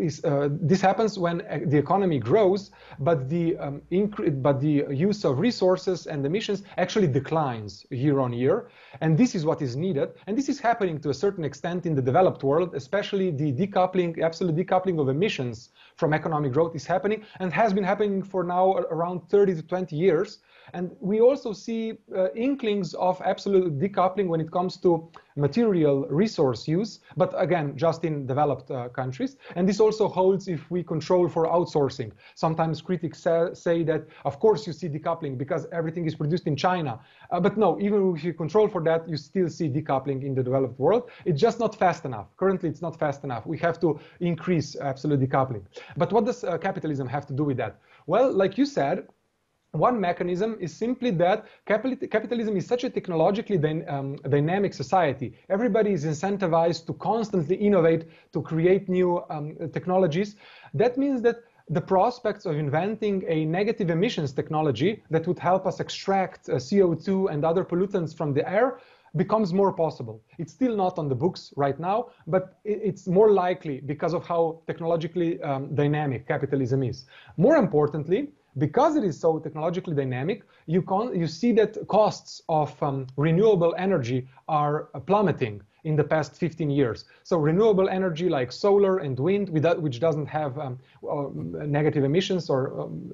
is 0.00 0.24
uh, 0.24 0.48
this 0.50 0.80
happens 0.80 1.18
when 1.18 1.42
uh, 1.42 1.60
the 1.66 1.76
economy 1.76 2.18
grows, 2.18 2.70
but 3.00 3.28
the 3.28 3.56
um, 3.58 3.82
but 4.40 4.60
the 4.60 4.86
use 4.90 5.26
of 5.26 5.38
resources 5.38 6.06
and 6.06 6.24
emissions 6.24 6.62
actually 6.78 7.06
declines 7.06 7.84
year 7.90 8.20
on 8.20 8.32
year, 8.32 8.70
and 9.02 9.18
this 9.18 9.34
is 9.34 9.44
what 9.44 9.60
is 9.60 9.76
needed. 9.76 10.08
And 10.26 10.38
this 10.38 10.48
is 10.48 10.58
happening 10.58 10.98
to 11.00 11.10
a 11.10 11.14
certain 11.14 11.44
extent 11.44 11.84
in 11.84 11.94
the 11.94 12.00
developed 12.00 12.42
world, 12.42 12.74
especially 12.74 13.30
the 13.30 13.52
decoupling, 13.52 14.22
absolute 14.22 14.56
decoupling 14.56 14.98
of 14.98 15.10
emissions 15.10 15.68
from 15.96 16.14
economic 16.14 16.52
growth 16.52 16.74
is 16.74 16.86
happening 16.86 17.24
and 17.40 17.52
has 17.52 17.74
been 17.74 17.84
happening 17.84 18.22
for 18.22 18.42
now 18.42 18.72
around 18.90 19.20
30 19.28 19.56
to 19.56 19.62
20 19.62 19.96
years. 19.96 20.38
And 20.74 20.94
we 21.00 21.20
also 21.20 21.52
see 21.52 21.98
uh, 22.14 22.30
inklings 22.34 22.94
of 22.94 23.20
absolute 23.24 23.78
decoupling 23.78 24.28
when 24.28 24.40
it 24.40 24.50
comes 24.50 24.76
to 24.78 25.10
material 25.38 26.06
resource 26.10 26.66
use, 26.68 27.00
but 27.16 27.32
again, 27.36 27.76
just 27.76 28.04
in 28.04 28.26
developed 28.26 28.70
uh, 28.70 28.88
countries. 28.88 29.36
And 29.56 29.68
this 29.68 29.80
also 29.80 30.08
holds 30.08 30.48
if 30.48 30.70
we 30.70 30.82
control 30.82 31.28
for 31.28 31.46
outsourcing. 31.46 32.10
Sometimes 32.34 32.82
critics 32.82 33.20
say, 33.20 33.48
say 33.54 33.82
that, 33.84 34.06
of 34.24 34.40
course, 34.40 34.66
you 34.66 34.72
see 34.72 34.88
decoupling 34.88 35.38
because 35.38 35.66
everything 35.72 36.04
is 36.06 36.14
produced 36.14 36.46
in 36.46 36.56
China. 36.56 37.00
Uh, 37.30 37.40
but 37.40 37.56
no, 37.56 37.78
even 37.80 38.14
if 38.16 38.24
you 38.24 38.34
control 38.34 38.68
for 38.68 38.82
that, 38.82 39.08
you 39.08 39.16
still 39.16 39.48
see 39.48 39.68
decoupling 39.68 40.22
in 40.24 40.34
the 40.34 40.42
developed 40.42 40.78
world. 40.78 41.10
It's 41.24 41.40
just 41.40 41.58
not 41.60 41.74
fast 41.74 42.04
enough. 42.04 42.26
Currently, 42.36 42.68
it's 42.68 42.82
not 42.82 42.98
fast 42.98 43.24
enough. 43.24 43.46
We 43.46 43.58
have 43.58 43.78
to 43.80 43.98
increase 44.20 44.76
absolute 44.76 45.20
decoupling. 45.20 45.62
But 45.96 46.12
what 46.12 46.24
does 46.24 46.44
uh, 46.44 46.58
capitalism 46.58 47.06
have 47.08 47.26
to 47.26 47.32
do 47.32 47.44
with 47.44 47.56
that? 47.58 47.78
Well, 48.06 48.32
like 48.32 48.58
you 48.58 48.66
said, 48.66 49.06
one 49.78 50.00
mechanism 50.00 50.56
is 50.60 50.76
simply 50.76 51.10
that 51.12 51.46
capitalism 51.66 52.56
is 52.56 52.66
such 52.66 52.84
a 52.84 52.90
technologically 52.90 53.58
um, 53.86 54.16
dynamic 54.28 54.74
society. 54.74 55.34
Everybody 55.48 55.92
is 55.92 56.04
incentivized 56.04 56.86
to 56.86 56.94
constantly 56.94 57.56
innovate, 57.56 58.04
to 58.32 58.42
create 58.42 58.88
new 58.88 59.22
um, 59.30 59.56
technologies. 59.72 60.36
That 60.74 60.98
means 60.98 61.22
that 61.22 61.36
the 61.70 61.80
prospects 61.80 62.46
of 62.46 62.56
inventing 62.56 63.24
a 63.28 63.44
negative 63.44 63.90
emissions 63.90 64.32
technology 64.32 65.02
that 65.10 65.26
would 65.26 65.38
help 65.38 65.66
us 65.66 65.80
extract 65.80 66.48
uh, 66.48 66.54
CO2 66.54 67.30
and 67.30 67.44
other 67.44 67.64
pollutants 67.64 68.16
from 68.16 68.32
the 68.32 68.48
air 68.48 68.78
becomes 69.16 69.52
more 69.52 69.72
possible. 69.72 70.22
It's 70.38 70.52
still 70.52 70.76
not 70.76 70.98
on 70.98 71.08
the 71.08 71.14
books 71.14 71.52
right 71.56 71.78
now, 71.78 72.10
but 72.26 72.58
it's 72.64 73.06
more 73.06 73.32
likely 73.32 73.80
because 73.80 74.14
of 74.14 74.26
how 74.26 74.62
technologically 74.66 75.40
um, 75.42 75.74
dynamic 75.74 76.26
capitalism 76.26 76.82
is. 76.82 77.06
More 77.36 77.56
importantly, 77.56 78.28
because 78.58 78.96
it 78.96 79.04
is 79.04 79.18
so 79.18 79.38
technologically 79.38 79.94
dynamic, 79.94 80.42
you, 80.66 80.84
you 81.14 81.26
see 81.26 81.52
that 81.52 81.86
costs 81.88 82.42
of 82.48 82.80
um, 82.82 83.06
renewable 83.16 83.74
energy 83.78 84.26
are 84.48 84.88
plummeting 85.06 85.62
in 85.88 85.96
the 85.96 86.04
past 86.04 86.36
15 86.36 86.70
years. 86.70 87.06
So 87.24 87.38
renewable 87.38 87.88
energy 87.88 88.28
like 88.28 88.52
solar 88.52 88.98
and 88.98 89.18
wind, 89.18 89.48
which 89.48 89.98
doesn't 90.00 90.26
have 90.26 90.58
um, 90.58 90.78
negative 91.78 92.04
emissions 92.04 92.50
or 92.50 92.60
um, 92.78 93.10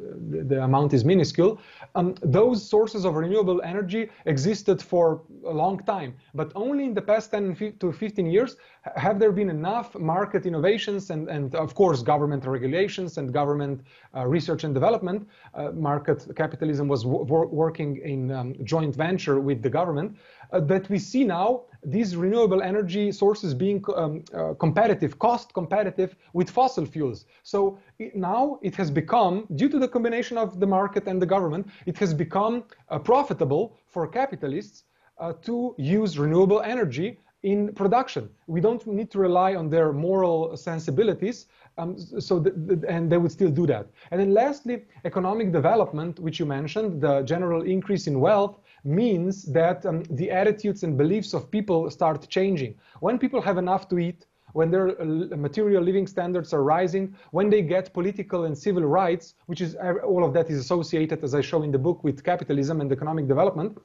the 0.51 0.63
amount 0.65 0.93
is 0.93 1.05
minuscule, 1.05 1.61
um, 1.95 2.15
those 2.21 2.59
sources 2.75 3.05
of 3.05 3.15
renewable 3.15 3.63
energy 3.63 4.11
existed 4.27 4.83
for 4.83 5.23
a 5.47 5.55
long 5.63 5.79
time. 5.85 6.11
But 6.35 6.51
only 6.57 6.85
in 6.85 6.95
the 6.95 7.03
past 7.13 7.31
10 7.31 7.77
to 7.79 7.93
15 7.93 8.27
years 8.27 8.57
have 8.97 9.19
there 9.21 9.33
been 9.33 9.51
enough 9.51 9.95
market 9.95 10.45
innovations 10.45 11.11
and, 11.11 11.29
and 11.29 11.55
of 11.55 11.75
course, 11.75 12.03
government 12.03 12.45
regulations 12.45 13.19
and 13.19 13.33
government 13.33 13.83
uh, 14.17 14.27
research 14.27 14.65
and 14.65 14.75
development. 14.75 15.29
Uh, 15.55 15.71
market 15.71 16.27
capitalism 16.35 16.89
was 16.89 17.07
working 17.07 17.99
in 17.99 18.33
um, 18.33 18.55
joint 18.65 18.95
venture 18.97 19.39
with 19.39 19.63
the 19.63 19.71
government 19.71 20.17
that 20.61 20.89
we 20.89 20.99
see 20.99 21.25
now 21.25 21.63
these 21.85 22.17
renewable 22.17 22.63
energy 22.63 23.13
sources 23.13 23.53
being 23.55 23.85
um, 23.95 24.25
uh, 24.33 24.55
competitive, 24.55 25.19
cost 25.19 25.53
competitive 25.53 26.17
with 26.33 26.49
fossil 26.49 26.87
fuels. 26.87 27.27
So 27.43 27.79
it, 27.99 28.17
now 28.17 28.59
it 28.63 28.75
has 28.77 28.91
become, 28.91 29.47
due 29.57 29.69
to 29.69 29.79
the 29.79 29.89
combination 29.89 30.39
of 30.39 30.61
the 30.61 30.67
market 30.67 31.07
and 31.07 31.21
the 31.21 31.27
government, 31.27 31.69
it 31.87 31.99
has 31.99 32.15
become 32.15 32.65
uh, 32.89 32.99
profitable 32.99 33.77
for 33.87 34.07
capitalists 34.07 34.85
uh, 35.19 35.33
to 35.43 35.75
use 35.79 36.19
renewable 36.19 36.63
energy 36.63 37.21
in 37.43 37.73
production. 37.75 38.31
We 38.47 38.61
don't 38.61 38.85
need 38.87 39.11
to 39.11 39.19
rely 39.19 39.55
on 39.55 39.69
their 39.69 39.93
moral 39.93 40.57
sensibilities, 40.57 41.47
um, 41.77 41.99
so 41.99 42.43
and 42.89 43.13
they 43.13 43.19
would 43.19 43.33
still 43.33 43.51
do 43.51 43.67
that. 43.67 43.87
And 44.11 44.21
then 44.21 44.33
lastly, 44.33 44.85
economic 45.05 45.53
development, 45.53 46.19
which 46.19 46.41
you 46.41 46.47
mentioned, 46.47 47.03
the 47.03 47.23
general 47.23 47.63
increase 47.63 48.07
in 48.07 48.19
wealth, 48.19 48.59
means 48.85 49.45
that 49.45 49.85
um, 49.87 50.03
the 50.11 50.31
attitudes 50.31 50.83
and 50.83 50.97
beliefs 50.97 51.35
of 51.35 51.51
people 51.51 51.91
start 51.91 52.29
changing. 52.29 52.75
When 53.01 53.19
people 53.19 53.41
have 53.41 53.59
enough 53.59 53.89
to 53.89 53.99
eat, 53.99 54.27
when 54.53 54.71
their 54.71 55.01
uh, 55.01 55.05
material 55.37 55.83
living 55.83 56.07
standards 56.07 56.53
are 56.53 56.63
rising, 56.63 57.15
when 57.33 57.51
they 57.51 57.63
get 57.63 57.93
political 57.93 58.45
and 58.45 58.57
civil 58.57 58.85
rights, 58.85 59.35
which 59.47 59.61
is 59.61 59.75
all 60.05 60.25
of 60.25 60.33
that 60.35 60.49
is 60.51 60.59
associated, 60.59 61.25
as 61.25 61.35
I 61.35 61.41
show 61.41 61.63
in 61.63 61.73
the 61.73 61.79
book, 61.79 62.05
with 62.05 62.23
capitalism 62.23 62.81
and 62.81 62.91
economic 62.93 63.27
development, 63.27 63.79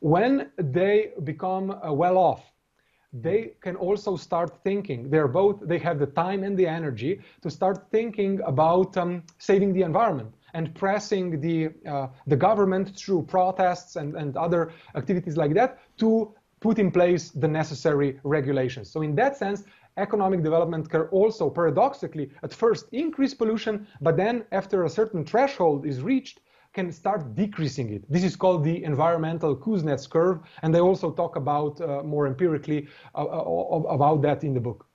when 0.00 0.50
they 0.58 1.12
become 1.24 1.70
uh, 1.70 1.92
well 1.92 2.18
off, 2.18 2.42
they 3.12 3.52
can 3.60 3.76
also 3.76 4.16
start 4.16 4.62
thinking. 4.62 5.08
They're 5.10 5.28
both, 5.28 5.60
they 5.62 5.78
have 5.78 5.98
the 5.98 6.06
time 6.06 6.42
and 6.44 6.56
the 6.56 6.66
energy 6.66 7.20
to 7.42 7.50
start 7.50 7.90
thinking 7.90 8.40
about 8.44 8.96
um, 8.96 9.22
saving 9.38 9.72
the 9.72 9.82
environment 9.82 10.34
and 10.56 10.74
pressing 10.74 11.38
the, 11.46 11.56
uh, 11.86 12.06
the 12.26 12.38
government 12.48 12.96
through 12.96 13.22
protests 13.22 13.96
and, 13.96 14.16
and 14.16 14.36
other 14.36 14.72
activities 14.94 15.36
like 15.36 15.52
that 15.52 15.78
to 15.98 16.34
put 16.60 16.78
in 16.78 16.90
place 16.90 17.30
the 17.30 17.48
necessary 17.48 18.18
regulations. 18.24 18.90
So 18.90 19.02
in 19.02 19.14
that 19.16 19.36
sense, 19.36 19.64
economic 19.98 20.42
development 20.42 20.88
can 20.88 21.02
also 21.20 21.50
paradoxically 21.50 22.30
at 22.42 22.54
first 22.54 22.86
increase 22.92 23.34
pollution, 23.34 23.86
but 24.00 24.16
then 24.16 24.44
after 24.50 24.84
a 24.84 24.88
certain 24.88 25.24
threshold 25.26 25.86
is 25.86 26.00
reached, 26.00 26.40
can 26.72 26.90
start 26.92 27.34
decreasing 27.34 27.92
it. 27.92 28.02
This 28.10 28.24
is 28.24 28.34
called 28.36 28.64
the 28.64 28.84
environmental 28.84 29.56
Kuznets 29.56 30.08
curve, 30.08 30.40
and 30.62 30.74
they 30.74 30.80
also 30.80 31.10
talk 31.10 31.36
about 31.36 31.80
uh, 31.80 32.02
more 32.02 32.26
empirically 32.26 32.86
uh, 33.14 33.24
uh 33.24 33.94
about 33.96 34.20
that 34.22 34.44
in 34.44 34.52
the 34.52 34.60
book. 34.60 34.85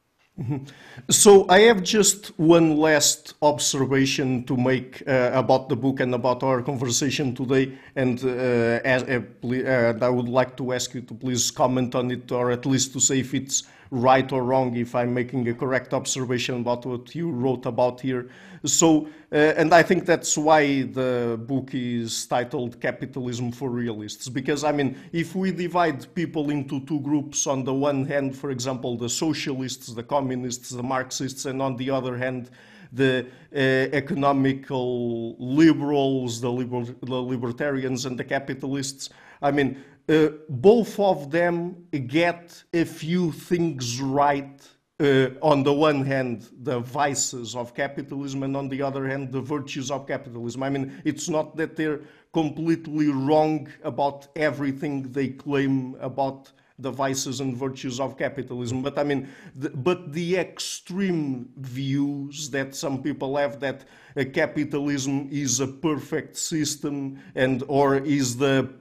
Mm-hmm. 0.42 1.12
So 1.12 1.46
I 1.50 1.60
have 1.62 1.84
just 1.84 2.28
one 2.40 2.78
last 2.78 3.36
observation 3.44 4.44
to 4.46 4.58
make 4.58 5.04
uh, 5.08 5.30
about 5.34 5.70
the 5.70 5.76
book 5.76 6.00
and 6.00 6.16
about 6.16 6.42
our 6.42 6.64
conversation 6.64 7.36
today, 7.36 7.78
and, 7.96 8.24
uh, 8.24 8.80
as, 8.84 9.04
uh, 9.04 9.22
uh 9.44 10.06
I 10.06 10.10
would 10.10 10.30
like 10.30 10.58
to 10.58 10.74
ask 10.74 10.96
you 10.96 11.02
to 11.02 11.14
please 11.14 11.52
comment 11.52 11.94
on 11.94 12.10
it, 12.10 12.32
or 12.32 12.50
at 12.50 12.66
least 12.66 12.94
to 12.94 13.00
say 13.00 13.20
if 13.20 13.36
it's 13.36 13.64
right 13.92 14.32
or 14.32 14.44
wrong, 14.44 14.76
if 14.76 14.96
I'm 14.96 15.14
making 15.14 15.48
a 15.50 15.54
correct 15.54 15.94
observation 15.94 16.62
about 16.62 16.86
what 16.86 17.14
you 17.14 17.30
wrote 17.30 17.66
about 17.66 18.00
here. 18.00 18.30
So, 18.64 19.08
uh, 19.34 19.36
and 19.36 19.74
I 19.74 19.84
think 19.84 20.06
that's 20.06 20.38
why 20.38 20.84
the 20.84 21.38
book 21.46 21.72
is 21.74 22.26
titled 22.26 22.80
Capitalism 22.80 23.52
for 23.52 23.70
Realists, 23.70 24.30
because 24.30 24.64
I 24.64 24.72
mean, 24.72 24.98
if 25.12 25.36
we 25.36 25.52
divide 25.52 26.14
people 26.16 26.52
into 26.52 26.80
two 26.86 27.02
groups, 27.02 27.48
on 27.48 27.66
the 27.66 27.74
one 27.74 28.06
hand, 28.06 28.36
for 28.36 28.52
example, 28.52 28.96
the 28.98 29.10
socialists, 29.10 29.88
the 29.94 30.04
communists, 30.04 30.70
the 30.70 30.84
Marxists, 30.84 31.46
and 31.46 31.62
on 31.62 31.76
the 31.76 31.90
other 31.90 32.18
hand, 32.18 32.50
the 32.94 33.26
uh, 33.54 33.60
economical 33.94 35.36
liberals, 35.38 36.40
the, 36.40 36.52
liber 36.52 36.86
the 37.02 37.16
libertarians, 37.16 38.06
and 38.06 38.18
the 38.18 38.24
capitalists. 38.24 39.10
I 39.42 39.52
mean, 39.52 39.84
uh, 40.10 40.30
both 40.50 41.00
of 41.00 41.32
them 41.32 41.88
get 42.08 42.64
a 42.74 42.86
few 42.86 43.32
things 43.32 44.02
right 44.02 44.62
uh, 45.02 45.30
on 45.42 45.64
the 45.64 45.74
one 45.74 46.06
hand, 46.06 46.48
the 46.62 46.80
vices 46.80 47.56
of 47.56 47.74
capitalism, 47.74 48.44
and 48.44 48.56
on 48.56 48.70
the 48.70 48.82
other 48.82 49.08
hand, 49.08 49.32
the 49.32 49.42
virtues 49.42 49.90
of 49.90 50.08
capitalism. 50.08 50.62
I 50.62 50.70
mean, 50.70 51.02
it's 51.04 51.28
not 51.28 51.56
that 51.58 51.76
they're 51.76 52.02
completely 52.34 53.08
wrong 53.08 53.68
about 53.84 54.28
everything 54.36 55.12
they 55.12 55.30
claim 55.30 55.96
about 56.00 56.52
the 56.78 56.92
vices 56.92 57.40
and 57.40 57.56
virtues 57.56 58.00
of 58.00 58.18
capitalism. 58.18 58.82
But 58.82 58.98
I 58.98 59.04
mean, 59.04 59.28
the, 59.56 59.70
but 59.70 60.14
the 60.14 60.38
extreme 60.38 61.50
views 61.58 62.50
that 62.52 62.76
some 62.76 63.02
people 63.02 63.38
have 63.38 63.60
that 63.60 63.86
uh, 64.18 64.24
capitalism 64.34 65.30
is 65.32 65.60
a 65.60 65.68
perfect 65.68 66.38
system 66.38 67.20
and 67.36 67.64
or 67.68 67.98
is 67.98 68.38
the 68.38 68.74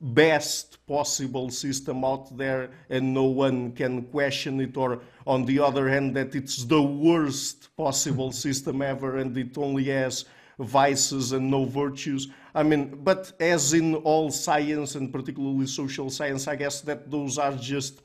best 0.00 0.84
possible 0.86 1.50
system 1.50 2.04
out 2.04 2.36
there 2.36 2.70
and 2.88 3.12
no 3.12 3.24
one 3.24 3.72
can 3.72 4.02
question 4.02 4.60
it 4.60 4.76
or 4.76 5.00
on 5.26 5.44
the 5.44 5.58
other 5.58 5.88
hand 5.88 6.14
that 6.14 6.34
it's 6.36 6.64
the 6.64 6.80
worst 6.80 7.74
possible 7.76 8.30
system 8.30 8.80
ever 8.80 9.18
and 9.18 9.36
it 9.36 9.58
only 9.58 9.84
has 9.84 10.24
vices 10.60 11.32
and 11.32 11.50
no 11.50 11.64
virtues 11.64 12.28
i 12.54 12.62
mean 12.62 12.96
but 13.02 13.32
as 13.40 13.72
in 13.72 13.96
all 13.96 14.30
science 14.30 14.94
and 14.94 15.12
particularly 15.12 15.66
social 15.66 16.08
science 16.08 16.46
i 16.46 16.54
guess 16.54 16.80
that 16.80 17.10
those 17.10 17.36
are 17.36 17.54
just 17.56 18.02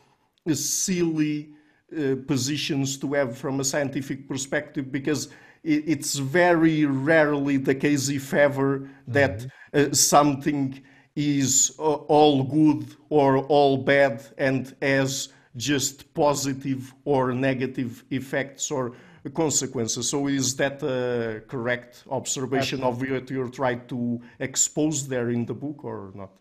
silly 0.52 1.50
uh, 1.96 2.16
positions 2.28 2.98
to 2.98 3.14
have 3.14 3.38
from 3.38 3.60
a 3.60 3.64
scientific 3.64 4.28
perspective 4.28 4.92
because 4.92 5.30
it's 5.64 6.16
very 6.16 6.86
rarely 6.86 7.56
the 7.56 7.74
case 7.74 8.10
if 8.10 8.34
ever 8.34 8.90
that 9.08 9.40
mm 9.40 9.50
-hmm. 9.74 9.92
uh, 9.92 9.94
something 9.94 10.84
is 11.16 11.76
all 11.78 12.44
good 12.44 12.86
or 13.10 13.38
all 13.38 13.78
bad 13.78 14.24
and 14.38 14.76
has 14.82 15.30
just 15.56 16.14
positive 16.14 16.94
or 17.06 17.34
negative 17.34 18.04
effects 18.10 18.72
or 18.72 18.94
consequences. 19.34 20.10
So 20.10 20.28
is 20.28 20.56
that 20.56 20.82
a 20.84 21.42
correct 21.48 22.04
observation 22.10 22.84
of 22.84 23.02
what 23.02 23.30
you're 23.30 23.50
trying 23.50 23.88
to 23.88 24.22
expose 24.40 25.08
there 25.08 25.30
in 25.30 25.46
the 25.46 25.54
book 25.54 25.84
or 25.84 26.12
not? 26.16 26.32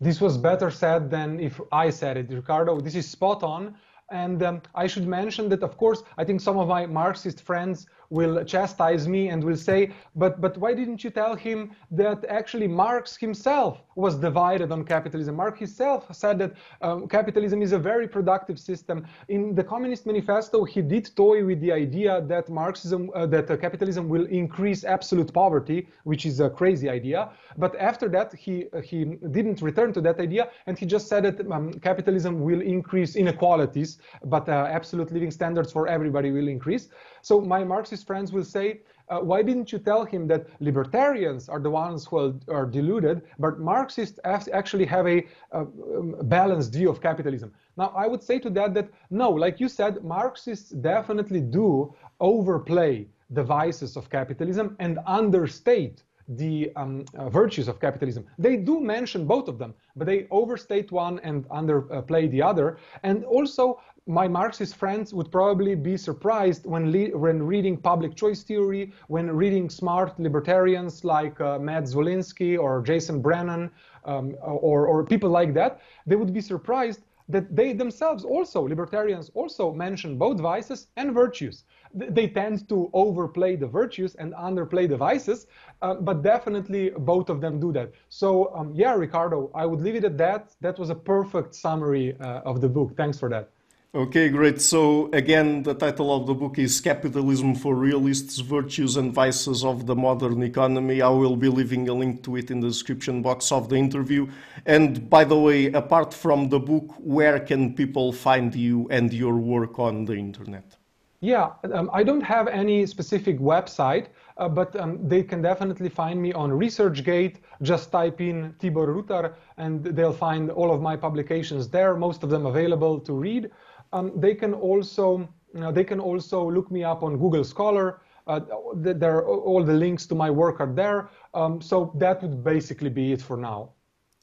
This 0.00 0.20
was 0.20 0.36
better 0.36 0.70
said 0.70 1.10
than 1.10 1.38
if 1.38 1.60
I 1.70 1.90
said 1.90 2.16
it, 2.16 2.30
Ricardo. 2.30 2.80
This 2.80 2.96
is 2.96 3.08
spot 3.08 3.42
on. 3.44 3.76
And 4.12 4.42
um, 4.42 4.62
I 4.74 4.86
should 4.86 5.08
mention 5.08 5.48
that, 5.48 5.62
of 5.62 5.76
course, 5.78 6.02
I 6.18 6.24
think 6.24 6.40
some 6.40 6.58
of 6.58 6.68
my 6.68 6.84
Marxist 6.86 7.40
friends 7.40 7.86
will 8.12 8.44
chastise 8.44 9.08
me 9.08 9.30
and 9.30 9.42
will 9.42 9.56
say, 9.56 9.90
but, 10.16 10.38
but 10.38 10.58
why 10.58 10.74
didn't 10.74 11.02
you 11.02 11.08
tell 11.08 11.34
him 11.34 11.70
that 11.90 12.22
actually 12.26 12.68
Marx 12.68 13.16
himself 13.16 13.80
was 13.94 14.16
divided 14.16 14.70
on 14.70 14.84
capitalism? 14.84 15.36
Marx 15.36 15.58
himself 15.58 16.14
said 16.14 16.38
that 16.38 16.52
um, 16.82 17.08
capitalism 17.08 17.62
is 17.62 17.72
a 17.72 17.78
very 17.78 18.06
productive 18.06 18.60
system. 18.60 19.06
In 19.28 19.54
the 19.54 19.64
Communist 19.64 20.04
Manifesto, 20.04 20.62
he 20.62 20.82
did 20.82 21.10
toy 21.16 21.42
with 21.42 21.62
the 21.62 21.72
idea 21.72 22.20
that 22.28 22.50
Marxism, 22.50 23.10
uh, 23.14 23.24
that 23.26 23.50
uh, 23.50 23.56
capitalism 23.56 24.10
will 24.10 24.26
increase 24.26 24.84
absolute 24.84 25.32
poverty, 25.32 25.88
which 26.04 26.26
is 26.26 26.38
a 26.40 26.50
crazy 26.50 26.90
idea. 26.90 27.30
But 27.56 27.74
after 27.76 28.10
that, 28.10 28.34
he, 28.34 28.66
uh, 28.74 28.82
he 28.82 29.04
didn't 29.30 29.62
return 29.62 29.94
to 29.94 30.02
that 30.02 30.20
idea, 30.20 30.50
and 30.66 30.78
he 30.78 30.84
just 30.84 31.08
said 31.08 31.24
that 31.24 31.50
um, 31.50 31.72
capitalism 31.80 32.40
will 32.40 32.60
increase 32.60 33.16
inequalities, 33.16 33.98
but 34.24 34.48
uh, 34.48 34.66
absolute 34.70 35.12
living 35.12 35.30
standards 35.30 35.72
for 35.72 35.88
everybody 35.88 36.30
will 36.30 36.48
increase. 36.48 36.88
So 37.22 37.40
my 37.40 37.64
Marxist 37.64 38.06
friends 38.06 38.32
will 38.32 38.44
say, 38.44 38.80
uh, 39.08 39.18
why 39.18 39.42
didn't 39.42 39.72
you 39.72 39.78
tell 39.78 40.04
him 40.04 40.26
that 40.28 40.46
libertarians 40.60 41.48
are 41.48 41.60
the 41.60 41.70
ones 41.70 42.06
who 42.06 42.40
are, 42.48 42.66
deluded, 42.66 43.22
but 43.38 43.58
Marxists 43.58 44.18
actually 44.24 44.86
have 44.86 45.06
a, 45.06 45.26
a 45.50 45.60
um, 45.60 46.16
balanced 46.22 46.72
view 46.72 46.88
of 46.88 47.00
capitalism? 47.00 47.52
Now, 47.76 47.92
I 47.96 48.06
would 48.06 48.22
say 48.22 48.38
to 48.38 48.50
that 48.50 48.74
that 48.74 48.88
no, 49.10 49.30
like 49.30 49.60
you 49.60 49.68
said, 49.68 50.02
Marxists 50.02 50.70
definitely 50.70 51.40
do 51.40 51.94
overplay 52.20 53.08
the 53.30 53.42
vices 53.42 53.96
of 53.96 54.08
capitalism 54.08 54.76
and 54.78 54.98
understate 55.06 56.02
the 56.28 56.72
um, 56.76 57.04
uh, 57.16 57.28
virtues 57.28 57.68
of 57.68 57.80
capitalism. 57.80 58.26
They 58.38 58.56
do 58.56 58.80
mention 58.80 59.26
both 59.26 59.48
of 59.48 59.58
them, 59.58 59.74
but 59.96 60.06
they 60.06 60.26
overstate 60.30 60.92
one 60.92 61.18
and 61.20 61.48
underplay 61.48 62.30
the 62.30 62.42
other. 62.42 62.78
And 63.02 63.24
also, 63.24 63.80
my 64.06 64.26
Marxist 64.26 64.76
friends 64.76 65.14
would 65.14 65.30
probably 65.30 65.74
be 65.74 65.96
surprised 65.96 66.66
when, 66.66 66.92
when 67.12 67.42
reading 67.42 67.76
public 67.76 68.16
choice 68.16 68.42
theory, 68.42 68.92
when 69.06 69.30
reading 69.30 69.70
smart 69.70 70.18
libertarians 70.18 71.04
like 71.04 71.40
uh, 71.40 71.58
Matt 71.58 71.84
Zwolinski 71.84 72.58
or 72.58 72.82
Jason 72.82 73.22
Brennan 73.22 73.70
um, 74.04 74.34
or, 74.42 74.86
or 74.86 75.04
people 75.04 75.30
like 75.30 75.54
that. 75.54 75.80
They 76.06 76.16
would 76.16 76.32
be 76.32 76.40
surprised 76.40 77.02
that 77.28 77.54
they 77.54 77.72
themselves 77.72 78.24
also, 78.24 78.66
libertarians 78.66 79.30
also 79.34 79.72
mention 79.72 80.18
both 80.18 80.40
vices 80.40 80.88
and 80.96 81.14
virtues. 81.14 81.64
They 81.94 82.28
tend 82.28 82.68
to 82.68 82.90
overplay 82.92 83.56
the 83.56 83.66
virtues 83.66 84.14
and 84.14 84.32
underplay 84.34 84.88
the 84.88 84.96
vices, 84.96 85.46
uh, 85.82 85.94
but 85.94 86.22
definitely 86.22 86.90
both 86.90 87.28
of 87.28 87.40
them 87.40 87.60
do 87.60 87.72
that. 87.72 87.92
So 88.08 88.54
um, 88.54 88.72
yeah, 88.74 88.94
Ricardo, 88.94 89.50
I 89.54 89.66
would 89.66 89.80
leave 89.80 89.96
it 89.96 90.04
at 90.04 90.16
that. 90.18 90.54
That 90.60 90.78
was 90.78 90.90
a 90.90 90.94
perfect 90.94 91.54
summary 91.54 92.16
uh, 92.20 92.40
of 92.50 92.60
the 92.60 92.68
book. 92.68 92.96
Thanks 92.96 93.18
for 93.18 93.28
that. 93.28 93.50
Okay, 93.94 94.30
great. 94.30 94.58
So 94.58 95.10
again, 95.12 95.64
the 95.64 95.74
title 95.74 96.16
of 96.16 96.26
the 96.26 96.32
book 96.32 96.58
is 96.58 96.80
Capitalism 96.80 97.54
for 97.54 97.74
Realists, 97.74 98.38
Virtues 98.38 98.96
and 98.96 99.12
Vices 99.12 99.62
of 99.64 99.84
the 99.84 99.94
Modern 99.94 100.42
Economy. 100.42 101.02
I 101.02 101.10
will 101.10 101.36
be 101.36 101.50
leaving 101.50 101.90
a 101.90 101.92
link 101.92 102.22
to 102.22 102.36
it 102.36 102.50
in 102.50 102.60
the 102.60 102.68
description 102.68 103.20
box 103.20 103.52
of 103.52 103.68
the 103.68 103.76
interview. 103.76 104.28
And 104.64 105.10
by 105.10 105.24
the 105.24 105.38
way, 105.38 105.66
apart 105.66 106.14
from 106.14 106.48
the 106.48 106.58
book, 106.58 106.94
where 107.00 107.38
can 107.38 107.74
people 107.74 108.14
find 108.14 108.54
you 108.54 108.88
and 108.88 109.12
your 109.12 109.36
work 109.36 109.78
on 109.78 110.06
the 110.06 110.14
internet? 110.14 110.78
Yeah, 111.24 111.52
um, 111.72 111.88
I 111.92 112.02
don't 112.02 112.20
have 112.20 112.48
any 112.48 112.84
specific 112.84 113.38
website, 113.38 114.08
uh, 114.38 114.48
but 114.48 114.74
um, 114.74 115.08
they 115.08 115.22
can 115.22 115.40
definitely 115.40 115.88
find 115.88 116.20
me 116.20 116.32
on 116.32 116.50
ResearchGate. 116.50 117.36
Just 117.62 117.92
type 117.92 118.20
in 118.20 118.54
Tibor 118.58 118.88
Rutar 118.88 119.34
and 119.56 119.84
they'll 119.84 120.12
find 120.12 120.50
all 120.50 120.74
of 120.74 120.82
my 120.82 120.96
publications 120.96 121.68
there, 121.68 121.94
most 121.94 122.24
of 122.24 122.28
them 122.30 122.44
available 122.44 122.98
to 122.98 123.12
read. 123.12 123.52
Um, 123.92 124.10
they 124.16 124.34
can 124.34 124.52
also 124.52 125.28
they 125.54 125.84
can 125.84 126.00
also 126.00 126.50
look 126.50 126.72
me 126.72 126.82
up 126.82 127.04
on 127.04 127.18
Google 127.18 127.44
Scholar. 127.44 128.00
Uh, 128.26 128.40
there, 128.74 129.24
all 129.24 129.62
the 129.62 129.74
links 129.74 130.06
to 130.06 130.16
my 130.16 130.30
work 130.30 130.58
are 130.58 130.72
there. 130.72 131.10
Um, 131.34 131.60
so 131.60 131.92
that 131.98 132.20
would 132.22 132.42
basically 132.42 132.90
be 132.90 133.12
it 133.12 133.22
for 133.22 133.36
now. 133.36 133.70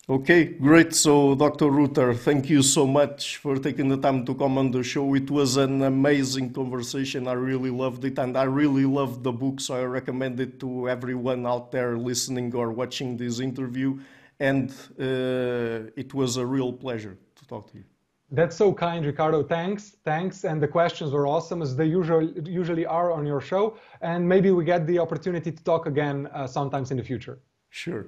Okay, 0.10 0.46
great. 0.46 0.96
So, 0.96 1.36
Dr. 1.36 1.66
Rutar, 1.66 2.18
thank 2.18 2.50
you 2.50 2.64
so 2.64 2.88
much 2.88 3.38
for 3.38 3.58
taking 3.58 3.90
the 3.90 3.98
time 3.98 4.26
to 4.26 4.34
come 4.34 4.58
on 4.58 4.72
the 4.72 4.82
show. 4.82 5.14
It 5.14 5.30
was 5.30 5.56
an 5.58 5.84
amazing 5.84 6.52
conversation. 6.52 7.28
I 7.28 7.34
really 7.34 7.70
loved 7.70 8.04
it, 8.04 8.18
and 8.18 8.36
I 8.36 8.46
really 8.46 8.86
loved 8.86 9.24
the 9.24 9.32
book. 9.32 9.60
So, 9.60 9.76
I 9.76 9.84
recommend 9.84 10.40
it 10.40 10.60
to 10.62 10.90
everyone 10.90 11.46
out 11.46 11.72
there 11.72 11.96
listening 11.96 12.56
or 12.56 12.72
watching 12.72 13.18
this 13.18 13.40
interview. 13.40 14.00
And 14.40 14.72
uh, 15.00 15.92
it 15.96 16.12
was 16.16 16.38
a 16.38 16.46
real 16.46 16.74
pleasure 16.74 17.16
to 17.36 17.46
talk 17.46 17.72
to 17.72 17.78
you. 17.78 17.84
That's 18.32 18.56
so 18.56 18.74
kind, 18.74 19.06
Ricardo. 19.06 19.44
Thanks, 19.44 19.98
thanks. 20.04 20.44
And 20.44 20.60
the 20.60 20.68
questions 20.68 21.12
were 21.12 21.28
awesome, 21.28 21.62
as 21.62 21.76
they 21.76 21.86
usually 21.86 22.34
usually 22.50 22.88
are 22.88 23.12
on 23.12 23.28
your 23.28 23.42
show. 23.42 23.78
And 24.02 24.28
maybe 24.28 24.50
we 24.50 24.66
get 24.66 24.88
the 24.88 24.98
opportunity 24.98 25.52
to 25.52 25.64
talk 25.64 25.86
again 25.86 26.28
uh, 26.34 26.48
sometimes 26.48 26.90
in 26.90 26.98
the 26.98 27.04
future. 27.04 27.38
Sure. 27.70 28.08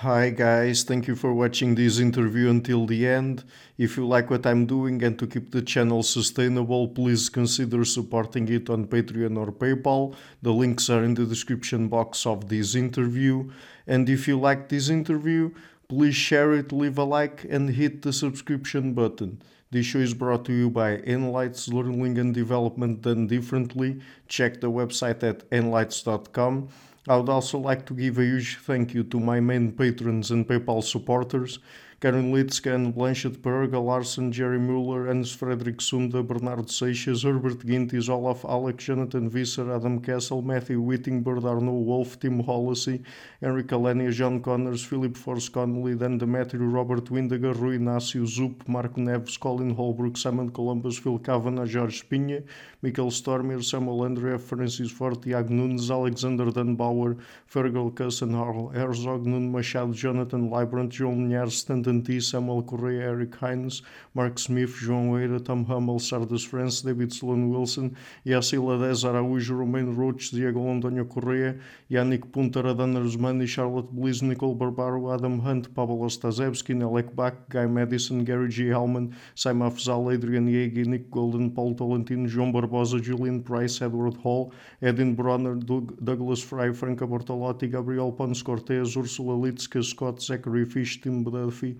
Hi 0.00 0.28
guys, 0.28 0.84
thank 0.84 1.08
you 1.08 1.16
for 1.16 1.32
watching 1.32 1.74
this 1.74 1.98
interview 2.00 2.50
until 2.50 2.84
the 2.84 3.06
end. 3.06 3.44
If 3.78 3.96
you 3.96 4.06
like 4.06 4.28
what 4.28 4.44
I'm 4.44 4.66
doing 4.66 5.02
and 5.02 5.18
to 5.18 5.26
keep 5.26 5.52
the 5.52 5.62
channel 5.62 6.02
sustainable, 6.02 6.88
please 6.88 7.30
consider 7.30 7.82
supporting 7.86 8.46
it 8.48 8.68
on 8.68 8.88
Patreon 8.88 9.38
or 9.38 9.50
PayPal. 9.50 10.14
The 10.42 10.52
links 10.52 10.90
are 10.90 11.02
in 11.02 11.14
the 11.14 11.24
description 11.24 11.88
box 11.88 12.26
of 12.26 12.50
this 12.50 12.74
interview. 12.74 13.50
And 13.86 14.06
if 14.10 14.28
you 14.28 14.38
like 14.38 14.68
this 14.68 14.90
interview, 14.90 15.52
Please 15.88 16.16
share 16.16 16.52
it, 16.52 16.72
leave 16.72 16.98
a 16.98 17.04
like, 17.04 17.46
and 17.48 17.70
hit 17.70 18.02
the 18.02 18.12
subscription 18.12 18.92
button. 18.92 19.40
This 19.70 19.86
show 19.86 20.00
is 20.00 20.14
brought 20.14 20.44
to 20.46 20.52
you 20.52 20.68
by 20.68 20.96
Enlites 20.98 21.72
Learning 21.72 22.18
and 22.18 22.34
Development 22.34 23.00
Done 23.00 23.28
Differently. 23.28 24.00
Check 24.26 24.60
the 24.60 24.70
website 24.70 25.22
at 25.22 25.48
enlites.com. 25.50 26.68
I 27.08 27.16
would 27.16 27.28
also 27.28 27.58
like 27.58 27.86
to 27.86 27.94
give 27.94 28.18
a 28.18 28.24
huge 28.24 28.58
thank 28.58 28.94
you 28.94 29.02
to 29.04 29.20
my 29.20 29.40
main 29.40 29.72
patrons 29.72 30.30
and 30.30 30.46
PayPal 30.46 30.82
supporters. 30.82 31.58
Karen 31.98 32.30
Litzken, 32.30 32.92
Blanchett 32.92 33.38
Perga, 33.38 34.30
Jerry 34.30 34.58
Muller, 34.58 35.06
Hans 35.06 35.32
Frederick 35.32 35.80
Sunda, 35.80 36.22
Bernardo 36.22 36.64
Seixas, 36.64 37.24
Herbert 37.24 37.64
Gintis, 37.66 38.10
Olaf 38.10 38.44
Alex, 38.44 38.84
Jonathan 38.84 39.30
Visser, 39.30 39.72
Adam 39.72 39.98
Kessel, 40.00 40.42
Matthew 40.42 40.82
Whittingbird, 40.82 41.46
Arno 41.46 41.72
Wolf, 41.72 42.20
Tim 42.20 42.40
Hollacy, 42.40 43.02
Henrik 43.40 43.68
Alenia, 43.68 44.12
John 44.12 44.42
Connors, 44.42 44.84
Philip 44.84 45.16
Force 45.16 45.48
Connolly, 45.48 45.94
Dan 45.94 46.18
Demetrio, 46.18 46.70
Robert 46.70 47.10
Windiger, 47.10 47.54
Rui 47.54 47.78
Inácio, 47.78 48.26
Zup, 48.26 48.68
Marco 48.68 49.00
Neves, 49.00 49.38
Colin 49.40 49.70
Holbrook, 49.70 50.18
Simon 50.18 50.50
Columbus, 50.50 50.98
Phil 50.98 51.18
Kavanagh, 51.18 51.72
Jorge 51.72 52.02
Spinha, 52.02 52.42
Michael 52.82 53.10
Stormir, 53.10 53.64
Samuel 53.64 54.04
Andrea, 54.04 54.38
Francis 54.38 54.90
Fort, 54.90 55.22
Tiago 55.22 55.48
Nunes, 55.48 55.90
Alexander 55.90 56.44
Dunbauer, 56.52 57.16
Fergal 57.50 57.90
Cusson, 57.94 58.34
Herzog, 58.74 59.24
Nuno 59.24 59.50
Machado, 59.50 59.94
Jonathan 59.94 60.50
Librant, 60.50 60.92
João 60.92 61.16
Linhares, 61.16 61.64
T, 62.02 62.20
Samuel 62.20 62.62
Correa, 62.62 63.08
Eric 63.08 63.36
Hines, 63.36 63.82
Mark 64.14 64.38
Smith, 64.38 64.70
João 64.70 65.18
Eira, 65.18 65.40
Tom 65.40 65.64
Hummel, 65.64 65.98
Sardas 65.98 66.44
France, 66.44 66.82
David 66.82 67.12
Sloan 67.12 67.48
Wilson, 67.48 67.96
Yacila 68.26 68.78
Dez 68.78 69.04
Araújo, 69.04 69.58
Romain 69.58 69.94
Roach, 69.94 70.30
Diego 70.30 70.68
Antonio 70.68 71.04
Correa, 71.04 71.56
Yannick 71.90 72.30
Punter, 72.32 72.66
Adana 72.66 73.00
Rusmani, 73.00 73.46
Charlotte 73.46 73.90
Bliss, 73.92 74.22
Nicole 74.22 74.54
Barbaro, 74.54 75.12
Adam 75.14 75.38
Hunt, 75.38 75.74
Pablo 75.74 76.08
Stazewski, 76.08 76.74
Nelek 76.74 77.14
Bach, 77.14 77.34
Guy 77.48 77.66
Madison, 77.66 78.24
Gary 78.24 78.48
G. 78.48 78.64
Hellman, 78.66 79.14
Simon 79.34 79.70
Afzal, 79.70 80.12
Adrian 80.12 80.48
Yegi, 80.48 80.84
Nick 80.86 81.10
Golden, 81.10 81.50
Paul 81.50 81.74
Tolentino, 81.74 82.28
João 82.28 82.52
Barbosa, 82.52 83.00
Julian 83.00 83.42
Price, 83.42 83.80
Edward 83.80 84.16
Hall, 84.16 84.52
Edin 84.82 85.14
Bronner, 85.14 85.54
Doug, 85.54 85.96
Douglas 86.04 86.42
Fry, 86.42 86.72
Franca 86.72 87.06
Bortolotti, 87.06 87.70
Gabriel 87.70 88.12
Pons 88.12 88.42
Cortez, 88.42 88.96
Ursula 88.96 89.34
Litzka, 89.34 89.84
Scott 89.84 90.22
Zachary 90.22 90.64
Fish, 90.64 91.00
Tim 91.00 91.24
Duffy, 91.24 91.75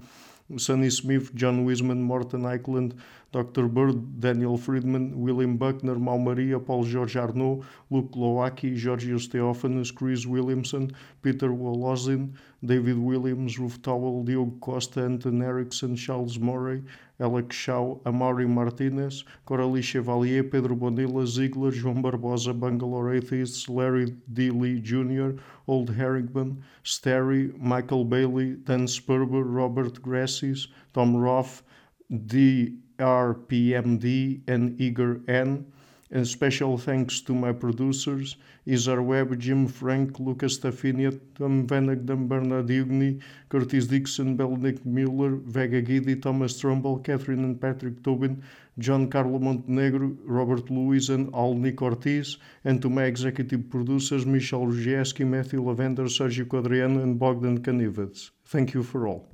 Sonny 0.56 0.90
Smith, 0.90 1.34
John 1.34 1.64
Wiseman, 1.64 2.02
Morton 2.02 2.42
Eichland, 2.42 2.94
Dr. 3.36 3.68
Bird, 3.68 4.18
Daniel 4.18 4.56
Friedman, 4.56 5.20
William 5.20 5.58
Buckner, 5.58 5.96
Mau 5.96 6.16
Maria, 6.16 6.58
Paul 6.58 6.84
George 6.84 7.18
Arnaud, 7.18 7.66
Luke 7.90 8.12
Lowacki, 8.12 8.74
Georgios 8.74 9.28
Theophanes, 9.28 9.94
Chris 9.94 10.24
Williamson, 10.24 10.90
Peter 11.20 11.50
Wolozin, 11.50 12.32
David 12.64 12.96
Williams, 12.96 13.58
Ruth 13.58 13.82
Towell, 13.82 14.24
Diogo 14.24 14.58
Costa, 14.60 15.02
Anton 15.02 15.42
Erickson, 15.42 15.94
Charles 15.94 16.38
Murray, 16.38 16.82
Alex 17.20 17.54
Shaw, 17.54 17.98
Amari 18.06 18.46
Martinez, 18.46 19.24
Coralie 19.44 19.82
Chevalier, 19.82 20.42
Pedro 20.42 20.74
Bonilla, 20.74 21.26
Ziegler, 21.26 21.72
João 21.72 22.02
Barbosa, 22.02 22.58
Bangalore 22.58 23.16
Atheists, 23.16 23.68
Larry 23.68 24.16
D. 24.32 24.48
Lee 24.48 24.80
Jr., 24.80 25.32
Old 25.66 25.90
Herringman, 25.90 26.62
Sterry, 26.84 27.52
Michael 27.58 28.06
Bailey, 28.06 28.54
Dan 28.64 28.86
Sperber, 28.86 29.44
Robert 29.44 30.00
Grassis, 30.00 30.68
Tom 30.94 31.14
Roth, 31.14 31.62
DRPMD, 32.98 34.40
and 34.48 34.80
Igor 34.80 35.20
N. 35.28 35.66
And 36.12 36.26
special 36.26 36.78
thanks 36.78 37.20
to 37.22 37.34
my 37.34 37.50
producers, 37.50 38.36
Izar 38.64 39.04
Webb, 39.04 39.36
Jim 39.40 39.66
Frank, 39.66 40.20
Lucas 40.20 40.56
Tafinia, 40.60 41.18
Tom 41.34 41.66
Vanagdam, 41.66 42.28
Bernard 42.28 42.68
Ugni, 42.68 43.20
Curtis 43.48 43.88
Dixon, 43.88 44.36
Benedict 44.36 44.86
Mueller, 44.86 45.34
Vega 45.34 45.80
Giddy, 45.80 46.14
Thomas 46.14 46.60
Trumbull, 46.60 47.00
Catherine 47.00 47.42
and 47.42 47.60
Patrick 47.60 48.04
Tobin, 48.04 48.40
John 48.78 49.10
Carlo 49.10 49.40
Montenegro, 49.40 50.16
Robert 50.24 50.70
Lewis, 50.70 51.08
and 51.08 51.32
Alnick 51.32 51.82
Ortiz, 51.82 52.36
and 52.64 52.80
to 52.82 52.88
my 52.88 53.02
executive 53.02 53.68
producers, 53.68 54.24
Michel 54.24 54.66
Rugieski, 54.66 55.26
Matthew 55.26 55.60
Lavender, 55.60 56.04
Sergio 56.04 56.44
Quadriano, 56.44 57.02
and 57.02 57.18
Bogdan 57.18 57.62
Kanivets. 57.62 58.30
Thank 58.44 58.74
you 58.74 58.84
for 58.84 59.08
all. 59.08 59.26